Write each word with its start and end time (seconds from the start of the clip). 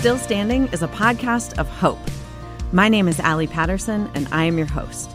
Still 0.00 0.16
Standing 0.16 0.66
is 0.68 0.82
a 0.82 0.88
podcast 0.88 1.58
of 1.58 1.68
hope. 1.68 1.98
My 2.72 2.88
name 2.88 3.06
is 3.06 3.20
Allie 3.20 3.46
Patterson, 3.46 4.10
and 4.14 4.26
I 4.32 4.44
am 4.44 4.56
your 4.56 4.66
host. 4.66 5.10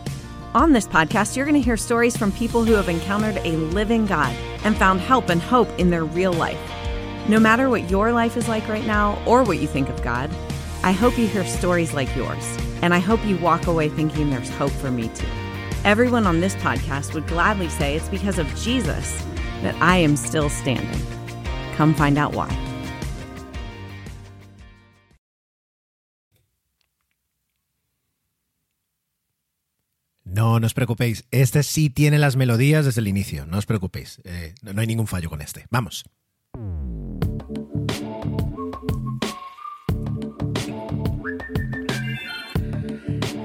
On 0.54 0.70
this 0.70 0.86
podcast, 0.86 1.34
you're 1.34 1.44
going 1.44 1.60
to 1.60 1.60
hear 1.60 1.76
stories 1.76 2.16
from 2.16 2.30
people 2.30 2.64
who 2.64 2.74
have 2.74 2.88
encountered 2.88 3.38
a 3.38 3.56
living 3.56 4.06
God 4.06 4.32
and 4.62 4.76
found 4.76 5.00
help 5.00 5.28
and 5.28 5.42
hope 5.42 5.68
in 5.76 5.90
their 5.90 6.04
real 6.04 6.32
life. 6.32 6.60
No 7.28 7.40
matter 7.40 7.68
what 7.68 7.90
your 7.90 8.12
life 8.12 8.36
is 8.36 8.46
like 8.46 8.68
right 8.68 8.86
now 8.86 9.20
or 9.26 9.42
what 9.42 9.58
you 9.58 9.66
think 9.66 9.88
of 9.88 10.04
God, 10.04 10.30
I 10.84 10.92
hope 10.92 11.18
you 11.18 11.26
hear 11.26 11.44
stories 11.44 11.92
like 11.92 12.14
yours, 12.14 12.56
and 12.80 12.94
I 12.94 13.00
hope 13.00 13.26
you 13.26 13.38
walk 13.38 13.66
away 13.66 13.88
thinking 13.88 14.30
there's 14.30 14.50
hope 14.50 14.70
for 14.70 14.92
me 14.92 15.08
too. 15.08 15.26
Everyone 15.82 16.28
on 16.28 16.38
this 16.38 16.54
podcast 16.54 17.12
would 17.12 17.26
gladly 17.26 17.70
say 17.70 17.96
it's 17.96 18.08
because 18.08 18.38
of 18.38 18.46
Jesus 18.54 19.20
that 19.62 19.74
I 19.82 19.96
am 19.96 20.14
still 20.14 20.48
standing. 20.48 21.04
Come 21.74 21.92
find 21.92 22.16
out 22.16 22.34
why. 22.34 22.65
No, 30.36 30.60
no 30.60 30.66
os 30.66 30.74
preocupéis. 30.74 31.24
Este 31.30 31.62
sí 31.62 31.88
tiene 31.88 32.18
las 32.18 32.36
melodías 32.36 32.84
desde 32.84 33.00
el 33.00 33.08
inicio. 33.08 33.46
No 33.46 33.56
os 33.56 33.64
preocupéis. 33.64 34.20
Eh, 34.24 34.54
no, 34.60 34.78
hay 34.78 34.86
ningún 34.86 35.06
fallo 35.06 35.30
con 35.30 35.40
este. 35.40 35.64
Vamos. 35.70 36.04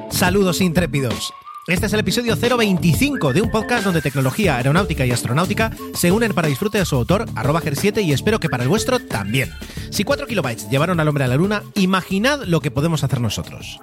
Saludos 0.10 0.60
intrépidos. 0.60 1.34
Este 1.68 1.86
es 1.86 1.94
el 1.94 2.02
episodio 2.02 2.36
025 2.36 3.32
de 3.32 3.42
un 3.42 3.50
podcast 3.50 3.86
donde 3.86 4.02
tecnología, 4.02 4.58
aeronáutica 4.58 5.06
y 5.06 5.12
astronáutica 5.12 5.72
se 5.94 6.12
unen 6.12 6.34
para 6.34 6.50
disfrute 6.50 6.80
de 6.80 6.86
su 6.86 6.98
autor, 6.98 7.26
arroba 7.36 7.62
Ger7, 7.62 8.04
y 8.04 8.12
espero 8.12 8.42
que 8.42 8.50
para 8.50 8.64
el 8.64 8.70
vuestro 8.70 9.00
también. 9.00 9.50
Si 9.92 10.04
4 10.04 10.28
kilobytes 10.28 10.70
llevaron 10.70 11.00
al 11.00 11.08
hombre 11.08 11.24
a 11.24 11.28
la 11.30 11.38
luna, 11.38 11.64
imaginad 11.76 12.44
lo 12.44 12.60
que 12.60 12.70
podemos 12.70 13.06
hacer 13.06 13.22
nosotros. 13.22 13.80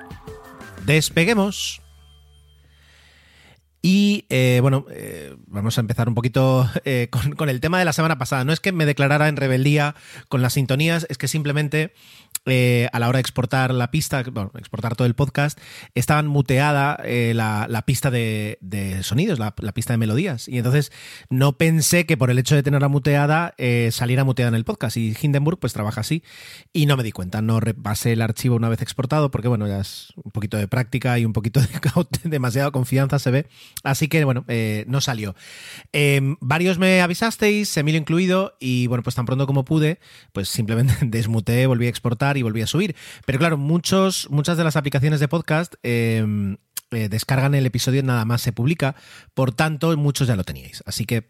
Despeguemos. 0.84 1.80
Y 3.80 4.24
eh, 4.28 4.58
bueno, 4.60 4.86
eh, 4.90 5.36
vamos 5.46 5.78
a 5.78 5.80
empezar 5.80 6.08
un 6.08 6.14
poquito 6.14 6.68
eh, 6.84 7.08
con, 7.10 7.32
con, 7.32 7.48
el 7.48 7.60
tema 7.60 7.78
de 7.78 7.84
la 7.84 7.92
semana 7.92 8.18
pasada. 8.18 8.44
No 8.44 8.52
es 8.52 8.58
que 8.58 8.72
me 8.72 8.86
declarara 8.86 9.28
en 9.28 9.36
rebeldía 9.36 9.94
con 10.28 10.42
las 10.42 10.54
sintonías, 10.54 11.06
es 11.08 11.16
que 11.16 11.28
simplemente 11.28 11.92
eh, 12.48 12.88
a 12.92 12.98
la 12.98 13.08
hora 13.08 13.18
de 13.18 13.20
exportar 13.20 13.72
la 13.72 13.90
pista, 13.90 14.22
bueno, 14.32 14.50
exportar 14.58 14.96
todo 14.96 15.06
el 15.06 15.14
podcast, 15.14 15.58
estaban 15.94 16.26
muteada 16.26 17.00
eh, 17.04 17.32
la, 17.34 17.82
pista 17.86 18.10
de, 18.10 18.58
sonidos, 19.02 19.38
la, 19.38 19.54
la, 19.58 19.72
pista 19.72 19.92
de 19.92 19.98
melodías. 19.98 20.48
Y 20.48 20.58
entonces 20.58 20.92
no 21.30 21.56
pensé 21.58 22.06
que 22.06 22.16
por 22.16 22.30
el 22.30 22.38
hecho 22.38 22.54
de 22.54 22.62
tenerla 22.62 22.88
muteada 22.88 23.54
eh, 23.58 23.90
saliera 23.92 24.24
muteada 24.24 24.48
en 24.48 24.54
el 24.54 24.64
podcast. 24.64 24.96
Y 24.96 25.14
Hindenburg 25.20 25.58
pues 25.58 25.72
trabaja 25.72 26.00
así. 26.00 26.22
Y 26.72 26.86
no 26.86 26.96
me 26.96 27.02
di 27.02 27.12
cuenta, 27.12 27.42
no 27.42 27.60
repasé 27.60 28.12
el 28.12 28.22
archivo 28.22 28.56
una 28.56 28.68
vez 28.68 28.82
exportado, 28.82 29.30
porque 29.30 29.48
bueno, 29.48 29.66
ya 29.66 29.80
es 29.80 30.12
un 30.16 30.30
poquito 30.30 30.56
de 30.56 30.68
práctica 30.68 31.18
y 31.18 31.24
un 31.24 31.32
poquito 31.32 31.60
de 31.60 31.68
demasiada 32.24 32.70
confianza 32.70 33.18
se 33.18 33.30
ve. 33.30 33.46
Así 33.82 34.08
que 34.08 34.24
bueno, 34.24 34.44
eh, 34.48 34.84
no 34.88 35.00
salió. 35.00 35.34
Em, 35.92 36.36
varios 36.40 36.78
me 36.78 37.00
avisasteis, 37.00 37.76
Emilio 37.76 38.00
incluido, 38.00 38.56
y 38.60 38.86
bueno, 38.86 39.02
pues 39.02 39.16
tan 39.16 39.26
pronto 39.26 39.46
como 39.46 39.64
pude, 39.64 40.00
pues 40.32 40.48
simplemente 40.48 40.94
desmuteé, 41.02 41.66
volví 41.66 41.86
a 41.86 41.90
exportar 41.90 42.36
y 42.38 42.42
volví 42.42 42.62
a 42.62 42.66
subir. 42.66 42.96
Pero 43.26 43.38
claro, 43.38 43.56
muchos, 43.56 44.28
muchas 44.30 44.56
de 44.56 44.64
las 44.64 44.76
aplicaciones 44.76 45.20
de 45.20 45.28
podcast 45.28 45.74
eh, 45.82 46.56
eh, 46.90 47.08
descargan 47.08 47.54
el 47.54 47.66
episodio 47.66 48.02
nada 48.02 48.24
más 48.24 48.40
se 48.40 48.52
publica, 48.52 48.96
por 49.34 49.52
tanto, 49.52 49.94
muchos 49.96 50.28
ya 50.28 50.36
lo 50.36 50.44
teníais. 50.44 50.82
Así 50.86 51.04
que 51.04 51.28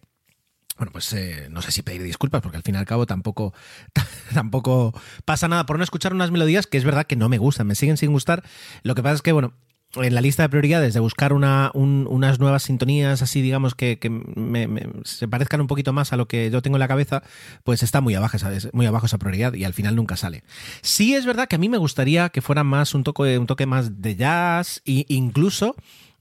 bueno, 0.78 0.92
pues 0.92 1.12
eh, 1.12 1.48
no 1.50 1.60
sé 1.60 1.72
si 1.72 1.82
pedir 1.82 2.04
disculpas, 2.04 2.40
porque 2.40 2.56
al 2.56 2.62
fin 2.62 2.76
y 2.76 2.78
al 2.78 2.86
cabo 2.86 3.04
tampoco, 3.04 3.52
tampoco 4.32 4.94
pasa 5.24 5.48
nada 5.48 5.66
por 5.66 5.76
no 5.76 5.82
escuchar 5.82 6.14
unas 6.14 6.30
melodías 6.30 6.68
que 6.68 6.78
es 6.78 6.84
verdad 6.84 7.04
que 7.04 7.16
no 7.16 7.28
me 7.28 7.38
gustan, 7.38 7.66
me 7.66 7.74
siguen 7.74 7.96
sin 7.96 8.12
gustar. 8.12 8.44
Lo 8.84 8.94
que 8.94 9.02
pasa 9.02 9.16
es 9.16 9.22
que, 9.22 9.32
bueno, 9.32 9.54
en 9.94 10.14
la 10.14 10.20
lista 10.20 10.42
de 10.42 10.48
prioridades 10.48 10.94
de 10.94 11.00
buscar 11.00 11.33
una, 11.33 11.70
un, 11.75 12.06
unas 12.11 12.39
nuevas 12.39 12.64
sintonías 12.64 13.22
así, 13.22 13.41
digamos, 13.41 13.75
que, 13.75 13.99
me, 14.37 14.69
se 15.04 15.28
parezcan 15.28 15.60
un 15.60 15.66
poquito 15.66 15.93
más 15.93 16.12
a 16.12 16.16
lo 16.16 16.28
que 16.28 16.50
yo 16.50 16.62
tengo 16.62 16.76
en 16.76 16.81
la 16.81 16.88
cabeza, 16.88 17.22
pues 17.65 17.82
está 17.82 18.00
muy 18.00 18.15
abajo, 18.15 18.37
muy 18.72 18.87
abajo 18.87 19.06
esa 19.06 19.19
prioridad 19.19 19.54
y 19.54 19.65
al 19.65 19.75
final 19.75 19.97
nunca 19.97 20.16
sale. 20.16 20.44
Sí 20.82 21.15
es 21.15 21.25
verdad 21.27 21.48
que 21.48 21.56
a 21.56 21.59
mí 21.59 21.69
me 21.69 21.78
gustaría 21.78 22.28
que 22.28 22.43
fuera 22.43 22.65
más 22.65 22.94
un 22.94 23.04
toque, 23.04 23.38
un 23.38 23.47
toque 23.47 23.66
más 23.66 24.03
de 24.03 24.16
jazz 24.16 24.82
e 24.84 25.06
incluso... 25.09 25.75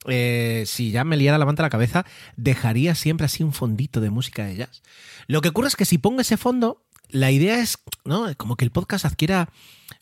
Eh, 0.10 0.64
si 0.68 0.92
ya 0.92 1.04
me 1.04 1.18
liara 1.18 1.38
la 1.38 1.46
manta 1.46 1.64
la 1.64 1.70
cabeza, 1.70 2.06
dejaría 2.38 2.96
siempre 2.96 3.26
así 3.26 3.44
un 3.44 3.52
fondito 3.52 4.00
de 4.00 4.10
música 4.10 4.46
de 4.46 4.56
jazz. 4.56 4.82
Lo 5.26 5.42
que 5.42 5.50
ocurre 5.50 5.68
es 5.68 5.76
que 5.76 5.84
si 5.84 5.98
pongo 5.98 6.22
ese 6.22 6.38
fondo, 6.38 6.86
la 7.10 7.32
idea 7.32 7.60
es, 7.60 7.80
¿no? 8.06 8.28
Como 8.36 8.56
que 8.56 8.66
el 8.66 8.72
podcast 8.72 9.06
adquiera 9.06 9.50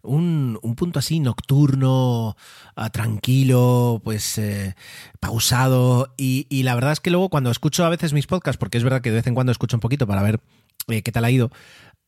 un, 0.02 0.60
un 0.62 0.76
punto 0.76 1.00
así 1.00 1.20
nocturno, 1.20 2.36
uh, 2.78 2.90
tranquilo, 2.92 4.02
pues 4.04 4.38
eh, 4.38 4.76
pausado. 5.20 6.14
Y, 6.18 6.48
y, 6.50 6.64
la 6.64 6.76
verdad 6.76 6.94
es 6.94 7.00
que 7.00 7.12
luego 7.12 7.30
cuando 7.30 7.52
escucho 7.52 7.86
a 7.86 7.90
veces 7.90 8.14
mis 8.14 8.28
podcasts, 8.28 8.58
porque 8.58 8.78
es 8.78 8.84
verdad 8.84 9.02
que 9.02 9.10
de 9.10 9.18
vez 9.18 9.28
en 9.28 9.36
cuando 9.36 9.52
escucho 9.52 9.78
un 9.78 9.82
poquito 9.82 10.08
para 10.08 10.22
ver 10.22 10.40
eh, 10.88 11.02
qué 11.02 11.12
tal 11.12 11.26
ha 11.26 11.32
ido, 11.32 11.52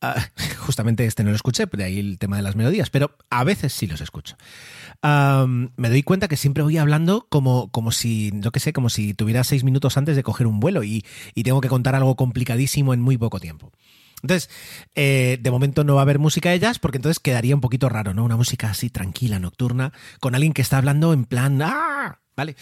uh, 0.02 0.20
justamente 0.58 1.04
este 1.04 1.24
no 1.24 1.30
lo 1.30 1.36
escuché, 1.36 1.66
de 1.66 1.84
ahí 1.84 1.98
el 1.98 2.18
tema 2.18 2.36
de 2.36 2.42
las 2.42 2.56
melodías, 2.56 2.90
pero 2.90 3.16
a 3.30 3.44
veces 3.44 3.72
sí 3.72 3.86
los 3.86 4.00
escucho. 4.00 4.36
Me 5.02 5.88
doy 5.90 6.02
cuenta 6.02 6.26
que 6.26 6.36
siempre 6.36 6.64
voy 6.64 6.76
hablando 6.76 7.26
como, 7.28 7.70
como 7.70 7.92
si, 7.92 8.32
yo 8.34 8.50
qué 8.50 8.58
sé, 8.58 8.72
como 8.72 8.90
si 8.90 9.14
tuviera 9.14 9.44
seis 9.44 9.62
minutos 9.62 9.96
antes 9.96 10.16
de 10.16 10.24
coger 10.24 10.48
un 10.48 10.58
vuelo 10.58 10.82
y, 10.82 11.04
y 11.34 11.44
tengo 11.44 11.60
que 11.60 11.68
contar 11.68 11.94
algo 11.94 12.16
complicadísimo 12.16 12.92
en 12.94 13.00
muy 13.00 13.16
poco 13.16 13.38
tiempo. 13.38 13.70
Entonces, 14.22 14.50
eh, 14.94 15.38
de 15.40 15.50
momento 15.50 15.84
no 15.84 15.94
va 15.94 16.00
a 16.00 16.02
haber 16.02 16.18
música 16.18 16.50
de 16.50 16.58
jazz 16.58 16.78
porque 16.78 16.98
entonces 16.98 17.20
quedaría 17.20 17.54
un 17.54 17.60
poquito 17.60 17.88
raro, 17.88 18.14
¿no? 18.14 18.24
Una 18.24 18.36
música 18.36 18.70
así 18.70 18.90
tranquila, 18.90 19.38
nocturna, 19.38 19.92
con 20.20 20.34
alguien 20.34 20.52
que 20.52 20.62
está 20.62 20.78
hablando 20.78 21.12
en 21.12 21.24
plan... 21.24 21.60
¡Ah! 21.62 22.18
Vale. 22.38 22.54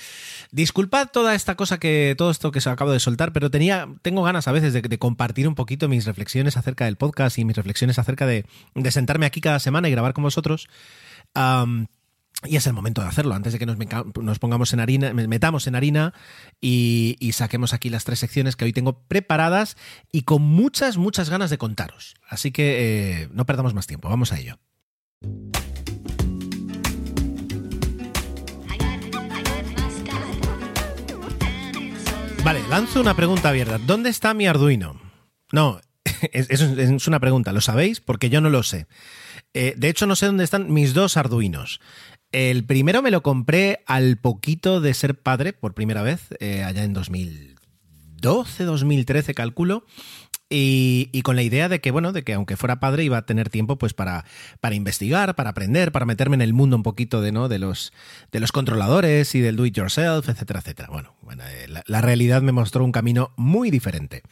Disculpad 0.53 1.09
toda 1.09 1.35
esta 1.35 1.55
cosa 1.55 1.79
que. 1.79 2.15
todo 2.17 2.31
esto 2.31 2.51
que 2.51 2.63
se 2.63 2.71
acabo 2.71 2.93
de 2.93 2.99
soltar, 2.99 3.35
pero 3.35 3.51
tenía. 3.51 3.87
Tengo 4.01 4.23
ganas 4.23 4.49
a 4.49 4.53
veces 4.53 4.73
de, 4.73 4.99
compartir 4.99 5.47
un 5.47 5.55
poquito 5.55 5.87
mis 5.87 6.07
reflexiones 6.07 6.57
acerca 6.57 6.87
del 6.87 6.97
podcast 6.97 7.37
y 7.37 7.45
mis 7.45 7.57
reflexiones 7.57 7.99
acerca 7.99 8.25
de, 8.27 8.47
sentarme 8.89 9.27
aquí 9.27 9.43
cada 9.43 9.59
semana 9.59 9.89
y 9.89 9.91
grabar 9.91 10.15
con 10.15 10.25
vosotros. 10.25 10.69
Y 12.45 12.57
es 12.57 12.67
el 12.67 12.75
momento 12.75 13.01
de 13.01 13.09
hacerlo, 13.09 13.35
antes 13.35 13.53
de 13.53 13.59
que 13.59 13.67
nos, 13.67 14.39
pongamos 14.39 14.73
en 14.73 14.81
harina, 14.81 15.13
metamos 15.13 15.67
en 15.67 15.75
harina 15.75 16.13
y, 16.61 17.17
y, 17.19 17.33
saquemos 17.33 17.73
aquí 17.73 17.89
las 17.89 18.05
tres 18.05 18.19
secciones 18.19 18.57
que 18.57 18.67
hoy 18.67 18.73
tengo 18.73 19.01
preparadas 19.09 19.77
y 20.13 20.23
con 20.23 20.43
muchas, 20.43 20.99
muchas 20.99 21.31
ganas 21.31 21.51
de 21.51 21.59
contaros. 21.59 22.15
Así 22.29 22.53
que 22.53 23.23
eh, 23.23 23.29
no 23.33 23.47
perdamos 23.47 23.75
más 23.75 23.87
tiempo, 23.87 24.09
vamos 24.09 24.33
a 24.33 24.39
ello. 24.39 24.59
Vale, 32.45 32.61
lanzo 32.69 33.01
una 33.01 33.17
pregunta 33.17 33.49
abierta. 33.49 33.79
¿Dónde 33.79 34.11
está 34.11 34.35
mi 34.35 34.47
Arduino? 34.47 35.01
No, 35.51 35.81
es, 36.33 36.49
es 36.51 37.09
una 37.09 37.19
pregunta, 37.19 37.53
¿lo 37.53 37.61
sabéis? 37.61 38.01
Porque 38.01 38.31
yo 38.31 38.41
no 38.41 38.51
lo 38.51 38.63
sé. 38.63 38.87
Eh, 39.59 39.75
de 39.75 39.89
hecho, 39.89 40.07
no 40.07 40.17
sé 40.17 40.27
dónde 40.27 40.45
están 40.45 40.71
mis 40.71 40.93
dos 40.93 41.17
Arduinos. 41.17 41.81
El 42.33 42.65
primero 42.65 43.03
me 43.03 43.11
lo 43.11 43.23
compré 43.23 43.83
al 43.87 44.17
poquito 44.17 44.81
de 44.81 44.95
ser 44.95 45.19
padre 45.19 45.53
por 45.53 45.75
primera 45.75 46.03
vez, 46.03 46.29
eh, 46.41 46.65
allá 46.65 46.85
en 46.85 46.93
2012, 46.93 48.65
2013 48.65 49.35
calculo. 49.35 49.85
Y, 50.49 51.23
con 51.23 51.35
la 51.35 51.43
idea 51.43 51.69
de 51.69 51.81
que, 51.81 51.91
bueno, 51.91 52.13
de 52.13 52.23
que 52.23 52.35
aunque 52.35 52.57
fuera 52.57 52.79
padre 52.79 53.03
iba 53.03 53.19
a 53.19 53.27
tener 53.27 53.51
tiempo 53.51 53.79
pues 53.79 53.95
para, 53.95 54.25
para 54.61 54.77
investigar, 54.77 55.35
para 55.35 55.51
aprender, 55.51 55.91
para 55.91 56.07
meterme 56.07 56.37
en 56.37 56.43
el 56.43 56.53
mundo 56.53 56.77
un 56.77 56.85
poquito 56.85 57.21
de, 57.21 57.33
¿no? 57.33 57.49
de, 57.49 57.59
los, 57.59 57.93
de 58.31 58.39
los 58.39 58.53
controladores 58.53 59.35
y 59.35 59.41
del 59.41 59.57
do 59.57 59.67
it 59.67 59.75
yourself, 59.75 60.29
etcétera, 60.29 60.61
etcétera. 60.61 60.89
Bueno, 60.89 61.17
bueno 61.21 61.43
eh, 61.49 61.67
la, 61.67 61.83
la 61.87 62.01
realidad 62.01 62.43
me 62.43 62.53
mostró 62.53 62.85
un 62.85 62.93
camino 62.93 63.33
muy 63.37 63.73
diferente. 63.73 64.23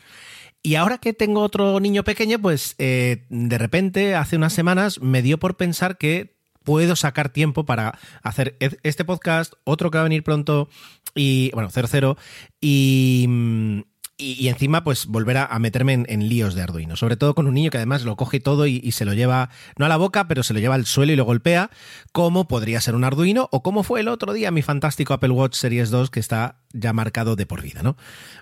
Y 0.67 0.77
ahora 0.77 0.97
que 0.97 1.13
tengo 1.13 1.43
otro 1.43 1.79
niño 1.79 2.05
pequeño, 2.05 2.39
pues 2.39 2.75
eh, 2.79 3.27
de 3.29 3.59
repente, 3.59 4.15
hace 4.15 4.37
unas 4.37 4.55
semanas, 4.55 4.99
me 5.03 5.21
dio 5.21 5.39
por 5.39 5.59
pensar 5.59 5.99
que 5.99 6.34
puedo 6.65 6.97
sacar 6.97 7.29
tiempo 7.29 7.65
para 7.65 7.99
hacer 8.23 8.57
este 8.83 9.05
podcast, 9.05 9.55
otro 9.65 9.91
que 9.91 9.99
va 9.99 10.03
a 10.03 10.05
venir 10.05 10.25
pronto, 10.25 10.69
y 11.15 11.51
bueno, 11.53 11.71
00, 11.71 12.17
y, 12.61 13.85
y, 14.17 14.47
encima, 14.49 14.85
pues 14.85 15.07
volver 15.07 15.39
a, 15.39 15.59
meterme 15.59 15.93
en, 15.93 16.29
líos 16.29 16.55
de 16.55 16.63
Arduino. 16.63 16.95
Sobre 16.95 17.17
todo 17.17 17.35
con 17.35 17.49
un 17.49 17.55
niño 17.55 17.71
que 17.71 17.79
además 17.79 18.05
lo 18.05 18.17
coge 18.17 18.39
todo 18.39 18.67
y, 18.67 18.93
se 18.93 19.05
lo 19.05 19.13
lleva, 19.13 19.51
no 19.77 19.87
a 19.87 19.89
la 19.89 19.97
boca, 19.97 20.29
pero 20.29 20.43
se 20.43 20.55
lo 20.55 20.61
lleva 20.61 20.77
al 20.77 20.87
suelo 20.87 21.13
y 21.13 21.17
lo 21.17 21.25
golpea, 21.25 21.71
como 22.13 22.47
podría 22.47 22.81
ser 22.81 22.95
un 22.95 23.05
Arduino, 23.05 23.49
o 23.51 23.63
como 23.63 23.83
fue 23.83 24.01
el 24.01 24.09
otro 24.09 24.33
día 24.33 24.51
mi 24.51 24.63
fantástico 24.63 25.15
Apple 25.15 25.31
Watch 25.31 25.57
Series 25.57 25.91
2 25.91 26.11
que 26.11 26.21
está 26.21 26.61
ya 26.73 26.93
marcado 26.93 27.35
de 27.35 27.47
por 27.47 27.63
vida, 27.63 27.83
¿no? 27.83 27.97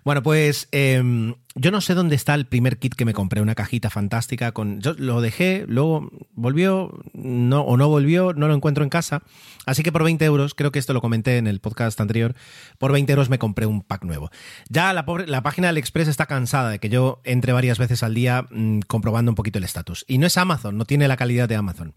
Bueno, 0.04 0.22
pues 0.22 0.69
eh, 0.72 1.34
yo 1.54 1.70
no 1.70 1.82
sé 1.82 1.94
dónde 1.94 2.16
está 2.16 2.34
el 2.34 2.46
primer 2.46 2.78
kit 2.78 2.94
que 2.94 3.04
me 3.04 3.12
compré, 3.12 3.42
una 3.42 3.54
cajita 3.54 3.90
fantástica 3.90 4.52
con. 4.52 4.80
Yo 4.80 4.94
lo 4.96 5.20
dejé, 5.20 5.64
luego 5.69 6.10
volvió, 6.32 7.02
no, 7.12 7.60
o 7.60 7.76
no 7.76 7.88
volvió, 7.88 8.32
no 8.32 8.48
lo 8.48 8.54
encuentro 8.54 8.84
en 8.84 8.90
casa. 8.90 9.22
Así 9.66 9.82
que 9.82 9.92
por 9.92 10.02
20 10.02 10.24
euros, 10.24 10.54
creo 10.54 10.72
que 10.72 10.78
esto 10.78 10.94
lo 10.94 11.02
comenté 11.02 11.36
en 11.36 11.46
el 11.46 11.60
podcast 11.60 12.00
anterior, 12.00 12.34
por 12.78 12.92
20 12.92 13.12
euros 13.12 13.28
me 13.28 13.38
compré 13.38 13.66
un 13.66 13.82
pack 13.82 14.04
nuevo. 14.04 14.30
Ya 14.70 14.92
la, 14.94 15.04
pobre, 15.04 15.26
la 15.26 15.42
página 15.42 15.62
del 15.69 15.79
Express 15.79 16.09
está 16.09 16.26
cansada 16.26 16.70
de 16.70 16.79
que 16.79 16.88
yo 16.88 17.20
entre 17.25 17.53
varias 17.53 17.79
veces 17.79 18.03
al 18.03 18.14
día 18.14 18.47
mmm, 18.50 18.81
comprobando 18.81 19.31
un 19.31 19.37
poquito 19.37 19.59
el 19.59 19.64
estatus. 19.64 20.05
Y 20.09 20.19
no 20.19 20.26
es 20.26 20.37
Amazon, 20.37 20.76
no 20.76 20.85
tiene 20.85 21.09
la 21.09 21.17
calidad 21.17 21.49
de 21.49 21.56
Amazon. 21.56 21.94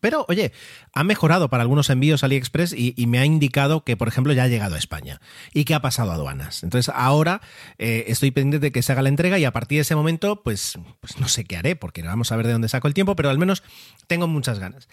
Pero, 0.00 0.26
oye, 0.28 0.52
ha 0.92 1.02
mejorado 1.02 1.48
para 1.48 1.62
algunos 1.62 1.90
envíos 1.90 2.22
AliExpress 2.22 2.72
y, 2.76 2.94
me 3.06 3.18
ha 3.18 3.24
indicado 3.24 3.84
que, 3.84 3.96
por 3.96 4.06
ejemplo, 4.06 4.32
ya 4.32 4.44
ha 4.44 4.48
llegado 4.48 4.76
a 4.76 4.78
España 4.78 5.20
y 5.52 5.64
que 5.64 5.74
ha 5.74 5.80
pasado 5.80 6.12
a 6.12 6.14
aduanas. 6.14 6.62
Entonces, 6.62 6.92
ahora 6.94 7.40
eh, 7.78 8.04
estoy 8.08 8.30
pendiente 8.30 8.66
de 8.66 8.70
que 8.70 8.82
se 8.82 8.92
haga 8.92 9.02
la 9.02 9.08
entrega 9.08 9.38
y 9.38 9.44
a 9.44 9.52
partir 9.52 9.78
de 9.78 9.82
ese 9.82 9.96
momento, 9.96 10.42
pues, 10.42 10.78
pues 11.00 11.18
no 11.18 11.26
sé 11.26 11.44
qué 11.44 11.56
haré, 11.56 11.74
porque 11.74 12.02
vamos 12.02 12.30
a 12.30 12.36
ver 12.36 12.46
de 12.46 12.52
dónde 12.52 12.68
saco 12.68 12.86
el 12.86 12.94
tiempo, 12.94 13.16
pero 13.16 13.30
al 13.30 13.38
menos 13.38 13.62
tengo 14.06 14.28
muchas 14.28 14.58
ganas. 14.58 14.88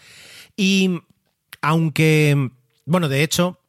Y 0.55 1.01
aunque, 1.61 2.51
bueno, 2.85 3.09
de 3.09 3.21
hecho, 3.21 3.59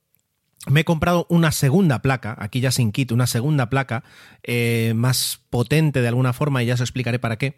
me 0.66 0.80
he 0.80 0.84
comprado 0.84 1.26
una 1.28 1.52
segunda 1.52 2.02
placa, 2.02 2.36
aquí 2.38 2.60
ya 2.60 2.70
sin 2.70 2.92
kit, 2.92 3.12
una 3.12 3.26
segunda 3.26 3.70
placa 3.70 4.04
eh, 4.42 4.92
más 4.96 5.40
potente 5.50 6.02
de 6.02 6.08
alguna 6.08 6.32
forma 6.32 6.62
y 6.62 6.66
ya 6.66 6.74
os 6.74 6.80
explicaré 6.80 7.18
para 7.18 7.36
qué. 7.36 7.56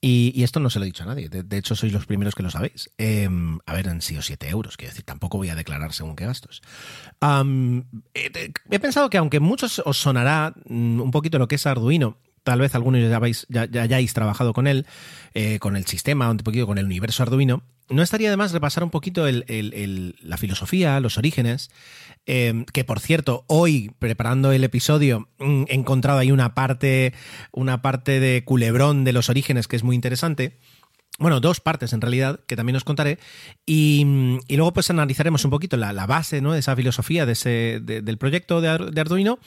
Y, 0.00 0.42
esto 0.42 0.60
no 0.60 0.70
se 0.70 0.78
lo 0.78 0.84
he 0.84 0.86
dicho 0.86 1.02
a 1.02 1.06
nadie, 1.06 1.28
de, 1.28 1.56
hecho 1.56 1.74
sois 1.74 1.92
los 1.92 2.06
primeros 2.06 2.34
que 2.34 2.42
lo 2.42 2.50
sabéis. 2.50 2.90
Em, 2.98 3.58
a 3.66 3.72
ver, 3.72 3.88
han 3.88 4.02
sido 4.02 4.22
7 4.22 4.48
euros, 4.48 4.76
quiero 4.76 4.92
decir, 4.92 5.04
tampoco 5.04 5.38
voy 5.38 5.48
a 5.48 5.54
declarar 5.54 5.92
según 5.94 6.16
qué 6.16 6.26
gastos. 6.26 6.62
he, 8.14 8.78
pensado 8.78 9.10
que 9.10 9.18
aunque 9.18 9.40
muchos 9.40 9.82
os 9.84 9.96
sonará 9.96 10.54
mm, 10.68 11.00
un 11.00 11.10
poquito 11.10 11.38
lo 11.38 11.48
que 11.48 11.56
es 11.56 11.66
Arduino, 11.66 12.18
tal 12.44 12.60
vez 12.60 12.74
algunos 12.74 13.00
ya, 13.48 13.64
ya, 13.64 13.82
hayáis 13.82 14.14
trabajado 14.14 14.52
con 14.52 14.66
él, 14.66 14.86
eh, 15.34 15.58
con 15.58 15.76
el 15.76 15.86
sistema, 15.86 16.30
un 16.30 16.36
poquito 16.36 16.66
con 16.66 16.78
el 16.78 16.84
universo 16.84 17.22
Arduino, 17.24 17.64
no 17.88 18.02
estaría 18.02 18.30
de 18.30 18.36
más 18.36 18.52
repasar 18.52 18.82
un 18.82 18.90
poquito 18.90 19.26
la 19.28 20.36
filosofía, 20.36 20.98
los 21.00 21.18
orígenes, 21.18 21.70
em, 22.26 22.64
que 22.64 22.84
por 22.84 23.00
cierto, 23.00 23.44
hoy, 23.46 23.92
preparando 23.98 24.52
el 24.52 24.64
episodio, 24.64 25.28
mm, 25.38 25.64
he 25.68 25.74
encontrado 25.74 26.18
ahí 26.18 26.32
una 26.32 26.54
parte, 26.54 27.14
una 27.52 27.82
parte 27.82 28.18
de 28.18 28.44
culebrón 28.44 29.04
de 29.04 29.12
los 29.12 29.28
orígenes 29.28 29.68
que 29.68 29.76
es 29.76 29.84
muy 29.84 29.94
interesante. 29.94 30.58
Bueno, 31.18 31.40
dos 31.40 31.60
partes 31.60 31.92
en 31.92 32.00
realidad, 32.00 32.40
que 32.46 32.56
también 32.56 32.76
os 32.76 32.84
contaré. 32.84 33.18
Y, 33.64 34.04
luego 34.48 34.72
pues 34.72 34.90
analizaremos 34.90 35.44
un 35.44 35.50
poquito 35.50 35.76
la, 35.76 36.06
base 36.06 36.40
¿no? 36.40 36.52
de 36.52 36.58
esa 36.58 36.76
filosofía 36.76 37.24
de 37.24 37.32
ese, 37.32 37.80
del 37.80 38.18
proyecto 38.18 38.60
de, 38.60 38.68
Arduino 38.68 39.38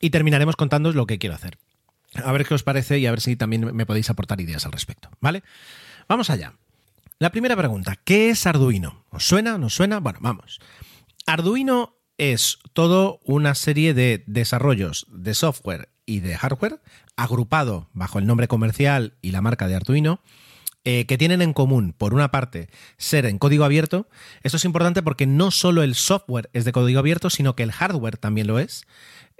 y 0.00 0.10
terminaremos 0.10 0.56
contándoos 0.56 0.94
lo 0.94 1.06
que 1.06 1.18
quiero 1.18 1.34
hacer. 1.34 1.58
A 2.24 2.32
ver 2.32 2.46
qué 2.46 2.54
os 2.54 2.62
parece 2.62 2.98
y 2.98 3.06
a 3.06 3.10
ver 3.10 3.20
si 3.20 3.36
también 3.36 3.76
me 3.76 3.84
podéis 3.84 4.08
aportar 4.08 4.40
ideas 4.40 4.64
al 4.64 4.72
respecto. 4.72 5.10
¿Vale? 5.20 5.42
Vamos 6.08 6.30
allá. 6.30 6.54
La 7.20 7.30
primera 7.30 7.56
pregunta, 7.56 7.96
¿qué 8.04 8.30
es 8.30 8.46
Arduino? 8.46 9.04
¿Os 9.10 9.26
suena? 9.26 9.58
¿Nos 9.58 9.74
suena? 9.74 9.98
Bueno, 9.98 10.20
vamos. 10.22 10.60
Arduino 11.26 11.96
es 12.16 12.60
todo 12.74 13.18
una 13.24 13.56
serie 13.56 13.92
de 13.92 14.22
desarrollos 14.28 15.04
de 15.10 15.34
software 15.34 15.88
y 16.06 16.20
de 16.20 16.36
hardware 16.36 16.80
agrupado 17.16 17.88
bajo 17.92 18.20
el 18.20 18.26
nombre 18.28 18.46
comercial 18.46 19.14
y 19.20 19.32
la 19.32 19.40
marca 19.40 19.66
de 19.66 19.74
Arduino 19.74 20.20
eh, 20.84 21.06
que 21.06 21.18
tienen 21.18 21.42
en 21.42 21.54
común, 21.54 21.92
por 21.92 22.14
una 22.14 22.30
parte, 22.30 22.70
ser 22.98 23.26
en 23.26 23.38
código 23.38 23.64
abierto. 23.64 24.08
Esto 24.44 24.56
es 24.56 24.64
importante 24.64 25.02
porque 25.02 25.26
no 25.26 25.50
solo 25.50 25.82
el 25.82 25.96
software 25.96 26.48
es 26.52 26.64
de 26.64 26.70
código 26.70 27.00
abierto, 27.00 27.30
sino 27.30 27.56
que 27.56 27.64
el 27.64 27.72
hardware 27.72 28.16
también 28.16 28.46
lo 28.46 28.60
es. 28.60 28.86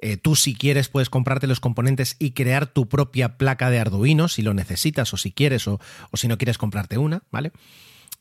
Eh, 0.00 0.16
tú 0.16 0.36
si 0.36 0.54
quieres 0.54 0.88
puedes 0.88 1.10
comprarte 1.10 1.48
los 1.48 1.58
componentes 1.58 2.14
y 2.20 2.30
crear 2.30 2.66
tu 2.66 2.88
propia 2.88 3.36
placa 3.36 3.68
de 3.68 3.80
Arduino 3.80 4.28
si 4.28 4.42
lo 4.42 4.54
necesitas 4.54 5.12
o 5.12 5.16
si 5.16 5.32
quieres 5.32 5.66
o, 5.66 5.80
si 6.14 6.28
no 6.28 6.38
quieres 6.38 6.56
comprarte 6.56 6.98
una, 6.98 7.24
¿vale? 7.32 7.50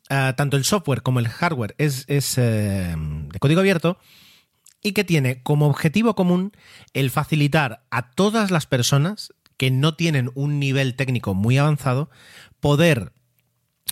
Ah, 0.10 0.34
tanto 0.36 0.58
el 0.58 0.64
software 0.64 1.04
como 1.04 1.20
el 1.20 1.28
hardware 1.28 1.76
es, 1.78 2.06
eh, 2.38 2.96
de 2.98 3.40
código 3.40 3.60
abierto 3.60 4.00
y 4.82 4.94
que 4.94 5.04
tiene 5.04 5.44
como 5.44 5.68
objetivo 5.68 6.16
común 6.16 6.52
el 6.94 7.12
facilitar 7.12 7.84
a 7.92 8.12
todas 8.12 8.50
las 8.50 8.66
personas 8.66 9.34
que 9.58 9.70
no 9.70 9.96
tienen 9.96 10.32
un 10.34 10.60
nivel 10.60 10.96
técnico 10.96 11.36
muy 11.36 11.60
avanzado 11.60 12.10
poder 12.60 13.14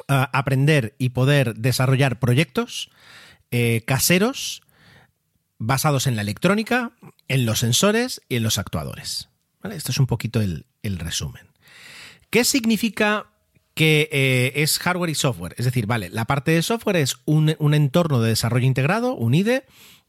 ah, 0.07 0.29
aprender 0.33 0.95
y 0.97 1.09
poder 1.09 1.55
desarrollar 1.55 2.17
proyectos 2.17 2.89
eh, 3.51 3.83
caseros 3.85 4.63
basados 5.57 6.07
en 6.07 6.15
la 6.15 6.21
electrónica, 6.21 6.91
en 7.27 7.45
los 7.45 7.59
sensores 7.59 8.21
y 8.29 8.37
en 8.37 8.43
los 8.43 8.57
actuadores. 8.57 9.29
Esto 9.63 9.91
es 9.91 9.99
un 9.99 10.07
poquito 10.07 10.41
el, 10.41 10.65
resumen. 10.83 11.47
¿Qué 12.29 12.43
significa 12.43 13.27
que 13.73 14.09
eh, 14.11 14.53
es 14.55 14.77
hardware 14.79 15.09
y 15.09 15.15
software? 15.15 15.55
Es 15.57 15.65
decir, 15.65 15.87
vale, 15.87 16.09
la 16.09 16.25
parte 16.25 16.51
de 16.51 16.61
software 16.61 16.97
es 16.97 17.17
un, 17.25 17.55
entorno 17.73 18.21
de 18.21 18.29
desarrollo 18.29 18.67
integrado, 18.67 19.15
un 19.15 19.33
IDE, 19.33 19.65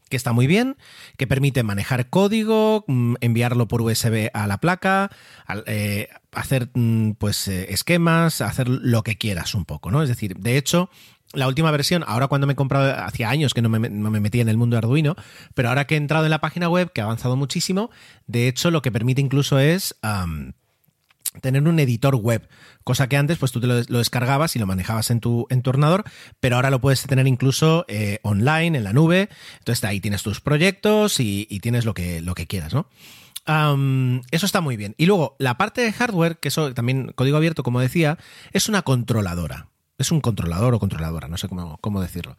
que 0.09 0.15
está 0.15 0.31
muy 0.31 0.47
bien, 0.47 0.77
que 1.17 1.27
permite 1.27 1.63
manejar 1.63 2.09
código, 2.09 2.85
mm, 2.87 3.15
enviarlo 3.21 3.67
por 3.67 3.81
USB 3.81 4.29
a 4.33 4.47
la 4.47 4.59
placa, 4.59 5.09
eh, 5.65 6.09
hacer 6.31 6.69
mm, 6.73 7.13
pues 7.13 7.47
eh, 7.47 7.73
esquemas, 7.73 8.41
hacer 8.41 8.69
lo 8.69 9.03
que 9.03 9.17
quieras 9.17 9.53
un 9.55 9.65
poco, 9.65 9.91
¿no? 9.91 10.03
Es 10.03 10.09
decir, 10.09 10.37
de 10.37 10.57
hecho, 10.57 10.89
la 11.33 11.47
última 11.47 11.71
versión, 11.71 12.03
ahora 12.07 12.27
cuando 12.27 12.47
me 12.47 12.53
he 12.53 12.55
comprado, 12.55 12.93
hacía 13.03 13.29
años 13.29 13.53
que 13.53 13.61
no 13.61 13.69
me, 13.69 13.79
metía 13.79 14.41
en 14.41 14.49
el 14.49 14.57
mundo 14.57 14.75
de 14.75 14.79
Arduino, 14.79 15.15
pero 15.53 15.69
ahora 15.69 15.85
que 15.85 15.95
he 15.95 15.97
entrado 15.97 16.25
en 16.25 16.31
la 16.31 16.41
página 16.41 16.69
web, 16.69 16.91
que 16.93 17.01
ha 17.01 17.05
avanzado 17.05 17.35
muchísimo, 17.35 17.89
de 18.27 18.47
hecho 18.47 18.71
lo 18.71 18.81
que 18.81 18.91
permite 18.91 19.21
incluso 19.21 19.59
es 19.59 19.95
tener 21.41 21.67
un 21.67 21.79
editor 21.79 22.15
web, 22.15 22.47
cosa 22.83 23.07
que 23.09 23.17
antes 23.17 23.37
pues 23.37 23.51
tú 23.51 23.59
te 23.59 23.67
lo, 23.67 23.75
descargabas 23.75 24.55
y 24.55 24.59
lo 24.59 24.65
manejabas 24.65 25.11
en 25.11 25.19
tu, 25.19 25.45
en 25.49 25.61
ordenador, 25.65 26.05
pero 26.39 26.55
ahora 26.55 26.69
lo 26.69 26.81
puedes 26.81 27.03
tener 27.03 27.27
incluso 27.27 27.85
eh, 27.87 28.19
online, 28.23 28.77
en 28.77 28.83
la 28.83 28.93
nube, 28.93 29.29
entonces 29.59 29.83
ahí 29.83 29.99
tienes 29.99 30.23
tus 30.23 30.41
proyectos 30.41 31.19
y, 31.19 31.45
tienes 31.61 31.85
lo 31.85 31.93
que, 31.93 32.21
lo 32.21 32.35
que 32.35 32.47
quieras, 32.47 32.73
¿no? 32.73 32.87
eso 34.31 34.45
está 34.45 34.59
muy 34.59 34.75
bien. 34.75 34.93
Y 34.97 35.05
luego, 35.05 35.37
la 35.39 35.57
parte 35.57 35.79
de 35.79 35.93
hardware, 35.93 36.37
que 36.37 36.49
eso 36.49 36.73
también 36.73 37.13
código 37.15 37.37
abierto, 37.37 37.63
como 37.63 37.79
decía, 37.79 38.17
es 38.51 38.67
una 38.67 38.81
controladora. 38.81 39.69
Es 39.97 40.11
un 40.11 40.21
controlador 40.21 40.73
o 40.73 40.79
controladora, 40.79 41.27
no 41.27 41.37
sé 41.37 41.47
cómo, 41.47 41.77
cómo 41.79 42.01
decirlo. 42.01 42.37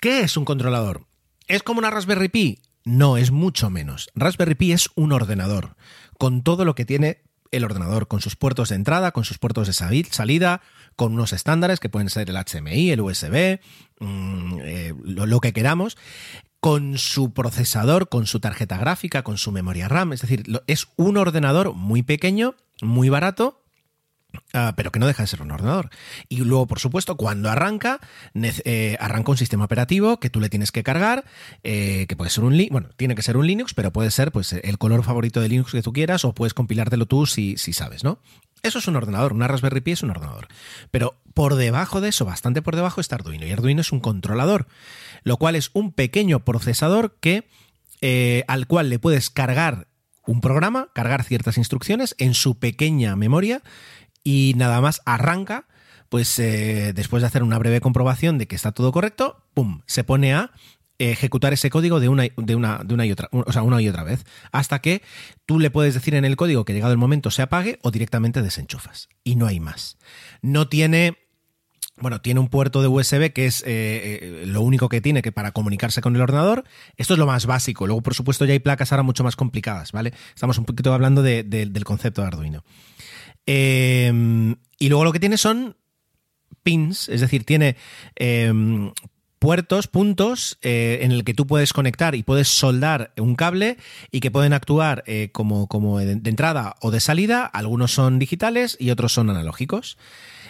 ¿Qué 0.00 0.20
es 0.20 0.36
un 0.36 0.44
controlador? 0.44 1.06
¿Es 1.46 1.62
como 1.62 1.78
una 1.78 1.90
Raspberry 1.90 2.28
Pi? 2.28 2.62
No, 2.84 3.16
es 3.16 3.30
mucho 3.30 3.70
menos. 3.70 4.10
Raspberry 4.14 4.54
Pi 4.54 4.72
es 4.72 4.88
un 4.94 5.12
ordenador, 5.12 5.76
con 6.18 6.42
todo 6.42 6.64
lo 6.64 6.74
que 6.74 6.84
tiene 6.84 7.22
el 7.50 7.64
ordenador, 7.64 8.08
con 8.08 8.20
sus 8.20 8.36
puertos 8.36 8.68
de 8.68 8.76
entrada, 8.76 9.12
con 9.12 9.24
sus 9.24 9.38
puertos 9.38 9.66
de 9.66 9.72
salida, 9.72 10.60
con 10.96 11.14
unos 11.14 11.32
estándares 11.32 11.80
que 11.80 11.88
pueden 11.88 12.10
ser 12.10 12.30
el 12.30 12.36
HMI, 12.36 12.90
el 12.90 13.00
USB, 13.00 13.60
mm, 14.00 14.58
eh, 14.62 14.94
lo, 15.04 15.40
que 15.40 15.52
queramos, 15.52 15.96
con 16.60 16.98
su 16.98 17.32
procesador, 17.32 18.08
con 18.08 18.26
su 18.26 18.40
tarjeta 18.40 18.76
gráfica, 18.78 19.22
con 19.22 19.38
su 19.38 19.52
memoria 19.52 19.88
RAM. 19.88 20.12
Es 20.12 20.22
decir, 20.22 20.44
es 20.66 20.88
un 20.96 21.16
ordenador 21.16 21.72
muy 21.74 22.02
pequeño, 22.02 22.54
muy 22.82 23.08
barato, 23.08 23.62
Ah, 24.52 24.74
pero 24.76 24.92
que 24.92 24.98
no 24.98 25.06
deja 25.06 25.22
de 25.22 25.26
ser 25.26 25.42
un 25.42 25.50
ordenador. 25.50 25.90
Y 26.28 26.38
luego, 26.38 26.66
por 26.66 26.80
supuesto, 26.80 27.16
cuando 27.16 27.50
arranca, 27.50 28.00
eh, 28.34 28.96
arranca 29.00 29.30
un 29.30 29.36
sistema 29.38 29.64
operativo 29.64 30.20
que 30.20 30.28
tú 30.30 30.40
le 30.40 30.50
tienes 30.50 30.70
que 30.70 30.82
cargar, 30.82 31.24
eh, 31.64 32.06
que 32.08 32.16
puede 32.16 32.30
ser 32.30 32.44
un 32.44 32.58
bueno, 32.70 32.88
tiene 32.96 33.14
que 33.14 33.22
ser 33.22 33.36
un 33.36 33.46
Linux, 33.46 33.72
pero 33.72 33.92
puede 33.92 34.10
ser 34.10 34.32
pues 34.32 34.52
el 34.52 34.78
color 34.78 35.02
favorito 35.02 35.40
de 35.40 35.48
Linux 35.48 35.72
que 35.72 35.82
tú 35.82 35.92
quieras, 35.92 36.24
o 36.24 36.34
puedes 36.34 36.54
compilártelo 36.54 37.06
tú 37.06 37.26
si, 37.26 37.56
si 37.56 37.72
sabes, 37.72 38.04
¿no? 38.04 38.20
Eso 38.62 38.80
es 38.80 38.88
un 38.88 38.96
ordenador, 38.96 39.32
una 39.32 39.48
Raspberry 39.48 39.80
Pi 39.80 39.92
es 39.92 40.02
un 40.02 40.10
ordenador. 40.10 40.48
Pero 40.90 41.16
por 41.32 41.54
debajo 41.54 42.00
de 42.00 42.08
eso, 42.08 42.24
bastante 42.24 42.60
por 42.60 42.74
debajo, 42.76 43.00
está 43.00 43.14
Arduino. 43.16 43.46
Y 43.46 43.52
Arduino 43.52 43.80
es 43.80 43.92
un 43.92 44.00
controlador, 44.00 44.66
lo 45.22 45.36
cual 45.36 45.56
es 45.56 45.70
un 45.72 45.92
pequeño 45.92 46.44
procesador 46.44 47.16
que, 47.20 47.48
eh, 48.00 48.44
al 48.48 48.66
cual 48.66 48.90
le 48.90 48.98
puedes 48.98 49.30
cargar 49.30 49.88
un 50.26 50.40
programa, 50.40 50.88
cargar 50.92 51.24
ciertas 51.24 51.56
instrucciones 51.56 52.14
en 52.18 52.34
su 52.34 52.58
pequeña 52.58 53.16
memoria 53.16 53.62
y 54.28 54.52
nada 54.58 54.82
más 54.82 55.00
arranca, 55.06 55.64
pues 56.10 56.38
eh, 56.38 56.92
después 56.94 57.22
de 57.22 57.28
hacer 57.28 57.42
una 57.42 57.58
breve 57.58 57.80
comprobación 57.80 58.36
de 58.36 58.46
que 58.46 58.56
está 58.56 58.72
todo 58.72 58.92
correcto, 58.92 59.42
¡pum! 59.54 59.80
se 59.86 60.04
pone 60.04 60.34
a 60.34 60.50
ejecutar 60.98 61.54
ese 61.54 61.70
código 61.70 61.98
de 61.98 62.10
una, 62.10 62.24
de 62.36 62.54
una, 62.54 62.82
de 62.84 62.92
una 62.92 63.06
y 63.06 63.12
otra, 63.12 63.30
o 63.32 63.50
sea, 63.50 63.62
una 63.62 63.80
y 63.80 63.88
otra 63.88 64.02
vez, 64.02 64.26
hasta 64.52 64.80
que 64.80 65.00
tú 65.46 65.58
le 65.58 65.70
puedes 65.70 65.94
decir 65.94 66.14
en 66.14 66.26
el 66.26 66.36
código 66.36 66.66
que 66.66 66.74
llegado 66.74 66.92
el 66.92 66.98
momento 66.98 67.30
se 67.30 67.40
apague 67.40 67.78
o 67.80 67.90
directamente 67.90 68.42
desenchufas. 68.42 69.08
Y 69.24 69.36
no 69.36 69.46
hay 69.46 69.60
más. 69.60 69.96
No 70.42 70.68
tiene 70.68 71.16
bueno, 71.96 72.20
tiene 72.20 72.38
un 72.38 72.48
puerto 72.48 72.82
de 72.82 72.88
USB 72.88 73.32
que 73.32 73.46
es 73.46 73.62
eh, 73.62 73.66
eh, 73.66 74.44
lo 74.46 74.60
único 74.60 74.90
que 74.90 75.00
tiene 75.00 75.22
que 75.22 75.32
para 75.32 75.52
comunicarse 75.52 76.02
con 76.02 76.14
el 76.14 76.20
ordenador. 76.20 76.64
Esto 76.98 77.14
es 77.14 77.18
lo 77.18 77.26
más 77.26 77.46
básico. 77.46 77.86
Luego, 77.86 78.02
por 78.02 78.14
supuesto, 78.14 78.44
ya 78.44 78.52
hay 78.52 78.58
placas 78.58 78.92
ahora 78.92 79.02
mucho 79.02 79.24
más 79.24 79.36
complicadas, 79.36 79.92
¿vale? 79.92 80.12
Estamos 80.34 80.58
un 80.58 80.66
poquito 80.66 80.92
hablando 80.92 81.22
del 81.22 81.84
concepto 81.84 82.20
de 82.20 82.28
Arduino. 82.28 82.62
Em, 83.50 84.56
y 84.78 84.90
luego 84.90 85.04
lo 85.04 85.12
que 85.12 85.20
tiene 85.20 85.38
son 85.38 85.74
pins, 86.62 87.08
es 87.08 87.22
decir, 87.22 87.44
tiene 87.44 87.76
em, 88.14 88.92
puertos, 89.38 89.86
puntos 89.86 90.58
eh, 90.60 90.98
en 91.00 91.12
el 91.12 91.24
que 91.24 91.32
tú 91.32 91.46
puedes 91.46 91.72
conectar 91.72 92.14
y 92.14 92.22
puedes 92.22 92.48
soldar 92.48 93.14
un 93.16 93.36
cable 93.36 93.78
y 94.10 94.20
que 94.20 94.30
pueden 94.30 94.52
actuar 94.52 95.02
eh, 95.06 95.30
como, 95.32 95.66
como 95.66 95.98
de, 95.98 96.12
entrada 96.12 96.76
o 96.82 96.90
de 96.90 97.00
salida. 97.00 97.46
Algunos 97.46 97.90
son 97.90 98.18
digitales 98.18 98.76
y 98.78 98.90
otros 98.90 99.14
son 99.14 99.30
analógicos. 99.30 99.96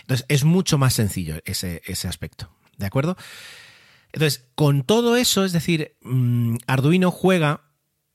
Entonces 0.00 0.26
es 0.28 0.42
mucho 0.42 0.76
más 0.76 0.94
sencillo 0.94 1.36
ese, 1.44 1.82
ese 1.86 2.08
aspecto. 2.08 2.50
¿De 2.78 2.86
acuerdo? 2.86 3.16
Entonces, 4.12 4.48
con 4.56 4.82
todo 4.82 5.14
eso, 5.16 5.44
es 5.44 5.52
decir, 5.52 5.96
mm, 6.02 6.56
Arduino 6.66 7.12
juega 7.12 7.67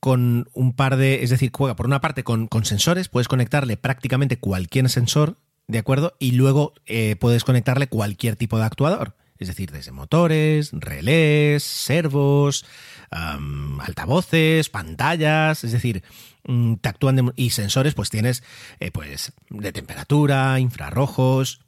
con 0.03 0.50
un 0.51 0.74
par 0.74 0.98
de, 0.98 1.24
es 1.24 1.29
decir, 1.29 1.50
juega 1.55 1.77
por 1.77 1.86
una 1.86 2.01
parte 2.01 2.25
con, 2.25 2.50
sensores, 2.63 3.07
puedes 3.07 3.29
conectarle 3.29 3.77
prácticamente 3.77 4.38
cualquier 4.38 4.89
sensor, 4.89 5.38
¿de 5.67 5.77
acuerdo? 5.77 6.17
Y 6.19 6.31
luego 6.31 6.74
eh, 6.86 7.15
puedes 7.15 7.45
conectarle 7.45 7.88
cualquier 7.88 8.36
tipo 8.36 8.57
de 8.57 8.65
actuador. 8.65 9.15
Es 9.39 9.48
decir, 9.48 9.72
desde 9.72 9.93
motores, 9.93 10.72
relés, 10.74 11.63
servos, 11.63 12.65
altavoces, 13.12 14.67
pantallas, 14.67 15.63
es 15.63 15.72
decir, 15.72 16.03
mm, 16.43 16.74
te 16.81 16.89
actúan 16.89 17.31
y 17.38 17.51
sensores, 17.51 17.93
pues 17.93 18.10
tienes 18.10 18.43
eh, 18.81 18.91
pues 18.91 19.31
de 19.50 19.72
temperatura, 19.72 20.60
infrarrojos, 20.60 21.62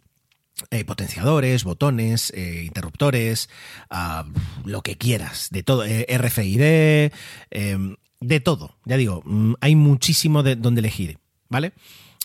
eh, 0.71 0.83
potenciadores, 0.83 1.63
botones, 1.63 2.33
eh, 2.35 2.63
interruptores, 2.65 3.49
ah, 3.89 4.25
lo 4.65 4.81
que 4.81 4.97
quieras, 4.97 5.47
de 5.51 5.63
todo, 5.63 5.85
RFID, 5.85 7.13
em, 7.51 7.95
de 8.25 8.39
todo. 8.39 8.77
Ya 8.85 8.97
digo, 8.97 9.21
mm, 9.25 9.53
hay 9.61 9.75
muchísimo 9.75 10.43
de 10.43 10.55
donde 10.55 10.79
elegir, 10.79 11.19
¿vale? 11.49 11.73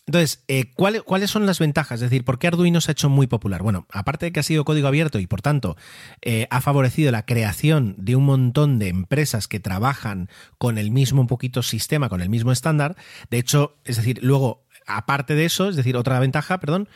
Entonces, 0.07 0.43
eh, 0.49 0.73
¿cuáles 0.75 1.31
son 1.31 1.47
las 1.47 1.61
ventajas? 1.61 1.97
Es 1.97 2.11
decir, 2.11 2.25
¿por 2.25 2.41
qué 2.41 2.49
Arduino 2.49 2.81
se 2.81 2.91
ha 2.91 2.93
hecho 2.93 3.09
muy 3.09 3.29
popular? 3.29 3.63
Bueno, 3.63 3.87
aparte 3.93 4.27
de 4.27 4.33
que 4.33 4.41
ha 4.41 4.43
sido 4.43 4.65
código 4.65 4.89
abierto 4.89 5.21
y 5.21 5.29
por 5.29 5.41
tanto 5.41 5.77
eh, 6.21 6.49
ha 6.51 6.61
favorecido 6.61 7.13
la 7.13 7.25
creación 7.25 7.95
de 7.97 8.17
un 8.17 8.25
montón 8.25 8.81
de 8.81 8.89
empresas 8.89 9.47
que 9.47 9.61
trabajan 9.61 10.29
con 10.59 10.79
el 10.79 10.91
mismo 10.91 11.29
poquito 11.29 11.63
sistema, 11.63 12.09
con 12.09 12.23
el 12.23 12.29
mismo 12.29 12.51
estándar. 12.51 12.97
De 13.31 13.39
hecho, 13.39 13.77
es 13.85 13.99
decir, 13.99 14.19
luego, 14.21 14.65
aparte 14.85 15.37
de 15.37 15.45
eso, 15.45 15.69
es 15.69 15.77
decir, 15.77 15.97
otra 15.97 16.19
ventaja, 16.19 16.59
perdón, 16.59 16.89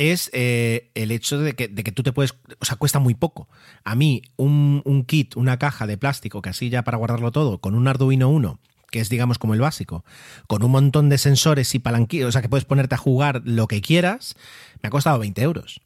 es 0.00 0.30
eh, 0.32 0.90
el 0.94 1.10
hecho 1.10 1.38
de 1.38 1.54
que, 1.54 1.68
tú 1.68 2.02
te 2.02 2.12
puedes, 2.12 2.34
o 2.58 2.64
sea, 2.64 2.76
cuesta 2.76 2.98
muy 2.98 3.14
poco. 3.14 3.48
A 3.84 3.94
mí, 3.94 4.22
un, 4.36 4.80
un, 4.86 5.04
kit, 5.04 5.36
una 5.36 5.58
caja 5.58 5.86
de 5.86 5.98
plástico, 5.98 6.40
que 6.40 6.48
así 6.48 6.70
ya 6.70 6.82
para 6.82 6.96
guardarlo 6.96 7.32
todo, 7.32 7.58
con 7.60 7.74
un 7.74 7.86
Arduino 7.86 8.28
1 8.30 8.58
que 8.90 8.98
es 8.98 9.08
digamos 9.08 9.38
como 9.38 9.54
el 9.54 9.60
básico, 9.60 10.04
con 10.48 10.64
un 10.64 10.72
montón 10.72 11.08
de 11.10 11.16
sensores 11.16 11.76
y 11.76 11.78
palanquillos, 11.78 12.30
o 12.30 12.32
sea 12.32 12.42
que 12.42 12.48
puedes 12.48 12.64
ponerte 12.64 12.96
a 12.96 12.98
jugar 12.98 13.40
lo 13.44 13.68
que 13.68 13.80
quieras, 13.80 14.34
me 14.82 14.88
ha 14.88 14.90
costado 14.90 15.20
20 15.20 15.40
euros. 15.42 15.80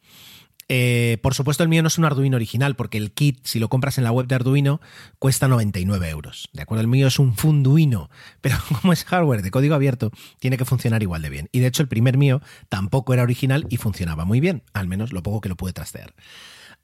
Eh, 0.68 1.18
por 1.22 1.34
supuesto, 1.34 1.62
el 1.62 1.68
mío 1.68 1.82
no 1.82 1.88
es 1.88 1.98
un 1.98 2.04
Arduino 2.04 2.36
original, 2.36 2.74
porque 2.74 2.98
el 2.98 3.12
kit, 3.12 3.38
si 3.44 3.58
lo 3.58 3.68
compras 3.68 3.98
en 3.98 4.04
la 4.04 4.12
web 4.12 4.26
de 4.26 4.34
Arduino, 4.34 4.80
cuesta 5.18 5.48
99 5.48 6.08
euros. 6.08 6.48
¿De 6.52 6.62
acuerdo? 6.62 6.82
El 6.82 6.88
mío 6.88 7.06
es 7.06 7.18
un 7.18 7.34
Funduino, 7.36 8.10
pero 8.40 8.56
como 8.68 8.92
es 8.92 9.04
hardware 9.04 9.42
de 9.42 9.50
código 9.50 9.74
abierto, 9.74 10.10
tiene 10.38 10.56
que 10.56 10.64
funcionar 10.64 11.02
igual 11.02 11.22
de 11.22 11.30
bien. 11.30 11.48
Y 11.52 11.60
de 11.60 11.66
hecho, 11.66 11.82
el 11.82 11.88
primer 11.88 12.16
mío 12.16 12.40
tampoco 12.68 13.14
era 13.14 13.22
original 13.22 13.66
y 13.68 13.76
funcionaba 13.76 14.24
muy 14.24 14.40
bien, 14.40 14.62
al 14.72 14.88
menos 14.88 15.12
lo 15.12 15.22
poco 15.22 15.40
que 15.40 15.48
lo 15.48 15.56
pude 15.56 15.72
trastear. 15.72 16.14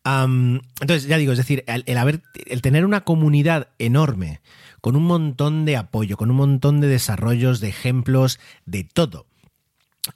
entonces, 0.04 1.06
ya 1.06 1.16
digo, 1.18 1.32
es 1.32 1.38
decir, 1.38 1.64
el, 1.66 2.62
tener 2.62 2.84
una 2.84 3.02
comunidad 3.02 3.68
enorme 3.78 4.40
con 4.80 4.96
un 4.96 5.04
montón 5.04 5.64
de 5.64 5.76
apoyo, 5.76 6.16
con 6.16 6.30
un 6.30 6.36
montón 6.36 6.80
de 6.80 6.88
desarrollos, 6.88 7.60
de 7.60 7.68
ejemplos, 7.68 8.40
de 8.64 8.84
todo. 8.84 9.26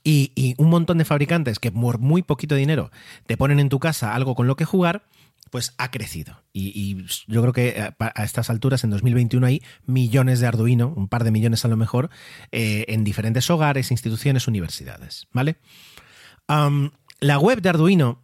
Y, 0.02 0.54
un 0.58 0.70
montón 0.70 0.98
de 0.98 1.04
fabricantes 1.04 1.58
que 1.58 1.70
por 1.70 1.98
muy 1.98 2.22
poquito 2.22 2.54
dinero 2.54 2.90
te 3.26 3.36
ponen 3.36 3.60
en 3.60 3.68
tu 3.68 3.78
casa 3.78 4.14
algo 4.14 4.34
con 4.34 4.46
lo 4.46 4.56
que 4.56 4.64
jugar, 4.64 5.04
pues 5.50 5.74
ha 5.78 5.90
crecido. 5.90 6.42
Y, 6.52 7.04
yo 7.26 7.42
creo 7.42 7.52
que 7.52 7.68
eh, 7.68 7.90
a, 7.98 8.24
estas 8.24 8.50
alturas, 8.50 8.82
en 8.84 8.90
2021, 8.90 9.46
hay 9.46 9.62
millones 9.86 10.40
de 10.40 10.46
Arduino, 10.46 10.92
un 10.96 11.08
par 11.08 11.22
de 11.24 11.30
millones 11.30 11.64
a 11.64 11.68
lo 11.68 11.76
mejor, 11.76 12.10
eh, 12.50 12.86
en 12.88 13.04
diferentes 13.04 13.48
hogares, 13.50 13.90
instituciones, 13.90 14.48
universidades. 14.48 15.28
¿Vale? 15.32 15.56
la 17.20 17.38
web 17.38 17.62
de 17.62 17.70
Arduino 17.70 18.22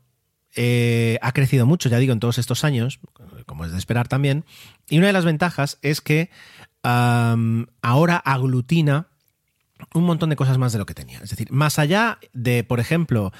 eh, 0.57 1.19
ha 1.23 1.33
crecido 1.33 1.64
mucho, 1.64 1.88
ya 1.88 1.99
digo, 1.99 2.12
en 2.12 2.21
todos 2.21 2.37
estos 2.37 2.64
años, 2.64 3.00
como 3.47 3.64
es 3.64 3.73
de 3.73 3.79
esperar 3.79 4.09
también. 4.09 4.45
Y 4.90 4.99
una 4.99 5.07
de 5.07 5.14
las 5.14 5.25
ventajas 5.25 5.79
es 5.81 6.00
que 6.00 6.31
ahora 6.83 8.17
aglutina 8.17 9.10
un 9.94 10.04
montón 10.04 10.30
de 10.30 10.37
cosas 10.37 10.58
más 10.58 10.72
de 10.72 10.78
lo 10.78 10.87
que 10.87 10.94
tenía. 10.94 11.20
Es 11.22 11.30
decir, 11.30 11.50
más 11.50 11.78
allá 11.78 12.18
de, 12.32 12.64
por 12.64 12.80
ejemplo, 12.80 13.32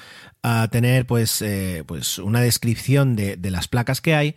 tener 0.71 1.05
pues, 1.05 1.41
eh, 1.41 1.83
pues 1.85 2.17
una 2.19 2.41
descripción 2.41 3.15
de, 3.15 3.37
de, 3.37 3.51
las 3.51 3.67
placas 3.67 4.01
que 4.01 4.15
hay, 4.15 4.35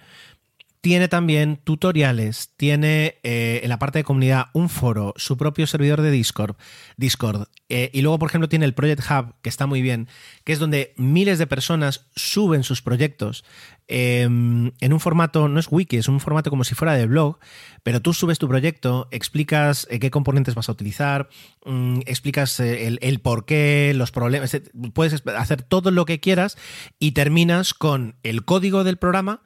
tiene 0.85 1.09
también 1.09 1.57
tutoriales, 1.65 2.51
tiene 2.59 3.17
eh, 3.23 3.61
en 3.63 3.71
la 3.71 3.79
parte 3.79 4.01
de 4.01 4.05
comunidad 4.05 4.49
un 4.53 4.69
foro, 4.69 5.15
su 5.17 5.39
propio 5.39 5.67
servidor 5.67 6.03
de 6.03 6.11
Discord, 6.11 6.57
Discord 6.99 7.49
eh, 7.71 7.89
y 7.95 8.03
luego, 8.03 8.19
por 8.19 8.29
ejemplo, 8.29 8.51
tiene 8.51 8.67
el 8.67 8.75
Project 8.75 9.01
Hub, 9.11 9.35
que 9.41 9.49
está 9.49 9.67
muy 9.67 9.81
bien, 9.81 10.09
que 10.45 10.53
es 10.53 10.59
donde 10.59 10.93
miles 10.99 11.39
de 11.39 11.47
personas 11.47 12.11
suben 12.15 12.65
sus 12.65 12.83
proyectos 12.83 13.47
em, 13.89 14.73
en 14.79 14.93
un 14.93 15.01
formato, 15.01 15.49
no 15.49 15.59
es 15.59 15.69
wiki, 15.71 15.97
es 15.97 16.07
un 16.07 16.21
formato 16.21 16.51
como 16.51 16.65
si 16.65 16.75
fuera 16.75 16.93
de 16.93 17.07
blog, 17.07 17.39
pero 17.83 18.03
tú 18.03 18.13
subes 18.13 18.39
tu 18.39 18.47
proyecto, 18.47 19.09
explicas 19.11 19.87
eh, 19.89 19.99
qué 19.99 20.11
componentes 20.11 20.55
vas 20.55 20.69
a 20.69 20.73
utilizar, 20.73 21.31
mm, 21.65 22.01
explicas 22.05 22.61
el, 22.61 22.99
el 23.01 23.21
por 23.21 23.47
qué, 23.47 23.95
los 23.97 24.11
problemas, 24.11 24.55
puedes 24.93 25.27
hacer 25.29 25.63
todo 25.63 25.91
lo 25.91 26.05
que 26.05 26.21
quieras 26.21 26.59
y 26.99 27.13
terminas 27.13 27.73
con 27.73 28.17
el 28.23 28.45
código 28.45 28.85
del 28.85 28.99
programa 28.99 29.41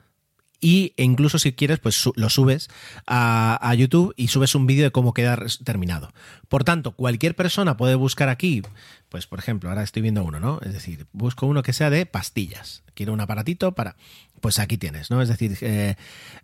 y 0.60 0.92
incluso 0.96 1.38
si 1.38 1.52
quieres, 1.52 1.78
pues 1.78 2.08
lo 2.16 2.28
subes 2.30 2.68
a, 3.06 3.74
YouTube 3.76 4.12
y 4.16 4.28
subes 4.28 4.54
un 4.54 4.66
vídeo 4.66 4.84
de 4.84 4.90
cómo 4.90 5.14
queda 5.14 5.38
terminado. 5.64 6.12
Por 6.48 6.64
tanto, 6.64 6.92
cualquier 6.92 7.36
persona 7.36 7.76
puede 7.76 7.94
buscar 7.94 8.28
aquí, 8.28 8.62
pues 9.08 9.26
por 9.26 9.38
ejemplo, 9.38 9.68
ahora 9.68 9.84
estoy 9.84 10.02
viendo 10.02 10.24
uno, 10.24 10.40
¿no? 10.40 10.58
Es 10.62 10.72
decir, 10.72 11.06
busco 11.12 11.46
uno 11.46 11.62
que 11.62 11.72
sea 11.72 11.90
de 11.90 12.06
pastillas. 12.06 12.82
Quiero 12.94 13.12
un 13.12 13.20
aparatito 13.20 13.72
para... 13.72 13.96
Pues 14.40 14.60
aquí 14.60 14.78
tienes, 14.78 15.10
¿no? 15.10 15.20
Es 15.20 15.28
decir, 15.28 15.58
eh, 15.62 15.96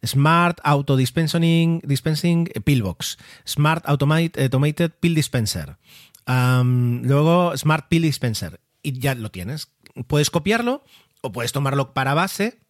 Smart 0.05 0.59
Auto 0.65 0.97
Dispensing, 0.97 1.81
dispensing 1.85 2.51
Pillbox, 2.65 3.19
Smart 3.47 3.85
Automated 3.89 4.93
Pill 4.99 5.15
Dispenser, 5.15 5.77
luego 6.27 7.57
Smart 7.57 7.87
Pill 7.89 8.03
Dispenser, 8.03 8.61
y 8.83 8.99
ya 8.99 9.15
lo 9.15 9.31
tienes. 9.31 9.69
Puedes 10.09 10.31
copiarlo 10.31 10.83
o 11.21 11.31
puedes 11.31 11.53
tomarlo 11.53 11.95
para 11.95 12.15
base 12.15 12.64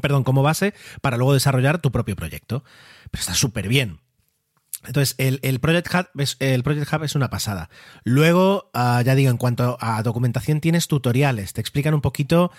perdón, 0.00 0.24
como 0.24 0.42
base 0.42 0.74
para 1.00 1.16
luego 1.16 1.34
desarrollar 1.34 1.78
tu 1.78 1.90
propio 1.90 2.16
proyecto. 2.16 2.62
Pero 3.10 3.20
está 3.20 3.34
súper 3.34 3.68
bien. 3.68 4.00
Entonces, 4.86 5.14
el, 5.18 5.60
Project 5.60 5.88
Hub 5.94 6.20
es, 6.20 6.36
el 6.38 6.62
Project 6.62 6.90
Hub 6.92 7.04
es 7.04 7.14
una 7.14 7.28
pasada. 7.28 7.68
Luego, 8.02 8.70
ah, 8.72 9.02
ya 9.04 9.14
digo, 9.14 9.30
en 9.30 9.36
cuanto 9.36 9.76
a 9.80 10.02
documentación, 10.02 10.60
tienes 10.60 10.88
tutoriales, 10.88 11.52
te 11.52 11.60
explican 11.60 11.92
un 11.92 12.00
poquito 12.00 12.50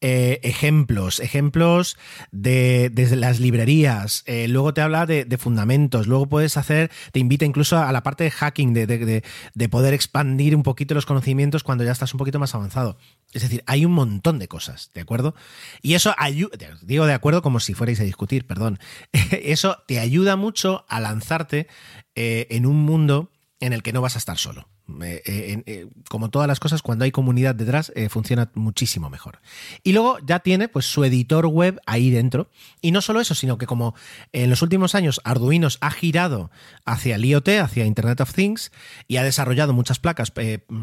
eh, 0.00 0.40
ejemplos, 0.42 1.20
ejemplos 1.20 1.96
de, 2.32 2.92
las 3.16 3.40
librerías, 3.40 4.24
eh, 4.26 4.46
luego 4.46 4.74
te 4.74 4.82
habla 4.82 5.06
de, 5.06 5.38
fundamentos, 5.38 6.06
luego 6.06 6.28
puedes 6.28 6.58
hacer, 6.58 6.90
te 7.12 7.18
invita 7.18 7.46
incluso 7.46 7.78
a 7.78 7.90
la 7.92 8.02
parte 8.02 8.24
de 8.24 8.30
hacking, 8.30 8.74
de, 8.74 9.22
de 9.54 9.68
poder 9.68 9.94
expandir 9.94 10.54
un 10.54 10.62
poquito 10.62 10.94
los 10.94 11.06
conocimientos 11.06 11.64
cuando 11.64 11.84
ya 11.84 11.92
estás 11.92 12.12
un 12.12 12.18
poquito 12.18 12.38
más 12.38 12.54
avanzado. 12.54 12.98
Es 13.32 13.42
decir, 13.42 13.62
hay 13.66 13.84
un 13.84 13.92
montón 13.92 14.40
de 14.40 14.48
cosas, 14.48 14.90
¿de 14.92 15.00
acuerdo? 15.00 15.36
Y 15.82 15.94
eso 15.94 16.14
ayuda, 16.18 16.58
digo 16.82 17.06
de 17.06 17.14
acuerdo 17.14 17.42
como 17.42 17.60
si 17.60 17.74
fuerais 17.74 18.00
a 18.00 18.04
discutir, 18.04 18.44
perdón. 18.46 18.80
Eso 19.30 19.78
te 19.86 20.00
ayuda 20.00 20.34
mucho 20.34 20.84
a 20.88 20.98
lanzarte 20.98 21.68
eh, 22.14 22.46
en 22.50 22.66
un 22.66 22.84
mundo 22.84 23.30
en 23.60 23.72
el 23.72 23.82
que 23.82 23.92
no 23.92 24.00
vas 24.00 24.16
a 24.16 24.18
estar 24.18 24.38
solo. 24.38 24.68
Eh, 25.02 25.62
eh, 25.66 25.86
como 26.08 26.30
todas 26.30 26.48
las 26.48 26.58
cosas, 26.58 26.82
cuando 26.82 27.04
hay 27.04 27.12
comunidad 27.12 27.54
detrás, 27.54 27.92
funciona 28.08 28.50
muchísimo 28.54 29.08
mejor. 29.10 29.38
Y 29.84 29.92
luego 29.92 30.18
ya 30.26 30.40
tiene 30.40 30.66
pues 30.68 30.86
su 30.86 31.04
editor 31.04 31.46
web 31.46 31.80
ahí 31.86 32.10
dentro. 32.10 32.48
Y 32.80 32.90
no 32.90 33.00
solo 33.00 33.20
eso, 33.20 33.34
sino 33.34 33.58
que 33.58 33.66
como 33.66 33.94
en 34.32 34.50
los 34.50 34.62
últimos 34.62 34.94
años 34.94 35.20
Arduinos 35.24 35.78
ha 35.80 35.90
girado 35.90 36.50
hacia 36.86 37.16
el 37.16 37.24
IoT, 37.24 37.48
hacia 37.60 37.84
Internet 37.84 38.20
of 38.20 38.34
Things, 38.34 38.72
y 39.06 39.18
ha 39.18 39.22
desarrollado 39.22 39.74
muchas 39.74 40.00
placas 40.00 40.32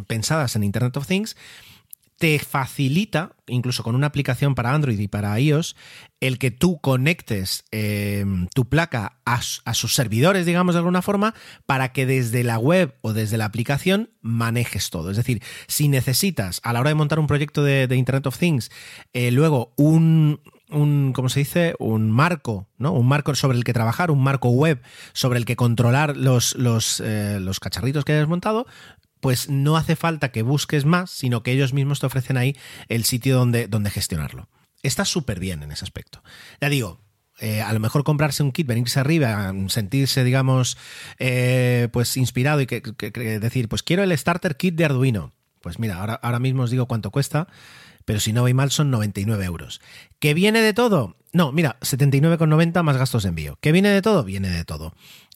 pensadas 0.07 0.55
en 0.55 0.63
Internet 0.63 0.95
of 0.95 1.07
Things, 1.07 1.35
te 2.17 2.39
facilita, 2.39 3.35
incluso 3.45 3.83
con 3.83 3.95
una 3.95 4.07
aplicación 4.07 4.55
para 4.55 4.73
Android 4.73 4.99
y 4.99 5.07
para 5.07 5.39
iOS, 5.39 5.75
el 6.19 6.39
que 6.39 6.49
tú 6.49 6.79
conectes 6.81 7.63
em, 7.71 8.47
tu 8.55 8.67
placa 8.67 9.19
a, 9.23 9.41
sus 9.41 9.93
servidores, 9.93 10.45
digamos 10.45 10.73
de 10.73 10.79
alguna 10.79 11.03
forma, 11.03 11.35
para 11.67 11.91
que 11.91 12.07
desde 12.07 12.43
la 12.43 12.57
web 12.57 12.95
o 13.01 13.13
desde 13.13 13.37
la 13.37 13.45
aplicación 13.45 14.09
manejes 14.21 14.89
todo. 14.89 15.11
Es 15.11 15.17
decir, 15.17 15.43
si 15.67 15.89
necesitas 15.89 16.59
a 16.63 16.73
la 16.73 16.79
hora 16.79 16.89
de 16.89 16.95
montar 16.95 17.19
un 17.19 17.27
proyecto 17.27 17.63
de, 17.63 17.87
Internet 17.95 18.25
of 18.25 18.37
Things, 18.37 18.71
eh, 19.13 19.29
luego 19.31 19.73
un, 19.77 20.39
un, 20.69 21.13
¿cómo 21.13 21.29
se 21.29 21.41
dice? 21.41 21.75
Un 21.79 22.09
marco, 22.11 22.67
¿no? 22.77 22.93
Un 22.93 23.07
marco 23.07 23.33
sobre 23.35 23.57
el 23.57 23.63
que 23.63 23.73
trabajar, 23.73 24.11
un 24.11 24.23
marco 24.23 24.49
web 24.49 24.81
sobre 25.13 25.39
el 25.39 25.45
que 25.45 25.55
controlar 25.55 26.17
los, 26.17 26.55
los, 26.55 26.99
eh, 26.99 27.39
los 27.39 27.59
cacharritos 27.59 28.05
que 28.05 28.13
hayas 28.13 28.27
montado, 28.27 28.65
pues 29.19 29.49
no 29.49 29.77
hace 29.77 29.95
falta 29.95 30.31
que 30.31 30.41
busques 30.41 30.85
más, 30.85 31.09
sino 31.11 31.43
que 31.43 31.51
ellos 31.51 31.73
mismos 31.73 31.99
te 31.99 32.05
ofrecen 32.05 32.37
ahí 32.37 32.55
el 32.87 33.03
sitio 33.03 33.37
donde, 33.37 33.67
donde 33.67 33.89
gestionarlo. 33.89 34.49
Está 34.83 35.05
súper 35.05 35.39
bien 35.39 35.63
en 35.63 35.71
ese 35.71 35.83
aspecto. 35.83 36.23
Ya 36.61 36.69
digo, 36.69 37.01
eh, 37.39 37.61
a 37.61 37.71
lo 37.71 37.79
mejor 37.79 38.03
comprarse 38.03 38.41
un 38.41 38.51
kit, 38.51 38.67
venirse 38.67 38.99
arriba, 38.99 39.53
sentirse, 39.67 40.23
digamos, 40.23 40.77
eh, 41.19 41.87
pues 41.91 42.17
inspirado 42.17 42.61
y 42.61 42.67
que, 42.67 42.81
decir, 43.39 43.69
pues 43.69 43.83
quiero 43.83 44.03
el 44.03 44.17
starter 44.17 44.57
kit 44.57 44.75
de 44.75 44.85
Arduino. 44.85 45.33
Pues 45.61 45.79
mira, 45.79 45.99
ahora, 45.99 46.15
ahora 46.15 46.39
mismo 46.39 46.63
os 46.63 46.71
digo 46.71 46.87
cuánto 46.87 47.11
cuesta, 47.11 47.47
pero 48.05 48.19
si 48.19 48.33
no 48.33 48.41
voy 48.41 48.53
mal 48.53 48.71
son 48.71 48.89
99 48.89 49.45
euros. 49.45 49.81
¿Que 50.19 50.33
viene 50.33 50.61
de 50.61 50.73
todo? 50.73 51.17
No, 51.33 51.51
mira, 51.51 51.77
79,90 51.81 52.81
más 52.81 52.97
gastos 52.97 53.23
de 53.23 53.29
envío. 53.29 53.57
¿Que 53.61 53.71
viene 53.71 53.89
de 53.89 54.01
todo? 54.01 54.23
Viene 54.23 54.49
de 54.49 54.63
todo. 54.63 54.93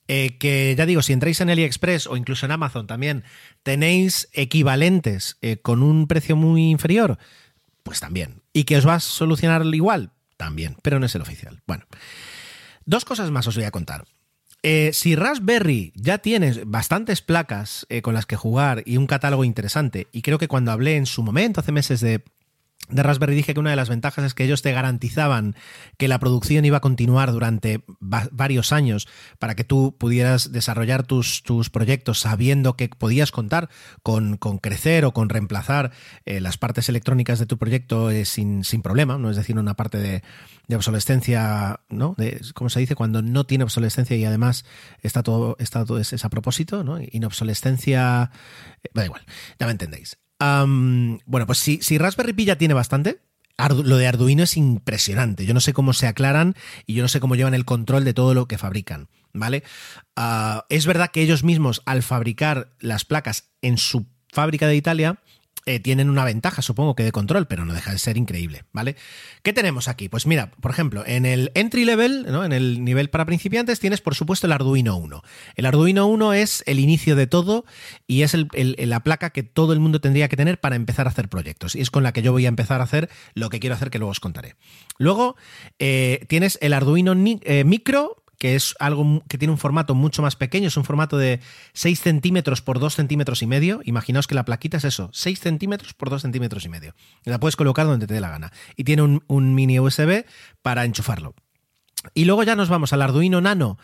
Eh, 0.08 0.38
que 0.38 0.75
ya 0.77 0.86
digo, 0.86 1.01
si 1.01 1.13
entráis 1.13 1.39
en 1.41 1.50
AliExpress 1.50 2.08
o 2.08 2.17
incluso 2.17 2.46
en 2.46 2.51
Amazon 2.51 2.88
también, 2.88 3.24
tenéis 3.63 4.29
equivalentes 4.34 5.38
eh, 5.41 5.58
con 5.58 5.84
un 5.84 6.08
precio 6.08 6.36
muy 6.36 6.70
inferior, 6.70 7.17
pues 7.84 8.00
también. 8.00 8.41
¿Y 8.53 8.65
que 8.65 8.77
os 8.77 8.88
va 8.88 8.96
a 8.96 9.00
solucionar 9.00 9.65
igual? 9.65 10.12
también, 10.38 10.75
pero 10.81 11.00
no 11.00 11.05
es 11.05 11.13
el 11.13 11.22
oficial. 11.22 11.62
Bueno, 11.67 11.86
dos 12.84 13.05
cosas 13.05 13.29
más 13.29 13.46
os 13.46 13.55
voy 13.55 13.65
a 13.65 13.70
contar. 13.70 14.05
Eh, 14.63 14.89
si 14.91 15.15
Raspberry 15.15 15.93
ya 15.96 16.17
tienes 16.17 16.67
bastantes 16.67 17.22
placas 17.22 17.86
con 18.01 18.15
las 18.15 18.25
que 18.25 18.38
jugar 18.38 18.81
y 18.88 18.98
un 18.98 19.05
catálogo 19.05 19.43
interesante, 19.43 20.08
y 20.12 20.24
creo 20.24 20.39
que 20.39 20.48
cuando 20.48 20.72
hablé 20.72 20.96
en 20.96 21.05
su 21.05 21.22
momento, 21.22 21.60
hace 21.60 21.72
meses 21.72 22.00
de 22.01 22.24
de 22.91 23.03
Raspberry 23.03 23.36
dije 23.36 23.53
que 23.53 23.60
una 23.60 23.69
de 23.69 23.75
las 23.75 23.89
ventajas 23.89 24.25
es 24.25 24.33
que 24.33 24.43
ellos 24.43 24.62
te 24.62 24.71
garantizaban 24.71 25.55
que 25.98 26.07
la 26.07 26.19
producción 26.19 26.65
iba 26.65 26.77
a 26.77 26.81
continuar 26.81 27.31
durante 27.31 27.83
varios 28.00 28.71
años 28.71 29.07
para 29.39 29.55
que 29.55 29.63
tú 29.63 29.95
pudieras 29.98 30.51
desarrollar 30.51 31.03
tus, 31.03 31.43
tus 31.43 31.69
proyectos 31.69 32.19
sabiendo 32.19 32.75
que 32.75 32.89
podías 32.89 33.31
contar 33.31 33.69
con, 34.03 34.38
crecer 34.62 35.05
o 35.05 35.13
con 35.13 35.29
reemplazar 35.29 35.91
eh, 36.25 36.39
las 36.39 36.57
partes 36.57 36.89
electrónicas 36.89 37.39
de 37.39 37.45
tu 37.45 37.57
proyecto 37.57 38.12
eh, 38.12 38.25
sin, 38.25 38.63
problema, 38.83 39.17
no 39.17 39.29
es 39.29 39.38
decir, 39.38 39.57
una 39.57 39.75
parte 39.75 39.98
de, 39.98 40.24
obsolescencia, 40.75 41.81
¿no? 41.89 42.15
De, 42.17 42.39
¿Cómo 42.53 42.69
se 42.69 42.79
dice? 42.79 42.95
Cuando 42.95 43.21
no 43.21 43.45
tiene 43.45 43.65
obsolescencia 43.65 44.15
y 44.15 44.24
además 44.24 44.63
está 45.01 45.21
todo, 45.21 45.57
está 45.60 45.83
todo 45.86 46.00
es, 46.00 46.24
a 46.24 46.29
propósito, 46.29 46.83
¿no? 46.86 46.98
Inobsolescencia, 47.12 48.31
eh, 48.83 48.89
da 48.93 49.05
igual, 49.05 49.21
ya 49.60 49.65
me 49.65 49.74
entendéis 49.74 50.17
bueno, 51.25 51.45
pues 51.45 51.60
si, 51.60 51.98
Raspberry 51.98 52.33
Pi 52.33 52.45
ya 52.45 52.57
tiene 52.57 52.74
bastante, 52.74 53.21
lo 53.57 53.98
de 53.98 54.07
Arduino 54.07 54.43
es 54.43 54.57
impresionante. 54.57 55.45
Yo 55.45 55.53
no 55.53 55.60
sé 55.60 55.74
cómo 55.74 55.93
se 55.93 56.07
aclaran 56.07 56.55
y 56.86 56.95
yo 56.95 57.03
no 57.03 57.07
sé 57.07 57.19
cómo 57.19 57.36
llevan 57.36 57.53
el 57.53 57.65
control 57.65 58.03
de 58.03 58.13
todo 58.13 58.33
lo 58.33 58.48
que 58.48 58.57
fabrican, 58.57 59.10
¿vale? 59.33 59.63
Ah, 60.15 60.65
es 60.69 60.86
verdad 60.86 61.12
que 61.12 61.21
ellos 61.21 61.43
mismos, 61.43 61.83
al 61.86 62.01
fabricar 62.01 62.74
las 62.79 63.05
placas 63.05 63.51
en 63.62 63.77
su 63.77 64.07
fábrica 64.31 64.67
de 64.67 64.75
Italia, 64.75 65.19
eh, 65.65 65.79
tienen 65.79 66.09
una 66.09 66.25
ventaja, 66.25 66.61
supongo 66.61 66.95
que 66.95 67.03
de 67.03 67.11
control, 67.11 67.47
pero 67.47 67.65
no 67.65 67.73
deja 67.73 67.91
de 67.91 67.99
ser 67.99 68.17
increíble, 68.17 68.63
¿vale? 68.73 68.95
¿Qué 69.43 69.53
tenemos 69.53 69.87
aquí? 69.87 70.09
Pues 70.09 70.25
mira, 70.25 70.51
por 70.59 70.71
ejemplo, 70.71 71.03
en 71.05 71.25
el 71.25 71.51
entry 71.53 71.85
level, 71.85 72.25
¿no? 72.29 72.43
en 72.43 72.51
el 72.51 72.83
nivel 72.83 73.09
para 73.09 73.25
principiantes, 73.25 73.79
tienes 73.79 74.01
por 74.01 74.15
supuesto 74.15 74.47
el 74.47 74.53
Arduino 74.53 74.97
1. 74.97 75.21
El 75.55 75.65
Arduino 75.65 76.07
1 76.07 76.33
es 76.33 76.63
el 76.65 76.79
inicio 76.79 77.15
de 77.15 77.27
todo 77.27 77.65
y 78.07 78.23
es 78.23 78.35
la 78.55 78.99
placa 79.01 79.29
que 79.29 79.43
todo 79.43 79.73
el 79.73 79.79
mundo 79.79 80.01
tendría 80.01 80.27
que 80.29 80.37
tener 80.37 80.59
para 80.59 80.75
empezar 80.75 81.07
a 81.07 81.11
hacer 81.11 81.29
proyectos. 81.29 81.75
Y 81.75 81.81
es 81.81 81.91
con 81.91 82.03
la 82.03 82.11
que 82.11 82.21
yo 82.21 82.31
voy 82.31 82.45
a 82.45 82.49
empezar 82.49 82.81
a 82.81 82.85
hacer 82.85 83.09
lo 83.33 83.49
que 83.49 83.59
quiero 83.59 83.75
hacer, 83.75 83.91
que 83.91 83.99
luego 83.99 84.11
os 84.11 84.19
contaré. 84.19 84.55
Luego 84.97 85.35
eh, 85.79 86.25
tienes 86.27 86.57
el 86.61 86.73
Arduino 86.73 87.13
eh, 87.15 87.63
Micro, 87.65 88.20
que 88.41 88.55
es 88.55 88.74
algo 88.79 89.21
que 89.27 89.38
tiene 89.38 89.51
un 89.51 89.60
formato 89.60 89.93
mucho 89.93 90.24
más 90.24 90.36
pequeño, 90.36 90.69
es 90.69 90.75
un 90.75 90.83
formato 90.83 91.15
de 91.15 91.41
6 91.74 92.00
centímetros 92.00 92.63
por 92.63 92.79
2 92.79 92.95
centímetros 92.95 93.43
y 93.43 93.45
medio. 93.45 93.81
Imaginaos 93.86 94.25
que 94.25 94.33
la 94.33 94.45
plaquita 94.45 94.77
es 94.77 94.83
eso, 94.83 95.12
6 95.13 95.39
centímetros 95.39 95.93
por 95.93 96.10
2 96.10 96.24
centímetros 96.24 96.65
y 96.65 96.69
medio. 96.69 96.95
La 97.24 97.39
puedes 97.39 97.55
colocar 97.55 97.86
donde 97.86 98.07
te 98.07 98.15
dé 98.15 98.19
la 98.19 98.31
gana. 98.31 98.51
Y 98.75 98.83
tiene 98.83 99.03
un, 99.03 99.53
mini 99.53 99.79
USB 99.79 100.25
para 100.63 100.86
enchufarlo. 100.86 101.36
Y 102.15 102.25
luego 102.25 102.41
ya 102.41 102.55
nos 102.55 102.67
vamos 102.67 102.93
al 102.93 103.03
Arduino 103.03 103.41
Nano, 103.41 103.77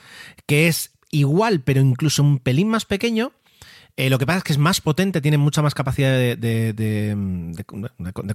que 0.48 0.68
es 0.68 0.98
igual, 1.12 1.62
pero 1.62 1.80
incluso 1.80 2.24
un 2.24 2.40
pelín 2.40 2.68
más 2.68 2.86
pequeño. 2.86 3.34
Eh, 3.98 4.10
lo 4.10 4.20
que 4.20 4.26
pasa 4.28 4.38
es 4.38 4.44
que 4.44 4.54
es 4.54 4.60
más 4.60 4.80
potente, 4.80 5.22
tiene 5.22 5.38
mucha 5.38 5.62
más 5.62 5.74
capacidad 5.74 6.12
de, 6.12 7.16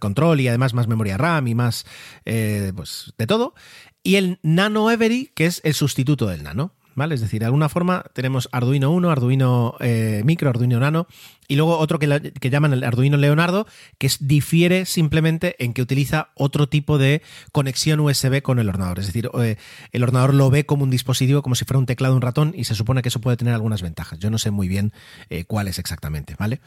control 0.00 0.40
y 0.40 0.49
además 0.49 0.75
más 0.75 0.88
memoria 0.88 1.16
RAM 1.16 1.47
y 1.47 1.54
más 1.54 1.87
eh, 2.25 2.73
pues, 2.75 3.14
de 3.16 3.26
todo 3.26 3.54
y 4.02 4.16
el 4.16 4.38
Nano 4.42 4.90
Every, 4.90 5.31
que 5.35 5.47
es 5.47 5.61
el 5.64 5.75
sustituto 5.75 6.26
del 6.26 6.42
Nano. 6.42 6.75
¿Vale? 6.94 7.14
Es 7.14 7.20
decir, 7.20 7.40
de 7.40 7.46
alguna 7.46 7.68
forma 7.68 8.04
tenemos 8.12 8.49
Arduino 8.52 8.90
1, 8.90 9.11
Arduino 9.11 9.76
eh, 9.80 10.22
Micro, 10.25 10.50
Arduino 10.50 10.78
Nano 10.78 11.06
y 11.49 11.56
luego 11.56 11.78
otro 11.78 11.99
que, 11.99 12.32
que, 12.32 12.50
llaman 12.50 12.72
el 12.72 12.84
Arduino 12.84 13.16
Leonardo, 13.16 13.66
que 13.99 14.11
difiere 14.20 14.84
simplemente 14.87 15.56
en 15.58 15.75
que 15.75 15.82
utiliza 15.82 16.28
otro 16.34 16.68
tipo 16.68 16.99
de 16.99 17.22
conexión 17.50 18.00
USB 18.00 18.42
con 18.42 18.58
el 18.58 18.68
ordenador. 18.68 18.99
Es 18.99 19.06
decir, 19.06 19.30
eh, 19.40 19.56
el 19.92 20.02
ordenador 20.02 20.34
lo 20.34 20.50
ve 20.50 20.66
como 20.66 20.84
un 20.84 20.90
dispositivo, 20.90 21.42
como 21.42 21.54
si 21.54 21.64
fuera 21.64 21.78
un 21.78 21.87
teclado, 21.87 22.14
un 22.14 22.22
ratón, 22.22 22.54
y 22.56 22.64
se 22.64 22.74
supone 22.74 23.02
que 23.02 23.09
eso 23.09 23.20
puede 23.20 23.37
tener 23.37 23.55
algunas 23.55 23.83
ventajas. 23.83 24.18
Yo 24.18 24.31
no 24.31 24.38
sé 24.38 24.50
muy 24.50 24.68
bien 24.68 24.92
eh, 25.31 25.44
cuáles 25.44 25.78
exactamente, 25.78 26.37
¿vale? 26.38 26.61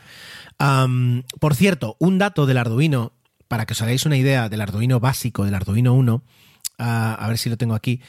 por 1.40 1.56
cierto, 1.56 1.98
un 2.00 2.18
dato 2.18 2.46
del 2.46 2.58
Arduino, 2.58 3.12
para 3.48 3.66
que 3.66 3.74
os 3.74 3.82
hagáis 3.82 4.06
una 4.06 4.18
idea 4.18 4.50
del 4.50 4.62
Arduino 4.62 5.00
básico, 5.00 5.44
del 5.44 5.54
Arduino 5.54 5.94
1, 5.94 6.24
a, 6.78 7.26
ver 7.28 7.38
si 7.38 7.50
lo 7.50 7.58
tengo 7.58 7.76
aquí 7.76 8.02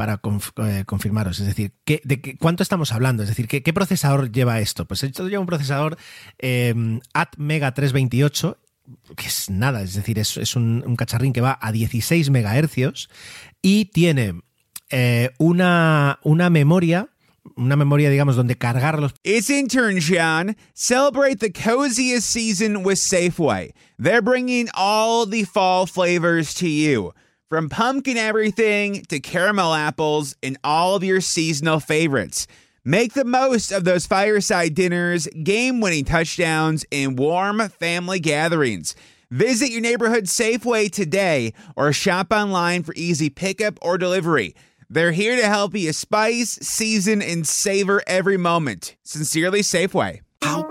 para 0.00 0.18
eh, 0.66 0.84
confirmaros. 0.86 1.40
Es 1.40 1.46
decir, 1.46 1.74
¿qué, 1.84 2.00
¿de 2.04 2.38
cuánto 2.38 2.62
estamos 2.62 2.90
hablando? 2.92 3.22
Es 3.22 3.28
decir, 3.28 3.46
¿qué, 3.46 3.72
procesador 3.74 4.32
lleva 4.32 4.58
esto? 4.58 4.86
Pues 4.86 5.02
esto 5.02 5.28
lleva 5.28 5.40
un 5.40 5.46
procesador 5.46 5.98
eh, 6.38 6.74
ATmega 7.12 7.74
328 7.74 8.56
que 9.14 9.26
es 9.26 9.50
nada, 9.50 9.82
es 9.82 9.92
decir, 9.92 10.18
es, 10.18 10.56
un, 10.56 10.96
cacharrín 10.96 11.34
que 11.34 11.42
va 11.42 11.58
a 11.60 11.70
16 11.70 12.30
megahercios 12.30 13.10
y 13.60 13.84
tiene 13.84 14.40
eh, 14.88 15.32
una, 15.36 16.18
una 16.22 16.48
memoria 16.48 17.10
una 17.56 17.76
memoria, 17.76 18.08
digamos, 18.08 18.36
donde 18.36 18.56
cargar 18.56 18.98
los. 18.98 19.12
It's 19.22 19.50
intern 19.50 19.98
John. 20.00 20.56
Celebrate 20.74 21.40
the 21.40 21.52
coziest 21.52 22.26
season 22.26 22.84
with 22.84 22.98
Safeway. 22.98 23.72
They're 23.98 24.22
bringing 24.22 24.68
all 24.74 25.26
the 25.26 25.44
fall 25.44 25.86
flavors 25.86 26.54
to 26.54 26.68
you. 26.68 27.12
From 27.50 27.68
pumpkin 27.68 28.16
everything 28.16 29.02
to 29.06 29.18
caramel 29.18 29.74
apples 29.74 30.36
and 30.40 30.56
all 30.62 30.94
of 30.94 31.02
your 31.02 31.20
seasonal 31.20 31.80
favorites. 31.80 32.46
Make 32.84 33.14
the 33.14 33.24
most 33.24 33.72
of 33.72 33.82
those 33.82 34.06
fireside 34.06 34.76
dinners, 34.76 35.26
game 35.42 35.80
winning 35.80 36.04
touchdowns, 36.04 36.84
and 36.92 37.18
warm 37.18 37.58
family 37.70 38.20
gatherings. 38.20 38.94
Visit 39.32 39.72
your 39.72 39.80
neighborhood 39.80 40.26
Safeway 40.26 40.92
today 40.92 41.52
or 41.74 41.92
shop 41.92 42.28
online 42.30 42.84
for 42.84 42.94
easy 42.94 43.28
pickup 43.28 43.80
or 43.82 43.98
delivery. 43.98 44.54
They're 44.88 45.10
here 45.10 45.34
to 45.34 45.48
help 45.48 45.74
you 45.74 45.92
spice, 45.92 46.50
season, 46.50 47.20
and 47.20 47.44
savor 47.44 48.00
every 48.06 48.36
moment. 48.36 48.94
Sincerely, 49.02 49.62
Safeway. 49.62 50.20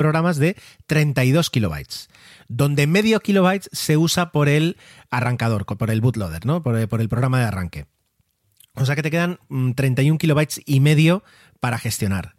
Programas 0.00 0.38
de 0.38 0.56
32 0.86 1.50
kilobytes, 1.50 2.08
donde 2.48 2.86
medio 2.86 3.20
kilobyte 3.20 3.68
se 3.70 3.98
usa 3.98 4.32
por 4.32 4.48
el 4.48 4.78
arrancador, 5.10 5.66
por 5.66 5.90
el 5.90 6.00
bootloader, 6.00 6.46
¿no? 6.46 6.62
por, 6.62 6.74
el 6.74 7.08
programa 7.10 7.38
de 7.38 7.44
arranque. 7.44 7.86
O 8.76 8.86
sea 8.86 8.96
que 8.96 9.02
te 9.02 9.10
quedan 9.10 9.38
31 9.76 10.14
mm, 10.14 10.16
kilobytes 10.16 10.62
y 10.64 10.80
medio 10.80 11.22
para 11.60 11.78
gestionar. 11.78 12.34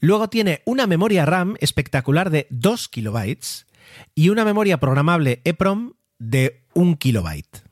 Luego 0.00 0.30
tiene 0.30 0.62
una 0.64 0.86
memoria 0.86 1.26
RAM 1.26 1.56
espectacular 1.60 2.30
de 2.30 2.46
2 2.48 2.88
kilobytes 2.88 3.66
y 4.14 4.30
una 4.30 4.46
memoria 4.46 4.80
programable 4.80 5.42
EPROM 5.44 5.92
de 6.18 6.64
1 6.72 6.96
kilobyte. 6.96 7.62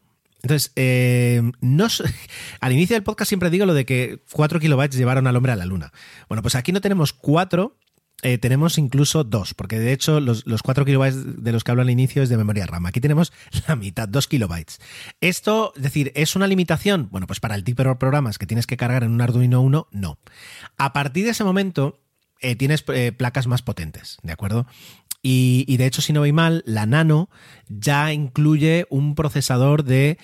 Entonces, 0.42 0.70
eh, 0.76 1.40
no, 1.62 1.86
al 2.60 2.72
inicio 2.72 2.94
del 2.94 3.04
podcast 3.04 3.30
siempre 3.30 3.48
digo 3.48 3.64
lo 3.64 3.72
de 3.72 3.86
que 3.86 4.22
4 4.32 4.60
kilobytes 4.60 4.98
llevaron 4.98 5.26
al 5.26 5.36
hombre 5.36 5.52
a 5.52 5.56
la 5.56 5.64
luna. 5.64 5.92
Bueno, 6.28 6.42
pues 6.42 6.56
aquí 6.56 6.72
no 6.72 6.82
tenemos 6.82 7.14
4, 7.14 7.74
eh, 8.22 8.38
tenemos 8.38 8.76
incluso 8.78 9.24
dos, 9.24 9.54
porque 9.54 9.78
de 9.78 9.92
hecho 9.92 10.20
los, 10.20 10.46
los 10.46 10.62
4 10.62 10.84
kilobytes 10.84 11.42
de 11.42 11.52
los 11.52 11.64
que 11.64 11.70
hablo 11.70 11.82
al 11.82 11.90
inicio 11.90 12.22
es 12.22 12.28
de 12.28 12.36
memoria 12.36 12.66
RAM. 12.66 12.86
Aquí 12.86 13.00
tenemos 13.00 13.32
la 13.68 13.76
mitad, 13.76 14.08
2 14.08 14.28
kilobytes. 14.28 14.80
Esto, 15.20 15.72
es 15.76 15.82
decir, 15.82 16.12
¿es 16.14 16.36
una 16.36 16.46
limitación? 16.46 17.08
Bueno, 17.10 17.26
pues 17.26 17.40
para 17.40 17.54
el 17.54 17.64
tipo 17.64 17.82
de 17.82 17.94
programas 17.96 18.38
que 18.38 18.46
tienes 18.46 18.66
que 18.66 18.76
cargar 18.76 19.04
en 19.04 19.12
un 19.12 19.20
Arduino 19.20 19.60
1, 19.62 19.88
no. 19.90 20.18
A 20.76 20.92
partir 20.92 21.24
de 21.24 21.30
ese 21.30 21.44
momento, 21.44 21.98
eh, 22.40 22.56
tienes 22.56 22.84
eh, 22.88 23.12
placas 23.12 23.46
más 23.46 23.62
potentes, 23.62 24.18
¿de 24.22 24.32
acuerdo? 24.32 24.66
Y, 25.22 25.64
y, 25.68 25.76
de 25.76 25.84
hecho, 25.84 26.00
si 26.00 26.14
no 26.14 26.20
voy 26.20 26.32
mal, 26.32 26.62
la 26.64 26.86
Nano 26.86 27.28
ya 27.68 28.10
incluye 28.14 28.86
un 28.88 29.14
procesador 29.14 29.84
de, 29.84 30.16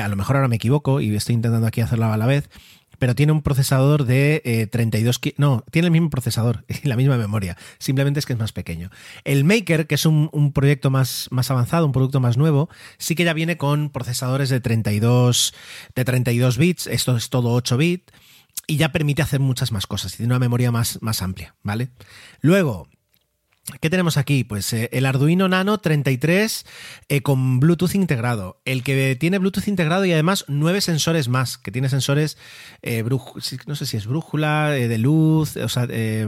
a 0.00 0.06
lo 0.06 0.14
mejor 0.14 0.36
ahora 0.36 0.46
me 0.46 0.54
equivoco 0.54 1.00
y 1.00 1.12
estoy 1.16 1.34
intentando 1.34 1.66
aquí 1.66 1.80
hacerlo 1.80 2.06
a 2.06 2.16
la 2.16 2.26
vez, 2.26 2.48
pero 3.00 3.14
tiene 3.14 3.32
un 3.32 3.40
procesador 3.42 4.04
de 4.04 4.68
32... 4.70 5.20
Eh, 5.24 5.34
no, 5.38 5.64
tiene 5.72 5.86
el 5.86 5.92
mismo 5.92 6.10
procesador 6.10 6.64
y 6.84 6.86
la 6.86 6.96
misma 6.96 7.16
memoria, 7.16 7.56
simplemente 7.78 8.20
es 8.20 8.26
que 8.26 8.34
es 8.34 8.38
más 8.38 8.52
pequeño. 8.52 8.90
El 9.24 9.42
Maker, 9.44 9.88
que 9.88 9.96
es 9.96 10.06
un, 10.06 10.52
proyecto 10.54 10.90
más, 10.90 11.26
más 11.30 11.50
avanzado, 11.50 11.86
un 11.86 11.92
producto 11.92 12.20
más 12.20 12.36
nuevo, 12.36 12.68
sí 12.98 13.14
que 13.14 13.24
ya 13.24 13.32
viene 13.32 13.56
con 13.56 13.88
procesadores 13.88 14.50
de 14.50 14.60
32, 14.60 15.54
de 15.96 16.04
32 16.04 16.58
bits, 16.58 16.86
esto 16.86 17.16
es 17.16 17.30
todo 17.30 17.52
8 17.54 17.76
bits, 17.78 18.12
y 18.66 18.76
ya 18.76 18.92
permite 18.92 19.22
hacer 19.22 19.40
muchas 19.40 19.72
más 19.72 19.86
cosas, 19.86 20.14
tiene 20.14 20.32
una 20.32 20.38
memoria 20.38 20.70
más, 20.70 21.00
más 21.00 21.22
amplia, 21.22 21.54
¿vale? 21.62 21.88
Luego, 22.42 22.86
¿Qué 23.80 23.90
tenemos 23.90 24.16
aquí? 24.16 24.44
Pues 24.44 24.72
eh, 24.72 24.88
el 24.92 25.06
Arduino 25.06 25.48
Nano 25.48 25.78
33 25.78 26.66
eh, 27.08 27.22
con 27.22 27.60
Bluetooth 27.60 27.94
integrado. 27.94 28.60
El 28.64 28.82
que 28.82 29.16
tiene 29.16 29.38
Bluetooth 29.38 29.68
integrado 29.68 30.04
y 30.04 30.12
además 30.12 30.44
nueve 30.48 30.80
sensores 30.80 31.28
más, 31.28 31.58
que 31.58 31.70
tiene 31.70 31.88
sensores, 31.88 32.38
eh, 32.82 33.04
no 33.66 33.76
sé 33.76 33.86
si 33.86 33.96
es 33.96 34.06
brújula, 34.06 34.70
de 34.70 34.98
luz, 34.98 35.56
o 35.56 35.68
sea, 35.68 35.86
eh, 35.90 36.26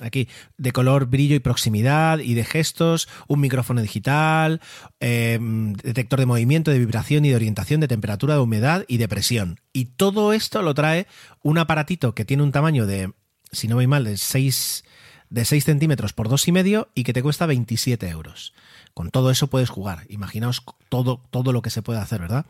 aquí, 0.00 0.28
de 0.56 0.72
color, 0.72 1.06
brillo 1.06 1.36
y 1.36 1.40
proximidad 1.40 2.18
y 2.18 2.34
de 2.34 2.44
gestos, 2.44 3.08
un 3.28 3.40
micrófono 3.40 3.82
digital, 3.82 4.60
eh, 5.00 5.38
detector 5.40 6.18
de 6.18 6.26
movimiento, 6.26 6.70
de 6.70 6.78
vibración 6.78 7.24
y 7.24 7.30
de 7.30 7.36
orientación, 7.36 7.80
de 7.80 7.88
temperatura, 7.88 8.34
de 8.34 8.40
humedad 8.40 8.84
y 8.88 8.98
de 8.98 9.08
presión. 9.08 9.60
Y 9.72 9.86
todo 9.86 10.32
esto 10.32 10.62
lo 10.62 10.74
trae 10.74 11.06
un 11.42 11.58
aparatito 11.58 12.14
que 12.14 12.24
tiene 12.24 12.42
un 12.42 12.52
tamaño 12.52 12.86
de, 12.86 13.12
si 13.52 13.68
no 13.68 13.76
voy 13.76 13.86
mal, 13.86 14.04
de 14.04 14.16
6 14.16 14.84
de 15.30 15.44
6 15.44 15.64
centímetros 15.64 16.12
por 16.12 16.28
2,5 16.28 16.88
y 16.94 17.04
que 17.04 17.12
te 17.12 17.22
cuesta 17.22 17.46
27 17.46 18.08
euros. 18.08 18.52
Con 18.94 19.10
todo 19.10 19.30
eso 19.30 19.48
puedes 19.48 19.70
jugar. 19.70 20.04
Imaginaos 20.08 20.62
todo, 20.88 21.20
todo 21.30 21.52
lo 21.52 21.62
que 21.62 21.70
se 21.70 21.82
puede 21.82 22.00
hacer, 22.00 22.20
¿verdad? 22.20 22.46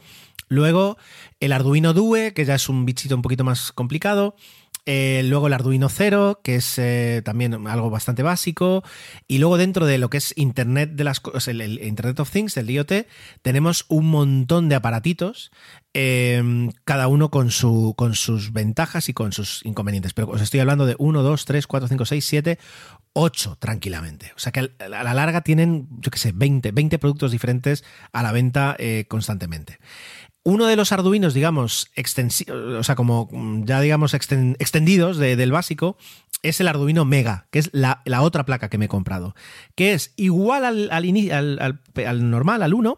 Luego 0.49 0.97
el 1.41 1.53
Arduino 1.53 1.93
Due, 1.93 2.33
que 2.33 2.45
ya 2.45 2.55
es 2.55 2.69
un 2.69 2.85
bichito 2.85 3.17
un 3.17 3.23
poquito 3.23 3.45
más 3.45 3.73
complicado. 3.73 4.37
Eh, 4.89 5.23
luego 5.25 5.49
el 5.49 5.53
Arduino 5.53 5.89
Cero, 5.89 6.41
que 6.45 6.55
es 6.57 6.79
eh, 6.79 7.21
también 7.25 7.67
algo 7.67 7.91
bastante 7.91 8.23
básico. 8.23 8.85
Y 9.27 9.39
luego 9.39 9.59
dentro 9.59 9.85
de 9.85 9.99
lo 9.99 10.09
que 10.11 10.19
es 10.19 10.33
Internet 10.37 10.93
de 10.93 11.03
las 11.03 11.19
cosas, 11.19 11.49
el, 11.49 11.83
Internet 11.83 12.21
of 12.21 12.31
Things, 12.31 12.57
el 12.57 12.71
IoT, 12.71 12.93
tenemos 13.43 13.85
un 13.89 14.07
montón 14.07 14.69
de 14.69 14.77
aparatitos, 14.77 15.51
eh, 15.93 16.71
cada 16.85 17.09
uno 17.09 17.31
con, 17.31 17.51
su, 17.51 17.95
con 17.97 18.15
sus 18.15 18.53
ventajas 18.53 19.09
y 19.09 19.13
con 19.13 19.33
sus 19.33 19.65
inconvenientes. 19.67 20.15
Pero 20.15 20.29
os 20.29 20.41
estoy 20.41 20.61
hablando 20.61 20.87
de 20.87 20.95
1, 20.99 21.23
2, 21.23 21.45
3, 21.45 21.67
4, 21.67 21.89
5, 21.89 22.05
6, 22.05 22.25
7, 22.25 22.59
8 23.19 23.57
tranquilamente. 23.59 24.33
O 24.37 24.39
sea 24.39 24.53
que 24.53 24.61
a 24.79 24.89
la 24.89 25.15
larga 25.15 25.41
tienen, 25.41 25.89
yo 26.01 26.11
qué 26.11 26.19
sé, 26.19 26.33
20, 26.33 26.71
20 26.71 26.99
productos 26.99 27.33
diferentes 27.33 27.83
a 28.13 28.23
la 28.23 28.31
venta 28.31 28.77
eh, 28.79 29.07
constantemente. 29.09 29.79
Uno 30.47 30.67
de 30.67 30.77
los 30.77 30.93
arduinos, 30.93 31.35
digamos, 31.35 31.91
o 32.79 32.85
sea, 32.85 32.95
como 32.95 33.29
ya 33.65 33.81
digamos 33.81 34.15
exten 34.15 34.55
extendidos 34.61 35.17
de, 35.17 35.35
del 35.35 35.51
básico, 35.51 35.97
es 36.43 36.61
el 36.61 36.69
Arduino 36.69 37.05
Mega, 37.05 37.49
que 37.51 37.59
es 37.59 37.71
la, 37.73 38.01
otra 38.21 38.45
placa 38.45 38.69
que 38.69 38.79
me 38.79 38.85
he 38.85 38.89
comprado, 38.89 39.35
que 39.75 39.93
es 39.93 40.13
igual 40.15 40.65
al, 40.65 40.89
al, 40.93 41.05
al, 41.33 41.59
al, 41.59 42.07
al 42.07 42.31
normal, 42.31 42.63
al 42.63 42.75
1, 42.75 42.97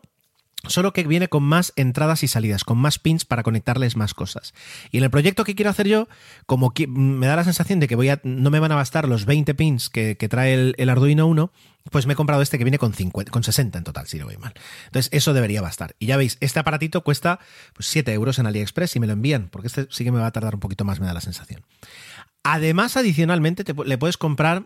Solo 0.67 0.93
que 0.93 1.05
viene 1.05 1.29
con 1.29 1.45
más 1.45 1.73
entradas 1.77 2.25
y 2.25 2.29
salidas, 2.29 2.65
con 2.65 2.79
más 2.79 2.99
pins 2.99 3.25
para 3.25 3.45
conectarles 3.45 3.97
más 3.97 4.13
cosas. 4.13 4.55
Y 4.91 4.99
en 4.99 5.05
el 5.05 5.11
proyecto 5.11 5.45
que 5.45 5.55
quiero 5.55 5.71
hacer 5.71 5.87
yo, 5.87 6.09
como 6.47 6.73
me 6.89 7.29
da 7.29 7.37
la 7.37 7.45
sensación 7.45 7.79
de 7.79 7.87
que 7.87 7.95
voy 7.95 8.09
a, 8.09 8.21
no 8.25 8.51
me 8.51 8.59
van 8.59 8.73
a 8.73 8.75
bastar 8.75 9.07
los 9.07 9.25
20 9.25 9.55
pins 9.55 9.89
que, 9.89 10.17
que 10.17 10.29
trae 10.29 10.55
el, 10.55 10.75
el, 10.77 10.91
Arduino 10.91 11.29
1, 11.29 11.53
pues 11.93 12.07
me 12.07 12.15
he 12.15 12.17
comprado 12.17 12.43
este 12.43 12.59
que 12.59 12.65
viene 12.65 12.79
con, 12.79 12.93
50, 12.93 13.31
con 13.31 13.45
60 13.45 13.79
en 13.79 13.85
total, 13.85 14.09
si 14.09 14.19
no 14.19 14.25
voy 14.25 14.37
mal. 14.37 14.53
Entonces, 14.87 15.11
eso 15.13 15.33
debería 15.33 15.63
bastar. 15.63 15.95
Y 16.01 16.07
ya 16.07 16.17
veis, 16.17 16.39
este 16.41 16.59
aparatito 16.59 17.05
cuesta 17.05 17.39
pues, 17.75 17.87
7 17.87 18.13
euros 18.13 18.41
en 18.41 18.47
AliExpress 18.47 18.97
y 18.97 19.01
me 19.01 19.07
lo 19.07 19.13
envían, 19.13 19.49
porque 19.51 19.69
este 19.69 19.87
sí 19.91 20.03
que 20.03 20.11
me 20.11 20.19
va 20.19 20.27
a 20.27 20.33
tardar 20.33 20.55
un 20.55 20.61
poquito 20.61 20.85
más, 20.85 20.99
me 20.99 21.07
da 21.07 21.15
la 21.15 21.21
sensación. 21.21 21.65
Además, 22.43 22.97
adicionalmente, 22.97 23.63
te, 23.63 23.75
le 23.75 23.97
puedes 23.97 24.17
comprar 24.17 24.65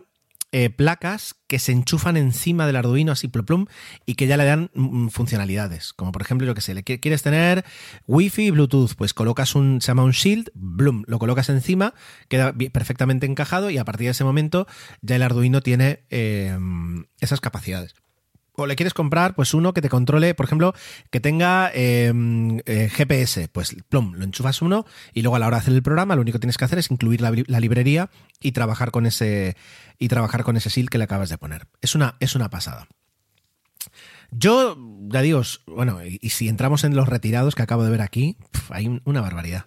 eh, 0.55 0.69
placas 0.69 1.35
que 1.47 1.57
se 1.57 1.71
enchufan 1.71 2.15
encima 2.15 2.67
del 2.67 2.75
Arduino 2.75 3.11
así 3.11 3.27
plum, 3.27 3.43
plum 3.43 3.65
y 4.05 4.13
que 4.13 4.27
ya 4.27 4.37
le 4.37 4.45
dan 4.45 4.69
mm, 4.75 5.07
funcionalidades. 5.07 5.93
Como 5.93 6.11
por 6.11 6.21
ejemplo, 6.21 6.45
yo 6.45 6.53
que 6.53 6.61
sé, 6.61 6.75
le 6.75 6.83
quieres 6.83 7.23
tener 7.23 7.65
Wi-Fi 8.05 8.45
y 8.45 8.51
Bluetooth, 8.51 8.93
pues 8.95 9.15
colocas 9.15 9.55
un, 9.55 9.81
se 9.81 9.87
llama 9.87 10.03
un 10.03 10.11
Shield, 10.11 10.51
bloom, 10.53 11.05
lo 11.07 11.17
colocas 11.17 11.49
encima, 11.49 11.95
queda 12.27 12.53
perfectamente 12.71 13.25
encajado 13.25 13.71
y 13.71 13.79
a 13.79 13.83
partir 13.83 14.05
de 14.05 14.11
ese 14.11 14.23
momento 14.23 14.67
ya 15.01 15.15
el 15.15 15.23
Arduino 15.23 15.61
tiene 15.61 16.05
eh, 16.11 16.55
esas 17.19 17.41
capacidades 17.41 17.95
o 18.55 18.65
le 18.67 18.75
quieres 18.75 18.93
comprar, 18.93 19.35
pues 19.35 19.53
uno 19.53 19.73
que 19.73 19.81
te 19.81 19.89
controle, 19.89 20.33
por 20.35 20.45
ejemplo, 20.45 20.73
que 21.09 21.19
tenga 21.19 21.71
eh, 21.73 22.11
eh, 22.65 22.89
GPS, 22.89 23.47
pues 23.49 23.75
plum, 23.89 24.13
lo 24.13 24.23
enchufas 24.23 24.61
uno 24.61 24.85
y 25.13 25.21
luego 25.21 25.35
a 25.35 25.39
la 25.39 25.47
hora 25.47 25.57
de 25.57 25.61
hacer 25.61 25.73
el 25.73 25.83
programa 25.83 26.15
lo 26.15 26.21
único 26.21 26.37
que 26.37 26.41
tienes 26.41 26.57
que 26.57 26.65
hacer 26.65 26.79
es 26.79 26.91
incluir 26.91 27.21
la, 27.21 27.31
la, 27.47 27.59
librería 27.59 28.09
y 28.41 28.51
trabajar 28.51 28.91
con 28.91 29.05
ese 29.05 29.55
y 29.97 30.07
trabajar 30.07 30.43
con 30.43 30.57
ese 30.57 30.69
SIL 30.69 30.89
que 30.89 30.97
le 30.97 31.05
acabas 31.05 31.29
de 31.29 31.37
poner. 31.37 31.67
Es 31.81 31.95
una, 31.95 32.15
es 32.19 32.35
una 32.35 32.49
pasada. 32.49 32.87
Yo, 34.35 34.77
ya 35.09 35.21
digo, 35.21 35.41
bueno, 35.67 35.99
y, 36.03 36.29
si 36.29 36.47
entramos 36.47 36.83
en 36.83 36.95
los 36.95 37.07
retirados 37.07 37.55
que 37.55 37.61
acabo 37.61 37.83
de 37.83 37.91
ver 37.91 38.01
aquí, 38.01 38.37
hay 38.69 39.01
una 39.05 39.21
barbaridad. 39.21 39.65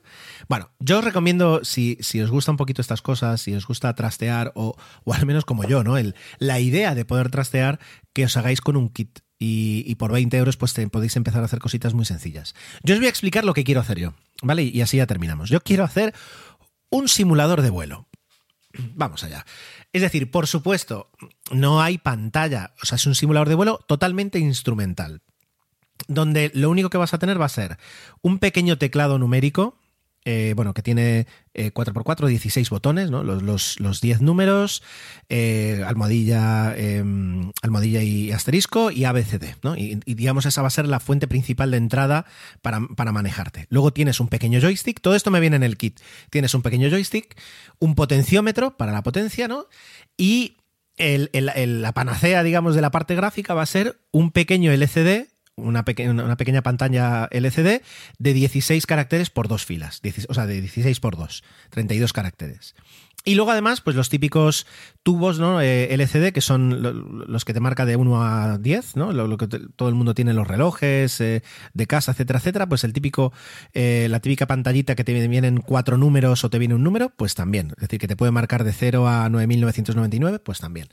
Bueno, 0.48 0.70
yo 0.78 0.98
os 0.98 1.04
recomiendo, 1.04 1.64
si, 1.64 1.98
si, 2.00 2.20
os 2.20 2.30
gusta 2.30 2.50
un 2.50 2.56
poquito 2.56 2.80
estas 2.80 3.02
cosas, 3.02 3.40
si 3.40 3.54
os 3.54 3.66
gusta 3.66 3.94
trastear, 3.94 4.52
o, 4.54 4.76
o 5.04 5.14
al 5.14 5.26
menos 5.26 5.44
como 5.44 5.64
yo, 5.64 5.84
¿no? 5.84 5.94
La 6.38 6.60
idea 6.60 6.94
de 6.94 7.04
poder 7.04 7.30
trastear, 7.30 7.78
que 8.12 8.24
os 8.24 8.36
hagáis 8.36 8.60
con 8.60 8.76
un 8.76 8.88
kit. 8.88 9.20
Y, 9.38 9.94
por 9.96 10.12
20 10.12 10.34
euros, 10.38 10.56
pues 10.56 10.74
podéis 10.90 11.14
empezar 11.16 11.42
a 11.42 11.44
hacer 11.44 11.58
cositas 11.58 11.92
muy 11.92 12.06
sencillas. 12.06 12.54
Yo 12.82 12.94
os 12.94 13.00
voy 13.00 13.06
a 13.06 13.10
explicar 13.10 13.44
lo 13.44 13.52
que 13.52 13.64
quiero 13.64 13.82
hacer 13.82 13.98
yo, 13.98 14.14
¿vale? 14.42 14.62
Y 14.62 14.80
así 14.80 14.96
ya 14.96 15.06
terminamos. 15.06 15.50
Yo 15.50 15.60
quiero 15.60 15.84
hacer 15.84 16.14
un 16.88 17.06
simulador 17.06 17.60
de 17.60 17.68
vuelo. 17.68 18.08
Vamos 18.94 19.24
allá. 19.24 19.44
Es 19.92 20.02
decir, 20.02 20.30
por 20.30 20.46
supuesto, 20.46 21.10
no 21.50 21.80
hay 21.80 21.98
pantalla, 21.98 22.74
o 22.82 22.86
sea, 22.86 22.96
es 22.96 23.06
un 23.06 23.14
simulador 23.14 23.48
de 23.48 23.54
vuelo 23.54 23.80
totalmente 23.86 24.38
instrumental, 24.38 25.22
donde 26.08 26.50
lo 26.54 26.70
único 26.70 26.90
que 26.90 26.98
vas 26.98 27.14
a 27.14 27.18
tener 27.18 27.40
va 27.40 27.46
a 27.46 27.50
ser 27.50 27.78
un 28.20 28.38
pequeño 28.38 28.78
teclado 28.78 29.18
numérico, 29.18 29.78
eh, 30.28 30.54
bueno, 30.56 30.74
que 30.74 30.82
tiene 30.82 31.28
eh, 31.54 31.72
4x4, 31.72 32.26
16 32.26 32.68
botones, 32.68 33.12
¿no? 33.12 33.22
los, 33.22 33.44
los, 33.44 33.78
los 33.78 34.00
10 34.00 34.22
números, 34.22 34.82
eh, 35.28 35.84
almohadilla, 35.86 36.74
almohadilla 37.62 38.02
y 38.02 38.32
asterisco 38.32 38.90
y 38.90 39.04
ABCD. 39.04 39.54
¿no? 39.62 39.76
Y, 39.76 40.00
y, 40.04 40.14
digamos, 40.14 40.44
esa 40.44 40.62
va 40.62 40.66
a 40.66 40.72
ser 40.72 40.88
la 40.88 40.98
fuente 40.98 41.28
principal 41.28 41.70
de 41.70 41.76
entrada 41.76 42.26
para, 42.60 42.80
manejarte. 43.12 43.68
Luego 43.70 43.92
tienes 43.92 44.18
un 44.18 44.26
pequeño 44.26 44.58
joystick, 44.60 45.00
todo 45.00 45.14
esto 45.14 45.30
me 45.30 45.38
viene 45.38 45.54
en 45.54 45.62
el 45.62 45.76
kit. 45.76 46.00
Tienes 46.28 46.54
un 46.54 46.62
pequeño 46.62 46.90
joystick, 46.90 47.40
un 47.78 47.94
potenciómetro 47.94 48.76
para 48.76 48.90
la 48.90 49.04
potencia, 49.04 49.46
¿no? 49.46 49.68
Y 50.16 50.56
la 50.98 51.92
panacea, 51.92 52.42
digamos, 52.42 52.74
de 52.74 52.80
la 52.80 52.90
parte 52.90 53.14
gráfica 53.14 53.54
va 53.54 53.62
a 53.62 53.66
ser 53.66 54.00
un 54.10 54.32
pequeño 54.32 54.72
LCD 54.72 55.28
una, 55.56 55.84
peque 55.84 56.08
una, 56.08 56.36
pequeña 56.36 56.62
pantalla 56.62 57.28
LCD 57.30 57.82
de 58.18 58.32
16 58.34 58.86
caracteres 58.86 59.30
por 59.30 59.48
dos 59.48 59.64
filas, 59.64 60.00
o 60.28 60.34
sea, 60.34 60.46
de 60.46 60.60
16 60.60 61.00
por 61.00 61.16
2, 61.16 61.42
32 61.70 62.12
caracteres. 62.12 62.74
Y 63.26 63.34
luego 63.34 63.50
además, 63.50 63.80
pues 63.80 63.96
los 63.96 64.08
típicos 64.08 64.68
tubos 65.02 65.40
¿no? 65.40 65.60
eh, 65.60 65.92
LCD, 65.92 66.32
que 66.32 66.40
son 66.40 66.80
lo, 66.80 66.92
los 66.92 67.44
que 67.44 67.52
te 67.52 67.58
marca 67.58 67.84
de 67.84 67.96
1 67.96 68.22
a 68.22 68.56
10, 68.56 68.94
¿no? 68.94 69.12
lo, 69.12 69.36
que 69.36 69.48
todo 69.48 69.88
el 69.88 69.96
mundo 69.96 70.14
tiene 70.14 70.30
en 70.30 70.36
los 70.36 70.46
relojes, 70.46 71.20
eh, 71.20 71.42
de 71.74 71.86
casa, 71.88 72.12
etcétera, 72.12 72.38
etcétera, 72.38 72.68
pues 72.68 72.84
el 72.84 72.92
típico, 72.92 73.32
eh, 73.74 74.06
la 74.08 74.20
típica 74.20 74.46
pantallita 74.46 74.94
que 74.94 75.02
te 75.02 75.12
vienen 75.26 75.60
cuatro 75.60 75.98
números 75.98 76.44
o 76.44 76.50
te 76.50 76.60
viene 76.60 76.76
un 76.76 76.84
número, 76.84 77.10
pues 77.16 77.34
también. 77.34 77.72
Es 77.76 77.82
decir, 77.82 77.98
que 77.98 78.06
te 78.06 78.14
puede 78.14 78.30
marcar 78.30 78.62
de 78.62 78.72
0 78.72 79.08
a 79.08 79.28
9999, 79.28 80.38
pues 80.38 80.60
también. 80.60 80.86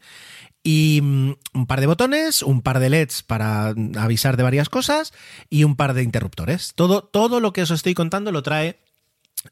Y 0.64 1.02
um, 1.02 1.36
un 1.54 1.68
par 1.68 1.82
de 1.82 1.88
botones, 1.88 2.42
un 2.42 2.62
par 2.62 2.80
de 2.80 2.90
LEDs 2.90 3.22
para 3.24 3.74
avisar 3.98 4.38
de 4.38 4.44
varias 4.44 4.70
cosas 4.70 5.14
y 5.50 5.66
un 5.66 5.76
par 5.76 5.94
de 5.94 6.04
interruptores. 6.04 6.74
Todo, 6.76 7.04
todo 7.04 7.40
lo 7.40 7.52
que 7.52 7.64
os 7.64 7.72
estoy 7.72 7.94
contando 7.94 8.32
lo 8.32 8.44
trae 8.44 8.80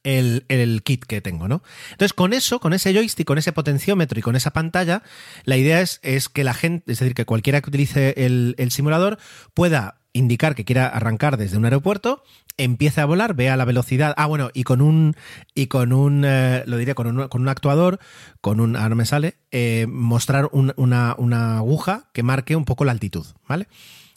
el, 0.04 0.45
el, 0.47 0.84
kit 0.84 1.04
que 1.06 1.21
tengo, 1.21 1.47
¿no? 1.47 1.63
Entonces, 1.91 2.13
con 2.13 2.34
eso, 2.34 2.60
con 2.60 2.74
ese 2.74 2.93
joystick, 2.93 3.28
con 3.28 3.38
ese 3.38 3.52
potenciómetro 3.52 4.19
y 4.19 4.21
con 4.21 4.36
esa 4.36 4.52
pantalla, 4.52 5.04
la 5.43 5.58
idea 5.58 5.82
es, 5.82 6.00
es 6.04 6.30
que 6.30 6.43
la 6.43 6.54
gente, 6.54 6.91
es 6.91 7.00
decir, 7.00 7.13
que 7.13 7.26
cualquiera 7.26 7.62
que 7.62 7.69
utilice 7.69 8.13
el, 8.17 8.56
el 8.58 8.71
simulador 8.71 9.17
pueda 9.54 10.00
indicar 10.13 10.56
que 10.56 10.65
quiera 10.65 10.88
arrancar 10.88 11.38
desde 11.38 11.58
un 11.58 11.65
aeropuerto, 11.65 12.24
empiece 12.58 13.02
a 13.02 13.06
volar, 13.06 13.34
vea 13.34 13.58
la 13.58 13.65
velocidad. 13.65 14.13
Ah, 14.17 14.26
bueno, 14.26 14.50
y 14.54 14.63
con 14.63 14.82
un. 14.82 15.15
Y 15.56 15.67
con 15.67 15.93
un. 15.93 16.24
Eh, 16.26 16.63
lo 16.65 16.78
diría, 16.78 16.95
con 16.95 17.08
un, 17.08 17.28
con 17.28 17.41
un 17.41 17.50
actuador, 17.50 18.00
con 18.41 18.60
un. 18.60 18.76
Ahora 18.76 18.95
me 18.95 19.06
sale. 19.06 19.36
Eh, 19.52 19.88
mostrar 19.89 20.50
un, 20.52 20.74
una, 20.76 21.15
una 21.17 21.58
aguja 21.58 22.10
que 22.13 22.24
marque 22.24 22.56
un 22.56 22.65
poco 22.65 22.86
la 22.86 22.91
altitud, 22.91 23.26
¿vale? 23.47 23.67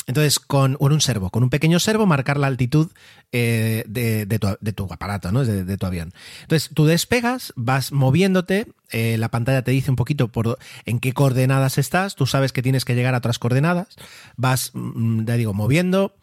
Entonces, 0.06 0.38
con, 0.38 0.76
un 0.78 1.00
servo, 1.00 1.30
con 1.30 1.42
un 1.42 1.50
pequeño 1.50 1.78
servo, 1.78 2.06
marcar 2.06 2.38
la 2.38 2.46
altitud 2.46 2.90
eh, 3.32 3.84
de, 3.86 4.26
de, 4.26 4.38
tu, 4.38 4.48
de, 4.60 4.72
tu, 4.72 4.84
aparato, 4.92 5.32
¿no? 5.32 5.44
De, 5.44 5.64
de, 5.64 5.76
tu 5.76 5.86
avión. 5.86 6.12
Entonces, 6.42 6.70
tú 6.74 6.84
despegas, 6.84 7.52
vas 7.56 7.90
moviéndote, 7.90 8.68
eh, 8.90 9.16
la 9.18 9.30
pantalla 9.30 9.62
te 9.62 9.70
dice 9.70 9.90
un 9.90 9.96
poquito 9.96 10.28
por 10.28 10.58
en 10.84 11.00
qué 11.00 11.12
coordenadas 11.12 11.78
estás, 11.78 12.14
tú 12.14 12.26
sabes 12.26 12.52
que 12.52 12.62
tienes 12.62 12.84
que 12.84 12.94
llegar 12.94 13.14
a 13.14 13.18
otras 13.18 13.38
coordenadas, 13.38 13.88
vas, 14.36 14.70
mm, 14.74 15.24
ya 15.24 15.34
digo, 15.34 15.54
moviendo, 15.54 16.14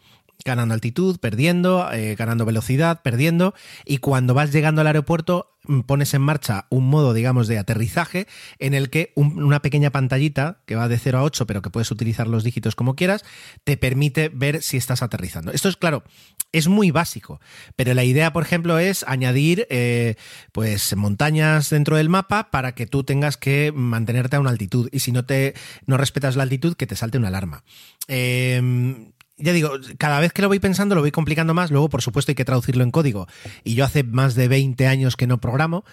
ganando 0.44 0.74
altitud, 0.74 1.18
perdiendo, 1.20 1.90
eh, 1.92 2.14
ganando 2.16 2.44
velocidad, 2.44 3.02
perdiendo, 3.02 3.54
y 3.84 3.98
cuando 3.98 4.34
vas 4.34 4.52
llegando 4.52 4.80
al 4.80 4.86
aeropuerto 4.88 5.48
mm, 5.64 5.82
pones 5.82 6.12
en 6.14 6.22
marcha 6.22 6.66
un 6.70 6.88
modo, 6.88 7.14
digamos, 7.14 7.46
de 7.46 7.56
aterrizaje 7.56 8.26
en 8.58 8.74
el 8.74 8.90
que 8.90 9.12
un- 9.14 9.40
una 9.40 9.62
pequeña 9.62 9.90
pantallita 9.90 10.60
que 10.66 10.74
va 10.74 10.88
de 10.88 10.98
0 10.98 11.18
a 11.18 11.22
8, 11.22 11.46
pero 11.46 11.62
que 11.62 11.70
puedes 11.70 11.92
utilizar 11.92 12.26
los 12.26 12.42
dígitos 12.42 12.74
como 12.74 12.96
quieras, 12.96 13.24
te 13.62 13.76
permite 13.76 14.28
ver 14.28 14.60
si 14.60 14.76
estás 14.76 15.02
aterrizando. 15.02 15.52
Esto 15.52 15.68
es 15.68 15.76
claro, 15.76 16.02
es 16.50 16.66
muy 16.66 16.90
básico, 16.90 17.40
pero 17.76 17.94
la 17.94 18.02
idea, 18.02 18.32
por 18.32 18.42
ejemplo, 18.42 18.80
es 18.80 19.04
añadir 19.06 19.68
eh, 19.70 20.16
pues 20.50 20.96
montañas 20.96 21.70
dentro 21.70 21.96
del 21.96 22.08
mapa 22.08 22.50
para 22.50 22.74
que 22.74 22.88
tú 22.88 23.04
tengas 23.04 23.36
que 23.36 23.70
mantenerte 23.72 24.34
a 24.34 24.40
una 24.40 24.50
altitud 24.50 24.88
y 24.90 24.98
si 24.98 25.12
no 25.12 25.24
te 25.24 25.54
no 25.86 25.96
respetas 25.96 26.34
la 26.34 26.42
altitud 26.42 26.74
que 26.74 26.88
te 26.88 26.96
salte 26.96 27.18
una 27.18 27.28
alarma. 27.28 27.62
Eh, 28.08 29.12
ya 29.42 29.52
digo, 29.52 29.72
cada 29.98 30.20
vez 30.20 30.32
que 30.32 30.42
lo 30.42 30.48
voy 30.48 30.58
pensando 30.58 30.94
lo 30.94 31.00
voy 31.00 31.10
complicando 31.10 31.54
más. 31.54 31.70
Luego, 31.70 31.88
por 31.88 32.02
supuesto, 32.02 32.30
hay 32.30 32.36
que 32.36 32.44
traducirlo 32.44 32.84
en 32.84 32.90
código. 32.90 33.26
Y 33.64 33.74
yo 33.74 33.84
hace 33.84 34.04
más 34.04 34.34
de 34.34 34.48
20 34.48 34.86
años 34.86 35.16
que 35.16 35.26
no 35.26 35.40
programo. 35.40 35.84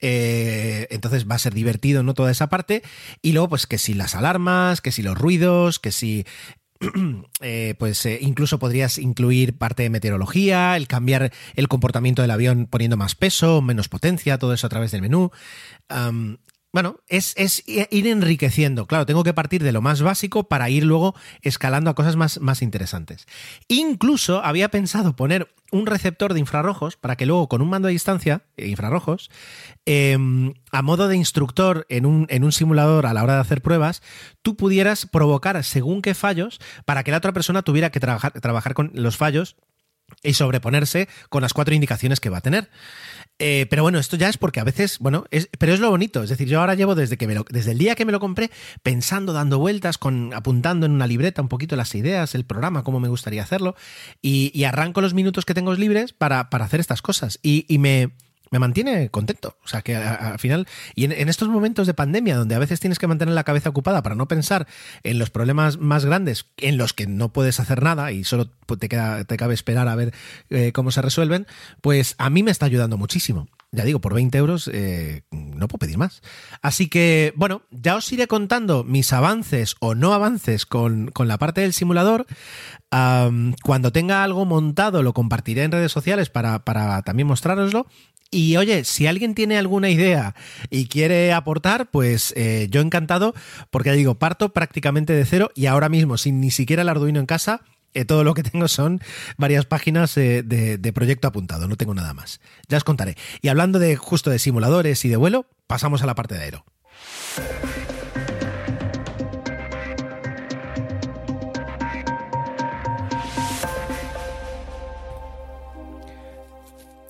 eh, 0.00 0.86
entonces 0.90 1.28
va 1.28 1.36
a 1.36 1.38
ser 1.38 1.54
divertido, 1.54 2.02
¿no? 2.02 2.14
Toda 2.14 2.30
esa 2.30 2.48
parte. 2.48 2.82
Y 3.22 3.32
luego, 3.32 3.48
pues 3.50 3.66
que 3.66 3.78
si 3.78 3.94
las 3.94 4.14
alarmas, 4.14 4.80
que 4.80 4.92
si 4.92 5.02
los 5.02 5.16
ruidos, 5.16 5.78
que 5.78 5.92
si 5.92 6.24
eh, 7.40 7.74
pues 7.78 8.04
eh, 8.06 8.18
incluso 8.20 8.58
podrías 8.58 8.98
incluir 8.98 9.56
parte 9.56 9.82
de 9.82 9.90
meteorología, 9.90 10.76
el 10.76 10.86
cambiar 10.86 11.32
el 11.54 11.68
comportamiento 11.68 12.22
del 12.22 12.30
avión 12.30 12.66
poniendo 12.66 12.96
más 12.96 13.14
peso, 13.14 13.62
menos 13.62 13.88
potencia, 13.88 14.38
todo 14.38 14.52
eso 14.54 14.66
a 14.66 14.70
través 14.70 14.92
del 14.92 15.02
menú. 15.02 15.30
Bueno, 16.72 17.00
es, 17.08 17.32
es 17.36 17.62
ir 17.66 18.06
enriqueciendo. 18.06 18.86
Claro, 18.86 19.06
tengo 19.06 19.24
que 19.24 19.32
partir 19.32 19.62
de 19.62 19.72
lo 19.72 19.80
más 19.80 20.02
básico 20.02 20.44
para 20.44 20.68
ir 20.68 20.84
luego 20.84 21.14
escalando 21.42 21.90
a 21.90 21.94
cosas 21.94 22.16
más, 22.16 22.40
más 22.40 22.60
interesantes. 22.60 23.26
Incluso 23.68 24.44
había 24.44 24.68
pensado 24.70 25.16
poner 25.16 25.48
un 25.70 25.86
receptor 25.86 26.34
de 26.34 26.40
infrarrojos 26.40 26.96
para 26.96 27.16
que 27.16 27.26
luego 27.26 27.48
con 27.48 27.62
un 27.62 27.70
mando 27.70 27.88
a 27.88 27.90
distancia, 27.90 28.42
eh, 28.56 28.68
infrarrojos, 28.68 29.30
eh, 29.86 30.16
a 30.70 30.82
modo 30.82 31.08
de 31.08 31.16
instructor 31.16 31.86
en 31.88 32.06
un, 32.06 32.26
en 32.28 32.44
un 32.44 32.52
simulador 32.52 33.06
a 33.06 33.14
la 33.14 33.22
hora 33.22 33.34
de 33.34 33.40
hacer 33.40 33.62
pruebas, 33.62 34.02
tú 34.42 34.56
pudieras 34.56 35.06
provocar 35.06 35.62
según 35.64 36.02
qué 36.02 36.14
fallos 36.14 36.60
para 36.84 37.02
que 37.02 37.10
la 37.10 37.18
otra 37.18 37.32
persona 37.32 37.62
tuviera 37.62 37.90
que 37.90 38.00
trabajar, 38.00 38.32
trabajar 38.40 38.74
con 38.74 38.90
los 38.94 39.16
fallos 39.16 39.56
y 40.22 40.34
sobreponerse 40.34 41.08
con 41.28 41.42
las 41.42 41.52
cuatro 41.52 41.74
indicaciones 41.74 42.20
que 42.20 42.30
va 42.30 42.38
a 42.38 42.42
tener. 42.42 42.70
Eh, 43.38 43.66
pero 43.70 43.82
bueno, 43.82 43.98
esto 43.98 44.16
ya 44.16 44.28
es 44.28 44.36
porque 44.36 44.60
a 44.60 44.64
veces, 44.64 44.98
bueno, 44.98 45.24
es, 45.30 45.48
pero 45.58 45.72
es 45.72 45.80
lo 45.80 45.90
bonito. 45.90 46.22
Es 46.22 46.30
decir, 46.30 46.48
yo 46.48 46.60
ahora 46.60 46.74
llevo 46.74 46.94
desde 46.94 47.16
que 47.16 47.26
me 47.26 47.34
lo, 47.34 47.44
desde 47.48 47.72
el 47.72 47.78
día 47.78 47.94
que 47.94 48.04
me 48.04 48.12
lo 48.12 48.20
compré 48.20 48.50
pensando, 48.82 49.32
dando 49.32 49.58
vueltas, 49.58 49.98
con, 49.98 50.34
apuntando 50.34 50.86
en 50.86 50.92
una 50.92 51.06
libreta 51.06 51.42
un 51.42 51.48
poquito 51.48 51.76
las 51.76 51.94
ideas, 51.94 52.34
el 52.34 52.44
programa, 52.44 52.82
cómo 52.82 53.00
me 53.00 53.08
gustaría 53.08 53.42
hacerlo, 53.42 53.76
y, 54.20 54.50
y 54.54 54.64
arranco 54.64 55.00
los 55.00 55.14
minutos 55.14 55.44
que 55.44 55.54
tengo 55.54 55.72
libres 55.74 56.12
para, 56.12 56.50
para 56.50 56.64
hacer 56.64 56.80
estas 56.80 57.02
cosas. 57.02 57.38
Y, 57.42 57.64
y 57.68 57.78
me, 57.78 58.10
me 58.50 58.58
mantiene 58.58 59.10
contento. 59.10 59.56
O 59.64 59.68
sea, 59.68 59.82
que 59.82 59.96
al 59.96 60.38
final, 60.38 60.66
y 60.94 61.04
en, 61.04 61.28
estos 61.28 61.48
momentos 61.48 61.86
de 61.86 61.94
pandemia, 61.94 62.36
donde 62.36 62.54
a 62.54 62.58
veces 62.58 62.80
tienes 62.80 62.98
que 62.98 63.06
mantener 63.06 63.34
la 63.34 63.44
cabeza 63.44 63.68
ocupada 63.68 64.02
para 64.02 64.14
no 64.14 64.28
pensar 64.28 64.66
en 65.02 65.18
los 65.18 65.30
problemas 65.30 65.78
más 65.78 66.04
grandes, 66.04 66.46
en 66.56 66.76
los 66.76 66.92
que 66.92 67.06
no 67.06 67.32
puedes 67.32 67.60
hacer 67.60 67.82
nada 67.82 68.12
y 68.12 68.24
solo 68.24 68.50
te, 68.78 68.88
queda, 68.88 69.24
te 69.24 69.36
cabe 69.36 69.54
esperar 69.54 69.88
a 69.88 69.94
ver 69.94 70.14
eh, 70.50 70.72
cómo 70.72 70.90
se 70.90 71.02
resuelven, 71.02 71.46
pues 71.80 72.14
a 72.18 72.30
mí 72.30 72.42
me 72.42 72.50
está 72.50 72.66
ayudando 72.66 72.96
muchísimo. 72.96 73.48
Ya 73.70 73.84
digo, 73.84 74.00
por 74.00 74.14
20 74.14 74.38
euros 74.38 74.70
eh, 74.72 75.24
no 75.30 75.68
puedo 75.68 75.80
pedir 75.80 75.98
más. 75.98 76.22
Así 76.62 76.88
que, 76.88 77.34
bueno, 77.36 77.62
ya 77.70 77.96
os 77.96 78.10
iré 78.10 78.26
contando 78.26 78.82
mis 78.82 79.12
avances 79.12 79.76
o 79.80 79.94
no 79.94 80.14
avances 80.14 80.64
con, 80.64 81.10
con 81.10 81.28
la 81.28 81.36
parte 81.36 81.60
del 81.60 81.74
simulador. 81.74 82.26
Cuando 82.90 83.92
tenga 83.92 84.24
algo 84.24 84.46
montado, 84.46 85.02
lo 85.02 85.12
compartiré 85.12 85.64
en 85.64 85.72
redes 85.72 85.92
sociales 85.92 86.30
para, 86.30 86.64
para 86.64 87.02
también 87.02 87.28
mostrároslo. 87.28 87.86
Y 88.30 88.56
oye, 88.56 88.84
si 88.84 89.06
alguien 89.06 89.34
tiene 89.34 89.56
alguna 89.56 89.88
idea 89.88 90.34
y 90.68 90.86
quiere 90.86 91.32
aportar, 91.32 91.90
pues 91.90 92.34
eh, 92.36 92.66
yo 92.70 92.82
encantado, 92.82 93.34
porque 93.70 93.90
ya 93.90 93.94
digo, 93.94 94.16
parto 94.16 94.52
prácticamente 94.52 95.14
de 95.14 95.24
cero 95.24 95.50
y 95.54 95.66
ahora 95.66 95.88
mismo, 95.88 96.18
sin 96.18 96.40
ni 96.40 96.50
siquiera 96.50 96.82
el 96.82 96.90
Arduino 96.90 97.20
en 97.20 97.26
casa, 97.26 97.62
eh, 97.94 98.04
todo 98.04 98.24
lo 98.24 98.34
que 98.34 98.42
tengo 98.42 98.68
son 98.68 99.00
varias 99.38 99.64
páginas 99.64 100.14
eh, 100.18 100.42
de, 100.42 100.76
de, 100.76 100.92
proyecto 100.92 101.26
apuntado, 101.26 101.68
no 101.68 101.76
tengo 101.76 101.94
nada 101.94 102.12
más. 102.12 102.40
Ya 102.68 102.76
os 102.76 102.84
contaré. 102.84 103.16
Y 103.40 103.48
hablando 103.48 103.78
de 103.78 103.96
justo 103.96 104.28
de 104.28 104.38
simuladores 104.38 105.04
y 105.06 105.08
de 105.08 105.16
vuelo, 105.16 105.46
pasamos 105.66 106.02
a 106.02 106.06
la 106.06 106.14
parte 106.14 106.34
de 106.34 106.44
aero. 106.44 106.64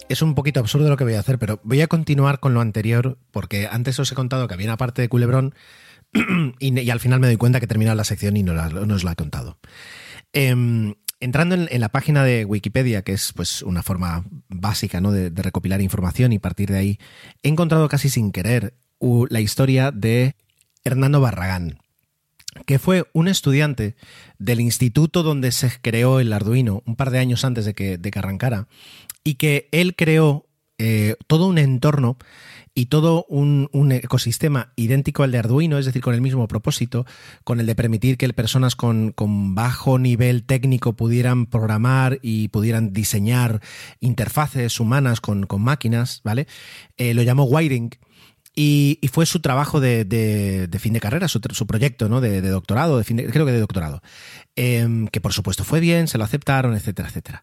Es 0.08 0.22
un 0.22 0.34
poquito 0.34 0.60
absurdo 0.60 0.88
lo 0.88 0.96
que 0.96 1.04
voy 1.04 1.14
a 1.14 1.20
hacer, 1.20 1.38
pero 1.38 1.60
voy 1.62 1.80
a 1.80 1.86
continuar 1.86 2.40
con 2.40 2.54
lo 2.54 2.60
anterior, 2.60 3.18
porque 3.30 3.68
antes 3.70 3.98
os 3.98 4.10
he 4.12 4.14
contado 4.14 4.48
que 4.48 4.54
había 4.54 4.66
una 4.66 4.76
parte 4.76 5.02
de 5.02 5.08
Culebrón 5.08 5.54
y, 6.58 6.90
al 6.90 7.00
final 7.00 7.20
me 7.20 7.26
doy 7.26 7.36
cuenta 7.36 7.58
que 7.60 7.66
he 7.66 7.68
terminado 7.68 7.96
la 7.96 8.04
sección 8.04 8.36
y 8.36 8.42
no, 8.42 8.52
os 8.94 9.04
la 9.04 9.12
he 9.12 9.16
contado. 9.16 9.58
Eh, 10.32 10.94
entrando 11.20 11.54
en, 11.54 11.80
la 11.80 11.88
página 11.90 12.24
de 12.24 12.44
Wikipedia, 12.44 13.02
que 13.02 13.12
es 13.12 13.32
pues 13.32 13.62
una 13.62 13.82
forma 13.82 14.24
básica 14.48 15.00
¿no? 15.00 15.12
de, 15.12 15.30
de, 15.30 15.42
recopilar 15.42 15.80
información 15.80 16.32
y 16.32 16.38
partir 16.38 16.70
de 16.70 16.78
ahí, 16.78 16.98
he 17.42 17.48
encontrado 17.48 17.88
casi 17.88 18.08
sin 18.08 18.32
querer 18.32 18.74
la 19.00 19.40
historia 19.40 19.90
de 19.90 20.36
Hernando 20.84 21.20
Barragán, 21.20 21.78
que 22.66 22.78
fue 22.78 23.08
un 23.12 23.28
estudiante 23.28 23.96
del 24.38 24.60
instituto 24.60 25.22
donde 25.22 25.52
se 25.52 25.70
creó 25.80 26.20
el 26.20 26.32
Arduino 26.32 26.82
un 26.86 26.96
par 26.96 27.10
de 27.10 27.18
años 27.18 27.44
antes 27.44 27.64
de 27.64 27.74
que, 27.74 27.98
de 27.98 28.10
que 28.10 28.18
arrancara, 28.18 28.68
y 29.24 29.34
que 29.34 29.68
él 29.72 29.94
creó 29.96 30.46
eh, 30.78 31.16
todo 31.26 31.46
un 31.48 31.58
entorno 31.58 32.18
y 32.78 32.86
todo 32.86 33.26
un, 33.28 33.68
ecosistema 33.90 34.72
idéntico 34.76 35.24
al 35.24 35.32
de 35.32 35.38
Arduino, 35.38 35.78
es 35.78 35.86
decir, 35.86 36.00
con 36.00 36.14
el 36.14 36.20
mismo 36.20 36.46
propósito, 36.46 37.04
con 37.42 37.58
el 37.58 37.66
de 37.66 37.74
permitir 37.74 38.16
que 38.16 38.32
personas 38.32 38.76
con, 38.76 39.14
bajo 39.56 39.98
nivel 39.98 40.44
técnico 40.44 40.92
pudieran 40.92 41.46
programar 41.46 42.20
y 42.22 42.46
pudieran 42.48 42.92
diseñar 42.92 43.60
interfaces 43.98 44.78
humanas 44.78 45.20
con, 45.20 45.48
máquinas, 45.58 46.20
¿vale? 46.22 46.46
Eh, 46.96 47.14
lo 47.14 47.22
llamó 47.22 47.42
Wiring. 47.42 47.90
Y, 48.54 48.98
fue 49.12 49.26
su 49.26 49.40
trabajo 49.40 49.80
de, 49.80 50.04
de, 50.04 50.78
fin 50.78 50.92
de 50.92 51.00
carrera, 51.00 51.26
su, 51.28 51.40
proyecto 51.40 52.08
¿no? 52.08 52.20
de, 52.20 52.40
doctorado, 52.42 52.98
de 52.98 53.04
fin 53.04 53.16
creo 53.16 53.46
que 53.46 53.52
de 53.52 53.60
doctorado, 53.60 54.02
eh, 54.56 55.06
que 55.12 55.20
por 55.20 55.32
supuesto 55.32 55.64
fue 55.64 55.78
bien, 55.78 56.08
se 56.08 56.18
lo 56.18 56.24
aceptaron, 56.24 56.74
etcétera, 56.74 57.08
etcétera. 57.08 57.42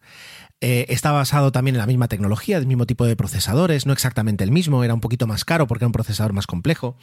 Eh, 0.62 0.86
está 0.88 1.12
basado 1.12 1.52
también 1.52 1.74
en 1.74 1.80
la 1.80 1.86
misma 1.86 2.08
tecnología, 2.08 2.56
el 2.56 2.66
mismo 2.66 2.86
tipo 2.86 3.04
de 3.04 3.14
procesadores, 3.14 3.84
no 3.84 3.92
exactamente 3.92 4.42
el 4.42 4.50
mismo, 4.50 4.82
era 4.84 4.94
un 4.94 5.00
poquito 5.00 5.26
más 5.26 5.44
caro 5.44 5.66
porque 5.66 5.84
era 5.84 5.88
un 5.88 5.92
procesador 5.92 6.32
más 6.32 6.46
complejo. 6.46 6.96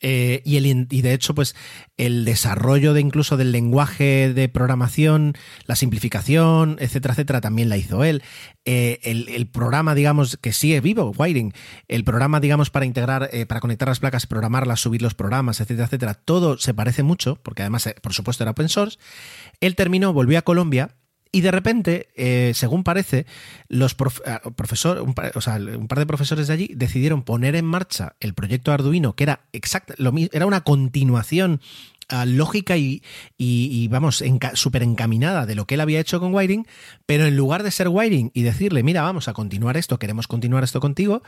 Eh, 0.00 0.42
y, 0.44 0.56
el, 0.58 0.86
y, 0.88 1.02
de 1.02 1.12
hecho, 1.12 1.34
pues 1.34 1.56
el 1.96 2.24
desarrollo 2.24 2.94
de 2.94 3.00
incluso 3.00 3.36
del 3.36 3.50
lenguaje 3.50 4.32
de 4.32 4.48
programación, 4.48 5.34
la 5.66 5.74
simplificación, 5.74 6.76
etcétera, 6.78 7.14
etcétera, 7.14 7.40
también 7.40 7.68
la 7.68 7.76
hizo 7.76 8.04
él. 8.04 8.22
Eh, 8.64 9.00
el, 9.02 9.48
programa, 9.48 9.96
digamos, 9.96 10.36
que 10.36 10.52
sigue 10.52 10.80
vivo, 10.80 11.12
Wiring, 11.18 11.52
el 11.88 12.04
programa, 12.04 12.38
digamos, 12.38 12.70
para 12.70 12.86
integrar, 12.86 13.28
para 13.48 13.60
conectar 13.60 13.88
las 13.88 13.98
placas, 13.98 14.28
programarlas, 14.28 14.80
subir 14.80 15.02
los 15.02 15.14
programas, 15.14 15.60
etcétera, 15.60 15.86
etcétera, 15.86 16.14
todo 16.14 16.58
se 16.58 16.74
parece 16.74 17.02
mucho, 17.02 17.40
porque 17.42 17.62
además, 17.62 17.92
por 18.02 18.12
supuesto, 18.14 18.44
era 18.44 18.52
open 18.52 18.68
source. 18.68 18.98
Él 19.60 19.74
terminó, 19.74 20.12
volvió 20.12 20.38
a 20.38 20.42
Colombia 20.42 20.99
y 21.32 21.42
de 21.42 21.50
repente, 21.50 22.08
eh, 22.16 22.52
según 22.54 22.82
parece, 22.82 23.26
los 23.68 23.94
prof 23.94 24.20
profesor, 24.56 25.00
un 25.00 25.14
par, 25.14 25.32
o 25.36 25.40
sea, 25.40 25.56
un 25.56 25.86
par 25.86 25.98
de 25.98 26.06
profesores 26.06 26.48
de 26.48 26.54
allí 26.54 26.70
decidieron 26.74 27.22
poner 27.22 27.54
en 27.54 27.64
marcha 27.64 28.16
el 28.20 28.34
proyecto 28.34 28.72
Arduino, 28.72 29.14
que 29.14 29.24
era 29.24 29.40
exacta, 29.52 29.94
lo 29.98 30.12
mismo, 30.12 30.30
era 30.32 30.46
una 30.46 30.62
continuación 30.62 31.60
lógica 32.26 32.76
y, 32.76 33.02
y, 33.36 33.88
vamos, 33.88 34.22
enca 34.22 34.52
súper 34.54 34.82
encaminada 34.82 35.46
de 35.46 35.54
lo 35.54 35.66
que 35.66 35.74
él 35.74 35.80
había 35.80 36.00
hecho 36.00 36.20
con 36.20 36.34
Wiring, 36.34 36.66
pero 37.06 37.26
en 37.26 37.36
lugar 37.36 37.62
de 37.62 37.70
ser 37.70 37.88
Wiring 37.88 38.30
y 38.34 38.42
decirle, 38.42 38.82
mira, 38.82 39.02
vamos 39.02 39.28
a 39.28 39.32
continuar 39.32 39.76
esto, 39.76 39.98
queremos 39.98 40.26
continuar 40.26 40.64
esto 40.64 40.80
contigo, 40.80 41.22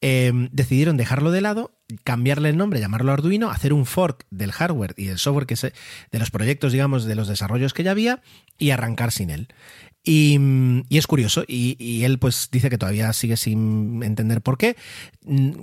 eh, 0.00 0.32
decidieron 0.52 0.96
dejarlo 0.96 1.30
de 1.30 1.40
lado, 1.40 1.72
cambiarle 2.02 2.48
el 2.50 2.56
nombre, 2.56 2.80
llamarlo 2.80 3.12
Arduino, 3.12 3.50
hacer 3.50 3.72
un 3.72 3.86
fork 3.86 4.26
del 4.30 4.52
hardware 4.52 4.94
y 4.96 5.06
del 5.06 5.18
software 5.18 5.46
que 5.46 5.56
se, 5.56 5.72
de 6.10 6.18
los 6.18 6.30
proyectos, 6.30 6.72
digamos, 6.72 7.04
de 7.04 7.14
los 7.14 7.28
desarrollos 7.28 7.74
que 7.74 7.82
ya 7.82 7.90
había 7.92 8.22
y 8.58 8.70
arrancar 8.70 9.12
sin 9.12 9.30
él. 9.30 9.48
Y, 10.06 10.38
es 10.90 11.06
curioso, 11.06 11.44
y, 11.48 12.04
él 12.04 12.18
pues 12.18 12.50
dice 12.52 12.68
que 12.68 12.76
todavía 12.76 13.10
sigue 13.14 13.38
sin 13.38 14.02
entender 14.02 14.42
por 14.42 14.58
qué. 14.58 14.76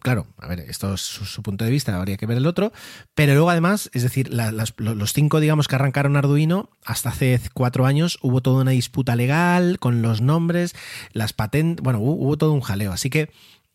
Claro, 0.02 0.26
a 0.40 0.48
ver, 0.48 0.62
esto 0.62 0.96
es 0.96 1.02
su, 1.02 1.44
punto 1.44 1.64
de 1.64 1.70
vista, 1.70 1.96
habría 1.96 2.18
que 2.18 2.26
ver 2.26 2.38
el 2.38 2.48
otro, 2.48 2.74
pero 3.14 3.34
luego 3.34 3.52
además, 3.52 3.92
es 3.94 4.02
decir, 4.02 4.34
la, 4.34 4.52
las, 4.52 4.74
los 4.78 5.14
cinco, 5.14 5.40
digamos, 5.40 5.68
que 5.68 5.76
arrancaron 5.76 6.18
Arduino, 6.18 6.72
hasta 6.84 7.10
hace 7.10 7.40
cuatro 7.54 7.86
años 7.86 8.18
hubo 8.24 8.42
toda 8.42 8.64
una 8.64 8.72
disputa 8.72 9.16
legal 9.16 9.78
con 9.78 10.02
los 10.02 10.22
nombres, 10.22 10.74
las 11.14 11.34
patentes, 11.34 11.84
bueno, 11.84 12.00
hubo, 12.00 12.14
hubo 12.14 12.38
todo 12.38 12.54
un 12.54 12.62
jaleo, 12.62 12.92
así 12.92 13.12
que 13.12 13.30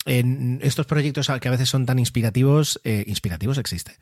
en 0.06 0.60
estos 0.62 0.86
proyectos 0.86 1.30
que 1.40 1.48
a 1.48 1.50
veces 1.50 1.68
son 1.68 1.84
tan 1.84 1.98
inspirativos, 1.98 2.80
eh, 2.84 3.04
inspirativos 3.06 3.58
existe. 3.58 3.96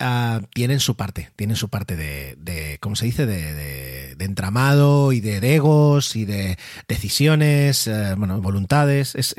Uh, 0.00 0.44
tienen 0.52 0.80
su 0.80 0.96
parte, 0.96 1.30
tienen 1.36 1.54
su 1.56 1.68
parte 1.68 1.96
de, 1.96 2.34
de 2.36 2.78
¿cómo 2.80 2.96
se 2.96 3.06
dice? 3.06 3.26
De, 3.26 3.54
de, 3.54 4.24
entramado 4.24 5.12
y 5.12 5.20
de 5.20 5.54
egos 5.54 6.16
y 6.16 6.24
de 6.24 6.58
decisiones, 6.88 7.86
eh, 7.86 8.14
bueno, 8.16 8.40
voluntades. 8.40 9.14
Es, 9.14 9.34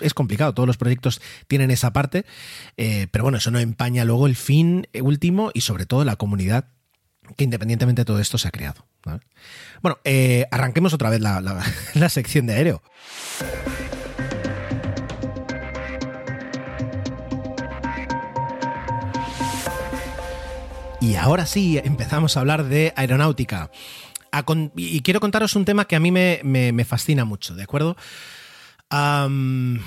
es, 0.00 0.14
complicado, 0.14 0.54
todos 0.54 0.66
los 0.66 0.76
proyectos 0.76 1.20
tienen 1.46 1.70
esa 1.70 1.92
parte, 1.92 2.24
eh, 2.76 3.08
pero 3.10 3.24
bueno, 3.24 3.38
eso 3.38 3.50
no 3.50 3.58
empaña 3.58 4.04
luego 4.04 4.26
el 4.26 4.36
fin 4.36 4.86
último 5.02 5.50
y 5.54 5.62
sobre 5.62 5.86
todo 5.86 6.04
la 6.04 6.16
comunidad 6.16 6.68
que 7.36 7.44
independientemente 7.44 8.02
de 8.02 8.06
todo 8.06 8.20
esto 8.20 8.38
se 8.38 8.48
ha 8.48 8.52
creado. 8.52 8.86
Bueno, 9.82 9.98
eh, 10.04 10.46
arranquemos 10.50 10.92
otra 10.94 11.10
vez 11.10 11.20
la, 11.20 11.40
la, 11.40 11.62
la 11.94 12.08
sección 12.08 12.46
de 12.46 12.54
aéreo. 12.54 12.82
Y 21.08 21.16
ahora 21.16 21.46
sí, 21.46 21.80
empezamos 21.82 22.36
a 22.36 22.40
hablar 22.40 22.64
de 22.64 22.92
aeronáutica. 22.94 23.70
Y 24.76 25.00
quiero 25.00 25.20
contaros 25.20 25.56
un 25.56 25.64
tema 25.64 25.86
que 25.86 25.96
a 25.96 26.00
mí 26.00 26.12
me, 26.12 26.42
me, 26.44 26.84
fascina 26.84 27.24
mucho, 27.24 27.54
¿de 27.54 27.62
acuerdo? 27.62 27.96
Hagamos 28.90 29.78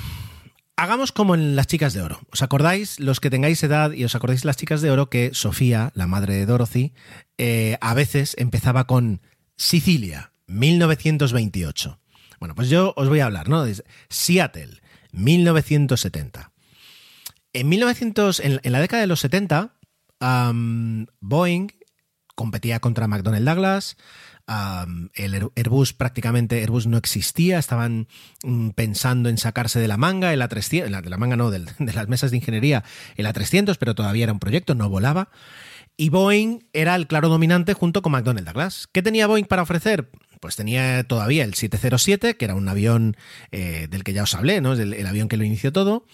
como 1.12 1.36
en 1.36 1.56
Las 1.56 1.68
Chicas 1.68 1.94
de 1.94 2.02
Oro. 2.02 2.22
¿Os 2.32 2.42
acordáis, 2.42 3.00
los 3.00 3.20
que 3.20 3.30
tengáis 3.30 3.62
edad 3.62 3.92
y 3.92 4.04
os 4.04 4.16
acordáis 4.16 4.46
Las 4.46 4.58
Chicas 4.58 4.82
de 4.82 4.90
Oro, 4.90 5.12
que 5.12 5.30
Sofía, 5.36 5.92
la 5.94 6.08
madre 6.08 6.34
de 6.34 6.48
Dorothy, 6.48 6.92
eh, 7.38 7.78
a 7.82 7.94
veces 7.94 8.34
empezaba 8.40 8.88
con 8.88 9.22
Sicilia, 9.58 10.32
1928? 10.48 12.00
Bueno, 12.40 12.56
pues 12.56 12.70
yo 12.70 12.96
os 12.98 13.10
voy 13.10 13.20
a 13.20 13.28
hablar, 13.28 13.48
¿no? 13.48 13.64
Seattle, 14.10 14.82
1970. 15.12 16.52
En, 17.54 17.70
1900, 17.70 18.40
en, 18.40 18.60
en 18.64 18.72
la 18.72 18.80
década 18.80 19.02
de 19.02 19.08
los 19.08 19.20
70, 19.20 19.76
Boeing 20.22 21.68
competía 22.36 22.80
contra 22.80 23.08
McDonnell 23.08 23.46
Douglas, 23.46 23.98
el 25.14 25.50
Airbus 25.56 25.94
prácticamente 25.94 26.60
Airbus 26.62 26.88
no 26.88 26.98
existía, 26.98 27.60
estaban 27.60 28.08
um, 28.44 28.72
pensando 28.72 29.30
en 29.30 29.38
sacarse 29.38 29.80
de 29.80 29.88
la 29.88 29.98
manga, 29.98 30.34
el 30.34 30.42
A300, 30.42 31.02
de 31.02 31.10
la 31.10 31.18
manga 31.18 31.36
no, 31.36 31.50
de, 31.52 31.60
las 31.60 32.08
mesas 32.08 32.32
de 32.32 32.38
ingeniería, 32.38 32.84
el 33.16 33.26
A300, 33.26 33.78
pero 33.80 33.96
todavía 33.96 34.24
era 34.24 34.34
un 34.34 34.40
proyecto, 34.40 34.76
no 34.76 34.90
volaba. 34.90 35.30
Y 35.98 36.10
Boeing 36.10 36.64
era 36.74 36.96
el 36.96 37.08
claro 37.08 37.30
dominante 37.30 37.74
junto 37.74 38.02
con 38.02 38.14
McDonnell 38.14 38.46
Douglas. 38.46 38.88
¿Qué 38.92 39.02
tenía 39.02 39.28
Boeing 39.28 39.46
para 39.46 39.62
ofrecer? 39.62 40.10
Pues 40.40 40.56
tenía 40.56 41.04
todavía 41.04 41.44
el 41.44 41.54
707, 41.54 42.36
que 42.38 42.46
era 42.46 42.56
un 42.56 42.68
avión 42.68 43.16
eh, 43.52 43.88
del 43.90 44.04
que 44.04 44.14
ya 44.14 44.24
os 44.24 44.34
hablé, 44.34 44.62
¿no? 44.62 44.74
El 44.74 45.06
avión 45.06 45.28
que 45.28 45.38
lo 45.38 45.44
inició 45.44 45.72
todo. 45.72 46.06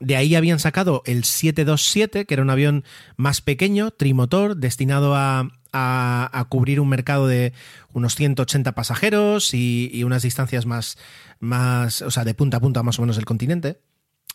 De 0.00 0.16
ahí 0.16 0.34
habían 0.34 0.58
sacado 0.58 1.02
el 1.06 1.24
727, 1.24 2.26
que 2.26 2.34
era 2.34 2.42
un 2.42 2.50
avión 2.50 2.84
más 3.16 3.40
pequeño, 3.40 3.90
trimotor, 3.92 4.56
destinado 4.56 5.14
a, 5.14 5.48
a, 5.72 6.46
cubrir 6.48 6.80
un 6.80 6.88
mercado 6.88 7.26
de 7.26 7.52
unos 7.92 8.14
180 8.14 8.72
pasajeros 8.72 9.54
y, 9.54 9.90
y, 9.92 10.04
unas 10.04 10.22
distancias 10.22 10.66
más, 10.66 10.98
más, 11.40 12.02
o 12.02 12.10
sea, 12.10 12.24
de 12.24 12.34
punta 12.34 12.58
a 12.58 12.60
punta 12.60 12.82
más 12.82 12.98
o 12.98 13.02
menos 13.02 13.16
del 13.16 13.24
continente. 13.24 13.80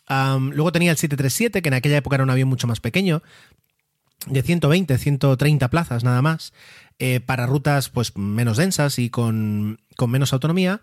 Luego 0.08 0.72
tenía 0.72 0.90
el 0.90 0.96
737, 0.96 1.62
que 1.62 1.68
en 1.68 1.74
aquella 1.74 1.98
época 1.98 2.16
era 2.16 2.24
un 2.24 2.30
avión 2.30 2.48
mucho 2.48 2.66
más 2.66 2.80
pequeño, 2.80 3.22
de 4.26 4.42
120, 4.42 4.98
130 4.98 5.70
plazas 5.70 6.04
nada 6.04 6.20
más, 6.20 6.52
eh, 6.98 7.20
para 7.20 7.46
rutas 7.46 7.88
pues 7.88 8.16
menos 8.16 8.56
densas 8.56 8.98
y 8.98 9.08
con, 9.08 9.80
con 9.96 10.10
menos 10.10 10.32
autonomía. 10.32 10.82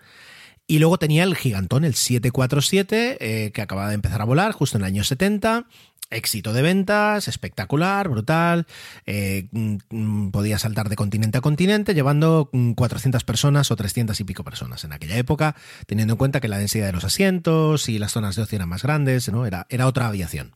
Y 0.68 0.80
luego 0.80 1.00
tenía 1.00 1.24
el 1.24 1.36
gigantón, 1.36 1.86
el 1.86 1.96
747, 1.96 3.18
eh, 3.20 3.52
que 3.52 3.62
acababa 3.62 3.88
de 3.88 3.96
empezar 3.96 4.22
a 4.22 4.26
volar 4.26 4.52
justo 4.52 4.78
en 4.78 4.84
el 4.84 4.88
año 4.88 5.04
70. 5.06 5.66
Éxito 6.10 6.54
de 6.54 6.62
ventas, 6.62 7.28
espectacular, 7.28 8.10
brutal. 8.10 8.68
Eh, 9.06 9.48
podía 10.32 10.60
saltar 10.60 10.90
de 10.90 10.96
continente 10.98 11.38
a 11.38 11.42
continente, 11.42 11.94
llevando 11.94 12.50
400 12.76 13.24
personas 13.24 13.72
o 13.72 13.76
300 13.76 14.20
y 14.20 14.24
pico 14.26 14.44
personas 14.44 14.84
en 14.84 14.94
aquella 14.94 15.18
época, 15.18 15.56
teniendo 15.86 16.14
en 16.14 16.18
cuenta 16.18 16.42
que 16.42 16.48
la 16.48 16.58
densidad 16.58 16.86
de 16.88 16.94
los 16.94 17.04
asientos 17.04 17.88
y 17.90 17.98
las 17.98 18.12
zonas 18.12 18.36
de 18.36 18.44
ocio 18.44 18.58
eran 18.58 18.70
más 18.70 18.84
grandes, 18.84 19.30
¿no? 19.30 19.46
Era, 19.46 19.68
era 19.70 19.88
otra 19.88 20.08
aviación. 20.08 20.54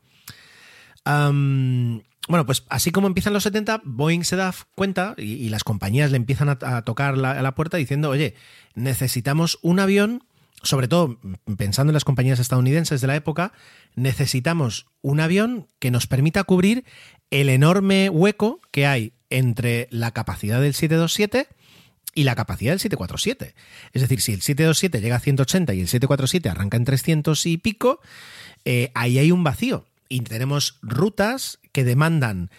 Bueno, 2.28 2.46
pues 2.46 2.64
así 2.70 2.92
como 2.92 3.08
empiezan 3.08 3.34
los 3.34 3.44
70, 3.44 3.82
Boeing 3.84 4.24
se 4.24 4.36
da 4.36 4.54
cuenta 4.76 5.16
y, 5.18 5.50
las 5.50 5.64
compañías 5.64 6.12
le 6.12 6.18
empiezan 6.18 6.50
a, 6.50 6.58
a 6.62 6.84
tocar 6.84 7.18
la, 7.18 7.32
a 7.32 7.42
la 7.42 7.56
puerta 7.56 7.78
diciendo, 7.78 8.10
oye, 8.10 8.36
necesitamos 8.76 9.60
un 9.62 9.80
avión, 9.80 10.24
sobre 10.62 10.88
todo 10.88 11.20
pensando 11.58 11.92
en 11.92 11.96
las 11.96 12.06
compañías 12.06 12.40
estadounidenses 12.40 13.02
de 13.02 13.08
la 13.08 13.16
época, 13.16 13.54
necesitamos 13.96 14.88
un 15.02 15.20
avión 15.20 15.68
que 15.80 15.92
nos 15.92 16.08
permita 16.08 16.44
cubrir 16.44 16.86
el 17.32 17.50
enorme 17.50 18.10
hueco 18.10 18.62
que 18.72 18.86
hay 18.86 19.14
entre 19.30 19.88
la 19.90 20.12
capacidad 20.12 20.62
del 20.62 20.74
727 20.74 21.48
y 22.14 22.24
la 22.24 22.36
capacidad 22.36 22.74
del 22.74 22.80
747. 22.80 23.56
Es 23.94 24.02
decir, 24.02 24.22
si 24.22 24.34
el 24.34 24.42
727 24.42 25.02
llega 25.02 25.16
a 25.16 25.20
180 25.20 25.74
y 25.74 25.82
el 25.82 25.88
747 25.88 26.50
arranca 26.50 26.78
en 26.78 26.86
300 26.86 27.46
y 27.46 27.58
pico, 27.58 28.02
eh, 28.66 28.92
ahí 28.94 29.18
hay 29.18 29.32
un 29.32 29.44
vacío. 29.44 29.86
Y 30.12 30.20
tenemos 30.20 30.78
rutas 30.82 31.60
que 31.72 31.86
demandan 31.86 32.52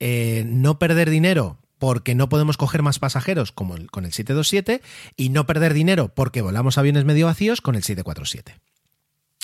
eh, 0.00 0.44
no 0.46 0.78
perder 0.78 1.10
dinero 1.10 1.58
porque 1.78 2.14
no 2.14 2.30
podemos 2.30 2.56
coger 2.56 2.80
más 2.80 2.98
pasajeros 2.98 3.52
como 3.52 3.76
con 3.90 4.06
el 4.06 4.12
727 4.14 4.80
y 5.14 5.28
no 5.28 5.44
perder 5.44 5.74
dinero 5.74 6.14
porque 6.14 6.40
volamos 6.40 6.78
aviones 6.78 7.04
medio 7.04 7.26
vacíos 7.26 7.60
con 7.60 7.74
el 7.74 7.82
747. 7.82 8.58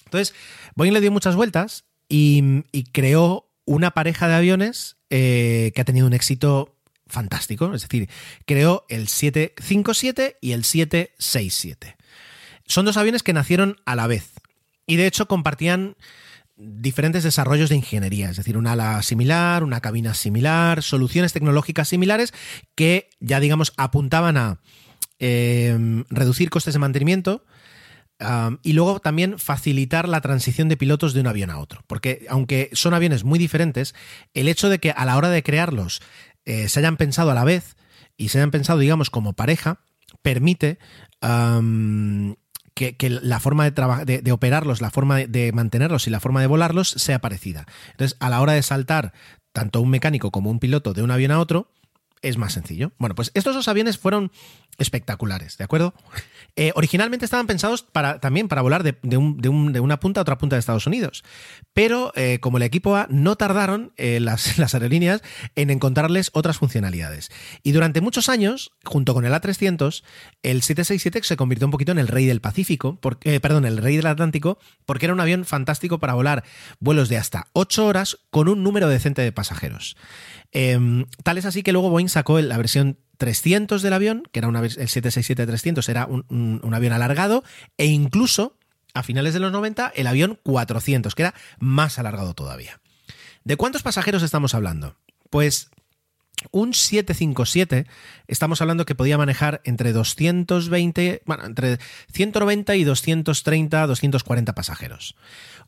Entonces, 0.07 0.35
Boeing 0.75 0.95
le 0.95 1.03
dio 1.03 1.13
muchas 1.13 1.37
vueltas 1.37 1.85
y, 2.09 2.65
y 2.73 2.85
creó 2.85 3.51
una 3.67 3.91
pareja 3.91 4.27
de 4.27 4.37
aviones 4.37 4.97
eh, 5.11 5.73
que 5.75 5.83
ha 5.83 5.85
tenido 5.85 6.07
un 6.07 6.15
éxito 6.15 6.79
fantástico, 7.09 7.75
es 7.75 7.83
decir, 7.83 8.09
creó 8.47 8.87
el 8.89 9.07
757 9.07 10.39
y 10.41 10.53
el 10.53 10.65
767. 10.65 11.99
Son 12.65 12.87
dos 12.87 12.97
aviones 12.97 13.23
que 13.23 13.35
nacieron 13.35 13.77
a 13.85 13.97
la 13.97 14.07
vez 14.07 14.31
y 14.87 14.97
de 14.97 15.07
hecho 15.07 15.29
compartían 15.29 15.97
diferentes 16.61 17.25
desarrollos 17.25 17.71
de 17.71 17.77
ingeniería, 17.77 18.31
es 18.31 18.37
decir, 18.37 18.57
un 18.57 18.67
ala 18.67 19.03
similar, 19.03 19.65
una 19.65 19.81
cabina 19.81 20.15
similar, 20.15 20.83
soluciones 20.83 21.33
tecnológicas 21.33 21.89
similares 21.89 22.35
que 22.75 23.09
ya 23.19 23.41
digamos 23.41 23.73
apuntaban 23.77 24.37
a 24.37 24.61
eh, 25.19 26.05
reducir 26.11 26.51
costes 26.51 26.75
de 26.75 26.81
mantenimiento 26.81 27.45
y 28.63 28.75
luego 28.75 29.01
también 29.01 29.39
facilitar 29.39 30.07
la 30.07 30.21
transición 30.21 30.69
de 30.69 30.77
pilotos 30.77 31.15
de 31.15 31.21
un 31.21 31.27
avión 31.27 31.49
a 31.49 31.59
otro, 31.59 31.83
porque 31.87 32.27
aunque 32.29 32.69
son 32.75 32.93
aviones 32.93 33.25
muy 33.25 33.39
diferentes, 33.39 33.95
el 34.35 34.47
hecho 34.47 34.69
de 34.69 34.79
que 34.79 34.91
a 34.91 35.07
la 35.07 35.17
hora 35.17 35.31
de 35.31 35.43
crearlos 35.43 36.03
eh, 36.45 36.69
se 36.69 36.81
hayan 36.81 36.99
pensado 36.99 37.31
a 37.31 37.35
la 37.35 37.45
vez 37.45 37.77
y 38.19 38.29
se 38.29 38.39
hayan 38.39 38.51
pensado 38.51 38.79
digamos 38.79 39.09
como 39.09 39.33
pareja 39.33 39.81
permite 40.21 40.79
que, 42.81 43.11
la 43.11 43.41
forma 43.41 43.69
de, 43.71 44.05
de, 44.05 44.23
de, 44.23 44.33
operarlos, 44.33 44.81
la 44.81 44.91
forma 44.91 45.17
de, 45.17 45.27
de, 45.27 45.53
mantenerlos 45.53 46.07
y 46.07 46.11
la 46.11 46.21
forma 46.21 46.41
de 46.41 46.47
volarlos 46.47 46.89
sea 46.89 47.21
parecida. 47.21 47.67
Entonces, 47.93 48.17
a 48.21 48.31
la 48.31 48.41
hora 48.41 48.55
de 48.55 48.63
saltar 48.63 49.13
tanto 49.53 49.81
un 49.81 49.91
mecánico 49.91 50.31
como 50.31 50.51
un 50.51 50.59
piloto 50.59 50.93
de 50.93 51.03
un 51.03 51.11
avión 51.11 51.33
a 51.33 51.41
otro, 51.41 51.69
es 52.23 52.37
más 52.37 52.53
sencillo. 52.53 52.93
Bueno, 52.99 53.15
pues 53.15 53.31
estos 53.35 53.55
dos 53.55 53.69
aviones 53.69 53.99
fueron 53.99 54.31
espectaculares, 54.79 55.57
¿de 55.59 55.65
acuerdo? 55.65 55.95
Eh, 56.57 56.73
originalmente 56.75 57.25
estaban 57.25 57.47
pensados 57.47 57.85
para, 57.85 58.19
también 58.19 58.49
para 58.49 58.61
volar 58.61 58.83
de, 58.83 58.99
de, 59.03 59.17
un, 59.17 59.41
un, 59.47 59.73
de, 59.73 59.79
una 59.79 60.01
punta 60.01 60.21
a 60.21 60.23
otra 60.23 60.37
punta 60.37 60.57
de 60.57 60.61
Estados 60.61 60.87
Unidos, 60.87 61.23
pero 61.73 62.13
eh, 62.17 62.39
como 62.41 62.57
el 62.57 62.65
equipo 62.65 62.97
A 62.97 63.07
no 63.09 63.37
tardaron 63.37 63.93
eh, 63.97 64.19
las, 64.19 64.59
las, 64.59 64.75
aerolíneas 64.75 65.23
en 65.55 65.71
encontrarles 65.71 66.31
otras 66.35 66.59
funcionalidades. 66.59 67.31
Y 67.63 67.71
durante 67.71 68.01
muchos 68.01 68.29
años, 68.29 68.73
junto 68.85 69.15
con 69.15 69.25
el 69.25 69.33
A300, 69.33 70.03
el 70.43 70.61
767 70.61 71.23
se 71.23 71.37
convirtió 71.37 71.69
un 71.69 71.71
poquito 71.71 71.93
en 71.93 72.01
el 72.01 72.09
rey 72.09 72.27
del 72.27 72.41
Pacífico, 72.41 72.99
porque, 73.01 73.39
perdón, 73.39 73.65
el 73.65 73.79
rey 73.79 73.97
del 73.97 74.07
Atlántico, 74.07 74.59
porque 74.87 75.07
era 75.07 75.15
un 75.15 75.21
avión 75.21 75.45
fantástico 75.45 76.01
para 76.01 76.15
volar 76.15 76.43
vuelos 76.81 77.09
de 77.09 77.17
hasta 77.17 77.47
8 77.53 77.87
horas 77.87 78.19
con 78.31 78.49
un 78.49 78.65
número 78.65 78.89
decente 78.89 79.23
de 79.23 79.31
pasajeros. 79.31 79.97
Eh, 80.53 81.05
tal 81.23 81.39
es 81.39 81.45
así 81.45 81.63
que 81.63 81.73
luego 81.73 81.91
Boeing 81.91 82.09
sacó 82.09 82.41
la 82.41 82.57
versión 82.57 82.99
300 83.19 83.83
del 83.83 83.93
avión, 83.93 84.23
que 84.33 84.39
era 84.41 84.49
una, 84.49 84.61
el 84.61 84.71
767-300, 84.71 85.89
era 85.89 86.07
un, 86.07 86.25
un, 86.29 86.61
un, 86.63 86.75
avión 86.75 86.93
alargado, 86.93 87.45
e 87.77 87.87
incluso 87.87 88.57
a 88.95 89.03
finales 89.03 89.35
de 89.35 89.41
los 89.41 89.53
90 89.53 89.93
el 89.95 90.07
avión 90.07 90.39
400, 90.43 91.15
que 91.15 91.23
era 91.23 91.35
más 91.59 91.99
alargado 91.99 92.35
todavía. 92.35 92.81
¿De 93.45 93.57
cuántos 93.57 93.83
pasajeros 93.83 94.23
estamos 94.23 94.55
hablando? 94.55 94.97
Pues 95.29 95.71
un 96.51 96.73
757 96.73 97.87
estamos 98.27 98.61
hablando 98.61 98.87
que 98.87 98.95
podía 98.95 99.19
manejar 99.19 99.61
entre 99.65 99.93
220, 99.93 101.23
bueno, 101.27 101.45
entre 101.45 101.79
190 102.13 102.77
y 102.77 102.85
230, 102.85 103.87
240 103.87 104.55
pasajeros. 104.55 105.17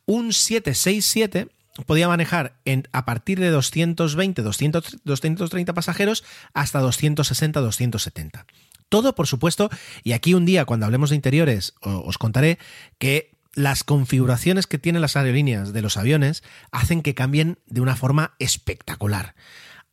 Un 0.05 0.33
767 0.33 1.49
podía 1.85 2.07
manejar 2.07 2.55
a 2.91 3.05
partir 3.05 3.39
de 3.39 3.49
220, 3.49 4.41
200, 4.41 4.97
230 5.03 5.73
pasajeros 5.73 6.23
hasta 6.53 6.79
260, 6.79 7.59
270. 7.59 8.45
Todo, 8.89 9.15
por 9.15 9.27
supuesto, 9.27 9.69
y 10.03 10.11
aquí 10.11 10.33
un 10.35 10.45
día 10.45 10.65
cuando 10.65 10.85
hablemos 10.85 11.09
de 11.09 11.15
interiores 11.15 11.73
os 11.81 12.17
contaré 12.17 12.59
que 12.99 13.31
las 13.55 13.83
configuraciones 13.83 14.67
que 14.67 14.79
tienen 14.79 15.01
las 15.01 15.15
aerolíneas 15.15 15.73
de 15.73 15.81
los 15.81 15.97
aviones 15.97 16.43
hacen 16.71 17.01
que 17.01 17.15
cambien 17.15 17.59
de 17.67 17.81
una 17.81 17.95
forma 17.95 18.33
espectacular. 18.39 19.35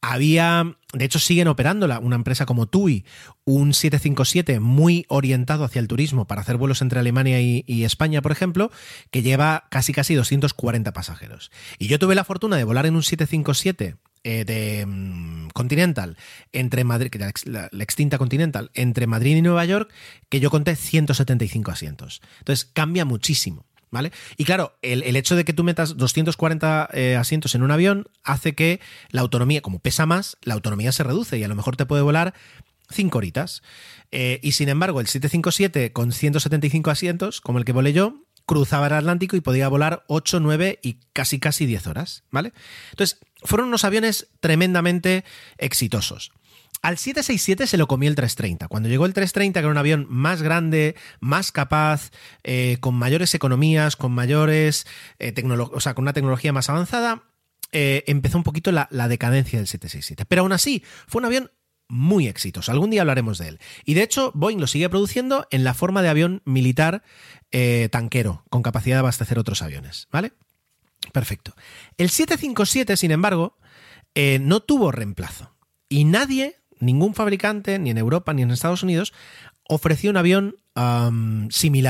Había, 0.02 0.76
de 0.94 1.04
hecho, 1.04 1.18
siguen 1.18 1.48
operándola 1.48 1.98
una 1.98 2.16
empresa 2.16 2.46
como 2.46 2.66
TUI, 2.66 3.04
un 3.44 3.74
757 3.74 4.58
muy 4.58 5.04
orientado 5.08 5.64
hacia 5.64 5.80
el 5.80 5.88
turismo 5.88 6.26
para 6.26 6.40
hacer 6.40 6.56
vuelos 6.56 6.80
entre 6.80 7.00
Alemania 7.00 7.40
y, 7.40 7.84
España, 7.84 8.22
por 8.22 8.32
ejemplo, 8.32 8.70
que 9.10 9.22
lleva 9.22 9.64
casi 9.70 9.92
casi 9.92 10.14
240 10.14 10.92
pasajeros. 10.92 11.50
Y 11.78 11.88
yo 11.88 11.98
tuve 11.98 12.14
la 12.14 12.24
fortuna 12.24 12.56
de 12.56 12.64
volar 12.64 12.86
en 12.86 12.96
un 12.96 13.02
757 13.02 13.96
eh, 14.24 14.44
de 14.44 14.84
um, 14.84 15.48
Continental 15.50 16.16
entre 16.52 16.84
Madrid, 16.84 17.10
la, 17.44 17.68
extinta 17.78 18.16
Continental, 18.16 18.70
entre 18.74 19.06
Madrid 19.06 19.36
y 19.36 19.42
Nueva 19.42 19.64
York, 19.66 19.92
que 20.28 20.40
yo 20.40 20.50
conté 20.50 20.76
175 20.76 21.70
asientos. 21.70 22.22
Entonces 22.38 22.64
cambia 22.64 23.04
muchísimo. 23.04 23.66
¿Vale? 23.90 24.12
Y 24.36 24.44
claro, 24.44 24.78
el, 24.82 25.02
el, 25.02 25.16
hecho 25.16 25.34
de 25.34 25.44
que 25.44 25.52
tú 25.52 25.64
metas 25.64 25.96
240 25.96 26.90
eh, 26.92 27.16
asientos 27.16 27.56
en 27.56 27.62
un 27.62 27.72
avión 27.72 28.06
hace 28.22 28.54
que 28.54 28.80
la 29.10 29.20
autonomía, 29.20 29.62
como 29.62 29.80
pesa 29.80 30.06
más, 30.06 30.36
la 30.42 30.54
autonomía 30.54 30.92
se 30.92 31.02
reduce 31.02 31.38
y 31.38 31.42
a 31.42 31.48
lo 31.48 31.56
mejor 31.56 31.76
te 31.76 31.86
puede 31.86 32.02
volar 32.02 32.32
5 32.90 33.18
horitas. 33.18 33.62
Eh, 34.12 34.38
y 34.42 34.52
sin 34.52 34.68
embargo, 34.68 35.00
el 35.00 35.06
757 35.06 35.92
con 35.92 36.12
175 36.12 36.90
asientos, 36.90 37.40
como 37.40 37.58
el 37.58 37.64
que 37.64 37.72
volé 37.72 37.92
yo, 37.92 38.24
cruzaba 38.46 38.88
el 38.88 38.94
Atlántico 38.94 39.36
y 39.36 39.40
podía 39.40 39.68
volar 39.68 40.04
8, 40.08 40.40
9 40.40 40.80
y 40.82 40.98
casi 41.12 41.38
casi 41.38 41.66
10 41.66 41.86
horas, 41.86 42.24
¿vale? 42.30 42.52
Entonces, 42.90 43.20
fueron 43.44 43.68
unos 43.68 43.84
aviones 43.84 44.28
tremendamente 44.40 45.24
exitosos. 45.58 46.32
Al 46.82 46.96
767 46.96 47.66
se 47.66 47.76
lo 47.76 47.86
comió 47.86 48.08
el 48.08 48.14
330. 48.14 48.68
Cuando 48.68 48.88
llegó 48.88 49.04
el 49.04 49.12
330, 49.12 49.60
que 49.60 49.64
era 49.64 49.70
un 49.70 49.76
avión 49.76 50.06
más 50.08 50.40
grande, 50.40 50.96
más 51.20 51.52
capaz, 51.52 52.10
eh, 52.42 52.78
con 52.80 52.94
mayores 52.94 53.34
economías, 53.34 53.96
con 53.96 54.12
mayores, 54.12 54.86
eh, 55.18 55.34
o 55.72 55.80
sea, 55.80 55.94
con 55.94 56.04
una 56.04 56.14
tecnología 56.14 56.54
más 56.54 56.70
avanzada, 56.70 57.24
eh, 57.72 58.04
empezó 58.06 58.38
un 58.38 58.44
poquito 58.44 58.72
la, 58.72 58.88
decadencia 59.08 59.58
del 59.58 59.66
767. 59.66 60.24
Pero 60.24 60.42
aún 60.42 60.52
así, 60.52 60.82
fue 61.06 61.20
un 61.20 61.26
avión 61.26 61.50
muy 61.86 62.28
exitoso. 62.28 62.72
Algún 62.72 62.88
día 62.88 63.02
hablaremos 63.02 63.36
de 63.36 63.48
él. 63.48 63.60
Y 63.84 63.92
de 63.92 64.02
hecho, 64.02 64.32
Boeing 64.34 64.58
lo 64.58 64.66
sigue 64.66 64.88
produciendo 64.88 65.46
en 65.50 65.64
la 65.64 65.74
forma 65.74 66.00
de 66.02 66.08
avión 66.08 66.40
militar 66.46 67.02
tanquero, 67.90 68.44
con 68.48 68.62
capacidad 68.62 68.94
de 68.94 69.00
abastecer 69.00 69.36
otros 69.36 69.60
aviones. 69.60 70.06
¿Vale? 70.12 70.32
Perfecto. 71.12 71.56
El 71.98 72.10
757, 72.10 72.96
sin 72.96 73.10
embargo, 73.10 73.58
no 74.14 74.60
tuvo 74.60 74.92
reemplazo. 74.92 75.56
Y 75.88 76.04
nadie, 76.04 76.59
ningún 76.80 77.14
fabricante, 77.14 77.78
ni 77.78 77.90
en 77.90 77.98
Europa 77.98 78.32
ni 78.32 78.42
en 78.42 78.50
Estados 78.50 78.82
Unidos, 78.82 79.12
ofreció 79.68 80.10
un 80.10 80.16
avión 80.16 80.56
similar. 81.50 81.89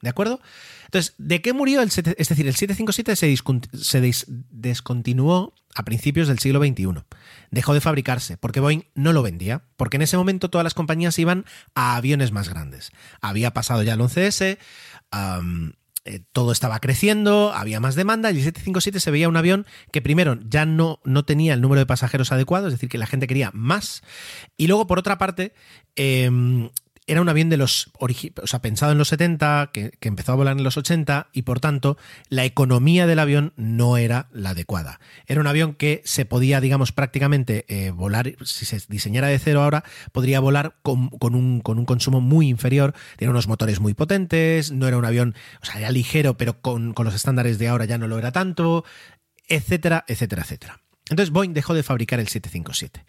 ¿De 0.00 0.08
acuerdo? 0.08 0.40
Entonces, 0.84 1.14
¿de 1.18 1.42
qué 1.42 1.52
murió 1.52 1.82
el 1.82 1.90
7? 1.90 2.14
Es 2.18 2.28
decir, 2.28 2.46
el 2.46 2.54
757 2.54 3.16
se, 3.16 3.84
se 3.84 4.00
des 4.00 4.26
descontinuó 4.28 5.54
a 5.74 5.84
principios 5.84 6.28
del 6.28 6.38
siglo 6.38 6.60
XXI. 6.60 7.04
Dejó 7.50 7.74
de 7.74 7.80
fabricarse 7.80 8.36
porque 8.36 8.60
Boeing 8.60 8.84
no 8.94 9.12
lo 9.12 9.22
vendía, 9.22 9.64
porque 9.76 9.96
en 9.96 10.02
ese 10.02 10.16
momento 10.16 10.50
todas 10.50 10.64
las 10.64 10.74
compañías 10.74 11.18
iban 11.18 11.44
a 11.74 11.96
aviones 11.96 12.32
más 12.32 12.48
grandes. 12.48 12.90
Había 13.20 13.52
pasado 13.52 13.82
ya 13.82 13.94
el 13.94 14.00
11S, 14.00 14.58
um, 15.12 15.72
eh, 16.04 16.20
todo 16.32 16.52
estaba 16.52 16.80
creciendo, 16.80 17.52
había 17.52 17.80
más 17.80 17.94
demanda 17.94 18.30
y 18.30 18.38
el 18.38 18.42
757 18.42 18.98
se 18.98 19.10
veía 19.10 19.28
un 19.28 19.36
avión 19.36 19.66
que 19.92 20.00
primero 20.00 20.38
ya 20.48 20.64
no, 20.64 21.00
no 21.04 21.24
tenía 21.24 21.52
el 21.52 21.60
número 21.60 21.80
de 21.80 21.86
pasajeros 21.86 22.32
adecuado, 22.32 22.68
es 22.68 22.72
decir, 22.72 22.88
que 22.88 22.98
la 22.98 23.06
gente 23.06 23.26
quería 23.26 23.50
más. 23.52 24.02
Y 24.56 24.68
luego, 24.68 24.86
por 24.86 24.98
otra 24.98 25.18
parte, 25.18 25.52
eh, 25.96 26.30
era 27.08 27.22
un 27.22 27.28
avión 27.28 27.48
de 27.48 27.56
los 27.56 27.90
pensado 28.62 28.92
en 28.92 28.98
los 28.98 29.08
70, 29.08 29.70
que, 29.72 29.92
empezó 30.02 30.32
a 30.32 30.34
volar 30.36 30.56
en 30.56 30.62
los 30.62 30.76
80 30.76 31.28
y 31.32 31.42
por 31.42 31.58
tanto 31.58 31.96
la 32.28 32.44
economía 32.44 33.06
del 33.06 33.18
avión 33.18 33.52
no 33.56 33.96
era 33.96 34.28
la 34.32 34.50
adecuada. 34.50 35.00
Era 35.26 35.40
un 35.40 35.46
avión 35.46 35.74
que 35.74 36.02
se 36.04 36.26
podía, 36.26 36.60
digamos, 36.60 36.92
prácticamente 36.92 37.64
eh, 37.68 37.90
volar, 37.90 38.34
si 38.44 38.66
se 38.66 38.80
diseñara 38.88 39.28
de 39.28 39.38
cero 39.38 39.62
ahora, 39.62 39.84
podría 40.12 40.40
volar 40.40 40.76
con, 40.82 41.08
con, 41.08 41.34
un, 41.34 41.60
con 41.60 41.78
un 41.78 41.86
consumo 41.86 42.20
muy 42.20 42.48
inferior, 42.48 42.94
tenía 43.16 43.30
unos 43.30 43.48
motores 43.48 43.80
muy 43.80 43.94
potentes, 43.94 44.70
no 44.70 44.86
era 44.86 44.98
un 44.98 45.04
avión, 45.04 45.34
o 45.62 45.66
sea, 45.66 45.80
era 45.80 45.90
ligero, 45.90 46.36
pero 46.36 46.60
con, 46.60 46.92
con 46.92 47.06
los 47.06 47.14
estándares 47.14 47.58
de 47.58 47.68
ahora 47.68 47.86
ya 47.86 47.98
no 47.98 48.06
lo 48.06 48.18
era 48.18 48.32
tanto, 48.32 48.84
etcétera, 49.48 50.04
etcétera, 50.06 50.42
etcétera. 50.42 50.80
Entonces 51.08 51.32
Boeing 51.32 51.54
dejó 51.54 51.74
de 51.74 51.82
fabricar 51.82 52.20
el 52.20 52.28
757. 52.28 53.04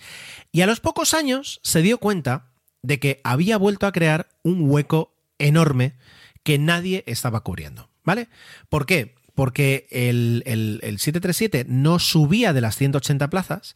Y 0.51 0.61
a 0.61 0.67
los 0.67 0.79
pocos 0.79 1.13
años 1.13 1.59
se 1.63 1.81
dio 1.81 1.97
cuenta 1.97 2.48
de 2.81 2.99
que 2.99 3.21
había 3.23 3.57
vuelto 3.57 3.87
a 3.87 3.91
crear 3.91 4.29
un 4.43 4.69
hueco 4.69 5.13
enorme 5.37 5.95
que 6.43 6.57
nadie 6.57 7.03
estaba 7.07 7.41
cubriendo. 7.41 7.89
¿Vale? 8.03 8.29
¿Por 8.69 8.85
qué? 8.85 9.15
Porque 9.35 9.87
el, 9.91 10.43
el, 10.45 10.79
el 10.83 10.99
737 10.99 11.65
no 11.67 11.99
subía 11.99 12.53
de 12.53 12.61
las 12.61 12.75
180 12.75 13.29
plazas. 13.29 13.75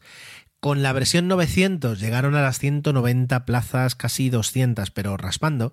Con 0.60 0.82
la 0.82 0.92
versión 0.92 1.28
900 1.28 2.00
llegaron 2.00 2.34
a 2.34 2.42
las 2.42 2.58
190 2.58 3.44
plazas, 3.44 3.94
casi 3.94 4.30
200, 4.30 4.90
pero 4.90 5.16
raspando. 5.16 5.72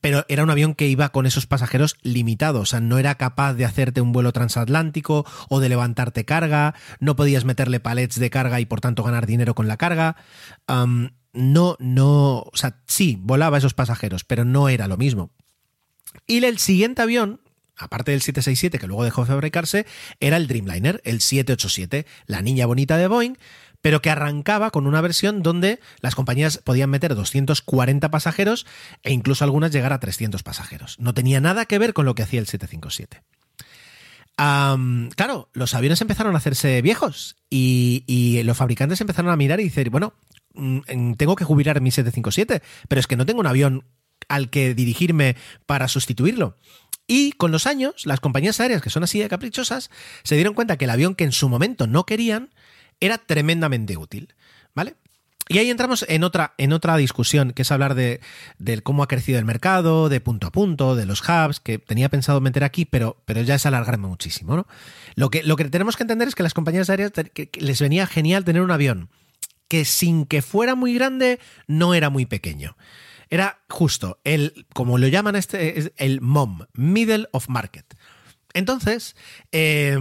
Pero 0.00 0.24
era 0.28 0.42
un 0.42 0.50
avión 0.50 0.74
que 0.74 0.88
iba 0.88 1.08
con 1.10 1.26
esos 1.26 1.46
pasajeros 1.46 1.96
limitados, 2.02 2.62
o 2.62 2.66
sea, 2.66 2.80
no 2.80 2.98
era 2.98 3.14
capaz 3.14 3.54
de 3.54 3.64
hacerte 3.64 4.00
un 4.00 4.12
vuelo 4.12 4.32
transatlántico 4.32 5.24
o 5.48 5.60
de 5.60 5.68
levantarte 5.68 6.24
carga, 6.24 6.74
no 7.00 7.16
podías 7.16 7.44
meterle 7.44 7.80
palets 7.80 8.18
de 8.18 8.30
carga 8.30 8.60
y 8.60 8.66
por 8.66 8.80
tanto 8.80 9.02
ganar 9.02 9.26
dinero 9.26 9.54
con 9.54 9.68
la 9.68 9.76
carga. 9.76 10.16
No, 11.34 11.76
no, 11.78 12.40
o 12.40 12.56
sea, 12.56 12.80
sí, 12.86 13.18
volaba 13.20 13.58
esos 13.58 13.74
pasajeros, 13.74 14.24
pero 14.24 14.44
no 14.44 14.68
era 14.68 14.88
lo 14.88 14.96
mismo. 14.96 15.30
Y 16.26 16.42
el 16.44 16.58
siguiente 16.58 17.02
avión, 17.02 17.40
aparte 17.76 18.12
del 18.12 18.22
767 18.22 18.78
que 18.78 18.86
luego 18.86 19.04
dejó 19.04 19.22
de 19.22 19.28
fabricarse, 19.28 19.86
era 20.20 20.36
el 20.36 20.46
Dreamliner, 20.46 21.00
el 21.04 21.20
787, 21.20 22.06
la 22.26 22.42
niña 22.42 22.66
bonita 22.66 22.96
de 22.96 23.08
Boeing, 23.08 23.36
pero 23.84 24.00
que 24.00 24.08
arrancaba 24.08 24.70
con 24.70 24.86
una 24.86 25.02
versión 25.02 25.42
donde 25.42 25.78
las 26.00 26.14
compañías 26.14 26.58
podían 26.58 26.88
meter 26.88 27.14
240 27.14 28.10
pasajeros 28.10 28.64
e 29.02 29.12
incluso 29.12 29.44
algunas 29.44 29.72
llegar 29.72 29.92
a 29.92 30.00
300 30.00 30.42
pasajeros. 30.42 30.98
No 30.98 31.12
tenía 31.12 31.40
nada 31.40 31.66
que 31.66 31.78
ver 31.78 31.92
con 31.92 32.06
lo 32.06 32.14
que 32.14 32.22
hacía 32.22 32.40
el 32.40 32.46
757. 32.46 33.22
Um, 34.36 35.10
claro, 35.10 35.50
los 35.52 35.74
aviones 35.74 36.00
empezaron 36.00 36.34
a 36.34 36.38
hacerse 36.38 36.80
viejos 36.80 37.36
y, 37.50 38.04
y, 38.06 38.42
los 38.42 38.56
fabricantes 38.56 39.00
empezaron 39.00 39.30
a 39.30 39.36
mirar 39.36 39.60
y 39.60 39.64
decir, 39.64 39.90
bueno, 39.90 40.14
tengo 40.54 41.36
que 41.36 41.44
jubilar 41.44 41.80
mi 41.80 41.90
757, 41.90 42.62
pero 42.88 43.00
es 43.00 43.06
que 43.06 43.16
no 43.16 43.26
tengo 43.26 43.40
un 43.40 43.46
avión 43.46 43.84
al 44.28 44.50
que 44.50 44.74
dirigirme 44.74 45.36
para 45.66 45.88
sustituirlo. 45.88 46.56
Y 47.06 47.32
con 47.32 47.52
los 47.52 47.66
años, 47.66 48.06
las 48.06 48.20
compañías 48.20 48.60
aéreas 48.60 48.80
que 48.80 48.90
son 48.90 49.04
así 49.04 49.20
de 49.20 49.28
caprichosas 49.28 49.90
se 50.22 50.36
dieron 50.36 50.54
cuenta 50.54 50.78
que 50.78 50.86
el 50.86 50.90
avión 50.90 51.14
que 51.14 51.24
en 51.24 51.32
su 51.32 51.48
momento 51.48 51.86
no 51.86 52.06
querían 52.06 52.50
era 53.00 53.18
tremendamente 53.18 53.96
útil, 53.96 54.34
¿vale? 54.74 54.96
Y 55.46 55.58
ahí 55.58 55.68
entramos 55.68 56.06
en 56.08 56.24
otra, 56.24 56.54
en 56.56 56.72
otra 56.72 56.96
discusión, 56.96 57.52
que 57.52 57.62
es 57.62 57.70
hablar 57.70 57.94
de, 57.94 58.20
cómo 58.82 59.02
ha 59.02 59.08
crecido 59.08 59.38
el 59.38 59.44
mercado, 59.44 60.08
de 60.08 60.20
punto 60.20 60.46
a 60.46 60.50
punto, 60.50 60.96
de 60.96 61.04
los 61.04 61.20
hubs, 61.20 61.60
que 61.60 61.78
tenía 61.78 62.08
pensado 62.08 62.40
meter 62.40 62.64
aquí, 62.64 62.86
pero, 62.86 63.22
pero 63.26 63.42
ya 63.42 63.56
es 63.56 63.66
alargarme 63.66 64.08
muchísimo, 64.08 64.56
¿no? 64.56 64.66
Lo 65.16 65.28
que, 65.28 65.42
lo 65.42 65.56
que 65.56 65.66
tenemos 65.66 65.98
que 65.98 66.04
entender 66.04 66.28
es 66.28 66.34
que 66.34 66.42
las 66.42 66.54
compañías 66.54 66.88
aéreas 66.88 67.12
les 67.60 67.80
venía 67.80 68.06
genial 68.06 68.44
tener 68.44 68.62
un 68.62 68.70
avión 68.70 69.10
que 69.68 69.84
sin 69.84 70.26
que 70.26 70.42
fuera 70.42 70.74
muy 70.74 70.94
grande, 70.94 71.40
no 71.66 71.94
era 71.94 72.10
muy 72.10 72.26
pequeño. 72.26 72.76
Era 73.30 73.62
justo 73.68 74.20
el, 74.24 74.66
como 74.74 74.98
lo 74.98 75.08
llaman 75.08 75.36
este, 75.36 75.92
el 75.96 76.20
MOM, 76.20 76.66
Middle 76.74 77.26
of 77.32 77.48
Market. 77.48 77.86
Entonces, 78.52 79.16
eh, 79.50 79.98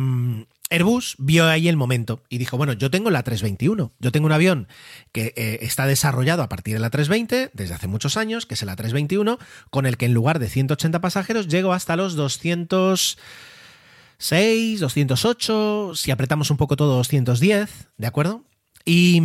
Airbus 0.73 1.15
vio 1.19 1.47
ahí 1.47 1.67
el 1.67 1.77
momento 1.77 2.23
y 2.29 2.39
dijo, 2.39 2.57
bueno, 2.57 2.73
yo 2.73 2.89
tengo 2.89 3.11
la 3.11 3.21
321, 3.21 3.93
yo 3.99 4.11
tengo 4.11 4.25
un 4.25 4.31
avión 4.31 4.67
que 5.11 5.31
eh, 5.35 5.59
está 5.61 5.85
desarrollado 5.85 6.41
a 6.41 6.49
partir 6.49 6.73
de 6.73 6.79
la 6.79 6.89
320 6.89 7.51
desde 7.53 7.75
hace 7.75 7.85
muchos 7.87 8.17
años, 8.17 8.47
que 8.47 8.55
es 8.55 8.63
la 8.63 8.75
321, 8.75 9.37
con 9.69 9.85
el 9.85 9.97
que 9.97 10.05
en 10.05 10.13
lugar 10.13 10.39
de 10.39 10.49
180 10.49 10.99
pasajeros 10.99 11.47
llego 11.47 11.73
hasta 11.73 11.95
los 11.95 12.15
206, 12.15 14.79
208, 14.79 15.91
si 15.95 16.09
apretamos 16.09 16.49
un 16.49 16.57
poco 16.57 16.75
todo 16.75 16.97
210, 16.97 17.89
¿de 17.97 18.07
acuerdo? 18.07 18.43
Y, 18.85 19.21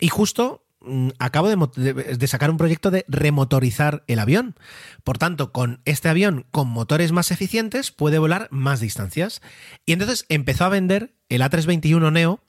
y 0.00 0.08
justo 0.08 0.66
mm, 0.80 1.10
acabo 1.18 1.48
de, 1.48 1.92
de, 1.94 2.26
sacar 2.26 2.50
un 2.50 2.56
proyecto 2.56 2.90
de 2.90 3.04
remotorizar 3.08 4.04
el 4.06 4.18
avión. 4.18 4.56
Por 5.04 5.18
tanto, 5.18 5.52
con 5.52 5.80
este 5.84 6.08
avión 6.08 6.46
con 6.50 6.68
motores 6.68 7.12
más 7.12 7.30
eficientes 7.30 7.90
puede 7.90 8.18
volar 8.18 8.48
más 8.50 8.80
distancias. 8.80 9.42
Y 9.84 9.92
entonces 9.92 10.26
empezó 10.28 10.64
a 10.64 10.70
vender 10.70 11.14
el 11.28 11.42
A321 11.42 12.12
Neo 12.12 12.40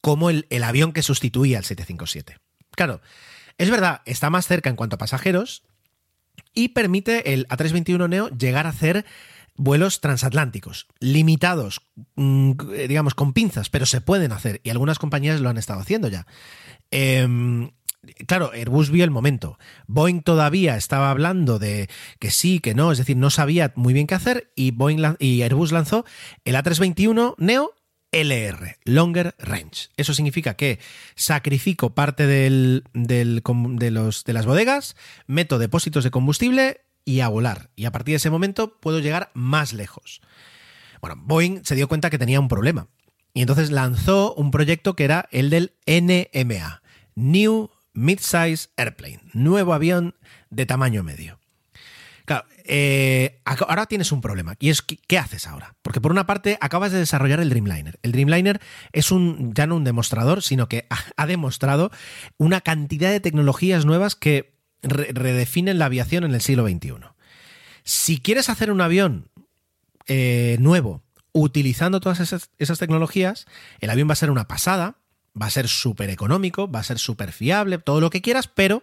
como 0.00 0.30
el, 0.30 0.46
el 0.50 0.64
avión 0.64 0.92
que 0.92 1.02
sustituía 1.02 1.58
al 1.58 1.64
757. 1.64 2.38
Claro, 2.72 3.00
es 3.58 3.70
verdad, 3.70 4.02
está 4.06 4.30
más 4.30 4.46
cerca 4.46 4.70
en 4.70 4.76
cuanto 4.76 4.96
a 4.96 4.98
pasajeros 4.98 5.64
y 6.54 6.68
permite 6.68 7.34
el 7.34 7.46
A321 7.48 8.08
Neo 8.08 8.28
llegar 8.30 8.66
a 8.66 8.70
hacer 8.70 9.04
vuelos 9.60 10.00
transatlánticos, 10.00 10.86
limitados, 11.00 11.82
mm, 12.16 12.52
digamos, 12.88 13.14
con 13.14 13.34
pinzas, 13.34 13.68
pero 13.68 13.84
se 13.84 14.00
pueden 14.00 14.32
hacer 14.32 14.62
y 14.64 14.70
algunas 14.70 14.98
compañías 14.98 15.40
lo 15.40 15.50
han 15.50 15.58
estado 15.58 15.80
haciendo 15.80 16.08
ya. 16.08 16.26
Eh, 16.90 17.70
claro, 18.26 18.52
Airbus 18.52 18.90
vio 18.90 19.04
el 19.04 19.10
momento. 19.10 19.58
Boeing 19.86 20.22
todavía 20.22 20.76
estaba 20.76 21.10
hablando 21.10 21.58
de 21.58 21.90
que 22.18 22.30
sí, 22.30 22.60
que 22.60 22.74
no, 22.74 22.90
es 22.90 22.98
decir, 22.98 23.18
no 23.18 23.28
sabía 23.28 23.72
muy 23.76 23.92
bien 23.92 24.06
qué 24.06 24.14
hacer 24.14 24.50
y, 24.56 24.70
Boeing 24.70 25.16
y 25.18 25.42
Airbus 25.42 25.72
lanzó 25.72 26.06
el 26.44 26.54
A321 26.54 27.34
Neo 27.36 27.74
LR, 28.12 28.78
Longer 28.84 29.34
Range. 29.38 29.90
Eso 29.96 30.14
significa 30.14 30.54
que 30.54 30.80
sacrifico 31.14 31.94
parte 31.94 32.26
del, 32.26 32.84
del, 32.92 33.42
de, 33.44 33.90
los, 33.90 34.24
de 34.24 34.32
las 34.32 34.46
bodegas, 34.46 34.96
meto 35.26 35.58
depósitos 35.58 36.02
de 36.02 36.10
combustible 36.10 36.80
y 37.10 37.20
a 37.22 37.28
volar. 37.28 37.70
Y 37.74 37.86
a 37.86 37.92
partir 37.92 38.12
de 38.12 38.16
ese 38.18 38.30
momento 38.30 38.78
puedo 38.78 39.00
llegar 39.00 39.30
más 39.34 39.72
lejos. 39.72 40.20
Bueno, 41.00 41.16
Boeing 41.18 41.64
se 41.64 41.74
dio 41.74 41.88
cuenta 41.88 42.08
que 42.08 42.18
tenía 42.18 42.38
un 42.38 42.46
problema. 42.46 42.86
Y 43.34 43.40
entonces 43.40 43.70
lanzó 43.70 44.34
un 44.34 44.50
proyecto 44.50 44.94
que 44.94 45.04
era 45.04 45.28
el 45.32 45.50
del 45.50 45.72
NMA, 45.86 46.82
New 47.16 47.70
Midsize 47.94 48.68
Airplane, 48.76 49.20
nuevo 49.32 49.74
avión 49.74 50.14
de 50.50 50.66
tamaño 50.66 51.02
medio. 51.02 51.40
Claro, 52.26 52.44
eh, 52.64 53.40
ahora 53.44 53.86
tienes 53.86 54.12
un 54.12 54.20
problema. 54.20 54.54
Y 54.60 54.70
es, 54.70 54.82
¿qué 54.82 55.18
haces 55.18 55.48
ahora? 55.48 55.74
Porque 55.82 56.00
por 56.00 56.12
una 56.12 56.26
parte 56.26 56.58
acabas 56.60 56.92
de 56.92 56.98
desarrollar 56.98 57.40
el 57.40 57.50
Dreamliner. 57.50 57.98
El 58.02 58.12
Dreamliner 58.12 58.60
es 58.92 59.10
un, 59.10 59.52
ya 59.52 59.66
no 59.66 59.74
un 59.76 59.84
demostrador, 59.84 60.42
sino 60.42 60.68
que 60.68 60.86
ha, 60.90 60.98
ha 61.16 61.26
demostrado 61.26 61.90
una 62.36 62.60
cantidad 62.60 63.10
de 63.10 63.18
tecnologías 63.18 63.84
nuevas 63.84 64.14
que 64.14 64.59
re 64.82 65.10
redefinen 65.12 65.78
la 65.78 65.86
aviación 65.86 66.24
en 66.24 66.34
el 66.34 66.40
siglo 66.40 66.66
XXI. 66.66 66.94
Si 67.84 68.18
quieres 68.18 68.48
hacer 68.48 68.70
un 68.70 68.80
avión 68.80 69.28
eh, 70.06 70.56
nuevo 70.60 71.02
utilizando 71.32 72.00
todas 72.00 72.20
esas, 72.20 72.78
tecnologías, 72.78 73.46
el 73.80 73.90
avión 73.90 74.08
va 74.08 74.14
a 74.14 74.16
ser 74.16 74.30
una 74.30 74.48
pasada, 74.48 74.96
va 75.40 75.46
a 75.46 75.50
ser 75.50 75.68
súper 75.68 76.10
económico, 76.10 76.70
va 76.70 76.80
a 76.80 76.84
ser 76.84 76.98
súper 76.98 77.32
fiable, 77.32 77.78
todo 77.78 78.00
lo 78.00 78.10
que 78.10 78.20
quieras, 78.20 78.48
pero 78.48 78.82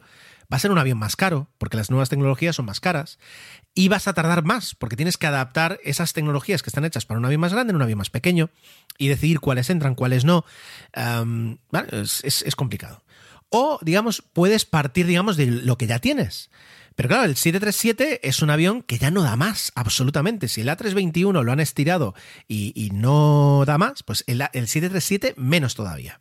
va 0.51 0.55
a 0.55 0.59
ser 0.59 0.71
un 0.71 0.77
avión 0.77 0.97
más 0.97 1.17
caro, 1.17 1.49
porque 1.57 1.75
las 1.75 1.89
nuevas 1.89 2.07
tecnologías 2.07 2.55
son 2.55 2.65
más 2.65 2.79
caras, 2.79 3.19
y 3.73 3.89
vas 3.89 4.07
a 4.07 4.13
tardar 4.13 4.45
más, 4.45 4.75
porque 4.75 4.95
tienes 4.95 5.17
que 5.17 5.27
adaptar 5.27 5.79
esas 5.83 6.13
tecnologías 6.13 6.63
que 6.63 6.69
están 6.69 6.85
hechas 6.85 7.05
para 7.05 7.19
un 7.19 7.25
avión 7.25 7.41
más 7.41 7.51
grande 7.51 7.71
en 7.71 7.75
un 7.75 7.81
avión 7.81 7.97
más 7.97 8.09
pequeño, 8.09 8.49
y 8.97 9.09
decidir 9.09 9.41
cuáles 9.41 9.69
entran, 9.69 9.93
cuáles 9.93 10.23
no. 10.23 10.45
Es 12.23 12.55
complicado. 12.55 13.03
O, 13.49 13.79
digamos, 13.81 14.21
puedes 14.21 14.65
partir, 14.65 15.05
digamos, 15.05 15.37
de 15.37 15.47
lo 15.47 15.77
que 15.77 15.87
ya 15.87 15.99
tienes. 15.99 16.49
Pero 16.97 17.09
claro, 17.09 17.25
el 17.25 17.35
737 17.35 18.27
es 18.27 18.41
un 18.41 18.49
avión 18.49 18.81
que 18.81 18.97
ya 18.97 19.11
no 19.11 19.21
da 19.21 19.35
más, 19.35 19.71
absolutamente. 19.75 20.47
Si 20.47 20.61
el 20.61 20.67
A321 20.67 21.43
lo 21.43 21.51
han 21.51 21.59
estirado 21.59 22.15
y, 22.47 22.89
no 22.91 23.63
da 23.67 23.77
más, 23.77 24.01
pues 24.01 24.23
el, 24.25 24.41
el, 24.41 24.67
737 24.67 25.35
menos 25.37 25.75
todavía. 25.75 26.19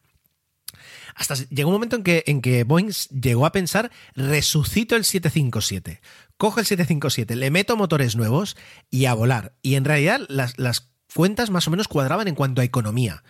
Hasta 1.14 1.34
llegó 1.48 1.70
un 1.70 1.76
momento 1.76 1.96
en 1.96 2.02
que, 2.02 2.24
en 2.26 2.42
que 2.42 2.64
Boeing 2.64 2.92
llegó 3.10 3.46
a 3.46 3.52
pensar, 3.52 3.90
resucito 4.14 4.96
el 4.96 5.04
757, 5.04 6.02
cojo 6.36 6.60
el 6.60 6.66
757, 6.66 7.36
le 7.36 7.50
meto 7.50 7.74
motores 7.78 8.14
nuevos 8.14 8.54
y 8.90 9.06
a 9.06 9.14
volar. 9.14 9.54
Y 9.62 9.76
en 9.76 9.86
realidad 9.86 10.20
las, 10.28 10.58
las 10.58 10.90
cuentas 11.14 11.48
más 11.48 11.66
o 11.66 11.70
menos 11.70 11.88
cuadraban 11.88 12.28
en 12.28 12.34
cuanto 12.34 12.60
a 12.60 12.64
economía. 12.64 13.22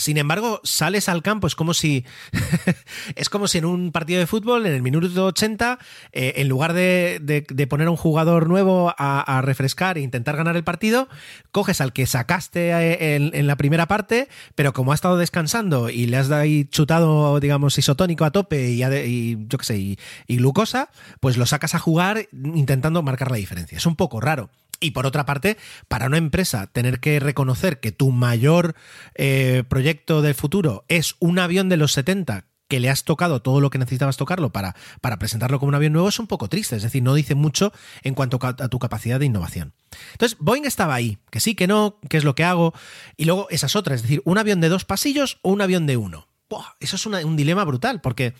Sin 0.00 0.16
embargo, 0.16 0.62
sales 0.64 1.10
al 1.10 1.22
campo, 1.22 1.46
es 1.46 1.54
como 1.54 1.74
si. 1.74 2.06
es 3.16 3.28
como 3.28 3.48
si 3.48 3.58
en 3.58 3.66
un 3.66 3.92
partido 3.92 4.18
de 4.18 4.26
fútbol, 4.26 4.64
en 4.64 4.72
el 4.72 4.80
minuto 4.80 5.26
80, 5.26 5.78
eh, 6.12 6.32
en 6.36 6.48
lugar 6.48 6.72
de, 6.72 7.18
de, 7.20 7.66
poner 7.66 7.88
a 7.88 7.90
un 7.90 7.98
jugador 7.98 8.48
nuevo 8.48 8.94
a, 8.96 9.42
refrescar 9.42 9.98
e 9.98 10.00
intentar 10.00 10.38
ganar 10.38 10.56
el 10.56 10.64
partido, 10.64 11.06
coges 11.52 11.82
al 11.82 11.92
que 11.92 12.06
sacaste 12.06 12.70
eh, 12.70 13.16
en, 13.16 13.46
la 13.46 13.56
primera 13.56 13.88
parte, 13.88 14.28
pero 14.54 14.72
como 14.72 14.92
ha 14.92 14.94
estado 14.94 15.18
descansando 15.18 15.90
y 15.90 16.06
le 16.06 16.16
has 16.16 16.30
ahí 16.30 16.64
chutado, 16.64 17.38
digamos, 17.38 17.76
isotónico 17.76 18.24
a 18.24 18.30
tope 18.30 18.70
y, 18.70 18.82
y 18.82 19.46
yo 19.48 19.58
qué 19.58 19.64
sé, 19.66 19.78
y 19.78 19.98
glucosa, 20.28 20.88
pues 21.20 21.36
lo 21.36 21.44
sacas 21.44 21.74
a 21.74 21.78
jugar 21.78 22.26
intentando 22.32 23.02
marcar 23.02 23.30
la 23.30 23.36
diferencia. 23.36 23.76
Es 23.76 23.84
un 23.84 23.96
poco 23.96 24.18
raro. 24.18 24.48
Y 24.80 24.92
por 24.92 25.06
otra 25.06 25.26
parte, 25.26 25.58
para 25.88 26.06
una 26.06 26.16
empresa 26.16 26.66
tener 26.66 27.00
que 27.00 27.20
reconocer 27.20 27.80
que 27.80 27.92
tu 27.92 28.10
mayor 28.12 28.74
eh, 29.14 29.62
proyecto 29.68 30.22
del 30.22 30.34
futuro 30.34 30.84
es 30.88 31.16
un 31.20 31.38
avión 31.38 31.68
de 31.68 31.76
los 31.76 31.92
70 31.92 32.46
que 32.70 32.80
le 32.80 32.88
has 32.88 33.04
tocado 33.04 33.42
todo 33.42 33.60
lo 33.60 33.68
que 33.68 33.78
necesitabas 33.78 34.16
tocarlo 34.16 34.50
para, 34.50 34.76
para 35.00 35.18
presentarlo 35.18 35.58
como 35.58 35.68
un 35.68 35.74
avión 35.74 35.92
nuevo 35.92 36.08
es 36.08 36.20
un 36.20 36.28
poco 36.28 36.48
triste, 36.48 36.76
es 36.76 36.82
decir, 36.82 37.02
no 37.02 37.14
dice 37.14 37.34
mucho 37.34 37.72
en 38.02 38.14
cuanto 38.14 38.38
a 38.40 38.68
tu 38.68 38.78
capacidad 38.78 39.18
de 39.18 39.26
innovación. 39.26 39.74
Entonces, 40.12 40.38
Boeing 40.38 40.64
estaba 40.64 40.94
ahí, 40.94 41.18
que 41.30 41.40
sí, 41.40 41.56
que 41.56 41.66
no, 41.66 41.98
qué 42.08 42.16
es 42.16 42.24
lo 42.24 42.36
que 42.36 42.44
hago, 42.44 42.72
y 43.16 43.24
luego 43.24 43.48
esas 43.50 43.74
otras, 43.74 43.96
es 43.96 44.02
decir, 44.02 44.22
un 44.24 44.38
avión 44.38 44.60
de 44.60 44.68
dos 44.68 44.84
pasillos 44.84 45.40
o 45.42 45.50
un 45.50 45.60
avión 45.60 45.86
de 45.86 45.96
uno. 45.96 46.28
Eso 46.80 46.96
es 46.96 47.06
un 47.06 47.36
dilema 47.36 47.64
brutal, 47.64 48.00
porque 48.00 48.34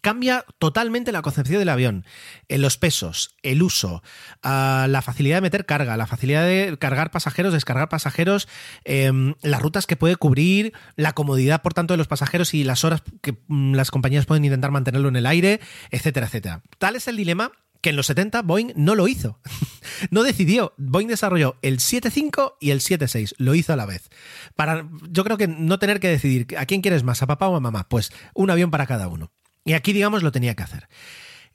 cambia 0.00 0.44
totalmente 0.58 1.12
la 1.12 1.22
concepción 1.22 1.58
del 1.58 1.68
avión. 1.68 2.04
En 2.48 2.62
los 2.62 2.76
pesos, 2.76 3.36
el 3.42 3.62
uso, 3.62 4.02
uh, 4.44 4.86
la 4.86 5.02
facilidad 5.02 5.36
de 5.36 5.42
meter 5.42 5.66
carga, 5.66 5.96
la 5.96 6.06
facilidad 6.06 6.44
de 6.44 6.76
cargar 6.78 7.10
pasajeros, 7.10 7.52
descargar 7.52 7.88
pasajeros, 7.88 8.48
eh, 8.84 9.12
las 9.42 9.62
rutas 9.62 9.86
que 9.86 9.96
puede 9.96 10.16
cubrir, 10.16 10.72
la 10.96 11.12
comodidad, 11.12 11.62
por 11.62 11.74
tanto, 11.74 11.94
de 11.94 11.98
los 11.98 12.08
pasajeros 12.08 12.54
y 12.54 12.64
las 12.64 12.84
horas 12.84 13.02
que 13.22 13.38
mm, 13.48 13.74
las 13.74 13.90
compañías 13.90 14.26
pueden 14.26 14.44
intentar 14.44 14.70
mantenerlo 14.70 15.08
en 15.08 15.16
el 15.16 15.26
aire, 15.26 15.60
etcétera, 15.90 16.26
etcétera. 16.26 16.62
Tal 16.78 16.96
es 16.96 17.08
el 17.08 17.16
dilema 17.16 17.52
que 17.80 17.90
en 17.90 17.96
los 17.96 18.06
70 18.06 18.42
Boeing 18.42 18.72
no 18.76 18.94
lo 18.94 19.08
hizo. 19.08 19.38
no 20.10 20.22
decidió. 20.22 20.74
Boeing 20.76 21.08
desarrolló 21.08 21.56
el 21.62 21.78
7.5 21.78 22.54
y 22.60 22.70
el 22.70 22.80
7.6. 22.80 23.34
Lo 23.38 23.54
hizo 23.54 23.72
a 23.72 23.76
la 23.76 23.86
vez. 23.86 24.10
Para, 24.54 24.88
yo 25.08 25.24
creo 25.24 25.36
que 25.36 25.48
no 25.48 25.78
tener 25.78 26.00
que 26.00 26.08
decidir 26.08 26.46
a 26.58 26.66
quién 26.66 26.82
quieres 26.82 27.04
más, 27.04 27.22
a 27.22 27.26
papá 27.26 27.48
o 27.48 27.56
a 27.56 27.60
mamá. 27.60 27.88
Pues 27.88 28.12
un 28.34 28.50
avión 28.50 28.70
para 28.70 28.86
cada 28.86 29.08
uno. 29.08 29.32
Y 29.64 29.74
aquí, 29.74 29.92
digamos, 29.92 30.22
lo 30.22 30.32
tenía 30.32 30.54
que 30.54 30.62
hacer. 30.62 30.88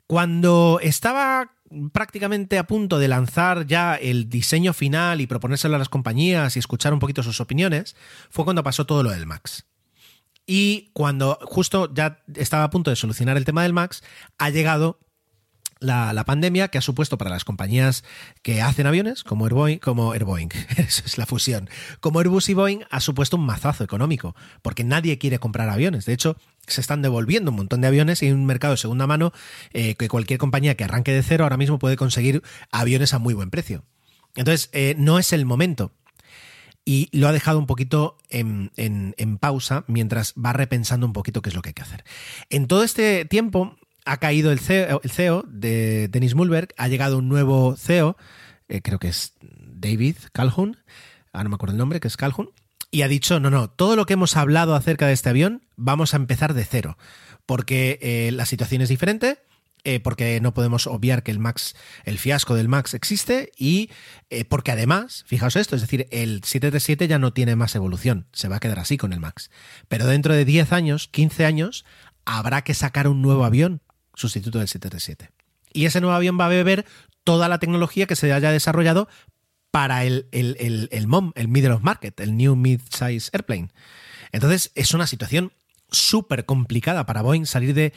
Cuando 0.08 0.80
estaba 0.82 1.52
prácticamente 1.92 2.58
a 2.58 2.68
punto 2.68 3.00
de 3.00 3.08
lanzar 3.08 3.66
ya 3.66 3.96
el 3.96 4.30
diseño 4.30 4.74
final 4.74 5.22
y 5.22 5.28
proponérselo 5.28 5.76
a 5.76 5.80
las 5.80 5.90
compañías 5.90 6.56
y 6.56 6.60
escuchar 6.60 6.94
un 6.94 7.00
poquito 7.00 7.24
sus 7.24 7.42
opiniones, 7.42 7.96
fue 8.30 8.46
cuando 8.46 8.64
pasó 8.64 8.86
todo 8.86 9.04
lo 9.04 9.10
del 9.10 9.26
Max. 9.26 9.66
Y 10.46 10.92
cuando 10.94 11.40
justo 11.42 11.92
ya 11.94 12.24
estaba 12.36 12.66
a 12.66 12.70
punto 12.70 12.92
de 12.92 12.96
solucionar 12.96 13.36
el 13.36 13.46
tema 13.46 13.64
del 13.64 13.74
Max, 13.74 14.04
ha 14.38 14.52
llegado 14.52 15.00
la, 15.80 16.24
pandemia 16.26 16.70
que 16.70 16.78
ha 16.78 16.82
supuesto 16.82 17.18
para 17.18 17.30
las 17.30 17.46
compañías 17.46 18.04
que 18.42 18.62
hacen 18.62 18.88
aviones, 18.88 19.24
como 19.24 19.46
Airboeing, 19.46 19.80
como 19.80 20.14
eso 20.78 21.04
es 21.06 21.18
la 21.18 21.26
fusión, 21.26 21.70
como 22.00 22.20
Airbus 22.20 22.50
y 22.50 22.54
Boeing, 22.54 22.80
ha 22.90 23.00
supuesto 23.00 23.38
un 23.38 23.46
mazazo 23.46 23.84
económico, 23.84 24.36
porque 24.62 24.84
nadie 24.84 25.18
quiere 25.18 25.40
comprar 25.40 25.70
aviones. 25.70 26.06
De 26.06 26.14
hecho, 26.14 26.38
se 26.68 26.82
están 26.82 27.02
devolviendo 27.02 27.52
un 27.52 27.58
montón 27.58 27.82
de 27.82 27.88
aviones 27.88 28.22
y 28.22 28.28
hay 28.28 28.32
un 28.32 28.46
mercado 28.46 28.74
de 28.74 28.78
segunda 28.78 29.08
mano 29.08 29.32
eh, 29.74 29.96
que 29.96 30.08
cualquier 30.08 30.40
compañía 30.40 30.76
que 30.76 30.84
arranque 30.84 31.12
de 31.12 31.24
cero 31.24 31.44
ahora 31.44 31.58
mismo 31.58 31.80
puede 31.80 31.98
conseguir 31.98 32.42
aviones 32.72 33.14
a 33.14 33.20
muy 33.20 33.34
buen 33.34 33.50
precio. 33.50 33.84
Entonces, 34.36 34.70
eh, 34.74 34.96
no 34.98 35.20
es 35.20 35.32
el 35.34 35.46
momento. 35.46 35.92
Y 36.88 37.10
lo 37.18 37.28
ha 37.28 37.32
dejado 37.32 37.58
un 37.58 37.66
poquito 37.66 38.18
en, 38.30 38.72
en, 38.78 39.16
en, 39.18 39.40
pausa 39.40 39.86
mientras 39.88 40.36
va 40.36 40.54
repensando 40.54 41.08
un 41.08 41.14
poquito 41.14 41.42
qué 41.42 41.50
es 41.50 41.56
lo 41.56 41.64
que 41.64 41.70
hay 41.70 41.74
que 41.74 41.82
hacer. 41.82 42.04
En 42.52 42.68
todo 42.68 42.84
este 42.84 43.26
tiempo 43.26 43.76
ha 44.06 44.18
caído 44.18 44.52
el 44.52 44.60
CEO, 44.60 45.02
el 45.04 45.10
CEO 45.10 45.44
de 45.48 46.08
Dennis 46.08 46.36
Mulberg, 46.36 46.70
ha 46.78 46.88
llegado 46.88 47.18
un 47.18 47.28
nuevo 47.28 47.76
CEO, 47.76 48.16
eh, 48.70 48.82
creo 48.82 49.00
que 49.00 49.10
es 49.10 49.34
David 49.42 50.16
Calhoun, 50.32 50.78
ahora 51.34 51.46
no 51.46 51.50
me 51.50 51.56
acuerdo 51.56 51.74
el 51.74 51.80
nombre, 51.80 52.00
que 52.00 52.08
es 52.08 52.16
Calhoun, 52.16 52.52
y 52.92 53.02
ha 53.02 53.08
dicho, 53.08 53.40
no, 53.40 53.50
no, 53.50 53.70
todo 53.70 53.96
lo 53.96 54.06
que 54.06 54.14
hemos 54.14 54.38
hablado 54.38 54.76
acerca 54.76 55.08
de 55.08 55.14
este 55.14 55.30
avión, 55.30 55.64
vamos 55.76 56.14
a 56.14 56.18
empezar 56.18 56.54
de 56.54 56.64
cero, 56.64 56.98
porque 57.46 58.00
eh, 58.02 58.32
la 58.32 58.46
situación 58.46 58.82
es 58.82 58.90
diferente, 58.90 59.40
eh, 59.84 60.00
porque 60.00 60.40
no 60.40 60.54
podemos 60.54 60.88
obviar 60.88 61.22
que 61.22 61.32
el 61.32 61.38
Max, 61.38 61.76
el 62.06 62.18
fiasco 62.18 62.56
del 62.56 62.68
Max 62.68 62.96
existe 62.96 63.52
y 63.56 63.92
porque 64.50 64.72
además, 64.72 65.24
fijaos 65.28 65.56
esto, 65.56 65.76
es 65.76 65.82
decir, 65.84 66.08
el 66.10 66.44
737 66.44 67.08
ya 67.08 67.20
no 67.20 67.34
tiene 67.34 67.56
más 67.56 67.76
evolución, 67.76 68.26
se 68.34 68.48
va 68.48 68.56
a 68.56 68.60
quedar 68.60 68.80
así 68.80 68.98
con 68.98 69.14
el 69.14 69.20
Max. 69.20 69.52
Pero 69.88 70.08
dentro 70.08 70.34
de 70.34 70.44
10 70.44 70.72
años, 70.72 71.08
15 71.10 71.46
años, 71.46 71.86
habrá 72.26 72.64
que 72.64 72.74
sacar 72.74 73.08
un 73.08 73.22
nuevo 73.22 73.46
avión 73.46 73.82
sustituto 74.16 74.60
del 74.60 74.68
737. 74.68 75.32
Y 75.74 75.86
ese 75.86 76.02
nuevo 76.02 76.16
avión 76.16 76.40
va 76.40 76.46
a 76.46 76.50
beber 76.50 76.86
toda 77.24 77.48
la 77.50 77.60
tecnología 77.60 78.06
que 78.06 78.16
se 78.16 78.32
haya 78.32 78.52
desarrollado 78.52 79.08
para 79.72 80.06
el, 80.06 80.28
el, 80.32 80.88
el 80.92 81.08
MOM, 81.08 81.34
el 81.36 81.50
Middle 81.50 81.74
of 81.74 81.82
Market, 81.82 82.20
el 82.22 82.38
New 82.38 82.56
Mid-Size 82.56 83.30
Airplane. 83.34 83.70
Entonces 84.32 84.72
es 84.76 84.94
una 84.94 85.08
situación 85.08 85.52
súper 85.92 86.46
complicada 86.46 87.06
para 87.06 87.22
Boeing 87.22 87.46
salir 87.46 87.74
de, 87.74 87.94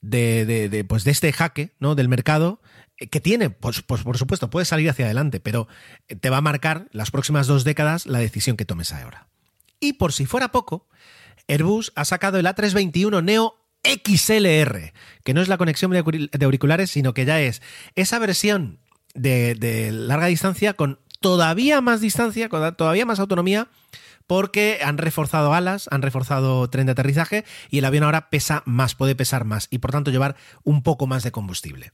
de, 0.00 0.84
pues 0.88 1.04
de 1.04 1.10
este 1.10 1.32
jaque 1.32 1.72
¿no? 1.78 1.94
del 1.94 2.08
mercado 2.08 2.60
eh, 2.98 3.08
que 3.08 3.20
tiene, 3.20 3.50
pues, 3.50 3.82
pues, 3.82 4.02
por 4.02 4.18
supuesto, 4.18 4.50
puede 4.50 4.66
salir 4.66 4.90
hacia 4.90 5.06
adelante, 5.06 5.40
pero 5.40 5.68
te 6.20 6.30
va 6.30 6.38
a 6.38 6.42
marcar 6.42 6.88
las 6.92 7.10
próximas 7.10 7.46
dos 7.46 7.64
décadas 7.64 8.06
la 8.06 8.18
decisión 8.18 8.56
que 8.56 8.64
tomes 8.64 8.92
ahora. 8.92 9.28
Y 9.80 9.94
por 9.94 10.12
si 10.12 10.26
fuera 10.26 10.52
poco, 10.52 10.88
Airbus 11.48 11.92
ha 11.96 12.04
sacado 12.04 12.38
el 12.38 12.46
A321 12.46 13.22
Neo 13.24 13.56
XLR, 13.84 14.92
que 15.24 15.34
no 15.34 15.40
es 15.40 15.48
la 15.48 15.58
conexión 15.58 15.90
de 15.90 16.44
auriculares, 16.44 16.90
sino 16.90 17.14
que 17.14 17.24
ya 17.24 17.40
es 17.40 17.62
esa 17.94 18.18
versión 18.18 18.78
de, 19.14 19.90
larga 19.92 20.26
distancia 20.26 20.74
con 20.74 20.98
todavía 21.20 21.80
más 21.80 22.00
distancia, 22.00 22.48
con 22.48 22.74
todavía 22.76 23.06
más 23.06 23.20
autonomía, 23.20 23.68
porque 24.26 24.80
han 24.84 24.98
reforzado 24.98 25.52
alas, 25.52 25.88
han 25.90 26.02
reforzado 26.02 26.68
tren 26.70 26.86
de 26.86 26.92
aterrizaje 26.92 27.44
y 27.70 27.78
el 27.78 27.84
avión 27.84 28.04
ahora 28.04 28.30
pesa 28.30 28.62
más, 28.66 28.94
puede 28.94 29.14
pesar 29.14 29.44
más 29.44 29.68
y 29.70 29.78
por 29.78 29.90
tanto 29.90 30.10
llevar 30.10 30.36
un 30.64 30.82
poco 30.82 31.06
más 31.06 31.22
de 31.22 31.32
combustible. 31.32 31.92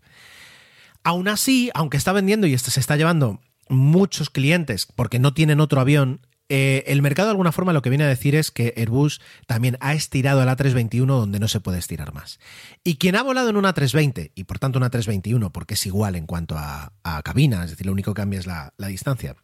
Aún 1.04 1.28
así, 1.28 1.70
aunque 1.74 1.96
está 1.96 2.12
vendiendo 2.12 2.46
y 2.46 2.56
se 2.56 2.80
está 2.80 2.96
llevando 2.96 3.40
muchos 3.68 4.30
clientes 4.30 4.86
porque 4.86 5.18
no 5.18 5.32
tienen 5.32 5.60
otro 5.60 5.80
avión, 5.80 6.20
eh, 6.48 6.84
el 6.86 7.02
mercado 7.02 7.28
de 7.28 7.32
alguna 7.32 7.52
forma 7.52 7.72
lo 7.72 7.82
que 7.82 7.90
viene 7.90 8.04
a 8.04 8.08
decir 8.08 8.34
es 8.34 8.50
que 8.50 8.72
Airbus 8.76 9.20
también 9.46 9.76
ha 9.80 9.94
estirado 9.94 10.42
el 10.42 10.48
A321 10.48 11.06
donde 11.06 11.40
no 11.40 11.48
se 11.48 11.60
puede 11.60 11.78
estirar 11.78 12.14
más. 12.14 12.38
Y 12.84 12.96
quien 12.96 13.16
ha 13.16 13.22
volado 13.22 13.50
en 13.50 13.56
una 13.56 13.74
A320 13.74 14.32
y 14.34 14.44
por 14.44 14.58
tanto 14.58 14.78
una 14.78 14.90
A321 14.90 15.52
porque 15.52 15.74
es 15.74 15.86
igual 15.86 16.16
en 16.16 16.26
cuanto 16.26 16.56
a, 16.56 16.92
cabina, 17.22 17.64
es 17.64 17.70
decir, 17.70 17.86
lo 17.86 17.92
único 17.92 18.14
que 18.14 18.22
cambia 18.22 18.40
es 18.40 18.46
la, 18.46 18.72
distancia, 18.78 19.36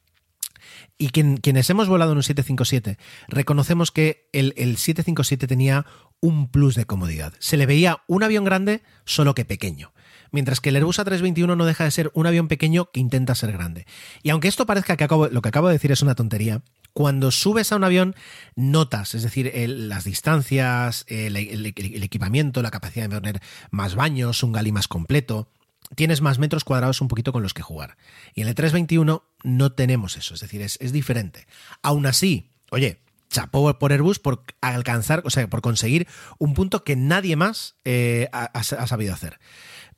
y 0.96 1.08
quienes 1.08 1.68
hemos 1.68 1.88
volado 1.88 2.12
en 2.12 2.18
un 2.18 2.22
757, 2.22 2.98
reconocemos 3.28 3.90
que 3.90 4.28
el, 4.32 4.54
el, 4.56 4.76
757 4.76 5.46
tenía 5.46 5.84
un 6.20 6.48
plus 6.48 6.74
de 6.74 6.86
comodidad. 6.86 7.34
Se 7.38 7.56
le 7.56 7.66
veía 7.66 8.02
un 8.06 8.22
avión 8.22 8.44
grande, 8.44 8.82
solo 9.04 9.34
que 9.34 9.44
pequeño 9.44 9.92
mientras 10.30 10.60
que 10.60 10.70
el 10.70 10.76
Airbus 10.76 10.98
A321 10.98 11.56
no 11.56 11.64
deja 11.64 11.84
de 11.84 11.92
ser 11.92 12.10
un 12.12 12.26
avión 12.26 12.48
pequeño 12.48 12.90
que 12.90 12.98
intenta 12.98 13.36
ser 13.36 13.52
grande. 13.52 13.86
Y 14.24 14.30
aunque 14.30 14.48
esto 14.48 14.66
parezca 14.66 14.96
que 14.96 15.06
lo 15.06 15.42
que 15.42 15.48
acabo 15.48 15.68
de 15.68 15.74
decir 15.74 15.92
es 15.92 16.02
una 16.02 16.16
tontería, 16.16 16.60
cuando 16.94 17.32
subes 17.32 17.72
a 17.72 17.76
un 17.76 17.84
avión 17.84 18.14
notas, 18.54 19.14
es 19.14 19.24
decir, 19.24 19.52
las 19.68 20.04
distancias, 20.04 21.04
el, 21.08 21.36
equipamiento, 21.36 22.62
la 22.62 22.70
capacidad 22.70 23.08
de 23.08 23.16
poner 23.16 23.42
más 23.70 23.96
baños, 23.96 24.42
un 24.44 24.52
gali 24.52 24.70
más 24.72 24.86
completo, 24.86 25.50
tienes 25.96 26.22
más 26.22 26.38
metros 26.38 26.64
cuadrados 26.64 27.00
un 27.00 27.08
poquito 27.08 27.32
con 27.32 27.42
los 27.42 27.52
que 27.52 27.62
jugar. 27.62 27.96
Y 28.34 28.42
en 28.42 28.48
el 28.48 28.54
321 28.54 29.24
no 29.42 29.72
tenemos 29.72 30.16
eso, 30.16 30.34
es 30.34 30.40
decir, 30.40 30.62
es, 30.62 30.92
diferente. 30.92 31.48
Aún 31.82 32.06
así, 32.06 32.48
oye, 32.70 33.00
chapó 33.28 33.76
por 33.76 33.90
Airbus 33.90 34.20
por 34.20 34.44
alcanzar, 34.60 35.22
o 35.24 35.30
sea, 35.30 35.48
por 35.50 35.62
conseguir 35.62 36.06
un 36.38 36.54
punto 36.54 36.84
que 36.84 36.94
nadie 36.94 37.34
más 37.34 37.74
eh, 37.84 38.28
ha 38.32 38.86
sabido 38.86 39.12
hacer. 39.12 39.40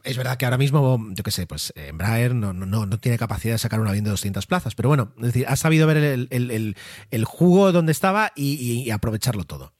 Es 0.06 0.16
verdad 0.16 0.36
que 0.36 0.44
ahora 0.44 0.56
mismo, 0.56 1.04
yo 1.10 1.24
qué 1.24 1.32
sé, 1.32 1.48
pues 1.48 1.72
Embraer 1.74 2.32
no, 2.32 2.52
no, 2.52 2.64
no, 2.64 2.98
tiene 3.00 3.18
capacidad 3.18 3.54
de 3.54 3.58
sacar 3.58 3.80
un 3.80 3.88
avión 3.88 4.04
de 4.04 4.10
200 4.10 4.46
plazas, 4.46 4.76
pero 4.76 4.88
bueno, 4.88 5.12
es 5.18 5.24
decir, 5.24 5.46
ha 5.48 5.56
sabido 5.56 5.88
ver 5.88 5.96
el, 5.98 7.24
jugo 7.24 7.72
donde 7.72 7.90
estaba 7.90 8.32
y, 8.36 8.88
aprovecharlo 8.90 9.44
todo. 9.44 9.72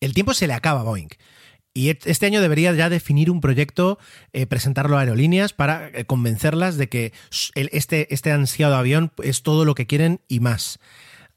El 0.00 0.12
tiempo 0.12 0.34
se 0.34 0.48
le 0.48 0.54
acaba 0.54 0.80
a 0.80 0.82
Boeing. 0.82 1.10
Y 1.72 1.90
este 1.90 2.26
año 2.26 2.40
debería 2.40 2.72
ya 2.72 2.88
definir 2.88 3.30
un 3.30 3.40
proyecto, 3.40 3.98
eh, 4.32 4.46
presentarlo 4.46 4.96
a 4.96 5.00
aerolíneas 5.00 5.52
para 5.52 5.88
eh, 5.88 6.04
convencerlas 6.04 6.76
de 6.76 6.88
que 6.88 7.12
este, 7.54 8.12
este 8.12 8.32
ansiado 8.32 8.76
avión 8.76 9.12
es 9.22 9.42
todo 9.42 9.64
lo 9.64 9.74
que 9.74 9.86
quieren 9.86 10.20
y 10.28 10.40
más. 10.40 10.78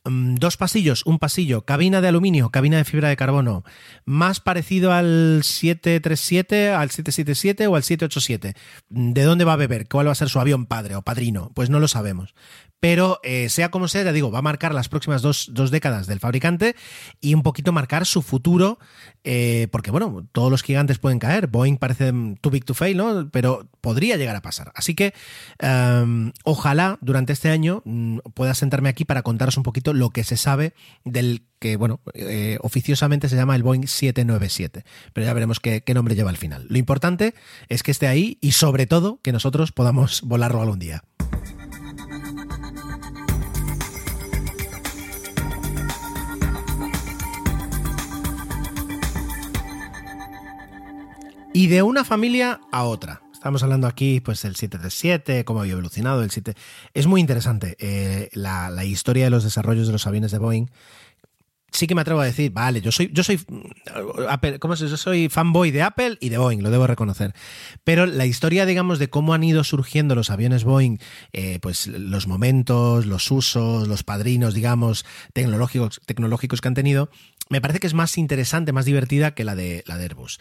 Mm, 0.08 0.36
dos 0.36 0.58
pasillos, 0.58 1.06
un 1.06 1.20
pasillo, 1.20 1.66
cabina 1.66 2.02
de 2.02 2.08
aluminio, 2.08 2.50
cabina 2.50 2.78
de 2.78 2.86
fibra 2.86 3.10
de 3.10 3.18
carbono, 3.18 3.64
más 4.06 4.40
parecido 4.40 4.94
al 4.94 5.42
737, 5.44 6.72
al 6.72 6.90
777 6.90 7.68
o 7.68 7.76
al 7.76 7.84
787. 7.84 8.56
¿De 8.90 9.24
dónde 9.24 9.46
va 9.46 9.54
a 9.54 9.58
beber? 9.58 9.88
¿Cuál 9.88 10.08
va 10.08 10.12
a 10.12 10.16
ser 10.16 10.30
su 10.30 10.40
avión 10.40 10.66
padre 10.66 10.96
o 10.96 11.02
padrino? 11.02 11.52
Pues 11.54 11.70
no 11.70 11.80
lo 11.80 11.88
sabemos 11.88 12.34
pero 12.80 13.20
eh, 13.24 13.50
sea 13.50 13.70
como 13.70 13.88
sea, 13.88 14.04
ya 14.04 14.12
digo, 14.12 14.32
va 14.32 14.40
a 14.40 14.44
marcar 14.44 14.74
las 14.74 14.90
próximas 14.90 15.22
dos, 15.22 15.52
décadas 15.72 16.08
del 16.08 16.20
fabricante 16.20 16.76
y 17.20 17.34
un 17.34 17.44
poquito 17.44 17.72
marcar 17.72 18.06
su 18.06 18.22
futuro, 18.22 18.80
eh, 19.24 19.68
porque 19.72 19.92
bueno, 19.92 20.28
todos 20.32 20.52
los 20.52 20.64
gigantes 20.64 21.00
pueden 21.00 21.20
caer, 21.20 21.48
Boeing 21.48 21.78
parece 21.78 22.12
too 22.42 22.52
big 22.52 22.66
to 22.66 22.74
fail, 22.74 22.98
¿no? 22.98 23.30
Pero 23.32 23.68
podría 23.82 24.18
llegar 24.18 24.36
a 24.36 24.42
pasar. 24.42 24.72
Así 24.76 24.94
que 24.94 25.14
em, 25.60 26.32
ojalá 26.44 26.98
durante 27.02 27.34
este 27.34 27.50
año 27.50 27.82
mm, 27.86 28.20
pueda 28.34 28.54
sentarme 28.54 28.90
aquí 28.90 29.06
para 29.06 29.24
contaros 29.24 29.58
un 29.58 29.64
poquito 29.64 29.94
lo 29.94 30.12
que 30.12 30.24
se 30.24 30.38
sabe 30.38 30.74
del 31.04 31.46
que, 31.60 31.76
bueno, 31.76 32.02
eh, 32.14 32.60
oficiosamente 32.62 33.30
se 33.30 33.36
llama 33.36 33.56
el 33.56 33.64
Boeing 33.64 33.88
797, 33.88 34.84
pero 35.14 35.26
ya 35.26 35.34
veremos 35.34 35.60
qué 35.60 35.84
nombre 35.96 36.14
lleva 36.14 36.30
al 36.30 36.38
final. 36.38 36.68
Lo 36.70 36.78
importante 36.78 37.34
es 37.70 37.82
que 37.82 37.90
esté 37.90 38.08
ahí 38.08 38.38
y 38.42 38.52
sobre 38.52 38.86
todo 38.86 39.20
que 39.24 39.32
nosotros 39.32 39.72
podamos 39.72 40.22
volarlo 40.22 40.62
algún 40.62 40.78
día. 40.78 41.04
Y 51.58 51.66
de 51.66 51.82
una 51.82 52.04
familia 52.04 52.62
a 52.72 52.84
otra. 52.84 53.24
Estamos 53.34 53.64
hablando 53.64 53.88
aquí, 53.88 54.20
pues, 54.20 54.44
del 54.44 54.56
737, 54.56 55.44
cómo 55.44 55.62
había 55.62 55.72
evolucionado 55.74 56.22
el 56.22 56.30
7. 56.30 56.54
Es 56.94 57.08
muy 57.08 57.20
interesante 57.20 57.76
eh, 57.80 58.30
la, 58.34 58.86
historia 58.86 59.24
de 59.24 59.32
los 59.32 59.44
desarrollos 59.44 59.88
de 59.88 59.94
los 59.94 60.06
aviones 60.06 60.30
de 60.30 60.38
Boeing. 60.38 60.68
Sí 61.72 61.88
que 61.88 61.96
me 61.96 62.02
atrevo 62.02 62.20
a 62.20 62.26
decir, 62.26 62.52
vale, 62.52 62.80
yo 62.82 62.92
soy, 62.92 63.12
¿cómo 64.60 64.76
Yo 64.76 64.98
soy 64.98 65.30
fanboy 65.30 65.72
de 65.72 65.82
Apple 65.82 66.20
y 66.22 66.30
de 66.30 66.38
Boeing, 66.38 66.62
lo 66.62 66.70
debo 66.70 66.86
reconocer. 66.86 67.34
Pero 67.84 68.06
la 68.06 68.28
historia, 68.28 68.68
digamos, 68.68 69.00
de 69.00 69.10
cómo 69.10 69.34
han 69.34 69.44
ido 69.44 69.64
surgiendo 69.64 70.14
los 70.14 70.30
aviones 70.30 70.64
Boeing, 70.64 71.00
eh, 71.34 71.58
pues 71.60 71.88
los 71.88 72.28
momentos, 72.28 73.08
los 73.08 73.32
usos, 73.32 73.88
los 73.88 74.04
padrinos, 74.04 74.54
digamos, 74.54 75.08
tecnológicos, 75.34 76.02
tecnológicos 76.06 76.62
que 76.62 76.68
han 76.68 76.76
tenido, 76.76 77.10
me 77.50 77.62
parece 77.62 77.80
que 77.80 77.88
es 77.88 77.96
más 77.96 78.16
interesante, 78.20 78.74
más 78.74 78.86
divertida 78.86 79.34
que 79.34 79.44
la 79.44 79.56
de, 79.56 79.84
la 79.88 79.98
de 79.98 80.04
Airbus 80.04 80.40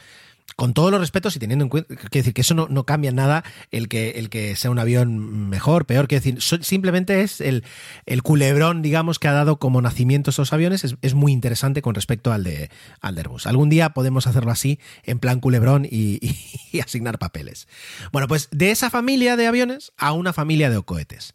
con 0.54 0.72
todos 0.72 0.90
los 0.90 1.00
respetos 1.00 1.34
y 1.36 1.38
teniendo 1.38 1.64
en 1.64 1.68
cuenta, 1.68 1.94
quiero 1.94 2.08
decir 2.10 2.32
que 2.32 2.40
eso 2.40 2.54
no, 2.54 2.84
cambia 2.84 3.10
nada 3.10 3.44
el 3.70 3.88
que, 3.88 4.10
el 4.12 4.30
que 4.30 4.56
sea 4.56 4.70
un 4.70 4.78
avión 4.78 5.48
mejor, 5.50 5.86
peor, 5.86 6.08
quiero 6.08 6.24
decir, 6.24 6.64
simplemente 6.64 7.22
es 7.22 7.40
el, 7.40 7.64
el, 8.06 8.22
culebrón, 8.22 8.80
digamos, 8.80 9.18
que 9.18 9.28
ha 9.28 9.32
dado 9.32 9.58
como 9.58 9.82
nacimiento 9.82 10.30
esos 10.30 10.52
aviones, 10.52 10.96
es, 11.02 11.14
muy 11.14 11.32
interesante 11.32 11.82
con 11.82 11.94
respecto 11.94 12.32
al 12.32 12.44
de, 12.44 12.70
al 13.00 13.18
Airbus. 13.18 13.46
Algún 13.46 13.68
día 13.68 13.90
podemos 13.90 14.26
hacerlo 14.26 14.50
así, 14.50 14.78
en 15.04 15.18
plan 15.18 15.40
culebrón 15.40 15.86
y, 15.90 16.20
y 16.72 16.80
asignar 16.80 17.18
papeles. 17.18 17.68
Bueno, 18.12 18.28
pues 18.28 18.48
de 18.50 18.70
esa 18.70 18.88
familia 18.88 19.36
de 19.36 19.46
aviones 19.46 19.92
a 19.96 20.12
una 20.12 20.32
familia 20.32 20.70
de 20.70 20.82
cohetes. 20.82 21.34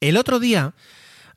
El 0.00 0.16
otro 0.16 0.40
día 0.40 0.74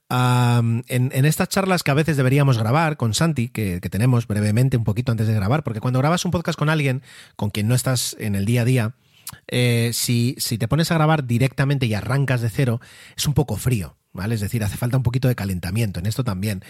en, 0.10 1.26
estas 1.26 1.50
charlas 1.50 1.84
que 1.84 1.92
a 1.92 1.96
veces 1.96 2.18
deberíamos 2.18 2.58
grabar 2.58 2.98
con 2.98 3.14
Santi, 3.14 3.50
que, 3.50 3.80
tenemos 3.80 4.28
brevemente 4.28 4.78
un 4.78 4.84
poquito 4.84 5.12
antes 5.12 5.28
de 5.28 5.34
grabar, 5.34 5.64
porque 5.64 5.80
cuando 5.80 6.00
grabas 6.00 6.26
un 6.26 6.32
podcast 6.32 6.58
con 6.58 6.70
alguien 6.70 7.02
con 7.36 7.50
quien 7.50 7.68
no 7.68 7.76
estás 7.76 8.16
en 8.20 8.36
el 8.36 8.46
día 8.46 8.62
a 8.62 8.66
día, 8.66 8.96
eh, 9.48 9.92
si, 9.94 10.36
si, 10.40 10.58
te 10.58 10.68
pones 10.68 10.92
a 10.92 10.96
grabar 10.96 11.26
directamente 11.26 11.86
y 11.86 11.94
arrancas 11.94 12.42
de 12.42 12.50
cero, 12.50 12.82
es 13.16 13.28
un 13.28 13.34
poco 13.34 13.58
frío. 13.58 13.96
¿Vale? 14.12 14.34
Es 14.34 14.42
decir, 14.42 14.64
hace 14.64 14.76
falta 14.76 14.98
un 14.98 15.04
poquito 15.04 15.28
de 15.28 15.36
calentamiento 15.36 16.00
en 16.00 16.08
esto 16.08 16.24
también. 16.24 16.64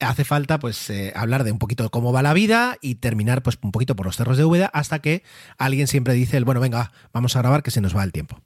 Hace 0.00 0.24
falta, 0.24 0.58
pues, 0.58 0.88
eh, 0.88 1.12
hablar 1.14 1.44
de 1.44 1.52
un 1.52 1.58
poquito 1.58 1.84
de 1.84 1.90
cómo 1.90 2.10
va 2.10 2.22
la 2.22 2.32
vida 2.32 2.78
y 2.80 2.94
terminar, 2.94 3.42
pues, 3.42 3.58
un 3.60 3.70
poquito 3.70 3.94
por 3.94 4.06
los 4.06 4.16
cerros 4.16 4.38
de 4.38 4.44
Úbeda 4.46 4.70
hasta 4.72 5.00
que 5.00 5.22
alguien 5.58 5.88
siempre 5.88 6.14
dice, 6.14 6.38
el, 6.38 6.46
bueno, 6.46 6.58
venga, 6.58 6.92
vamos 7.12 7.36
a 7.36 7.40
grabar 7.40 7.62
que 7.62 7.70
se 7.70 7.82
nos 7.82 7.94
va 7.94 8.02
el 8.02 8.12
tiempo. 8.12 8.40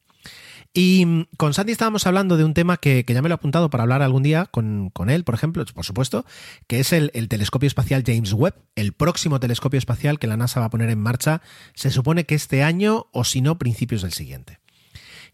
Y 0.73 1.05
mm, 1.05 1.27
con 1.37 1.55
Sandy 1.55 1.73
estábamos 1.73 2.07
hablando 2.07 2.37
de 2.37 2.45
un 2.45 2.55
tema 2.55 2.77
que, 2.77 3.05
ya 3.07 3.23
me 3.23 3.29
lo 3.29 3.35
he 3.35 3.37
apuntado 3.37 3.71
para 3.71 3.83
hablar 3.83 4.03
algún 4.03 4.23
día 4.23 4.47
con, 4.47 4.93
él, 5.09 5.25
por 5.25 5.35
ejemplo, 5.35 5.65
por 5.75 5.85
supuesto, 5.85 6.25
que 6.67 6.81
es 6.81 6.93
el, 6.93 7.11
telescopio 7.29 7.67
espacial 7.67 8.05
James 8.07 8.33
Webb, 8.33 8.55
el 8.77 8.93
próximo 8.93 9.41
telescopio 9.41 9.79
espacial 9.79 10.19
que 10.19 10.27
la 10.27 10.37
NASA 10.37 10.61
va 10.61 10.67
a 10.67 10.71
poner 10.71 10.91
en 10.91 11.01
marcha, 11.01 11.43
se 11.75 11.91
supone 11.91 12.25
que 12.25 12.35
este 12.35 12.63
año 12.63 13.07
o 13.13 13.25
si 13.25 13.41
no, 13.41 13.59
principios 13.59 14.03
del 14.03 14.13
siguiente. 14.13 14.61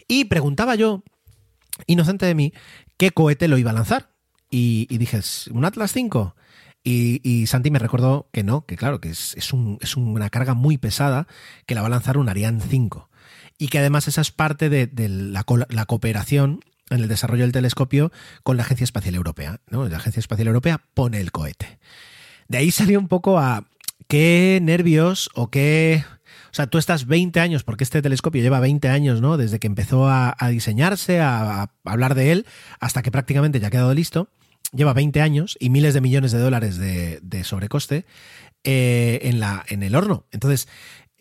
Y 0.08 0.26
preguntaba 0.26 0.74
yo, 0.74 1.02
inocente 1.86 2.26
de 2.26 2.34
mí, 2.34 2.52
qué 2.96 3.10
cohete 3.10 3.48
lo 3.48 3.58
iba 3.58 3.70
a 3.70 3.74
lanzar. 3.74 4.10
Y, 4.48 4.86
dije, 4.96 5.20
¿un 5.50 5.64
Atlas 5.64 5.92
5? 5.92 6.34
Y, 6.84 7.46
Santi 7.48 7.70
me 7.72 7.80
recordó 7.80 8.30
que 8.32 8.44
no, 8.44 8.64
que 8.64 8.76
claro, 8.76 9.00
que 9.00 9.10
es, 9.10 9.34
es, 9.36 9.52
una 9.96 10.30
carga 10.30 10.54
muy 10.54 10.78
pesada 10.78 11.26
que 11.66 11.74
la 11.74 11.80
va 11.80 11.88
a 11.88 11.90
lanzar 11.90 12.16
un 12.16 12.28
Ariane 12.28 12.60
5. 12.60 13.05
Y 13.58 13.68
que 13.68 13.78
además 13.78 14.08
esa 14.08 14.20
es 14.20 14.30
parte 14.30 14.68
de, 14.68 14.86
de 14.86 15.08
la, 15.08 15.44
la 15.68 15.86
cooperación 15.86 16.60
en 16.90 17.00
el 17.00 17.08
desarrollo 17.08 17.42
del 17.42 17.52
telescopio 17.52 18.12
con 18.42 18.56
la 18.56 18.62
Agencia 18.62 18.84
Espacial 18.84 19.14
Europea. 19.14 19.60
¿no? 19.70 19.88
La 19.88 19.96
Agencia 19.96 20.20
Espacial 20.20 20.48
Europea 20.48 20.82
pone 20.94 21.20
el 21.20 21.32
cohete. 21.32 21.78
De 22.48 22.58
ahí 22.58 22.70
salió 22.70 22.98
un 22.98 23.08
poco 23.08 23.38
a 23.38 23.66
qué 24.08 24.58
nervios 24.62 25.30
o 25.34 25.50
qué... 25.50 26.04
O 26.52 26.54
sea, 26.56 26.68
tú 26.68 26.78
estás 26.78 27.06
20 27.06 27.38
años, 27.40 27.64
porque 27.64 27.84
este 27.84 28.00
telescopio 28.00 28.40
lleva 28.40 28.60
20 28.60 28.88
años, 28.88 29.20
¿no? 29.20 29.36
Desde 29.36 29.58
que 29.58 29.66
empezó 29.66 30.08
a, 30.08 30.34
diseñarse, 30.50 31.20
a, 31.20 31.70
hablar 31.84 32.14
de 32.14 32.32
él, 32.32 32.46
hasta 32.80 33.02
que 33.02 33.10
prácticamente 33.10 33.60
ya 33.60 33.66
ha 33.66 33.70
quedado 33.70 33.92
listo. 33.92 34.30
Lleva 34.72 34.94
20 34.94 35.20
años 35.20 35.58
y 35.60 35.68
miles 35.68 35.92
de 35.92 36.00
millones 36.00 36.32
de 36.32 36.38
dólares 36.38 36.78
de, 36.78 37.20
de 37.22 37.44
sobrecoste 37.44 38.06
eh, 38.64 39.20
en, 39.22 39.38
la, 39.38 39.64
en 39.68 39.82
el 39.82 39.94
horno. 39.94 40.24
Entonces, 40.32 40.66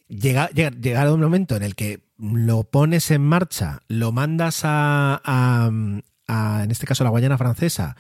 llega, 0.07 0.49
llega, 0.49 1.13
un 1.13 1.21
momento 1.21 1.55
en 1.55 1.63
el 1.63 1.75
que 1.75 2.03
lo 2.17 2.63
pones 2.63 3.11
en 3.11 3.21
marcha, 3.21 3.81
lo 3.87 4.11
mandas 4.11 4.61
a, 4.63 5.69
en 5.69 6.71
este 6.71 6.85
caso, 6.85 7.03
la 7.03 7.09
Guayana 7.09 7.37
Francesa, 7.37 7.95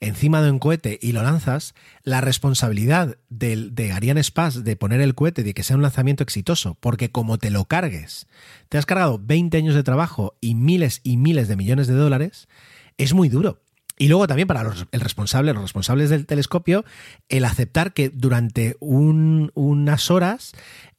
encima 0.00 0.42
de 0.42 0.50
un 0.50 0.58
cohete 0.58 0.98
y 1.00 1.12
lo 1.12 1.22
lanzas, 1.22 1.74
la 2.02 2.20
responsabilidad 2.20 3.18
del, 3.28 3.74
de 3.74 3.92
Ariane 3.92 4.20
Space 4.20 4.62
de 4.62 4.76
poner 4.76 5.00
el 5.00 5.14
cohete, 5.14 5.42
de 5.42 5.54
que 5.54 5.62
sea 5.62 5.76
un 5.76 5.82
lanzamiento 5.82 6.22
exitoso, 6.22 6.76
porque 6.80 7.10
como 7.10 7.38
te 7.38 7.50
lo 7.50 7.66
cargues, 7.66 8.26
te 8.68 8.78
has 8.78 8.86
cargado 8.86 9.20
20 9.22 9.56
años 9.56 9.74
de 9.74 9.82
trabajo 9.82 10.36
y 10.40 10.54
miles 10.54 11.00
y 11.04 11.16
miles 11.16 11.48
de 11.48 11.56
millones 11.56 11.86
de 11.86 11.94
dólares, 11.94 12.48
es 12.98 13.14
muy 13.14 13.28
duro. 13.28 13.60
Y 14.00 14.08
luego 14.08 14.26
también 14.26 14.48
para 14.48 14.62
los, 14.64 14.86
el 14.92 15.00
responsable, 15.02 15.52
los 15.52 15.60
responsables 15.62 16.08
del 16.08 16.24
telescopio, 16.24 16.86
el 17.28 17.44
aceptar 17.44 17.92
que 17.92 18.08
durante 18.08 18.76
un- 18.80 19.52
unas 19.54 20.10
horas 20.10 20.52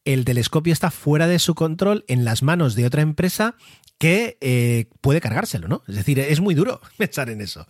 el 0.05 0.23
telescopio 0.23 0.71
está 0.71 0.91
fuera 0.91 1.25
de 1.25 1.39
su 1.39 1.55
control 1.55 2.05
en 2.07 2.25
las 2.25 2.43
manos 2.43 2.75
de 2.75 2.85
otra 2.85 3.01
empresa 3.01 3.55
que 3.97 4.37
eh, 4.39 4.85
puede 5.01 5.19
cargárselo, 5.19 5.67
¿no? 5.67 5.81
Es 5.87 5.95
decir, 5.95 6.19
es 6.19 6.41
muy 6.41 6.53
duro 6.53 6.79
pensar 6.97 7.31
en 7.31 7.41
eso. 7.41 7.65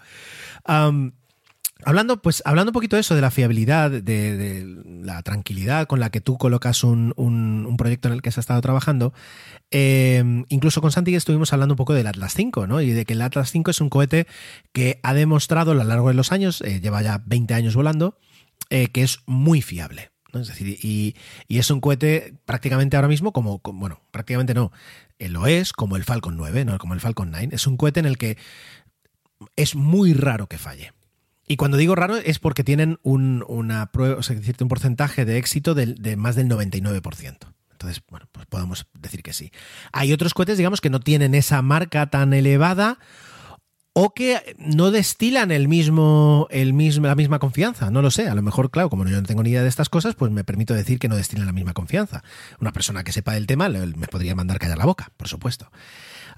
Hablando, 1.84 2.22
pues, 2.22 2.42
hablando 2.46 2.70
un 2.70 2.74
poquito 2.74 2.96
de 2.96 3.02
eso, 3.02 3.16
de 3.16 3.22
la 3.22 3.32
fiabilidad, 3.32 3.90
de, 3.92 4.76
la 5.04 5.22
tranquilidad 5.24 5.88
con 5.88 6.00
la 6.00 6.10
que 6.10 6.22
tú 6.22 6.38
colocas 6.38 6.84
un, 6.84 7.14
un- 7.16 7.76
proyecto 7.78 8.08
en 8.08 8.14
el 8.14 8.22
que 8.22 8.30
has 8.30 8.38
estado 8.38 8.62
trabajando, 8.62 9.14
eh, 9.72 10.44
incluso 10.50 10.82
con 10.82 10.92
Santi 10.92 11.16
estuvimos 11.16 11.52
hablando 11.54 11.74
un 11.74 11.78
poco 11.78 11.94
del 11.94 12.06
Atlas 12.08 12.34
5, 12.36 12.68
¿no? 12.68 12.82
Y 12.82 12.92
de 12.92 13.06
que 13.06 13.14
el 13.14 13.22
Atlas 13.22 13.50
5 13.52 13.72
es 13.72 13.82
un 13.82 13.90
cohete 13.90 14.28
que 14.74 15.00
ha 15.04 15.14
demostrado 15.14 15.72
a 15.72 15.76
lo 15.76 15.84
largo 15.84 16.10
de 16.10 16.14
los 16.14 16.32
años, 16.32 16.62
eh, 16.62 16.80
lleva 16.82 17.02
ya 17.02 17.24
20 17.26 17.54
años 17.54 17.76
volando, 17.76 18.18
eh, 18.70 18.88
que 18.88 19.02
es 19.04 19.20
muy 19.26 19.62
fiable. 19.62 20.12
¿no? 20.34 20.40
Es 20.40 20.48
decir, 20.48 20.78
y, 20.82 21.16
y 21.48 21.58
es 21.60 21.70
un 21.72 21.82
cohete 21.82 22.36
prácticamente 22.46 22.96
ahora 22.96 23.08
mismo 23.10 23.34
como, 23.34 23.60
como- 23.60 23.80
bueno, 23.80 24.00
prácticamente 24.12 24.54
no, 24.54 24.72
lo 25.20 25.48
es 25.48 25.74
como 25.74 25.98
el 25.98 26.04
Falcon 26.04 26.38
9, 26.38 26.64
¿no? 26.66 26.78
como 26.78 26.94
el 26.94 27.00
Falcon 27.02 27.32
9. 27.32 27.50
Es 27.52 27.68
un 27.68 27.76
cohete 27.78 28.00
en 28.00 28.06
el 28.06 28.18
que 28.18 28.38
es 29.56 29.76
muy 29.76 30.14
raro 30.14 30.48
que 30.48 30.58
falle. 30.58 30.94
Y 31.52 31.58
cuando 31.58 31.76
digo 31.76 31.96
raro 31.96 32.16
es 32.16 32.40
porque 32.40 32.64
tienen 32.64 32.98
un, 33.04 33.44
un 33.46 34.68
porcentaje 34.70 35.26
de 35.26 35.38
éxito 35.38 35.76
de, 35.76 36.16
más 36.16 36.38
del 36.38 36.48
99%. 36.48 37.38
Entonces, 37.74 38.02
bueno, 38.10 38.30
pues 38.32 38.46
podemos 38.46 38.88
decir 38.94 39.22
que 39.22 39.34
sí. 39.34 39.52
Hay 39.92 40.14
otros 40.14 40.34
cohetes, 40.34 40.58
digamos, 40.58 40.80
que 40.80 40.90
no 40.90 41.02
tienen 41.02 41.36
esa 41.36 41.62
marca 41.62 42.10
tan 42.10 42.32
elevada 42.32 43.00
o 43.92 44.14
que 44.14 44.56
no 44.60 44.92
destilan 44.92 45.52
el 45.52 45.68
mismo, 45.68 46.48
el 46.52 46.72
mismo, 46.72 47.08
la 47.08 47.16
misma 47.16 47.40
confianza. 47.40 47.92
No 47.92 48.02
lo 48.02 48.12
sé. 48.12 48.30
A 48.30 48.36
lo 48.36 48.42
mejor, 48.42 48.72
claro, 48.72 48.90
como 48.90 49.06
yo 49.06 49.20
no 49.20 49.28
tengo 49.28 49.44
ni 49.44 49.50
idea 49.50 49.64
de 49.64 49.68
estas 49.68 49.90
cosas, 49.90 50.16
pues 50.16 50.32
me 50.32 50.46
permito 50.46 50.74
decir 50.74 51.00
que 51.00 51.10
no 51.10 51.18
destilan 51.18 51.48
la 51.48 51.52
misma 51.52 51.74
confianza. 51.74 52.24
Una 52.62 52.72
persona 52.72 53.04
que 53.04 53.12
sepa 53.12 53.34
del 53.34 53.46
tema 53.46 53.68
me 53.68 54.08
podría 54.08 54.36
mandar 54.36 54.58
callar 54.58 54.78
la 54.78 54.86
boca, 54.86 55.12
por 55.18 55.28
supuesto. 55.28 55.70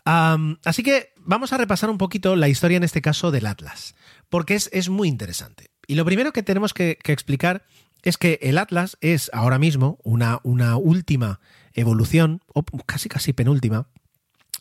Así 0.05 0.84
que 0.84 1.14
vamos 1.18 1.53
a 1.53 1.57
repasar 1.57 1.89
un 1.89 1.97
poquito 1.97 2.36
la 2.36 2.49
historia 2.49 2.78
en 2.78 2.84
este 2.84 3.01
caso 3.01 3.32
del 3.32 3.45
Atlas, 3.45 3.95
porque 4.34 4.56
es, 4.56 4.68
es 4.74 4.90
muy 4.90 5.10
interesante. 5.10 5.70
Y 5.86 5.94
lo 5.94 6.06
primero 6.06 6.34
que 6.34 6.42
tenemos 6.42 6.74
que, 6.74 6.98
explicar 7.06 7.68
es 8.02 8.18
que 8.18 8.40
el 8.42 8.58
Atlas 8.58 8.98
es 9.00 9.30
ahora 9.32 9.60
mismo 9.60 10.00
una, 10.02 10.40
una 10.42 10.76
última 10.76 11.40
evolución, 11.76 12.42
o 12.48 12.64
casi 12.64 13.10
casi 13.10 13.32
penúltima, 13.32 13.86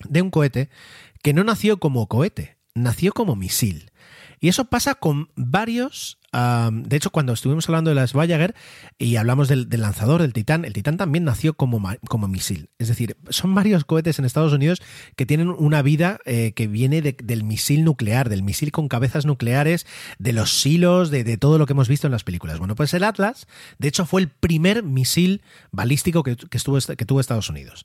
de 0.07 0.20
un 0.20 0.29
cohete 0.29 0.68
que 1.23 1.33
no 1.33 1.43
nació 1.43 1.79
como 1.79 2.07
cohete, 2.07 2.59
nació 2.75 3.14
como 3.14 3.35
misil. 3.35 3.91
Y 4.43 4.49
eso 4.49 4.64
pasa 4.66 4.97
con 4.97 5.30
varios. 5.36 6.18
de 6.32 6.97
hecho, 6.97 7.11
cuando 7.11 7.32
estuvimos 7.32 7.68
hablando 7.68 7.90
de 7.90 7.95
las 7.95 8.12
Voyager 8.12 8.55
y 8.99 9.14
hablamos 9.16 9.47
del, 9.49 9.68
lanzador, 9.70 10.20
del 10.20 10.32
Titán, 10.32 10.64
el 10.64 10.72
Titán 10.72 10.97
también 10.97 11.22
nació 11.24 11.55
como, 11.55 11.80
como 12.09 12.26
misil. 12.26 12.68
Es 12.78 12.88
decir, 12.88 13.16
son 13.30 13.55
varios 13.55 13.84
cohetes 13.84 14.18
en 14.18 14.24
Estados 14.24 14.53
Unidos 14.53 14.82
que 15.14 15.26
tienen 15.26 15.49
una 15.49 15.80
vida 15.82 16.18
eh, 16.24 16.53
que 16.57 16.66
viene 16.66 17.03
de- 17.03 17.16
del 17.22 17.45
misil 17.45 17.84
nuclear, 17.84 18.28
del 18.28 18.43
misil 18.43 18.72
con 18.72 18.88
cabezas 18.88 19.26
nucleares, 19.26 19.86
de 20.18 20.32
los 20.32 20.61
silos, 20.61 21.11
de, 21.11 21.22
de 21.22 21.36
todo 21.36 21.57
lo 21.57 21.66
que 21.66 21.74
hemos 21.74 21.88
visto 21.88 22.09
en 22.09 22.12
las 22.12 22.24
películas. 22.24 22.59
Bueno, 22.59 22.74
pues 22.74 22.93
el 22.95 23.05
Atlas, 23.05 23.47
de 23.78 23.86
hecho, 23.88 24.07
fue 24.07 24.22
el 24.22 24.28
primer 24.28 24.82
misil 24.82 25.43
balístico 25.70 26.24
que, 26.24 26.36
que 26.36 27.07
tuvo 27.07 27.20
Estados 27.20 27.49
Unidos. 27.49 27.84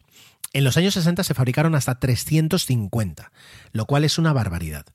En 0.54 0.64
los 0.64 0.78
años 0.78 0.93
60 0.93 1.24
se 1.24 1.34
fabricaron 1.34 1.76
hasta 1.76 2.00
350, 2.00 3.32
lo 3.74 3.86
cual 3.86 4.04
es 4.04 4.18
una 4.18 4.34
barbaridad. 4.34 4.86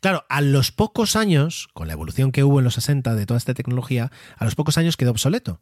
Claro, 0.00 0.24
a 0.28 0.40
los 0.40 0.72
pocos 0.72 1.16
años, 1.16 1.68
con 1.72 1.88
la 1.88 1.94
evolución 1.94 2.32
que 2.32 2.44
hubo 2.44 2.60
en 2.60 2.64
los 2.64 2.74
60 2.74 3.14
de 3.14 3.26
toda 3.26 3.38
esta 3.38 3.54
tecnología, 3.54 4.10
a 4.36 4.44
los 4.44 4.54
pocos 4.54 4.78
años 4.78 4.96
quedó 4.96 5.10
obsoleto. 5.10 5.60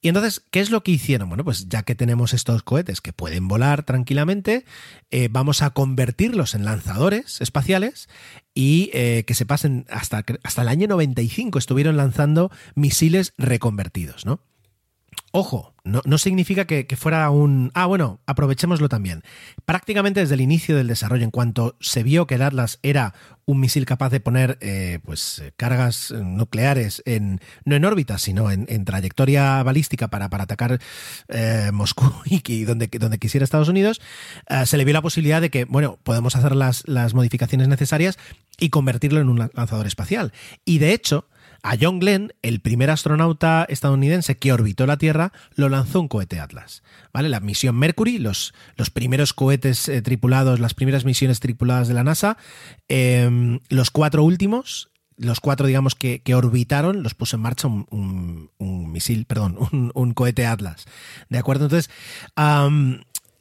Y 0.00 0.08
entonces, 0.08 0.42
¿qué 0.50 0.60
es 0.60 0.70
lo 0.70 0.82
que 0.82 0.92
hicieron? 0.92 1.28
Bueno, 1.28 1.44
pues 1.44 1.68
ya 1.68 1.82
que 1.82 1.94
tenemos 1.94 2.32
estos 2.32 2.62
cohetes 2.62 3.00
que 3.00 3.12
pueden 3.12 3.48
volar 3.48 3.82
tranquilamente, 3.84 4.64
eh, 5.10 5.28
vamos 5.30 5.62
a 5.62 5.70
convertirlos 5.70 6.54
en 6.54 6.64
lanzadores 6.64 7.40
espaciales 7.40 8.08
y 8.54 8.90
eh, 8.92 9.24
que 9.26 9.34
se 9.34 9.46
pasen 9.46 9.86
hasta, 9.90 10.24
hasta 10.42 10.62
el 10.62 10.68
año 10.68 10.88
95 10.88 11.58
estuvieron 11.58 11.96
lanzando 11.96 12.50
misiles 12.74 13.34
reconvertidos, 13.36 14.24
¿no? 14.26 14.40
Ojo, 15.32 15.74
no, 15.84 16.00
no 16.06 16.16
significa 16.16 16.64
que, 16.64 16.86
fuera 16.96 17.28
un... 17.28 17.70
Ah, 17.74 17.84
bueno, 17.84 18.20
aprovechémoslo 18.24 18.88
también. 18.88 19.22
Prácticamente 19.66 20.20
desde 20.20 20.34
el 20.34 20.40
inicio 20.40 20.76
del 20.76 20.86
desarrollo, 20.86 21.24
en 21.24 21.30
cuanto 21.30 21.76
se 21.78 22.02
vio 22.02 22.26
que 22.26 22.36
el 22.36 22.42
Atlas 22.42 22.78
era 22.82 23.12
un 23.44 23.60
misil 23.60 23.84
capaz 23.84 24.08
de 24.08 24.20
poner 24.20 24.56
eh, 24.62 24.98
pues, 25.04 25.42
cargas 25.56 26.10
nucleares 26.10 27.02
en, 27.04 27.40
no 27.66 27.76
en 27.76 27.84
órbita, 27.84 28.18
sino 28.18 28.50
en, 28.50 28.84
trayectoria 28.86 29.62
balística 29.62 30.08
para, 30.08 30.30
para 30.30 30.44
atacar 30.44 30.80
eh, 31.28 31.70
Moscú 31.72 32.10
y, 32.24 32.64
donde, 32.64 32.86
donde, 32.86 33.18
quisiera 33.18 33.44
Estados 33.44 33.68
Unidos, 33.68 34.00
eh, 34.48 34.64
se 34.64 34.78
le 34.78 34.84
vio 34.84 34.94
la 34.94 35.02
posibilidad 35.02 35.42
de 35.42 35.50
que, 35.50 35.66
bueno, 35.66 35.98
podemos 36.02 36.34
hacer 36.34 36.56
las, 36.56 36.82
las 36.88 37.12
modificaciones 37.12 37.68
necesarias 37.68 38.18
y 38.58 38.70
convertirlo 38.70 39.20
en 39.20 39.28
un 39.28 39.50
lanzador 39.54 39.86
espacial. 39.86 40.32
Y 40.64 40.78
de 40.78 40.94
hecho, 40.94 41.28
a 41.66 41.76
John 41.80 41.98
Glenn, 41.98 42.32
el 42.42 42.60
primer 42.60 42.90
astronauta 42.90 43.66
estadounidense 43.68 44.36
que 44.36 44.52
orbitó 44.52 44.86
la 44.86 44.98
Tierra, 44.98 45.32
lo 45.56 45.68
lanzó 45.68 46.00
un 46.00 46.06
cohete 46.06 46.38
Atlas. 46.38 46.84
¿Vale? 47.12 47.28
La 47.28 47.40
misión 47.40 47.74
Mercury, 47.74 48.18
los, 48.18 48.54
los 48.76 48.90
primeros 48.90 49.32
cohetes 49.32 49.88
eh, 49.88 50.00
tripulados, 50.00 50.60
las 50.60 50.74
primeras 50.74 51.04
misiones 51.04 51.40
tripuladas 51.40 51.88
de 51.88 51.94
la 51.94 52.04
NASA, 52.04 52.36
eh, 52.88 53.58
los 53.68 53.90
cuatro 53.90 54.22
últimos, 54.22 54.90
los 55.16 55.40
cuatro, 55.40 55.66
digamos, 55.66 55.96
que, 55.96 56.20
que, 56.20 56.36
orbitaron, 56.36 57.02
los 57.02 57.14
puso 57.14 57.34
en 57.34 57.42
marcha 57.42 57.66
un, 57.66 58.50
un, 58.58 58.92
misil, 58.92 59.24
perdón, 59.24 59.58
un, 59.94 60.14
cohete 60.14 60.46
Atlas. 60.46 60.84
¿De 61.30 61.38
acuerdo? 61.38 61.64
Entonces, 61.64 61.90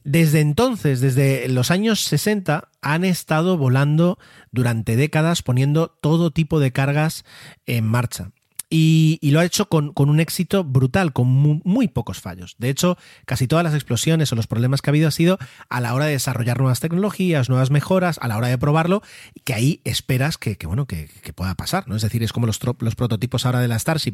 desde 0.05 0.39
entonces, 0.39 1.01
desde 1.01 1.49
los 1.49 1.71
años 1.71 2.03
60, 2.03 2.69
han 2.81 3.03
estado 3.03 3.57
volando 3.57 4.19
durante 4.51 4.95
décadas 4.95 5.41
poniendo 5.41 5.87
todo 5.99 6.29
tipo 6.29 6.59
de 6.59 6.71
cargas 6.71 7.25
en 7.65 7.85
marcha. 7.85 8.29
Y, 8.69 9.19
lo 9.31 9.39
ha 9.39 9.45
hecho 9.45 9.67
con, 9.67 9.93
un 9.95 10.19
éxito 10.19 10.63
brutal, 10.63 11.11
con 11.11 11.27
muy, 11.27 11.87
pocos 11.87 12.19
fallos. 12.19 12.55
De 12.59 12.69
hecho, 12.69 12.97
casi 13.25 13.47
todas 13.47 13.63
las 13.63 13.73
explosiones 13.73 14.31
o 14.31 14.35
los 14.35 14.47
problemas 14.47 14.81
que 14.81 14.89
ha 14.89 14.91
habido 14.91 15.07
ha 15.07 15.11
sido 15.11 15.39
a 15.69 15.81
la 15.81 15.93
hora 15.93 16.05
de 16.05 16.11
desarrollar 16.11 16.59
nuevas 16.59 16.81
tecnologías, 16.81 17.49
nuevas 17.49 17.71
mejoras, 17.71 18.19
a 18.21 18.27
la 18.27 18.37
hora 18.37 18.47
de 18.47 18.57
probarlo, 18.57 19.01
que 19.43 19.53
ahí 19.55 19.81
esperas 19.85 20.37
que, 20.37 20.57
bueno, 20.65 20.85
que, 20.85 21.09
pueda 21.33 21.55
pasar. 21.55 21.87
¿no? 21.87 21.95
Es 21.95 22.03
decir, 22.03 22.21
es 22.21 22.31
como 22.31 22.45
los, 22.45 22.59
prototipos 22.59 23.45
ahora 23.45 23.59
de 23.59 23.67
la 23.67 23.79
Starship 23.79 24.13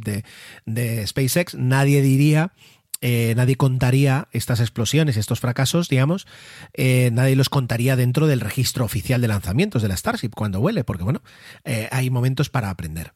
de 0.65 1.07
SpaceX. 1.07 1.55
Nadie 1.55 2.01
diría 2.01 2.53
eh, 3.01 3.33
nadie 3.35 3.55
contaría 3.55 4.27
estas 4.31 4.59
explosiones, 4.59 5.17
estos 5.17 5.39
fracasos, 5.39 5.89
digamos, 5.89 6.27
eh, 6.73 7.09
nadie 7.11 7.35
los 7.35 7.49
contaría 7.49 7.95
dentro 7.95 8.27
del 8.27 8.39
registro 8.39 8.85
oficial 8.85 9.21
de 9.21 9.27
lanzamientos 9.27 9.81
de 9.81 9.87
la 9.87 9.97
Starship 9.97 10.29
cuando 10.35 10.59
vuele, 10.59 10.83
porque 10.83 11.03
bueno, 11.03 11.21
eh, 11.65 11.89
hay 11.91 12.09
momentos 12.09 12.49
para 12.49 12.69
aprender. 12.69 13.13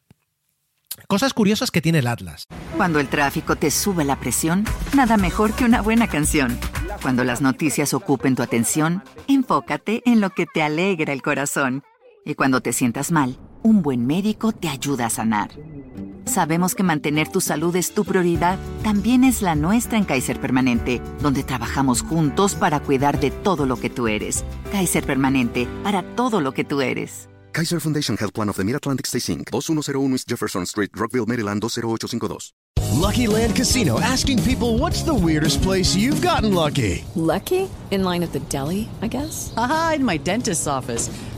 Cosas 1.07 1.33
curiosas 1.33 1.71
que 1.71 1.81
tiene 1.81 1.99
el 1.99 2.07
Atlas. 2.07 2.47
Cuando 2.75 2.99
el 2.99 3.09
tráfico 3.09 3.55
te 3.55 3.69
sube 3.69 4.03
la 4.05 4.19
presión, 4.19 4.65
nada 4.95 5.17
mejor 5.17 5.53
que 5.53 5.65
una 5.65 5.81
buena 5.81 6.07
canción. 6.07 6.57
Cuando 7.01 7.23
las 7.23 7.41
noticias 7.41 7.93
ocupen 7.93 8.35
tu 8.35 8.41
atención, 8.41 9.03
enfócate 9.27 10.01
en 10.05 10.21
lo 10.21 10.31
que 10.31 10.45
te 10.51 10.63
alegra 10.63 11.13
el 11.13 11.21
corazón. 11.21 11.83
Y 12.25 12.33
cuando 12.33 12.61
te 12.61 12.73
sientas 12.73 13.11
mal, 13.11 13.37
un 13.61 13.81
buen 13.81 14.07
médico 14.07 14.51
te 14.51 14.67
ayuda 14.67 15.07
a 15.07 15.09
sanar. 15.09 15.51
Sabemos 16.25 16.75
que 16.75 16.83
mantener 16.83 17.29
tu 17.29 17.39
salud 17.39 17.75
es 17.75 17.93
tu 17.93 18.03
prioridad, 18.03 18.57
también 18.83 19.23
es 19.23 19.41
la 19.41 19.55
nuestra 19.55 19.97
en 19.97 20.05
Kaiser 20.05 20.39
Permanente, 20.41 21.01
donde 21.21 21.43
trabajamos 21.43 22.01
juntos 22.01 22.55
para 22.55 22.79
cuidar 22.79 23.19
de 23.19 23.31
todo 23.31 23.65
lo 23.65 23.77
que 23.77 23.89
tú 23.89 24.07
eres. 24.07 24.43
Kaiser 24.71 25.05
Permanente, 25.05 25.67
para 25.83 26.03
todo 26.15 26.41
lo 26.41 26.51
que 26.53 26.63
tú 26.63 26.81
eres. 26.81 27.29
Kaiser 27.51 27.79
Foundation 27.79 28.17
Health 28.19 28.33
Plan 28.33 28.49
of 28.49 28.57
the 28.57 28.63
Mid-Atlantic 28.65 29.05
Stay 29.05 29.21
Inc., 29.33 29.49
2101 29.51 30.13
East 30.13 30.27
Jefferson 30.29 30.65
Street, 30.65 30.91
Rockville, 30.93 31.25
Maryland, 31.25 31.61
20852. 31.61 32.53
Lucky 32.95 33.27
Land 33.27 33.55
Casino 33.55 33.99
asking 33.99 34.41
people 34.43 34.77
what's 34.77 35.03
the 35.03 35.13
weirdest 35.13 35.61
place 35.61 35.95
you've 35.95 36.21
gotten 36.21 36.53
lucky? 36.53 37.03
Lucky? 37.15 37.69
In 37.91 38.03
line 38.03 38.23
at 38.23 38.31
the 38.33 38.39
deli, 38.49 38.89
I 39.01 39.07
guess? 39.07 39.53
Aha, 39.55 39.93
in 39.95 40.05
my 40.05 40.17
dentist's 40.17 40.67
office. 40.67 41.09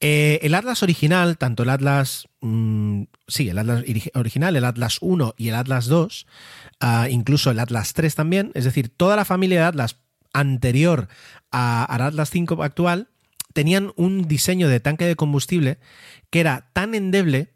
Eh, 0.00 0.40
el 0.42 0.54
Atlas 0.54 0.82
original, 0.82 1.38
tanto 1.38 1.62
el 1.62 1.70
Atlas, 1.70 2.28
mmm, 2.40 3.04
sí, 3.26 3.48
el 3.48 3.58
Atlas 3.58 3.82
original, 4.14 4.56
el 4.56 4.64
Atlas 4.64 4.98
1 5.00 5.34
y 5.38 5.48
el 5.48 5.54
Atlas 5.54 5.86
2, 5.86 6.26
uh, 6.82 6.86
incluso 7.08 7.50
el 7.50 7.58
Atlas 7.58 7.94
3 7.94 8.14
también, 8.14 8.50
es 8.54 8.64
decir, 8.64 8.90
toda 8.90 9.16
la 9.16 9.24
familia 9.24 9.60
de 9.60 9.66
Atlas 9.66 9.96
anterior 10.34 11.08
a, 11.50 11.84
al 11.84 12.02
Atlas 12.02 12.30
5 12.30 12.62
actual, 12.62 13.08
tenían 13.54 13.92
un 13.96 14.28
diseño 14.28 14.68
de 14.68 14.80
tanque 14.80 15.06
de 15.06 15.16
combustible 15.16 15.78
que 16.28 16.40
era 16.40 16.68
tan 16.74 16.94
endeble 16.94 17.54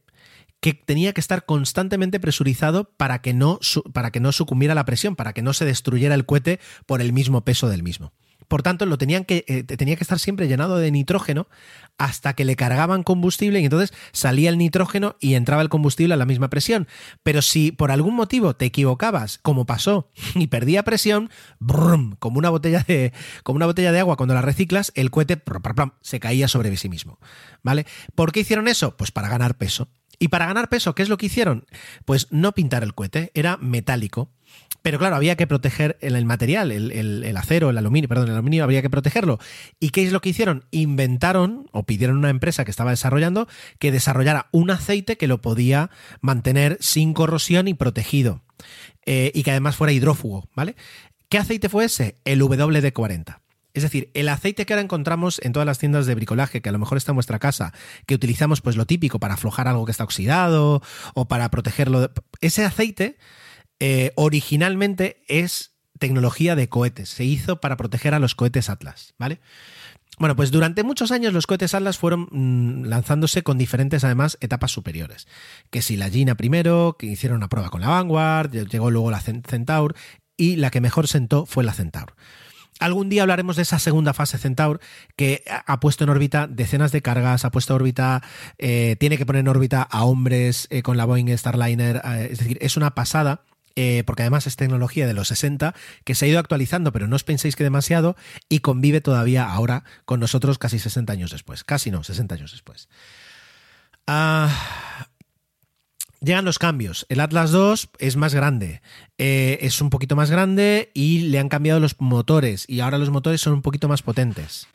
que 0.61 0.73
tenía 0.73 1.13
que 1.13 1.21
estar 1.21 1.45
constantemente 1.45 2.21
presurizado 2.21 2.85
para 2.97 3.21
que 3.21 3.35
no, 3.35 3.59
para 3.93 4.11
que 4.11 4.21
no 4.21 4.33
sucumbiera 4.33 4.75
la 4.75 4.87
presión, 4.87 5.15
para 5.15 5.35
que 5.35 5.43
no 5.43 5.53
se 5.53 5.67
destruyera 5.67 6.15
el 6.15 6.27
cohete 6.27 6.59
por 6.87 7.03
el 7.03 7.13
mismo 7.13 7.45
peso 7.45 7.69
del 7.69 7.83
mismo. 7.83 8.13
Por 8.51 8.65
tanto, 8.65 8.85
lo 8.85 8.99
tenían 8.99 9.25
que, 9.25 9.45
eh, 9.47 9.63
tenía 9.63 9.95
que 9.95 10.03
estar 10.03 10.19
siempre 10.19 10.49
llenado 10.49 10.77
de 10.79 10.91
nitrógeno 10.91 11.47
hasta 11.99 12.33
que 12.33 12.45
le 12.45 12.57
cargaban 12.57 13.05
combustible 13.05 13.61
y 13.61 13.65
entonces 13.65 13.97
salía 14.11 14.51
el 14.51 14.59
nitrógeno 14.59 15.15
y 15.21 15.35
entraba 15.35 15.63
el 15.63 15.69
combustible 15.69 16.15
a 16.15 16.17
la 16.17 16.27
misma 16.27 16.51
presión. 16.51 16.89
Pero 17.23 17.43
si 17.43 17.71
por 17.71 17.93
algún 17.93 18.17
motivo 18.17 18.57
te 18.57 18.65
equivocabas, 18.65 19.39
como 19.39 19.67
pasó, 19.67 20.11
y 20.35 20.49
perdía 20.49 20.83
presión, 20.83 21.31
brum, 21.61 22.17
como 22.19 22.39
una 22.39 22.51
botella 22.51 22.85
de, 22.89 23.13
como 23.45 23.59
una 23.59 23.67
botella 23.67 23.93
de 23.93 24.01
agua 24.01 24.17
cuando 24.17 24.35
la 24.35 24.43
reciclas, 24.43 24.91
el 24.97 25.13
cohete 25.13 25.41
se 26.01 26.19
caía 26.19 26.49
sobre 26.49 26.77
sí 26.77 26.89
mismo. 26.89 27.21
¿Vale? 27.63 27.87
¿Por 28.17 28.33
qué 28.33 28.41
hicieron 28.41 28.67
eso? 28.67 28.97
Pues 28.97 29.13
para 29.13 29.29
ganar 29.29 29.59
peso. 29.59 29.89
Y 30.23 30.29
para 30.29 30.47
ganar 30.47 30.69
peso, 30.69 30.95
¿qué 30.95 31.03
es 31.03 31.09
lo 31.09 31.17
que 31.17 31.27
hicieron? 31.27 31.65
Pues 32.05 32.29
no 32.31 32.53
pintar 32.53 32.83
el 32.83 32.95
cohete, 32.95 33.33
era 33.35 33.57
metálico. 33.57 34.29
Pero 34.83 34.99
claro, 34.99 35.17
había 35.17 35.35
que 35.35 35.47
proteger 35.47 35.97
el, 36.03 36.25
material, 36.27 36.73
el, 36.73 37.37
acero, 37.37 37.71
el 37.71 37.79
aluminio, 37.79 38.09
perdón, 38.09 38.29
el 38.29 38.35
aluminio 38.35 38.65
había 38.65 38.83
que 38.83 38.91
protegerlo. 38.91 39.39
¿Y 39.79 39.91
qué 39.91 40.05
es 40.05 40.13
lo 40.13 40.21
que 40.21 40.29
hicieron? 40.29 40.65
Inventaron 40.71 41.69
o 41.73 41.85
pidieron 41.85 42.17
a 42.17 42.21
una 42.21 42.31
empresa 42.31 42.65
que 42.65 42.71
estaba 42.71 42.91
desarrollando 42.91 43.49
que 43.79 43.93
desarrollara 43.93 44.49
un 44.53 44.71
aceite 44.71 45.17
que 45.17 45.27
lo 45.27 45.41
podía 45.41 45.91
mantener 46.21 46.77
sin 46.81 47.15
corrosión 47.15 47.67
y 47.67 47.75
protegido. 47.75 48.43
Eh, 49.07 49.33
y 49.35 49.43
que 49.43 49.51
además 49.53 49.77
fuera 49.77 49.93
hidrófugo, 49.93 50.49
¿vale? 50.55 50.77
¿Qué 51.31 51.39
aceite 51.39 51.71
fue 51.71 51.87
ese? 51.87 52.17
El 52.27 52.43
WD-40. 52.43 53.39
Es 53.75 53.83
decir, 53.83 54.11
el 54.15 54.29
aceite 54.29 54.67
que 54.67 54.73
ahora 54.73 54.83
encontramos 54.83 55.41
en 55.43 55.53
todas 55.53 55.67
las 55.67 55.79
tiendas 55.79 56.07
de 56.07 56.15
bricolaje, 56.15 56.61
que 56.61 56.69
a 56.69 56.73
lo 56.73 56.79
mejor 56.79 56.99
está 56.99 57.13
en 57.13 57.17
vuestra 57.17 57.39
casa, 57.39 57.73
que 58.07 58.15
utilizamos 58.15 58.61
pues 58.61 58.77
lo 58.77 58.87
típico 58.87 59.19
para 59.19 59.35
aflojar 59.35 59.69
algo 59.69 59.85
que 59.85 59.93
está 59.93 60.05
oxidado 60.05 60.83
o 61.15 61.29
para 61.29 61.49
protegerlo, 61.51 62.11
ese 62.41 62.65
aceite 62.65 63.17
eh, 63.79 64.13
originalmente 64.17 65.23
es 65.29 65.73
tecnología 65.99 66.57
de 66.57 66.69
cohetes. 66.69 67.09
Se 67.11 67.25
hizo 67.25 67.61
para 67.61 67.77
proteger 67.77 68.15
a 68.15 68.19
los 68.19 68.35
cohetes 68.35 68.71
Atlas, 68.71 69.15
¿vale? 69.19 69.41
Bueno, 70.19 70.37
pues 70.37 70.51
durante 70.51 70.83
muchos 70.83 71.13
años 71.13 71.33
los 71.33 71.47
cohetes 71.47 71.75
Atlas 71.75 71.97
fueron 71.97 72.29
mmm, 72.31 72.85
lanzándose 72.85 73.43
con 73.43 73.57
diferentes, 73.57 74.05
además, 74.05 74.37
etapas 74.41 74.71
superiores. 74.71 75.27
Que 75.71 75.81
si 75.81 75.97
la 75.97 76.11
Gina 76.11 76.35
primero, 76.35 76.97
que 76.99 77.07
hicieron 77.07 77.39
una 77.39 77.49
prueba 77.49 77.71
con 77.71 77.81
la 77.81 77.89
Vanguard, 77.89 78.51
llegó 78.51 78.91
luego 78.91 79.11
la 79.11 79.21
Centaur, 79.21 79.95
y 80.37 80.57
la 80.57 80.71
que 80.71 80.81
mejor 80.81 81.07
sentó 81.07 81.47
fue 81.47 81.65
la 81.65 81.73
Centaur. 81.73 82.15
Algún 82.81 83.11
día 83.11 83.23
hablaremos 83.23 83.57
de 83.57 83.63
esa 83.63 83.79
segunda 83.79 84.15
fase 84.15 84.39
Centaur 84.39 84.81
que 85.15 85.45
ha 85.47 85.81
puesto 85.81 86.03
en 86.05 86.11
órbita 86.11 86.47
decenas 86.47 86.93
de 86.93 87.03
cargas, 87.03 87.45
ha 87.45 87.51
puesto 87.51 87.75
en 87.75 87.77
órbita, 87.77 88.23
eh, 88.59 88.97
tiene 88.99 89.19
que 89.19 89.27
poner 89.27 89.41
en 89.41 89.49
órbita 89.49 89.83
a 89.83 90.05
hombres 90.05 90.67
eh, 90.71 90.83
con 90.83 90.97
la 90.97 91.05
Boeing 91.05 91.37
Starliner, 91.37 92.01
eh, 92.03 92.29
es 92.33 92.39
decir, 92.39 92.59
es 92.61 92.77
una 92.77 92.95
pasada 92.95 93.43
porque 94.05 94.25
además 94.25 94.47
es 94.47 94.57
tecnología 94.57 95.07
de 95.07 95.15
los 95.15 95.29
60 95.29 95.75
que 96.05 96.15
se 96.15 96.27
ha 96.27 96.29
ido 96.29 96.39
actualizando, 96.39 96.93
pero 96.93 97.07
no 97.09 97.17
os 97.17 97.25
penséis 97.25 97.57
que 97.57 97.65
demasiado, 97.65 98.15
y 98.51 98.59
convive 98.59 99.01
todavía 99.01 99.51
ahora 99.51 99.85
con 100.05 100.21
nosotros 100.21 100.59
casi 100.59 100.79
60 100.79 101.11
años 101.11 101.31
después. 101.31 101.65
Casi 101.65 101.91
no, 101.91 102.05
60 102.05 102.35
años 102.35 102.53
después. 102.53 102.91
Ah, 104.07 104.51
llegan 106.21 106.45
los 106.45 106.59
cambios. 106.59 107.07
El 107.09 107.21
Atlas 107.21 107.51
2 107.51 107.91
es 107.99 108.17
más 108.17 108.35
grande, 108.35 108.83
eh, 109.19 109.59
es 109.63 109.81
un 109.81 109.91
poquito 109.91 110.17
más 110.17 110.31
grande 110.31 110.91
y 110.95 111.21
le 111.29 111.39
han 111.39 111.49
cambiado 111.49 111.81
los 111.81 112.01
motores, 112.01 112.65
y 112.69 112.81
ahora 112.81 112.99
los 112.99 113.11
motores 113.11 113.41
son 113.41 113.55
un 113.55 113.63
poquito 113.63 113.89
más 113.89 114.03
potentes. 114.03 114.69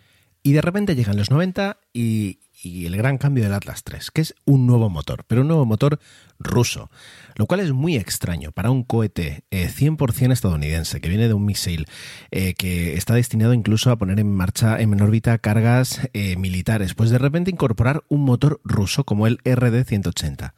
Y 0.43 0.53
de 0.53 0.61
repente 0.61 0.95
llegan 0.95 1.17
los 1.17 1.31
90 1.31 1.79
y, 1.91 2.39
y 2.65 2.85
el 2.85 2.97
gran 2.97 3.17
cambio 3.17 3.43
del 3.43 3.53
Atlas 3.53 3.83
3, 3.83 4.11
que 4.11 4.21
es 4.21 4.35
un 4.45 4.65
nuevo 4.67 4.89
motor, 4.89 5.23
pero 5.27 5.41
un 5.41 5.47
nuevo 5.47 5.65
motor 5.65 5.99
ruso, 6.39 6.89
lo 7.35 7.45
cual 7.45 7.59
es 7.59 7.71
muy 7.71 7.95
extraño 7.95 8.51
para 8.51 8.71
un 8.71 8.83
cohete 8.83 9.43
100% 9.51 10.29
eh, 10.29 10.33
estadounidense 10.33 10.99
que 11.01 11.09
viene 11.09 11.27
de 11.27 11.33
un 11.33 11.45
misil 11.45 11.85
eh, 12.31 12.53
que 12.55 12.95
está 12.95 13.13
destinado 13.13 13.53
incluso 13.53 13.91
a 13.91 13.97
poner 13.97 14.19
en 14.19 14.31
marcha 14.31 14.79
en 14.79 14.99
órbita 15.01 15.37
cargas 15.37 16.01
eh, 16.13 16.35
militares, 16.37 16.93
pues 16.93 17.09
de 17.09 17.17
repente 17.17 17.51
incorporar 17.51 18.03
un 18.09 18.23
motor 18.23 18.61
ruso 18.63 19.03
como 19.03 19.27
el 19.27 19.41
RD-180. 19.43 20.53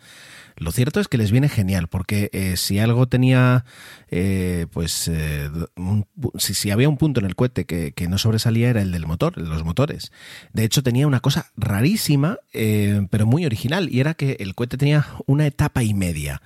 Lo 0.58 0.72
cierto 0.72 1.00
es 1.00 1.08
que 1.08 1.20
les 1.20 1.32
viene 1.32 1.50
genial, 1.50 1.88
porque 1.88 2.32
eh, 2.34 2.58
si 2.58 2.80
algo 2.80 3.08
tenía, 3.08 3.64
eh, 4.10 4.66
pues, 4.72 5.08
eh, 5.08 5.50
si, 6.40 6.56
si, 6.56 6.72
había 6.72 6.90
un 6.90 6.98
punto 6.98 7.20
en 7.20 7.28
el 7.28 7.36
cohete 7.36 7.66
que, 7.66 7.92
que, 7.92 8.08
no 8.08 8.18
sobresalía 8.18 8.70
era 8.70 8.82
el 8.82 8.92
del 8.92 9.06
motor, 9.06 9.38
los 9.38 9.64
motores. 9.64 10.12
De 10.54 10.64
hecho, 10.64 10.82
tenía 10.82 11.06
una 11.06 11.20
cosa 11.20 11.52
rarísima, 11.56 12.40
eh, 12.54 13.06
pero 13.12 13.28
muy 13.28 13.46
original, 13.46 13.88
y 13.92 14.00
era 14.00 14.16
que 14.16 14.38
el 14.40 14.56
cohete 14.56 14.78
tenía 14.78 15.06
una 15.28 15.46
etapa 15.46 15.84
y 15.84 15.94
media. 15.94 16.42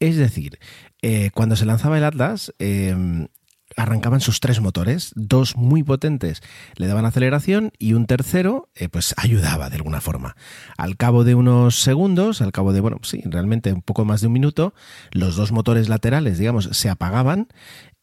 Es 0.00 0.16
decir, 0.16 0.58
cuando 1.32 1.54
se 1.54 1.64
lanzaba 1.64 1.96
el 1.98 2.04
Atlas, 2.04 2.52
arrancaban 3.76 4.20
sus 4.20 4.40
tres 4.40 4.60
motores, 4.60 5.12
dos 5.14 5.56
muy 5.56 5.82
potentes 5.82 6.42
le 6.76 6.86
daban 6.86 7.04
aceleración 7.04 7.72
y 7.78 7.94
un 7.94 8.06
tercero 8.06 8.68
eh, 8.74 8.88
pues 8.88 9.14
ayudaba 9.16 9.70
de 9.70 9.76
alguna 9.76 10.00
forma. 10.00 10.36
Al 10.76 10.96
cabo 10.96 11.24
de 11.24 11.34
unos 11.34 11.76
segundos, 11.76 12.40
al 12.42 12.52
cabo 12.52 12.72
de, 12.72 12.80
bueno, 12.80 12.98
sí, 13.02 13.22
realmente 13.24 13.72
un 13.72 13.82
poco 13.82 14.04
más 14.04 14.20
de 14.20 14.28
un 14.28 14.32
minuto, 14.32 14.74
los 15.10 15.36
dos 15.36 15.52
motores 15.52 15.88
laterales, 15.88 16.38
digamos, 16.38 16.68
se 16.72 16.88
apagaban, 16.88 17.48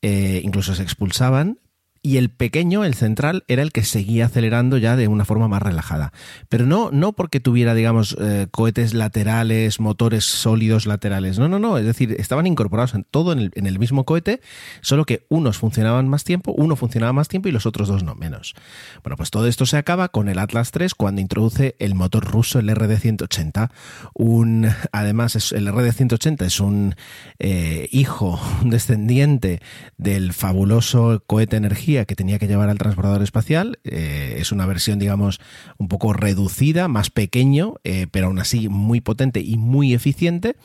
eh, 0.02 0.42
incluso 0.44 0.76
se 0.76 0.84
expulsaban, 0.84 1.60
y 2.02 2.18
el 2.18 2.30
pequeño, 2.30 2.86
el 2.86 2.94
central, 2.94 3.44
era 3.48 3.62
el 3.62 3.72
que 3.72 3.84
seguía 3.84 4.26
acelerando 4.28 4.78
ya 4.78 4.96
de 4.96 5.08
una 5.08 5.26
forma 5.26 5.48
más 5.48 5.62
relajada. 5.62 6.14
Pero 6.48 6.66
no, 6.66 6.92
no 6.92 7.14
porque 7.14 7.40
tuviera, 7.40 7.74
digamos, 7.74 8.16
eh, 8.20 8.48
cohetes 8.52 8.94
laterales, 8.94 9.80
motores 9.80 10.24
sólidos 10.26 10.86
laterales. 10.86 11.40
No, 11.40 11.50
no, 11.50 11.60
no. 11.60 11.78
Es 11.78 11.86
decir, 11.86 12.16
estaban 12.18 12.48
incorporados 12.48 12.94
en 12.94 13.04
todo 13.04 13.34
en 13.34 13.40
el, 13.40 13.52
en 13.56 13.66
el, 13.66 13.80
mismo 13.80 14.06
cohete, 14.06 14.42
solo 14.82 15.06
que 15.06 15.26
unos 15.30 15.58
funcionaban 15.58 16.08
más 16.08 16.24
tiempo, 16.24 16.54
uno 16.58 16.76
funcionaba 16.76 17.14
más 17.14 17.28
tiempo 17.28 17.50
y 17.50 17.52
los 17.52 17.66
otros 17.66 17.88
dos 17.88 18.04
no 18.04 18.16
menos. 18.16 18.56
Bueno, 19.04 19.18
pues 19.18 19.32
todo 19.32 19.48
esto 19.48 19.66
se 19.66 19.78
acaba 19.78 20.10
con 20.10 20.30
el 20.30 20.40
Atlas 20.40 20.72
3 20.72 20.96
cuando 20.96 21.22
introduce 21.22 21.76
el 21.80 21.96
motor 21.96 22.26
ruso, 22.26 22.60
el 22.60 22.70
RD-180. 22.70 23.72
Un, 24.14 24.70
además, 24.92 25.52
el 25.52 25.68
RD-180 25.68 26.46
es 26.46 26.60
un 26.60 26.96
eh, 27.40 27.88
hijo, 27.92 28.40
un 28.62 28.70
descendiente 28.70 29.62
del 29.98 30.34
fabuloso 30.34 31.24
cohete 31.26 31.58
energía 31.58 31.89
que 31.90 32.16
tenía 32.16 32.40
que 32.40 32.48
llevar 32.48 32.70
al 32.70 32.78
transportador 32.78 33.24
espacial. 33.24 33.80
Eh, 33.84 34.38
es 34.40 34.52
una 34.52 34.66
versión, 34.66 35.00
digamos, 35.00 35.40
un 35.78 35.88
poco 35.88 36.14
reducida, 36.14 36.88
más 36.88 37.10
pequeño, 37.10 37.76
eh, 37.84 38.08
pero 38.12 38.28
aún 38.28 38.40
así 38.40 38.70
muy 38.70 39.02
potente 39.02 39.42
y 39.42 39.58
muy 39.58 39.94
eficiente. 39.94 40.56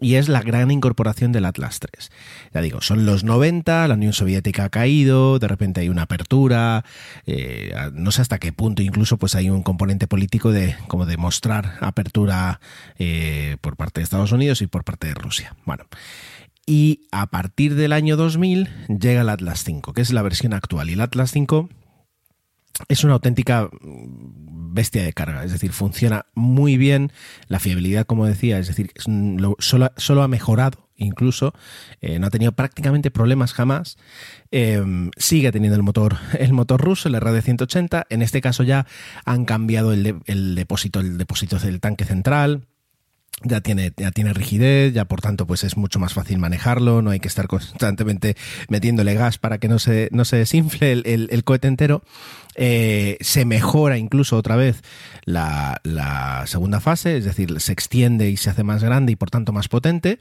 Y 0.00 0.16
es 0.16 0.28
la 0.28 0.42
gran 0.42 0.70
incorporación 0.70 1.30
del 1.30 1.44
Atlas 1.44 1.78
3. 1.78 2.10
Ya 2.52 2.60
digo, 2.60 2.80
son 2.80 3.06
los 3.06 3.22
90, 3.22 3.86
la 3.86 3.94
Unión 3.94 4.12
Soviética 4.12 4.64
ha 4.64 4.70
caído, 4.70 5.38
de 5.38 5.46
repente 5.46 5.80
hay 5.80 5.88
una 5.88 6.02
apertura, 6.02 6.84
eh, 7.26 7.72
no 7.92 8.10
sé 8.10 8.22
hasta 8.22 8.38
qué 8.38 8.52
punto 8.52 8.82
incluso 8.82 9.16
pues 9.16 9.36
hay 9.36 9.48
un 9.50 9.62
componente 9.62 10.08
político 10.08 10.50
de 10.50 10.74
como 10.88 11.06
de 11.06 11.16
mostrar 11.16 11.76
apertura 11.80 12.60
por 13.60 13.76
parte 13.76 14.00
de 14.00 14.04
Estados 14.04 14.32
Unidos 14.32 14.60
y 14.62 14.66
por 14.66 14.82
parte 14.82 15.06
de 15.06 15.14
Rusia. 15.14 15.54
Bueno, 15.64 15.84
Y 16.66 17.08
a 17.10 17.26
partir 17.26 17.74
del 17.74 17.92
año 17.92 18.16
2000 18.16 18.68
llega 19.00 19.22
el 19.22 19.28
Atlas 19.28 19.64
V, 19.66 19.92
que 19.94 20.00
es 20.00 20.12
la 20.12 20.22
versión 20.22 20.52
actual. 20.52 20.90
Y 20.90 20.92
el 20.92 21.00
Atlas 21.00 21.34
V 21.34 21.68
es 22.88 23.04
una 23.04 23.14
auténtica 23.14 23.68
bestia 23.82 25.02
de 25.02 25.12
carga, 25.12 25.44
es 25.44 25.52
decir, 25.52 25.72
funciona 25.72 26.26
muy 26.34 26.76
bien, 26.78 27.12
la 27.48 27.58
fiabilidad, 27.58 28.06
como 28.06 28.26
decía, 28.26 28.58
es 28.58 28.68
decir, 28.68 28.90
solo, 29.58 29.92
solo 29.96 30.22
ha 30.22 30.28
mejorado 30.28 30.88
incluso, 30.96 31.52
eh, 32.00 32.18
no 32.18 32.28
ha 32.28 32.30
tenido 32.30 32.52
prácticamente 32.52 33.10
problemas 33.10 33.52
jamás. 33.52 33.98
Em, 34.50 35.10
sigue 35.16 35.52
teniendo 35.52 35.76
el 35.76 35.82
motor, 35.82 36.16
el 36.38 36.52
motor 36.52 36.80
ruso, 36.80 37.08
el 37.08 37.16
RD180. 37.16 38.06
En 38.08 38.22
este 38.22 38.40
caso 38.40 38.62
ya 38.62 38.86
han 39.24 39.44
cambiado 39.44 39.92
el, 39.92 40.20
el 40.26 40.54
depósito, 40.54 41.00
el 41.00 41.18
depósito 41.18 41.58
del 41.58 41.80
tanque 41.80 42.04
central 42.04 42.68
ya 43.44 43.60
tiene, 43.60 43.92
ya 43.96 44.10
tiene 44.10 44.32
rigidez, 44.32 44.92
ya 44.94 45.04
por 45.04 45.20
tanto 45.20 45.46
pues 45.46 45.64
es 45.64 45.76
mucho 45.76 45.98
más 45.98 46.14
fácil 46.14 46.38
manejarlo, 46.38 47.02
no 47.02 47.10
hay 47.10 47.20
que 47.20 47.28
estar 47.28 47.48
constantemente 47.48 48.36
metiéndole 48.68 49.14
gas 49.14 49.38
para 49.38 49.58
que 49.58 49.68
no 49.68 49.78
se, 49.78 50.08
no 50.12 50.24
se 50.24 50.36
desinfle 50.36 50.92
el, 50.92 51.44
cohete 51.44 51.68
entero. 51.68 52.02
Eh, 52.54 53.16
se 53.20 53.46
mejora 53.46 53.96
incluso 53.96 54.36
otra 54.36 54.56
vez 54.56 54.82
la, 55.24 55.80
la 55.84 56.44
segunda 56.46 56.80
fase, 56.80 57.16
es 57.16 57.24
decir, 57.24 57.58
se 57.60 57.72
extiende 57.72 58.28
y 58.28 58.36
se 58.36 58.50
hace 58.50 58.62
más 58.62 58.84
grande 58.84 59.12
y 59.12 59.16
por 59.16 59.30
tanto 59.30 59.52
más 59.52 59.68
potente. 59.68 60.18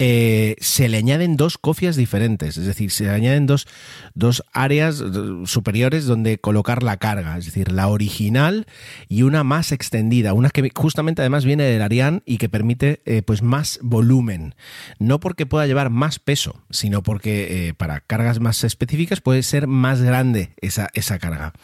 Eh, 0.00 0.54
se 0.60 0.88
le 0.88 0.96
añaden 0.96 1.36
dos 1.36 1.58
cofias 1.58 1.96
diferentes, 1.96 2.56
es 2.56 2.66
decir, 2.66 2.92
se 2.92 3.04
le 3.04 3.10
añaden 3.10 3.46
dos, 3.46 3.66
dos 4.14 4.44
áreas 4.52 5.02
superiores 5.44 6.06
donde 6.06 6.38
colocar 6.38 6.84
la 6.84 6.98
carga, 6.98 7.36
es 7.36 7.46
decir, 7.46 7.72
la 7.72 7.88
original 7.88 8.68
y 9.08 9.22
una 9.22 9.42
más 9.42 9.72
extendida, 9.72 10.34
una 10.34 10.50
que 10.50 10.70
justamente 10.72 11.22
además 11.22 11.44
viene 11.44 11.64
del 11.64 11.82
Ariane 11.82 12.22
y 12.26 12.38
que 12.38 12.48
permite 12.48 13.02
eh, 13.06 13.22
pues 13.22 13.42
más 13.42 13.80
volumen, 13.82 14.54
no 15.00 15.18
porque 15.18 15.46
pueda 15.46 15.66
llevar 15.66 15.90
más 15.90 16.20
peso, 16.20 16.62
sino 16.70 17.02
porque 17.02 17.68
eh, 17.68 17.74
para 17.74 18.00
cargas 18.00 18.38
más 18.38 18.62
específicas 18.62 19.20
puede 19.20 19.42
ser 19.42 19.66
más 19.66 20.00
grande 20.00 20.54
esa, 20.60 20.90
esa 20.94 21.18
carga. 21.18 21.54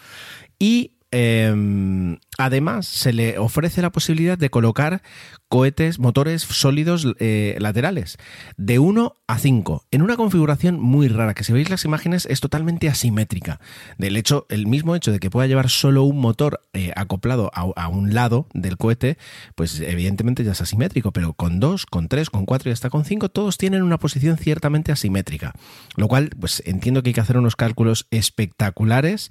Y 0.58 0.94
Em, 1.16 2.18
además, 2.38 2.86
se 2.86 3.12
le 3.12 3.38
ofrece 3.38 3.82
la 3.82 3.92
posibilidad 3.92 4.38
de 4.38 4.50
colocar 4.50 5.02
cohetes, 5.48 5.98
motores 5.98 6.42
sólidos 6.42 7.06
eh, 7.20 7.56
laterales, 7.60 8.16
de 8.56 8.78
1 8.78 9.16
a 9.26 9.38
5, 9.38 9.84
en 9.90 10.02
una 10.02 10.16
configuración 10.16 10.80
muy 10.80 11.08
rara, 11.08 11.34
que 11.34 11.44
si 11.44 11.52
veis 11.52 11.70
las 11.70 11.84
imágenes 11.84 12.26
es 12.26 12.40
totalmente 12.40 12.88
asimétrica. 12.88 13.60
Del 13.96 14.16
hecho, 14.16 14.46
el 14.48 14.66
mismo 14.66 14.96
hecho 14.96 15.12
de 15.12 15.20
que 15.20 15.30
pueda 15.30 15.46
llevar 15.46 15.70
solo 15.70 16.02
un 16.02 16.18
motor 16.18 16.66
eh, 16.72 16.92
acoplado 16.96 17.50
a, 17.54 17.88
un 17.88 18.14
lado 18.14 18.48
del 18.52 18.76
cohete, 18.76 19.16
pues 19.54 19.78
evidentemente 19.80 20.42
ya 20.42 20.52
es 20.52 20.60
asimétrico, 20.60 21.12
pero 21.12 21.34
con 21.34 21.60
2, 21.60 21.86
con 21.86 22.08
3, 22.08 22.30
con 22.30 22.46
4 22.46 22.70
y 22.70 22.72
hasta 22.72 22.90
con 22.90 23.04
5, 23.04 23.28
todos 23.28 23.56
tienen 23.56 23.82
una 23.82 23.98
posición 23.98 24.36
ciertamente 24.38 24.90
asimétrica. 24.90 25.52
Lo 25.96 26.08
cual, 26.08 26.30
pues 26.40 26.62
entiendo 26.66 27.02
que 27.02 27.10
hay 27.10 27.14
que 27.14 27.20
hacer 27.20 27.38
unos 27.38 27.54
cálculos 27.54 28.08
espectaculares 28.10 29.30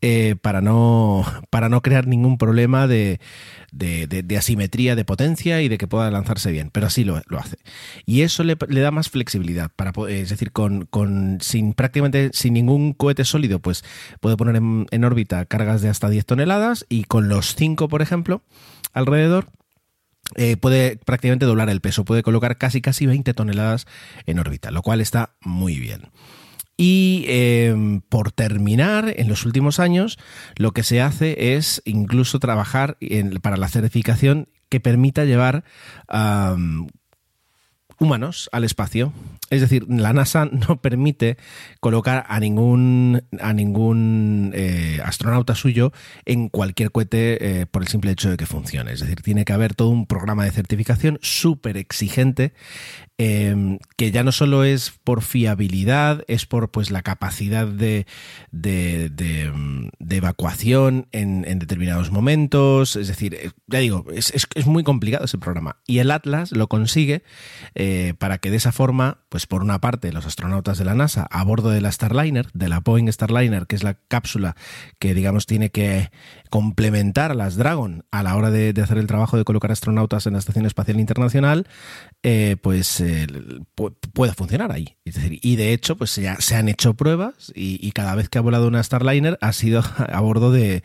eh, 0.00 0.36
para 0.40 0.60
no 0.60 1.24
para 1.50 1.68
no 1.68 1.82
crear 1.82 2.06
ningún 2.06 2.38
problema 2.38 2.43
de, 2.52 3.18
asimetría 4.36 4.96
de 4.96 5.04
potencia 5.04 5.62
y 5.62 5.68
de 5.68 5.78
que 5.78 5.86
pueda 5.86 6.10
lanzarse 6.10 6.52
bien, 6.52 6.70
pero 6.70 6.86
así 6.86 7.04
lo, 7.04 7.16
hace. 7.38 7.56
Y 8.06 8.22
eso 8.22 8.44
le, 8.44 8.56
da 8.56 8.90
más 8.90 9.10
flexibilidad, 9.10 9.70
para 9.74 9.92
es 10.08 10.30
decir, 10.30 10.52
con, 10.52 10.88
sin 11.40 11.74
prácticamente 11.74 12.30
sin 12.32 12.54
ningún 12.54 12.92
cohete 12.92 13.24
sólido, 13.24 13.60
pues 13.60 13.84
puede 14.20 14.36
poner 14.36 14.56
en, 14.56 15.04
órbita 15.04 15.44
cargas 15.46 15.82
de 15.82 15.88
hasta 15.88 16.08
10 16.08 16.26
toneladas 16.26 16.86
y 16.88 17.04
con 17.04 17.28
los 17.28 17.54
5, 17.54 17.88
por 17.88 18.02
ejemplo, 18.02 18.42
alrededor, 18.92 19.48
eh, 20.36 20.56
puede 20.56 20.96
prácticamente 20.96 21.46
doblar 21.46 21.68
el 21.68 21.80
peso, 21.80 22.04
puede 22.04 22.22
colocar 22.22 22.56
casi 22.56 22.80
casi 22.80 23.06
20 23.06 23.34
toneladas 23.34 23.86
en 24.26 24.38
órbita, 24.38 24.70
lo 24.70 24.82
cual 24.82 25.00
está 25.00 25.34
muy 25.40 25.78
bien. 25.78 26.10
Y 26.76 27.24
em, 27.28 28.00
por 28.00 28.32
terminar, 28.32 29.12
en 29.16 29.28
los 29.28 29.46
últimos 29.46 29.78
años, 29.78 30.18
lo 30.56 30.72
que 30.72 30.82
se 30.82 31.00
hace 31.00 31.54
es 31.54 31.82
incluso 31.84 32.40
trabajar 32.40 32.96
para 33.42 33.56
la 33.56 33.68
certificación 33.68 34.48
que 34.68 34.80
permita 34.80 35.24
llevar 35.24 35.64
humanos 37.98 38.48
al 38.52 38.64
espacio. 38.64 39.12
Es 39.50 39.60
decir, 39.60 39.86
la 39.88 40.12
NASA 40.12 40.44
no 40.68 40.80
permite 40.80 41.36
colocar 41.80 42.24
a 42.28 42.40
ningún, 42.40 43.22
a 43.40 43.52
ningún 43.52 44.52
eh, 44.54 45.00
astronauta 45.04 45.54
suyo 45.54 45.92
en 46.24 46.48
cualquier 46.48 46.90
cohete 46.90 47.60
eh, 47.60 47.66
por 47.66 47.82
el 47.82 47.88
simple 47.88 48.12
hecho 48.12 48.30
de 48.30 48.36
que 48.36 48.46
funcione. 48.46 48.92
Es 48.92 49.00
decir, 49.00 49.22
tiene 49.22 49.44
que 49.44 49.52
haber 49.52 49.74
todo 49.74 49.88
un 49.88 50.06
programa 50.06 50.44
de 50.44 50.50
certificación 50.50 51.18
súper 51.22 51.76
exigente 51.76 52.52
Em, 53.16 53.78
que 53.96 54.10
ya 54.10 54.24
no 54.24 54.32
solo 54.32 54.64
es 54.64 54.90
por 55.04 55.22
fiabilidad, 55.22 56.24
es 56.26 56.46
por 56.46 56.72
pues 56.72 56.90
la 56.90 57.02
capacidad 57.02 57.64
de, 57.64 58.06
de, 58.50 59.52
evacuación 60.10 61.06
en, 61.12 61.42
determinados 61.60 62.10
momentos. 62.10 62.96
Es 62.96 63.06
decir, 63.06 63.34
eh, 63.34 63.52
ya 63.68 63.78
digo, 63.78 64.04
es, 64.12 64.66
muy 64.66 64.82
complicado 64.82 65.26
ese 65.26 65.38
programa. 65.38 65.76
Y 65.86 65.98
el 65.98 66.10
Atlas 66.10 66.50
lo 66.50 66.66
consigue 66.66 67.22
eh, 67.76 68.14
para 68.18 68.38
que 68.38 68.50
de 68.50 68.56
esa 68.56 68.72
forma, 68.72 69.18
pues 69.28 69.46
por 69.46 69.62
una 69.62 69.80
parte, 69.80 70.12
los 70.12 70.26
astronautas 70.26 70.78
de 70.78 70.84
la 70.84 70.96
NASA 70.96 71.28
a 71.30 71.44
bordo 71.44 71.70
de 71.70 71.80
la 71.80 71.92
Starliner, 71.92 72.48
de 72.52 72.68
la 72.68 72.80
Boeing 72.80 73.12
Starliner, 73.12 73.68
que 73.68 73.76
es 73.76 73.84
la 73.84 73.94
cápsula 73.94 74.56
que 74.98 75.14
digamos 75.14 75.46
tiene 75.46 75.70
que 75.70 76.10
complementar 76.54 77.32
a 77.32 77.34
las 77.34 77.56
Dragon 77.56 78.04
a 78.12 78.22
la 78.22 78.36
hora 78.36 78.48
de, 78.48 78.72
hacer 78.80 78.98
el 78.98 79.08
trabajo 79.08 79.36
de 79.36 79.42
colocar 79.42 79.72
astronautas 79.72 80.28
en 80.28 80.34
la 80.34 80.38
Estación 80.38 80.66
Espacial 80.66 81.00
Internacional, 81.00 81.66
eh, 82.22 82.58
pues 82.62 83.02
puede 84.12 84.34
funcionar 84.34 84.70
ahí. 84.70 84.96
y 85.04 85.56
de 85.56 85.72
hecho, 85.72 85.96
pues 85.96 86.14
ya 86.14 86.36
se 86.38 86.54
han 86.54 86.68
hecho 86.68 86.94
pruebas 86.94 87.50
y, 87.56 87.90
cada 87.90 88.14
vez 88.14 88.28
que 88.28 88.38
ha 88.38 88.40
volado 88.40 88.68
una 88.68 88.80
Starliner 88.80 89.36
ha 89.40 89.52
sido 89.52 89.82
a 89.96 90.20
bordo 90.20 90.52
de 90.52 90.84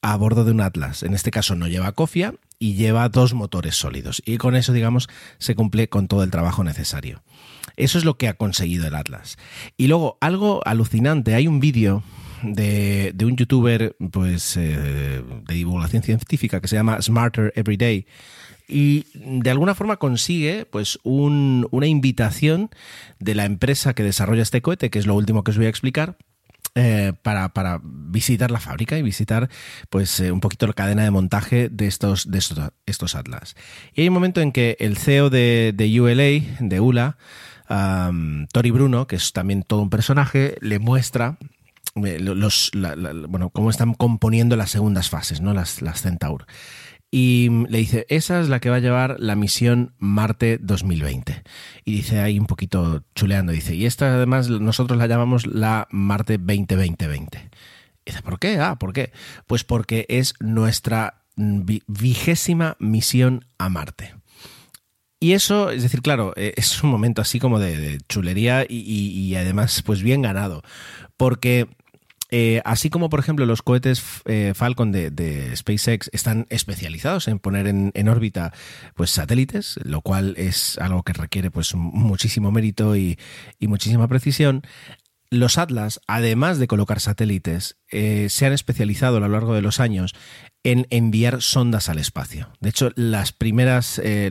a 0.00 0.16
bordo 0.16 0.46
de 0.46 0.52
un 0.52 0.62
Atlas. 0.62 1.02
En 1.02 1.12
este 1.12 1.30
caso 1.30 1.54
no 1.54 1.68
lleva 1.68 1.92
cofia 1.92 2.32
y 2.58 2.76
lleva 2.76 3.06
dos 3.10 3.34
motores 3.34 3.76
sólidos. 3.76 4.22
Y 4.24 4.38
con 4.38 4.56
eso, 4.56 4.72
digamos, 4.72 5.10
se 5.36 5.54
cumple 5.54 5.90
con 5.90 6.08
todo 6.08 6.22
el 6.22 6.30
trabajo 6.30 6.64
necesario. 6.64 7.22
Eso 7.76 7.98
es 7.98 8.06
lo 8.06 8.16
que 8.16 8.26
ha 8.26 8.38
conseguido 8.38 8.86
el 8.86 8.94
Atlas. 8.94 9.36
Y 9.76 9.88
luego, 9.88 10.16
algo 10.22 10.62
alucinante, 10.64 11.34
hay 11.34 11.46
un 11.46 11.60
vídeo 11.60 12.02
de, 12.42 13.14
un 13.22 13.36
youtuber 13.36 13.96
pues, 14.10 14.56
eh, 14.56 15.22
de 15.46 15.54
divulgación 15.54 16.02
científica 16.02 16.60
que 16.60 16.68
se 16.68 16.76
llama 16.76 17.00
Smarter 17.00 17.52
Every 17.56 17.76
Day 17.76 18.06
y 18.70 19.06
de 19.14 19.50
alguna 19.50 19.74
forma 19.74 19.96
consigue 19.96 20.64
pues 20.64 20.98
una 21.02 21.86
invitación 21.86 22.70
de 23.18 23.34
la 23.34 23.44
empresa 23.44 23.94
que 23.94 24.04
desarrolla 24.04 24.42
este 24.42 24.62
cohete, 24.62 24.90
que 24.90 24.98
es 24.98 25.06
lo 25.06 25.14
último 25.16 25.42
que 25.42 25.50
os 25.50 25.56
voy 25.56 25.66
a 25.66 25.70
explicar, 25.70 26.16
eh, 26.76 27.12
para, 27.22 27.80
visitar 27.82 28.52
la 28.52 28.60
fábrica 28.60 28.96
y 28.96 29.02
visitar 29.02 29.50
pues 29.88 30.20
eh, 30.20 30.30
un 30.30 30.38
poquito 30.38 30.68
la 30.68 30.72
cadena 30.72 31.02
de 31.02 31.10
montaje 31.10 31.68
de 31.68 31.88
estos, 31.88 32.30
de 32.30 32.38
estos, 32.86 33.14
Atlas. 33.16 33.56
Y 33.92 34.02
hay 34.02 34.08
un 34.08 34.14
momento 34.14 34.40
en 34.40 34.52
que 34.52 34.76
el 34.78 34.96
CEO 34.96 35.30
de, 35.30 35.74
ULA, 36.00 36.56
de 36.60 36.80
ULA, 36.80 37.16
Tori 38.52 38.70
Bruno, 38.70 39.08
que 39.08 39.16
es 39.16 39.32
también 39.32 39.64
todo 39.64 39.82
un 39.82 39.90
personaje, 39.90 40.56
le 40.60 40.78
muestra 40.78 41.38
eh, 41.96 42.18
los, 42.20 42.70
bueno, 43.28 43.50
cómo 43.50 43.70
están 43.70 43.94
componiendo 43.94 44.56
las 44.56 44.70
segundas 44.70 45.10
fases, 45.10 45.40
¿no? 45.40 45.54
las, 45.54 45.82
las 45.82 46.02
Centaur 46.02 46.46
y 47.10 47.50
le 47.68 47.78
dice, 47.78 48.06
esa 48.08 48.40
es 48.40 48.48
la 48.48 48.60
que 48.60 48.70
va 48.70 48.76
a 48.76 48.80
llevar 48.80 49.16
la 49.18 49.34
misión 49.34 49.94
Marte 49.98 50.58
2020. 50.60 51.42
Y 51.84 51.92
dice 51.96 52.20
ahí 52.20 52.38
un 52.38 52.46
poquito 52.46 53.02
chuleando, 53.16 53.52
dice, 53.52 53.74
y 53.74 53.84
esta 53.84 54.14
además 54.14 54.48
nosotros 54.48 54.96
la 54.96 55.08
llamamos 55.08 55.46
la 55.46 55.88
Marte 55.90 56.38
2020. 56.38 57.50
Y 58.04 58.10
dice, 58.10 58.22
¿por 58.22 58.38
qué? 58.38 58.58
Ah, 58.58 58.76
¿por 58.78 58.92
qué? 58.92 59.12
Pues 59.48 59.64
porque 59.64 60.06
es 60.08 60.34
nuestra 60.38 61.24
vigésima 61.36 62.76
misión 62.78 63.44
a 63.58 63.68
Marte. 63.68 64.14
Y 65.18 65.32
eso, 65.32 65.70
es 65.70 65.82
decir, 65.82 66.02
claro, 66.02 66.32
eh, 66.36 66.54
es 66.56 66.80
un 66.84 66.90
momento 66.90 67.22
así 67.22 67.40
como 67.40 67.58
de, 67.58 67.98
chulería 68.08 68.64
y, 68.68 68.78
y, 68.78 69.34
además 69.34 69.82
pues 69.84 70.00
bien 70.02 70.22
ganado. 70.22 70.62
Porque 71.16 71.68
eh, 72.30 72.62
así 72.64 72.90
como, 72.90 73.08
por 73.08 73.20
ejemplo, 73.20 73.44
los 73.46 73.62
cohetes 73.62 74.02
eh, 74.24 74.52
Falcon 74.54 74.92
de, 74.92 75.52
SpaceX 75.56 76.08
están 76.12 76.46
especializados 76.48 77.28
en 77.28 77.38
poner 77.38 77.66
en, 77.66 78.08
órbita 78.08 78.52
pues, 78.94 79.10
satélites, 79.10 79.78
lo 79.82 80.00
cual 80.00 80.34
es 80.36 80.78
algo 80.78 81.02
que 81.02 81.12
requiere 81.12 81.50
pues, 81.50 81.74
muchísimo 81.74 82.50
mérito 82.52 82.96
y, 82.96 83.18
muchísima 83.60 84.08
precisión. 84.08 84.62
Los 85.30 85.58
Atlas, 85.58 86.00
además 86.08 86.58
de 86.58 86.66
colocar 86.66 86.98
satélites, 87.00 87.76
eh, 87.92 88.26
se 88.30 88.46
han 88.46 88.52
especializado 88.52 89.16
a 89.16 89.20
lo 89.20 89.28
largo 89.28 89.54
de 89.54 89.62
los 89.62 89.78
años 89.80 90.14
en 90.62 90.86
enviar 90.90 91.40
sondas 91.40 91.88
al 91.88 91.98
espacio. 91.98 92.50
De 92.60 92.68
hecho, 92.68 92.90
las 92.94 93.32
primeras, 93.32 93.98
eh, 94.04 94.30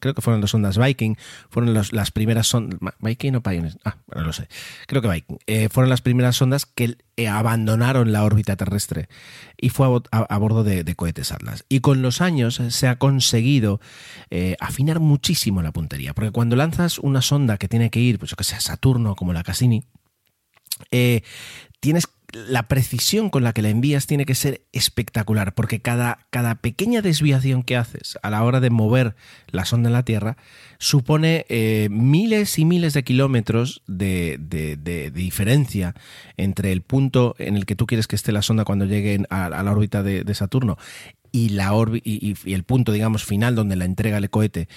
creo 0.00 0.14
que 0.14 0.22
fueron 0.22 0.40
las 0.40 0.50
sondas 0.50 0.78
Viking, 0.78 1.16
fueron 1.50 1.74
las 1.74 2.10
primeras 2.10 2.46
sondas, 2.46 2.78
Viking 3.00 3.34
o 3.34 3.42
Pioneer, 3.42 3.76
ah, 3.84 3.96
no 4.14 4.22
lo 4.22 4.32
sé, 4.32 4.48
creo 4.86 5.02
que 5.02 5.08
Viking, 5.08 5.36
eh, 5.46 5.68
fueron 5.70 5.90
las 5.90 6.00
primeras 6.00 6.36
sondas 6.36 6.64
que 6.66 6.96
eh, 7.16 7.28
abandonaron 7.28 8.12
la 8.12 8.24
órbita 8.24 8.56
terrestre 8.56 9.08
y 9.60 9.68
fue 9.70 9.86
a, 9.86 9.88
bo- 9.90 10.02
a- 10.10 10.20
a 10.34 10.38
bordo 10.38 10.64
de, 10.64 10.84
de 10.84 10.94
cohetes 10.94 11.32
Atlas. 11.32 11.64
Y 11.68 11.80
con 11.80 12.00
los 12.00 12.20
años 12.22 12.62
se 12.68 12.86
ha 12.88 12.96
conseguido 12.96 13.80
eh, 14.30 14.56
afinar 14.60 15.00
muchísimo 15.00 15.60
la 15.62 15.72
puntería, 15.72 16.14
porque 16.14 16.30
cuando 16.30 16.56
lanzas 16.56 16.98
una 16.98 17.20
sonda 17.22 17.58
que 17.58 17.68
tiene 17.68 17.90
que 17.90 18.00
ir, 18.00 18.18
pues 18.18 18.30
yo 18.30 18.36
que 18.36 18.44
sé, 18.44 18.54
a 18.54 18.60
Saturno, 18.60 19.16
como 19.16 19.32
la 19.34 19.42
Cassini, 19.42 19.84
eh, 20.90 21.22
tienes 21.80 22.08
la 22.32 22.68
precisión 22.68 23.30
con 23.30 23.42
la 23.42 23.54
que 23.54 23.62
la 23.62 23.70
envías 23.70 24.06
tiene 24.06 24.26
que 24.26 24.34
ser 24.34 24.62
espectacular, 24.72 25.54
porque 25.54 25.80
cada, 25.80 26.26
cada 26.30 26.56
pequeña 26.56 27.00
desviación 27.00 27.62
que 27.62 27.76
haces 27.76 28.18
a 28.22 28.28
la 28.28 28.42
hora 28.42 28.60
de 28.60 28.68
mover 28.68 29.16
la 29.50 29.64
sonda 29.64 29.88
en 29.88 29.94
la 29.94 30.04
Tierra 30.04 30.36
supone 30.78 31.46
eh, 31.48 31.88
miles 31.90 32.58
y 32.58 32.66
miles 32.66 32.92
de 32.92 33.02
kilómetros 33.02 33.82
de, 33.86 34.36
de- 34.38 35.10
diferencia 35.10 35.94
entre 36.36 36.72
el 36.72 36.82
punto 36.82 37.34
en 37.38 37.56
el 37.56 37.64
que 37.64 37.76
tú 37.76 37.86
quieres 37.86 38.06
que 38.06 38.16
esté 38.16 38.30
la 38.30 38.42
sonda 38.42 38.64
cuando 38.64 38.84
llegue 38.84 39.24
a, 39.30 39.48
la 39.48 39.72
órbita 39.72 40.02
de, 40.02 40.34
Saturno 40.34 40.76
y, 41.32 41.50
la 41.50 41.72
y 42.04 42.52
el 42.52 42.64
punto, 42.64 42.92
digamos, 42.92 43.24
final 43.24 43.54
donde 43.54 43.76
la 43.76 43.84
entrega 43.86 44.18
el 44.18 44.30
cohete. 44.30 44.68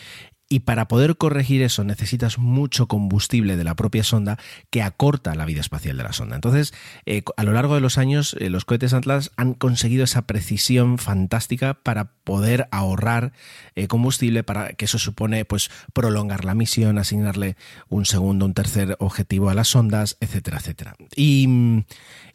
Y 0.52 0.60
para 0.60 0.89
poder 0.89 1.16
corregir 1.16 1.62
eso 1.62 1.86
necesitas 1.86 2.38
mucho 2.38 2.89
combustible 2.89 3.56
de 3.56 3.64
la 3.64 3.74
propia 3.76 4.04
sonda 4.04 4.38
que 4.70 4.82
acorta 4.82 5.34
la 5.34 5.45
vida 5.45 5.62
espacial 5.62 5.95
de 5.95 6.04
la 6.04 6.12
sonda. 6.12 6.36
Entonces, 6.36 6.74
eh, 7.06 7.24
a 7.38 7.45
lo 7.45 7.54
largo 7.54 7.76
de 7.76 7.80
los 7.80 7.97
años, 7.97 8.36
eh, 8.38 8.49
los 8.49 8.66
cohetes 8.66 8.91
Atlas 8.91 9.32
han 9.38 9.54
conseguido 9.54 10.04
esa 10.04 10.24
precisión 10.24 10.97
fantástica 10.97 11.76
para 11.76 12.12
poder 12.26 12.68
ahorrar 12.72 13.32
eh, 13.76 13.88
combustible, 13.88 14.43
para 14.43 14.74
que 14.74 14.84
eso 14.84 14.99
supone 14.99 15.45
pues 15.45 15.72
prolongar 15.93 16.43
la 16.43 16.54
misión, 16.54 16.97
asignarle 16.97 17.56
un 17.88 18.06
segundo, 18.06 18.45
un 18.45 18.54
tercer 18.54 18.97
objetivo 18.99 19.49
a 19.49 19.54
las 19.54 19.70
sondas, 19.70 20.18
etcétera, 20.20 20.58
etcétera. 20.58 20.95
Y, 21.16 21.47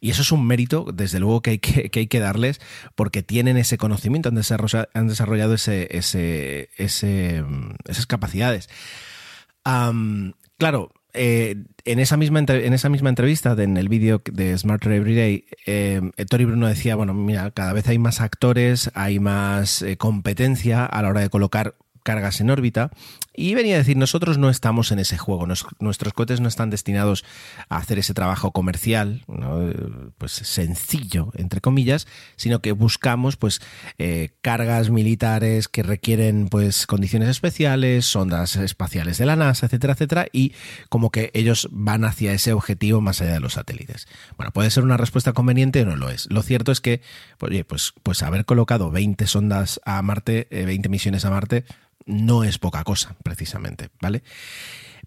eso 0.01 0.23
es 0.23 0.31
un 0.31 0.47
mérito, 0.47 0.87
desde 0.95 1.19
luego, 1.19 1.43
que 1.43 1.51
hay 1.51 1.59
que, 1.59 1.91
que 1.91 1.99
hay 1.99 2.07
que 2.07 2.21
darles, 2.21 2.61
porque 2.95 3.25
tienen 3.25 3.57
ese 3.57 3.77
conocimiento, 3.77 4.29
han 4.29 4.37
desarrollado, 4.37 4.89
han 4.95 5.09
desarrollado 5.09 5.55
ese, 5.55 5.89
ese, 5.91 6.71
ese, 6.77 7.43
mm, 7.43 7.75
capacidades. 8.07 8.69
Claro, 10.59 10.93
eh, 11.13 11.65
en, 11.85 11.99
esa 11.99 12.17
misma 12.17 12.39
en 12.41 12.73
esa 12.73 12.89
misma 12.89 13.09
entrevista, 13.11 13.55
de- 13.55 13.65
en 13.65 13.77
el 13.77 13.89
vídeo 13.89 14.23
de 14.31 14.57
Smarter 14.57 14.93
Everyday, 14.93 15.45
eh, 15.67 16.01
Tori 16.31 16.45
Bruno 16.47 16.67
decía, 16.67 16.97
bueno, 16.97 17.13
mira, 17.15 17.51
cada 17.51 17.73
vez 17.73 17.87
hay 17.89 17.99
más 17.99 18.21
actores, 18.21 18.91
hay 18.95 19.19
más 19.19 19.83
eh, 19.83 19.97
competencia 19.97 20.87
a 20.87 21.03
la 21.03 21.09
hora 21.09 21.21
de 21.21 21.31
colocar 21.31 21.75
cargas 22.03 22.41
en 22.41 22.51
órbita 22.51 22.91
y 23.37 23.55
venía 23.55 23.77
a 23.77 23.79
decir 23.79 23.97
nosotros 23.97 24.39
no 24.39 24.51
estamos 24.51 24.93
en 24.93 24.99
ese 24.99 25.19
juego. 25.19 25.47
Nuestros 25.79 26.13
cohetes 26.13 26.41
no 26.41 26.49
están 26.49 26.71
destinados 26.71 27.25
a 27.69 27.77
hacer 27.77 27.99
ese 27.99 28.15
trabajo 28.15 28.53
comercial. 28.53 29.25
Eh, 29.29 29.75
pues 30.19 30.33
sencillo 30.33 31.33
entre 31.35 31.61
comillas 31.61 32.07
sino 32.37 32.61
que 32.61 32.73
buscamos 32.73 33.37
pues 33.37 33.61
eh, 33.99 34.31
cargas 34.41 34.91
militares 34.91 35.69
que 35.69 35.83
requieren 35.83 36.49
pues 36.49 36.87
condiciones 36.87 37.29
especiales 37.29 38.07
sondas 38.07 38.57
espaciales 38.57 39.19
de 39.19 39.27
la 39.27 39.37
NASA 39.37 39.67
etcétera 39.67 39.93
etcétera 39.95 40.27
y 40.33 40.53
como 40.89 41.11
que 41.11 41.31
ellos 41.35 41.69
van 41.71 42.05
hacia 42.05 42.33
ese 42.33 42.53
objetivo 42.53 43.01
más 43.01 43.21
allá 43.21 43.35
de 43.35 43.41
los 43.41 43.55
satélites 43.55 44.09
bueno 44.37 44.53
puede 44.53 44.71
ser 44.71 44.85
una 44.85 44.97
respuesta 44.97 45.33
conveniente 45.33 45.83
o 45.83 45.87
no 45.87 45.97
lo 45.97 46.09
es. 46.09 46.27
Lo 46.31 46.43
cierto 46.43 46.73
es 46.73 46.81
que 46.81 47.01
pues, 47.39 47.65
pues 47.67 47.95
pues 48.03 48.23
haber 48.23 48.45
colocado 48.45 48.91
20 48.91 49.27
sondas 49.27 49.81
a 49.85 50.01
Marte 50.03 50.49
eh, 50.51 50.65
20 50.65 50.89
misiones 50.89 51.25
a 51.25 51.31
Marte 51.31 51.65
no 52.07 52.45
es 52.45 52.59
poca 52.59 52.85
cosa, 52.85 53.17
precisamente, 53.23 53.91
¿vale? 54.01 54.23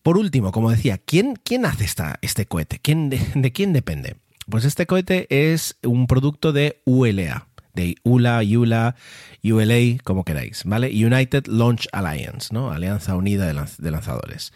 Por 0.04 0.18
último, 0.18 0.52
como 0.52 0.72
decía, 0.72 0.98
¿quién, 0.98 1.36
quién 1.44 1.66
hace 1.66 1.84
esta, 1.86 2.20
este 2.22 2.46
cohete? 2.46 2.80
¿Quién 2.80 3.10
de, 3.10 3.52
quién 3.54 3.74
depende? 3.74 4.18
Pues 4.50 4.66
este 4.66 4.86
cohete 4.86 5.28
es 5.52 5.78
un 5.84 6.08
producto 6.08 6.52
de 6.54 6.82
ULA, 6.86 7.48
de 7.74 7.96
ULA, 8.04 8.42
ULA, 8.44 8.96
ULA, 9.44 9.98
como 10.04 10.24
queráis, 10.24 10.64
¿vale? 10.66 10.88
United 10.88 11.46
Launch 11.48 11.88
Alliance, 11.92 12.50
¿no? 12.52 12.72
Alianza 12.72 13.16
Unida 13.16 13.46
de, 13.46 13.54
Lanz- 13.54 13.78
de 13.78 13.92
Lanzadores. 13.92 14.52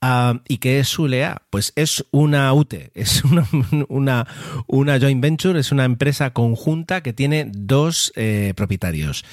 Ah, 0.00 0.40
¿Y 0.48 0.58
qué 0.58 0.80
es 0.80 0.98
ULA? 0.98 1.42
Pues 1.50 1.72
es 1.76 2.04
una 2.10 2.52
UTE, 2.52 2.90
es 2.94 3.24
una, 3.24 3.48
una, 3.88 4.26
una 4.66 5.00
joint 5.00 5.20
venture, 5.22 5.58
es 5.58 5.72
una 5.72 5.84
empresa 5.84 6.30
conjunta 6.34 7.02
que 7.02 7.12
tiene 7.14 7.50
dos 7.50 8.12
eh, 8.16 8.52
propietarios, 8.54 9.24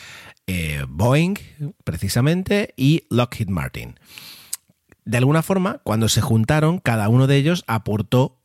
eh, 0.53 0.85
Boeing, 0.85 1.35
precisamente, 1.85 2.73
y 2.75 3.05
Lockheed 3.09 3.47
Martin. 3.47 3.97
De 5.05 5.17
alguna 5.17 5.43
forma, 5.43 5.77
cuando 5.85 6.09
se 6.09 6.19
juntaron, 6.19 6.79
cada 6.79 7.07
uno 7.07 7.25
de 7.25 7.37
ellos 7.37 7.63
aportó 7.67 8.37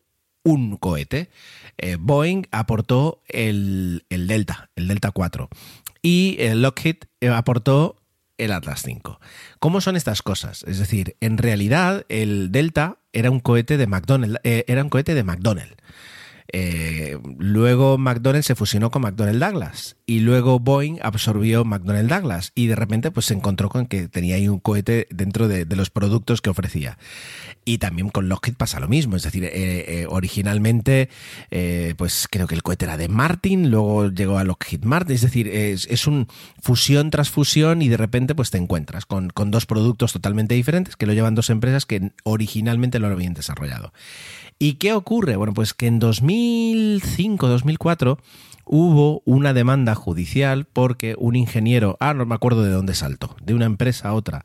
un 0.44 0.76
cohete. 0.76 1.30
Eh, 1.78 1.96
Boeing 1.98 2.44
aportó 2.52 3.22
el, 3.26 4.04
el 4.08 4.28
Delta, 4.28 4.70
el 4.76 4.86
Delta 4.86 5.10
4, 5.10 5.48
y 6.00 6.36
eh, 6.38 6.54
Lockheed 6.54 6.98
aportó 7.32 7.96
el 8.38 8.52
Atlas 8.52 8.82
5. 8.84 9.18
¿Cómo 9.58 9.80
son 9.80 9.96
estas 9.96 10.22
cosas? 10.22 10.62
Es 10.68 10.78
decir, 10.78 11.16
en 11.20 11.38
realidad 11.38 12.06
el 12.08 12.52
Delta 12.52 12.98
era 13.12 13.32
un 13.32 13.40
cohete 13.40 13.78
de 13.78 13.88
McDonnell, 13.88 14.38
era 14.44 14.84
un 14.84 14.90
cohete 14.90 15.14
de 15.14 15.24
McDonnell. 15.24 15.74
Eh, 16.52 17.18
luego 17.38 17.98
McDonnell 17.98 18.42
se 18.42 18.54
fusionó 18.54 18.90
con 18.90 19.02
McDonnell 19.02 19.40
Douglas 19.40 19.96
y 20.06 20.20
luego 20.20 20.60
Boeing 20.60 20.98
absorbió 21.02 21.64
McDonnell 21.64 22.08
Douglas 22.08 22.52
y 22.54 22.66
de 22.66 22.76
repente 22.76 23.10
pues 23.10 23.26
se 23.26 23.34
encontró 23.34 23.68
con 23.68 23.86
que 23.86 24.08
tenía 24.08 24.36
ahí 24.36 24.48
un 24.48 24.60
cohete 24.60 25.08
dentro 25.10 25.48
de, 25.48 25.66
los 25.76 25.90
productos 25.90 26.40
que 26.40 26.50
ofrecía. 26.50 26.98
Y 27.64 27.78
también 27.78 28.08
con 28.08 28.28
Lockheed 28.28 28.54
pasa 28.54 28.80
lo 28.80 28.88
mismo, 28.88 29.16
es 29.16 29.24
decir, 29.24 29.44
eh, 29.44 29.50
eh, 29.54 30.06
originalmente 30.08 31.10
pues 31.96 32.28
creo 32.30 32.46
que 32.46 32.54
el 32.54 32.62
cohete 32.62 32.84
era 32.84 32.96
de 32.96 33.08
Martin, 33.08 33.70
luego 33.70 34.08
llegó 34.08 34.38
a 34.38 34.44
Lockheed 34.44 34.84
Martin, 34.84 35.14
es 35.16 35.22
decir, 35.22 35.48
es, 35.48 35.86
es 35.90 36.06
un 36.06 36.28
fusión 36.62 37.10
tras 37.10 37.30
fusión 37.30 37.82
y 37.82 37.88
de 37.88 37.96
repente 37.96 38.34
pues 38.34 38.50
te 38.50 38.58
encuentras 38.58 39.04
con, 39.06 39.30
con 39.30 39.50
dos 39.50 39.66
productos 39.66 40.12
totalmente 40.12 40.54
diferentes 40.54 40.96
que 40.96 41.06
lo 41.06 41.12
llevan 41.12 41.34
dos 41.34 41.50
empresas 41.50 41.86
que 41.86 42.12
originalmente 42.24 42.98
lo 42.98 43.08
habían 43.08 43.34
desarrollado. 43.34 43.92
¿Y 44.58 44.74
qué 44.74 44.92
ocurre? 44.94 45.36
Bueno, 45.36 45.52
pues 45.52 45.74
que 45.74 45.86
en 45.86 46.00
2005-2004 46.00 48.18
hubo 48.66 49.22
una 49.24 49.54
demanda 49.54 49.94
judicial 49.94 50.64
porque 50.64 51.14
un 51.18 51.36
ingeniero, 51.36 51.96
ah, 52.00 52.14
no 52.14 52.26
me 52.26 52.34
acuerdo 52.34 52.64
de 52.64 52.70
dónde 52.70 52.94
saltó, 52.94 53.36
de 53.42 53.54
una 53.54 53.66
empresa 53.66 54.08
a 54.08 54.14
otra, 54.14 54.44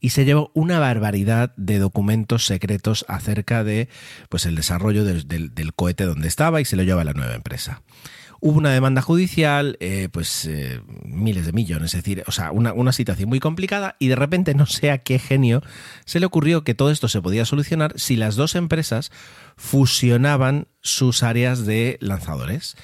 y 0.00 0.10
se 0.10 0.24
llevó 0.24 0.50
una 0.54 0.78
barbaridad 0.78 1.54
de 1.56 1.78
documentos 1.78 2.46
secretos 2.46 3.04
acerca 3.08 3.62
de 3.62 3.88
pues 4.28 4.44
el 4.44 4.56
desarrollo 4.56 5.04
del, 5.04 5.72
cohete 5.76 6.04
donde 6.04 6.28
estaba 6.28 6.60
y 6.60 6.64
se 6.64 6.76
lo 6.76 6.82
lleva 6.82 7.02
a 7.02 7.04
la 7.04 7.12
nueva 7.12 7.34
empresa. 7.34 7.82
Hubo 8.42 8.56
una 8.56 8.70
demanda 8.70 9.02
judicial, 9.02 9.76
eh, 9.80 10.08
pues 10.10 10.46
eh, 10.46 10.80
miles 11.04 11.44
de 11.44 11.52
millones, 11.52 11.92
es 11.92 12.02
decir, 12.02 12.24
o 12.26 12.32
sea, 12.32 12.52
una, 12.52 12.72
una 12.72 12.90
situación 12.90 13.28
muy 13.28 13.38
complicada 13.38 13.96
y 13.98 14.08
de 14.08 14.16
repente 14.16 14.54
no 14.54 14.64
sé 14.64 14.90
a 14.90 14.98
qué 14.98 15.18
genio 15.18 15.62
se 16.06 16.20
le 16.20 16.26
ocurrió 16.26 16.64
que 16.64 16.74
todo 16.74 16.90
esto 16.90 17.06
se 17.06 17.20
podía 17.20 17.44
solucionar 17.44 17.92
si 17.96 18.16
las 18.16 18.36
dos 18.36 18.54
empresas 18.54 19.12
fusionaban 19.60 20.68
sus 20.80 21.22
áreas 21.22 21.66
de 21.66 21.98
lanzadores. 22.00 22.76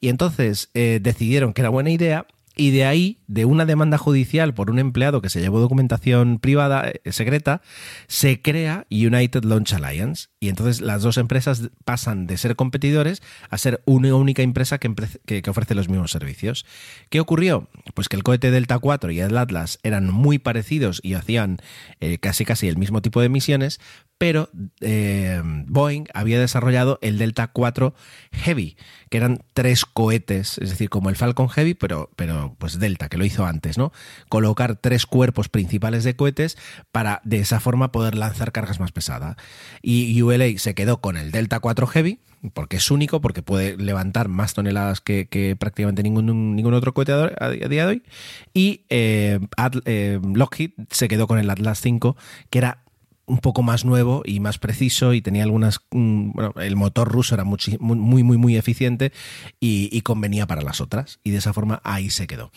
Y 0.00 0.08
entonces 0.08 0.68
eh, 0.74 0.98
decidieron 1.00 1.52
que 1.52 1.62
era 1.62 1.68
buena 1.68 1.90
idea 1.90 2.26
y 2.56 2.70
de 2.70 2.84
ahí, 2.84 3.18
de 3.26 3.44
una 3.46 3.66
demanda 3.66 3.98
judicial 3.98 4.54
por 4.54 4.70
un 4.70 4.78
empleado 4.78 5.20
que 5.20 5.28
se 5.28 5.40
llevó 5.40 5.58
documentación 5.58 6.38
privada 6.38 6.88
eh, 6.88 7.00
secreta, 7.10 7.62
se 8.06 8.42
crea 8.42 8.86
United 8.90 9.42
Launch 9.42 9.72
Alliance. 9.72 10.28
Y 10.38 10.50
entonces 10.50 10.80
las 10.80 11.02
dos 11.02 11.16
empresas 11.18 11.70
pasan 11.84 12.28
de 12.28 12.36
ser 12.36 12.54
competidores 12.54 13.22
a 13.50 13.58
ser 13.58 13.82
una 13.86 14.14
única 14.14 14.42
empresa 14.42 14.78
que, 14.78 15.42
ofrece 15.48 15.74
los 15.74 15.88
mismos 15.88 16.12
servicios. 16.12 16.64
¿Qué 17.10 17.18
ocurrió? 17.18 17.68
Pues 17.94 18.08
que 18.08 18.16
el 18.16 18.22
cohete 18.22 18.52
Delta 18.52 18.78
4 18.78 19.10
y 19.10 19.20
el 19.20 19.36
Atlas 19.36 19.80
eran 19.82 20.10
muy 20.10 20.38
parecidos 20.38 21.00
y 21.02 21.14
hacían 21.14 21.58
eh, 21.98 22.18
casi 22.18 22.44
casi 22.44 22.68
el 22.68 22.76
mismo 22.76 23.02
tipo 23.02 23.20
de 23.20 23.28
misiones, 23.28 23.80
pero 24.24 24.48
eh, 24.80 25.38
Boeing 25.44 26.06
había 26.14 26.40
desarrollado 26.40 26.98
el 27.02 27.18
Delta 27.18 27.48
4 27.48 27.94
Heavy, 28.32 28.78
que 29.10 29.18
eran 29.18 29.44
tres 29.52 29.84
cohetes, 29.84 30.56
es 30.56 30.70
decir, 30.70 30.88
como 30.88 31.10
el 31.10 31.16
Falcon 31.16 31.50
Heavy, 31.50 31.74
pero, 31.74 32.08
pero 32.16 32.56
pues 32.56 32.78
Delta, 32.78 33.10
que 33.10 33.18
lo 33.18 33.26
hizo 33.26 33.44
antes, 33.44 33.76
¿no? 33.76 33.92
Colocar 34.30 34.76
tres 34.76 35.04
cuerpos 35.04 35.50
principales 35.50 36.04
de 36.04 36.16
cohetes 36.16 36.56
para 36.90 37.20
de 37.24 37.40
esa 37.40 37.60
forma 37.60 37.92
poder 37.92 38.14
lanzar 38.14 38.50
cargas 38.50 38.80
más 38.80 38.92
pesadas. 38.92 39.36
Y 39.82 40.22
ULA 40.22 40.56
se 40.56 40.74
quedó 40.74 41.02
con 41.02 41.18
el 41.18 41.30
Delta 41.30 41.60
4 41.60 41.86
Heavy, 41.86 42.20
porque 42.54 42.78
es 42.78 42.90
único, 42.90 43.20
porque 43.20 43.42
puede 43.42 43.76
levantar 43.76 44.28
más 44.28 44.54
toneladas 44.54 45.02
que, 45.02 45.54
prácticamente 45.60 46.02
ningún, 46.02 46.56
ningún 46.56 46.72
otro 46.72 46.94
cohete 46.94 47.12
a, 47.12 47.50
día 47.50 47.84
de 47.84 47.92
hoy. 47.92 48.02
Y 48.54 48.86
eh, 48.88 49.38
eh, 49.84 50.18
Lockheed 50.22 50.70
se 50.88 51.08
quedó 51.08 51.26
con 51.26 51.38
el 51.38 51.50
Atlas 51.50 51.82
5, 51.82 52.16
que 52.48 52.58
era 52.58 52.83
un 53.26 53.38
poco 53.38 53.62
más 53.62 53.84
nuevo 53.84 54.22
y 54.24 54.40
más 54.40 54.58
preciso 54.58 55.14
y 55.14 55.22
tenía 55.22 55.44
algunas 55.44 55.80
mm, 55.90 56.32
bueno, 56.32 56.54
el 56.60 56.76
motor 56.76 57.10
ruso 57.10 57.34
era 57.34 57.44
muy 57.44 57.58
muy 57.80 58.22
muy, 58.22 58.38
muy 58.38 58.56
eficiente 58.56 59.12
y, 59.60 60.00
convenía 60.02 60.46
para 60.46 60.60
las 60.60 60.82
otras 60.82 61.18
y 61.24 61.30
de 61.30 61.38
esa 61.38 61.54
forma 61.54 61.80
ahí 61.82 62.10
se 62.10 62.26
quedó 62.26 62.50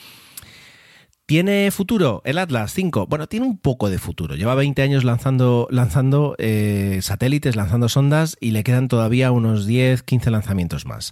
¿Tiene 1.26 1.70
futuro 1.72 2.22
el 2.24 2.38
Atlas 2.38 2.74
5? 2.74 3.08
Bueno, 3.08 3.28
tiene 3.28 3.46
un 3.46 3.58
poco 3.58 3.90
de 3.90 4.00
futuro. 4.00 4.36
Lleva 4.36 4.56
20 4.56 4.82
años 4.82 5.04
lanzando, 5.04 5.68
lanzando 5.70 6.36
eh, 6.38 7.00
satélites, 7.02 7.58
lanzando 7.58 7.90
sondas 7.90 8.38
y 8.40 8.52
le 8.52 8.64
quedan 8.64 8.88
todavía 8.88 9.34
unos 9.34 9.66
10, 9.66 10.04
15 10.04 10.32
lanzamientos 10.32 10.86
más. 10.86 11.12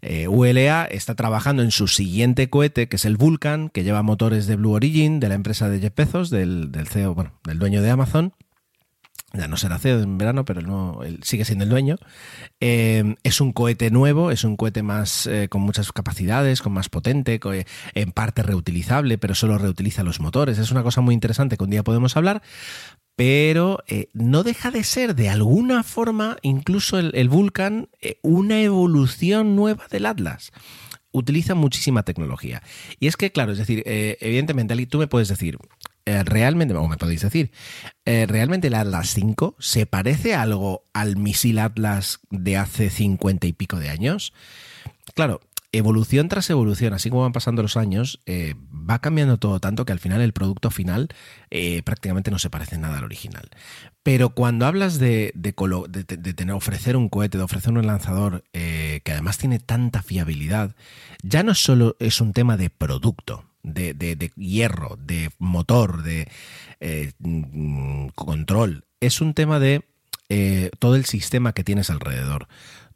Eh, 0.00 0.28
ULA 0.28 0.84
está 0.84 1.16
trabajando 1.16 1.64
en 1.64 1.72
su 1.72 1.88
siguiente 1.88 2.48
cohete, 2.48 2.88
que 2.88 2.94
es 2.94 3.04
el 3.04 3.16
Vulcan, 3.16 3.68
que 3.68 3.82
lleva 3.82 4.04
motores 4.04 4.46
de 4.46 4.54
Blue 4.54 4.74
Origin, 4.74 5.18
de 5.18 5.28
la 5.28 5.34
empresa 5.34 5.68
de 5.68 5.80
Jeff 5.80 5.94
Bezos, 5.96 6.30
del, 6.30 6.70
del 6.70 6.86
CEO, 6.86 7.16
bueno, 7.16 7.32
del 7.42 7.58
dueño 7.58 7.82
de 7.82 7.90
Amazon 7.90 8.34
ya 9.34 9.46
no 9.46 9.58
será 9.58 9.78
CEO 9.78 10.00
en 10.00 10.16
verano, 10.16 10.46
pero 10.46 10.62
no, 10.62 11.00
sigue 11.22 11.44
siendo 11.44 11.64
el 11.64 11.70
dueño. 11.70 11.96
Eh, 12.60 13.14
es 13.24 13.42
un 13.42 13.52
cohete 13.52 13.90
nuevo, 13.90 14.30
es 14.30 14.42
un 14.42 14.56
cohete 14.56 14.82
más 14.82 15.26
eh, 15.26 15.48
con 15.50 15.60
muchas 15.60 15.92
capacidades, 15.92 16.62
con 16.62 16.72
más 16.72 16.88
potente, 16.88 17.38
en 17.94 18.12
parte 18.12 18.42
reutilizable, 18.42 19.18
pero 19.18 19.34
solo 19.34 19.58
reutiliza 19.58 20.02
los 20.02 20.20
motores. 20.20 20.58
Es 20.58 20.70
una 20.70 20.82
cosa 20.82 21.02
muy 21.02 21.14
interesante 21.14 21.58
que 21.58 21.64
un 21.64 21.70
día 21.70 21.84
podemos 21.84 22.16
hablar. 22.16 22.42
Pero 23.16 23.82
eh, 23.88 24.08
no 24.14 24.44
deja 24.44 24.70
de 24.70 24.84
ser 24.84 25.14
de 25.14 25.28
alguna 25.28 25.82
forma, 25.82 26.38
incluso 26.42 26.98
el, 26.98 27.28
Vulcan, 27.28 27.88
una 28.22 28.62
evolución 28.62 29.56
nueva 29.56 29.88
del 29.90 30.06
Atlas 30.06 30.52
utiliza 31.10 31.54
muchísima 31.54 32.04
tecnología. 32.04 32.62
Y 33.00 33.08
es 33.08 33.16
que, 33.16 33.32
claro, 33.32 33.52
es 33.52 33.58
decir, 33.58 33.82
evidentemente, 33.84 34.86
tú 34.86 34.98
me 34.98 35.08
puedes 35.08 35.26
decir, 35.26 35.58
eh, 36.08 36.24
realmente, 36.24 36.74
o 36.74 36.88
me 36.88 36.96
podéis 36.96 37.20
decir, 37.20 37.50
eh, 38.06 38.24
¿realmente 38.26 38.68
el 38.68 38.74
Atlas 38.74 39.10
5 39.10 39.56
se 39.58 39.84
parece 39.84 40.34
algo 40.34 40.86
al 40.94 41.18
misil 41.18 41.58
Atlas 41.58 42.20
de 42.30 42.56
hace 42.56 42.88
50 42.88 43.46
y 43.46 43.52
pico 43.52 43.78
de 43.78 43.90
años? 43.90 44.32
Claro, 45.14 45.42
evolución 45.70 46.30
tras 46.30 46.48
evolución, 46.48 46.94
así 46.94 47.10
como 47.10 47.24
van 47.24 47.34
pasando 47.34 47.60
los 47.60 47.76
años, 47.76 48.20
eh, 48.24 48.54
va 48.72 49.00
cambiando 49.00 49.36
todo 49.36 49.60
tanto 49.60 49.84
que 49.84 49.92
al 49.92 49.98
final 49.98 50.22
el 50.22 50.32
producto 50.32 50.70
final 50.70 51.08
prácticamente 51.84 52.30
no 52.30 52.38
se 52.38 52.48
parece 52.48 52.78
nada 52.78 52.96
al 52.96 53.04
original. 53.04 53.50
Pero 54.02 54.30
cuando 54.30 54.64
hablas 54.64 54.98
de, 54.98 55.34
tener, 56.34 56.54
ofrecer 56.54 56.96
un 56.96 57.10
cohete, 57.10 57.36
de 57.36 57.44
ofrecer 57.44 57.74
un 57.74 57.86
lanzador 57.86 58.44
que 58.52 59.12
además 59.12 59.36
tiene 59.36 59.58
tanta 59.58 60.00
fiabilidad, 60.00 60.74
ya 61.22 61.42
no 61.42 61.54
solo 61.54 61.96
es 62.00 62.22
un 62.22 62.32
tema 62.32 62.56
de 62.56 62.70
producto, 62.70 63.44
de, 63.74 64.30
hierro, 64.36 64.98
de 65.00 65.30
motor, 65.38 66.02
de 66.02 66.28
eh, 66.80 67.12
control. 68.14 68.84
Es 69.00 69.20
un 69.20 69.34
tema 69.34 69.58
de 69.58 69.84
eh, 70.28 70.70
todo 70.78 70.96
el 70.96 71.04
sistema 71.04 71.52
que 71.52 71.64
tienes 71.64 71.90
alrededor. 71.90 72.48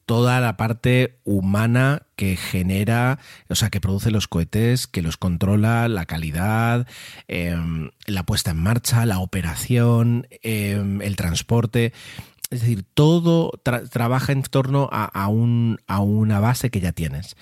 Toda 0.05 0.41
la 0.41 0.57
parte 0.57 1.21
humana 1.25 2.03
que 2.17 2.37
genera, 2.37 3.21
o 3.49 3.55
sea, 3.55 3.71
que 3.71 3.81
produce 3.81 4.11
los 4.11 4.27
cohetes, 4.27 4.89
que 4.89 5.01
los 5.01 5.17
controla, 5.17 5.89
la 5.89 6.07
calidad, 6.07 6.89
em, 7.29 7.91
la 8.07 8.25
puesta 8.25 8.51
en 8.51 8.59
marcha, 8.59 9.07
la 9.07 9.21
operación, 9.21 10.27
em, 10.43 11.01
el 11.03 11.15
transporte. 11.17 11.93
Es 12.53 12.61
decir, 12.61 12.85
todo 12.93 13.51
trabaja 13.91 14.33
en 14.33 14.43
torno 14.43 14.91
a, 14.93 15.29
una 15.29 16.41
base 16.41 16.71
que 16.71 16.81
ya 16.81 16.93
tienes. 16.93 17.35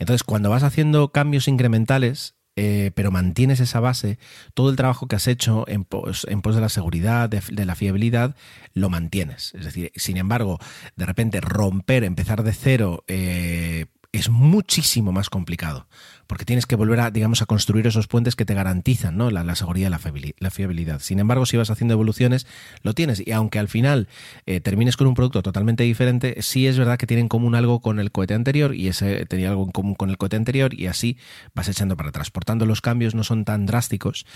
Entonces, 0.00 0.24
cuando 0.24 0.50
vas 0.50 0.64
haciendo 0.64 1.12
cambios 1.12 1.46
incrementales, 1.46 2.34
eh, 2.56 2.90
pero 2.94 3.10
mantienes 3.10 3.60
esa 3.60 3.80
base, 3.80 4.18
todo 4.54 4.70
el 4.70 4.76
trabajo 4.76 5.06
que 5.06 5.16
has 5.16 5.28
hecho 5.28 5.64
en 5.68 5.84
pos, 5.84 6.26
en 6.28 6.40
pos 6.40 6.54
de 6.54 6.60
la 6.60 6.70
seguridad, 6.70 7.28
de, 7.28 7.42
de, 7.52 7.64
la 7.66 7.74
fiabilidad, 7.74 8.34
lo 8.72 8.88
mantienes. 8.88 9.52
Es 9.54 9.64
decir, 9.64 9.92
sin 9.94 10.16
embargo, 10.16 10.58
de 10.96 11.06
repente 11.06 11.40
romper, 11.40 12.02
empezar 12.02 12.42
de 12.42 12.52
cero, 12.52 13.04
eh, 13.08 13.86
es 14.18 14.30
muchísimo 14.30 15.12
más 15.12 15.30
complicado 15.30 15.86
porque 16.26 16.44
tienes 16.44 16.66
que 16.66 16.76
volver 16.76 17.00
a, 17.00 17.10
digamos, 17.10 17.42
a 17.42 17.46
construir 17.46 17.86
esos 17.86 18.08
puentes 18.08 18.36
que 18.36 18.44
te 18.44 18.54
garantizan 18.54 19.16
¿no? 19.16 19.30
la, 19.30 19.54
seguridad 19.54 19.88
y 19.88 20.34
la 20.38 20.50
fiabilidad. 20.50 21.00
Sin 21.00 21.18
embargo, 21.18 21.46
si 21.46 21.56
vas 21.56 21.70
haciendo 21.70 21.94
evoluciones, 21.94 22.46
lo 22.82 22.94
tienes. 22.94 23.22
Y 23.24 23.32
aunque 23.32 23.58
al 23.58 23.68
final 23.68 24.08
eh, 24.46 24.60
termines 24.60 24.96
con 24.96 25.06
un 25.06 25.14
producto 25.14 25.42
totalmente 25.42 25.84
diferente, 25.84 26.42
sí 26.42 26.66
es 26.66 26.78
verdad 26.78 26.98
que 26.98 27.06
tienen 27.06 27.26
en 27.26 27.28
común 27.28 27.54
algo 27.54 27.80
con 27.80 27.98
el 27.98 28.12
cohete 28.12 28.34
anterior 28.34 28.74
y 28.74 28.88
ese 28.88 29.24
tenía 29.26 29.50
algo 29.50 29.64
en 29.64 29.70
común 29.70 29.94
con 29.94 30.10
el 30.10 30.18
cohete 30.18 30.36
anterior 30.36 30.74
y 30.74 30.86
así 30.86 31.16
vas 31.54 31.68
echando 31.68 31.96
para 31.96 32.10
atrás. 32.10 32.30
Por 32.30 32.44
tanto, 32.44 32.66
los 32.66 32.80
cambios 32.80 33.14
no 33.14 33.24
son 33.24 33.44
tan 33.44 33.66
drásticos 33.66 34.26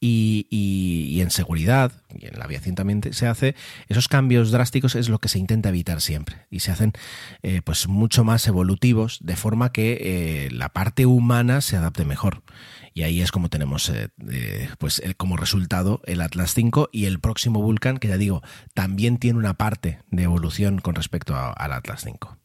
y, 0.00 0.46
y 0.50 1.20
en 1.20 1.30
seguridad, 1.30 1.92
y 2.18 2.26
en 2.26 2.38
la 2.38 2.44
aviación 2.44 2.74
también 2.74 3.02
se 3.12 3.26
hace, 3.26 3.54
esos 3.88 4.08
cambios 4.08 4.50
drásticos 4.50 4.94
es 4.94 5.08
lo 5.08 5.18
que 5.18 5.28
se 5.28 5.38
intenta 5.38 5.68
evitar 5.68 6.00
siempre 6.00 6.46
y 6.50 6.60
se 6.60 6.70
hacen 6.70 6.92
eh, 7.42 7.60
pues 7.62 7.88
mucho 7.88 8.24
más 8.24 8.46
evolutivos 8.46 9.18
forma 9.36 9.72
que 9.72 9.98
eh, 10.00 10.50
la 10.50 10.68
parte 10.68 11.06
humana 11.06 11.60
se 11.60 11.76
adapte 11.76 12.04
mejor. 12.04 12.42
Y 12.92 13.02
ahí 13.02 13.20
es 13.20 13.30
como 13.30 13.48
tenemos 13.48 13.88
eh, 13.88 14.08
eh, 14.30 14.68
pues 14.78 15.00
como 15.16 15.36
resultado 15.36 16.00
el 16.06 16.20
Atlas 16.20 16.54
5 16.54 16.90
y 16.92 17.04
el 17.04 17.20
próximo 17.20 17.62
Vulcan, 17.62 17.98
que 17.98 18.08
ya 18.08 18.16
digo, 18.16 18.42
también 18.74 19.18
tiene 19.18 19.38
una 19.38 19.54
parte 19.54 20.00
de 20.10 20.24
evolución 20.24 20.80
con 20.80 20.94
respecto 20.94 21.36
al 21.36 21.72
Atlas 21.72 22.02
5. 22.04 22.36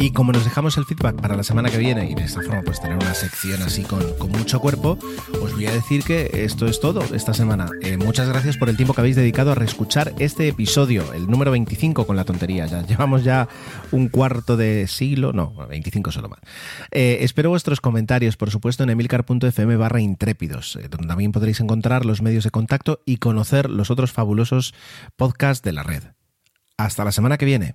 Y 0.00 0.12
como 0.12 0.32
nos 0.32 0.44
dejamos 0.44 0.78
el 0.78 0.86
feedback 0.86 1.20
para 1.20 1.36
la 1.36 1.42
semana 1.42 1.68
que 1.68 1.76
viene 1.76 2.08
y 2.08 2.14
de 2.14 2.24
esta 2.24 2.40
forma 2.40 2.62
pues 2.62 2.80
tener 2.80 2.96
una 2.96 3.12
sección 3.12 3.60
así 3.60 3.82
con, 3.82 4.00
mucho 4.30 4.58
cuerpo, 4.58 4.98
os 5.42 5.52
voy 5.52 5.66
a 5.66 5.72
decir 5.72 6.02
que 6.04 6.30
esto 6.32 6.64
es 6.64 6.80
todo 6.80 7.02
esta 7.14 7.34
semana. 7.34 7.68
Eh, 7.82 7.98
muchas 7.98 8.26
gracias 8.26 8.56
por 8.56 8.70
el 8.70 8.78
tiempo 8.78 8.94
que 8.94 9.02
habéis 9.02 9.16
dedicado 9.16 9.52
a 9.52 9.54
reescuchar 9.54 10.14
este 10.18 10.48
episodio, 10.48 11.12
el 11.12 11.26
número 11.26 11.50
25 11.50 12.06
con 12.06 12.16
la 12.16 12.24
tontería. 12.24 12.64
Ya 12.64 12.80
llevamos 12.86 13.24
ya 13.24 13.46
un 13.90 14.08
cuarto 14.08 14.56
de 14.56 14.86
siglo, 14.86 15.34
no, 15.34 15.52
25 15.68 16.12
solo 16.12 16.30
más. 16.30 16.40
Eh, 16.92 17.18
espero 17.20 17.50
vuestros 17.50 17.82
comentarios, 17.82 18.38
por 18.38 18.50
supuesto, 18.50 18.84
en 18.84 18.88
emilcar.fm 18.88 19.76
barra 19.76 20.00
intrépidos, 20.00 20.76
eh, 20.76 20.88
donde 20.88 21.08
también 21.08 21.32
podréis 21.32 21.60
encontrar 21.60 22.06
los 22.06 22.22
medios 22.22 22.44
de 22.44 22.50
contacto 22.50 23.02
y 23.04 23.18
conocer 23.18 23.68
los 23.68 23.90
otros 23.90 24.12
fabulosos 24.12 24.72
podcasts 25.16 25.62
de 25.62 25.72
la 25.72 25.82
red. 25.82 26.04
Hasta 26.78 27.04
la 27.04 27.12
semana 27.12 27.36
que 27.36 27.44
viene. 27.44 27.74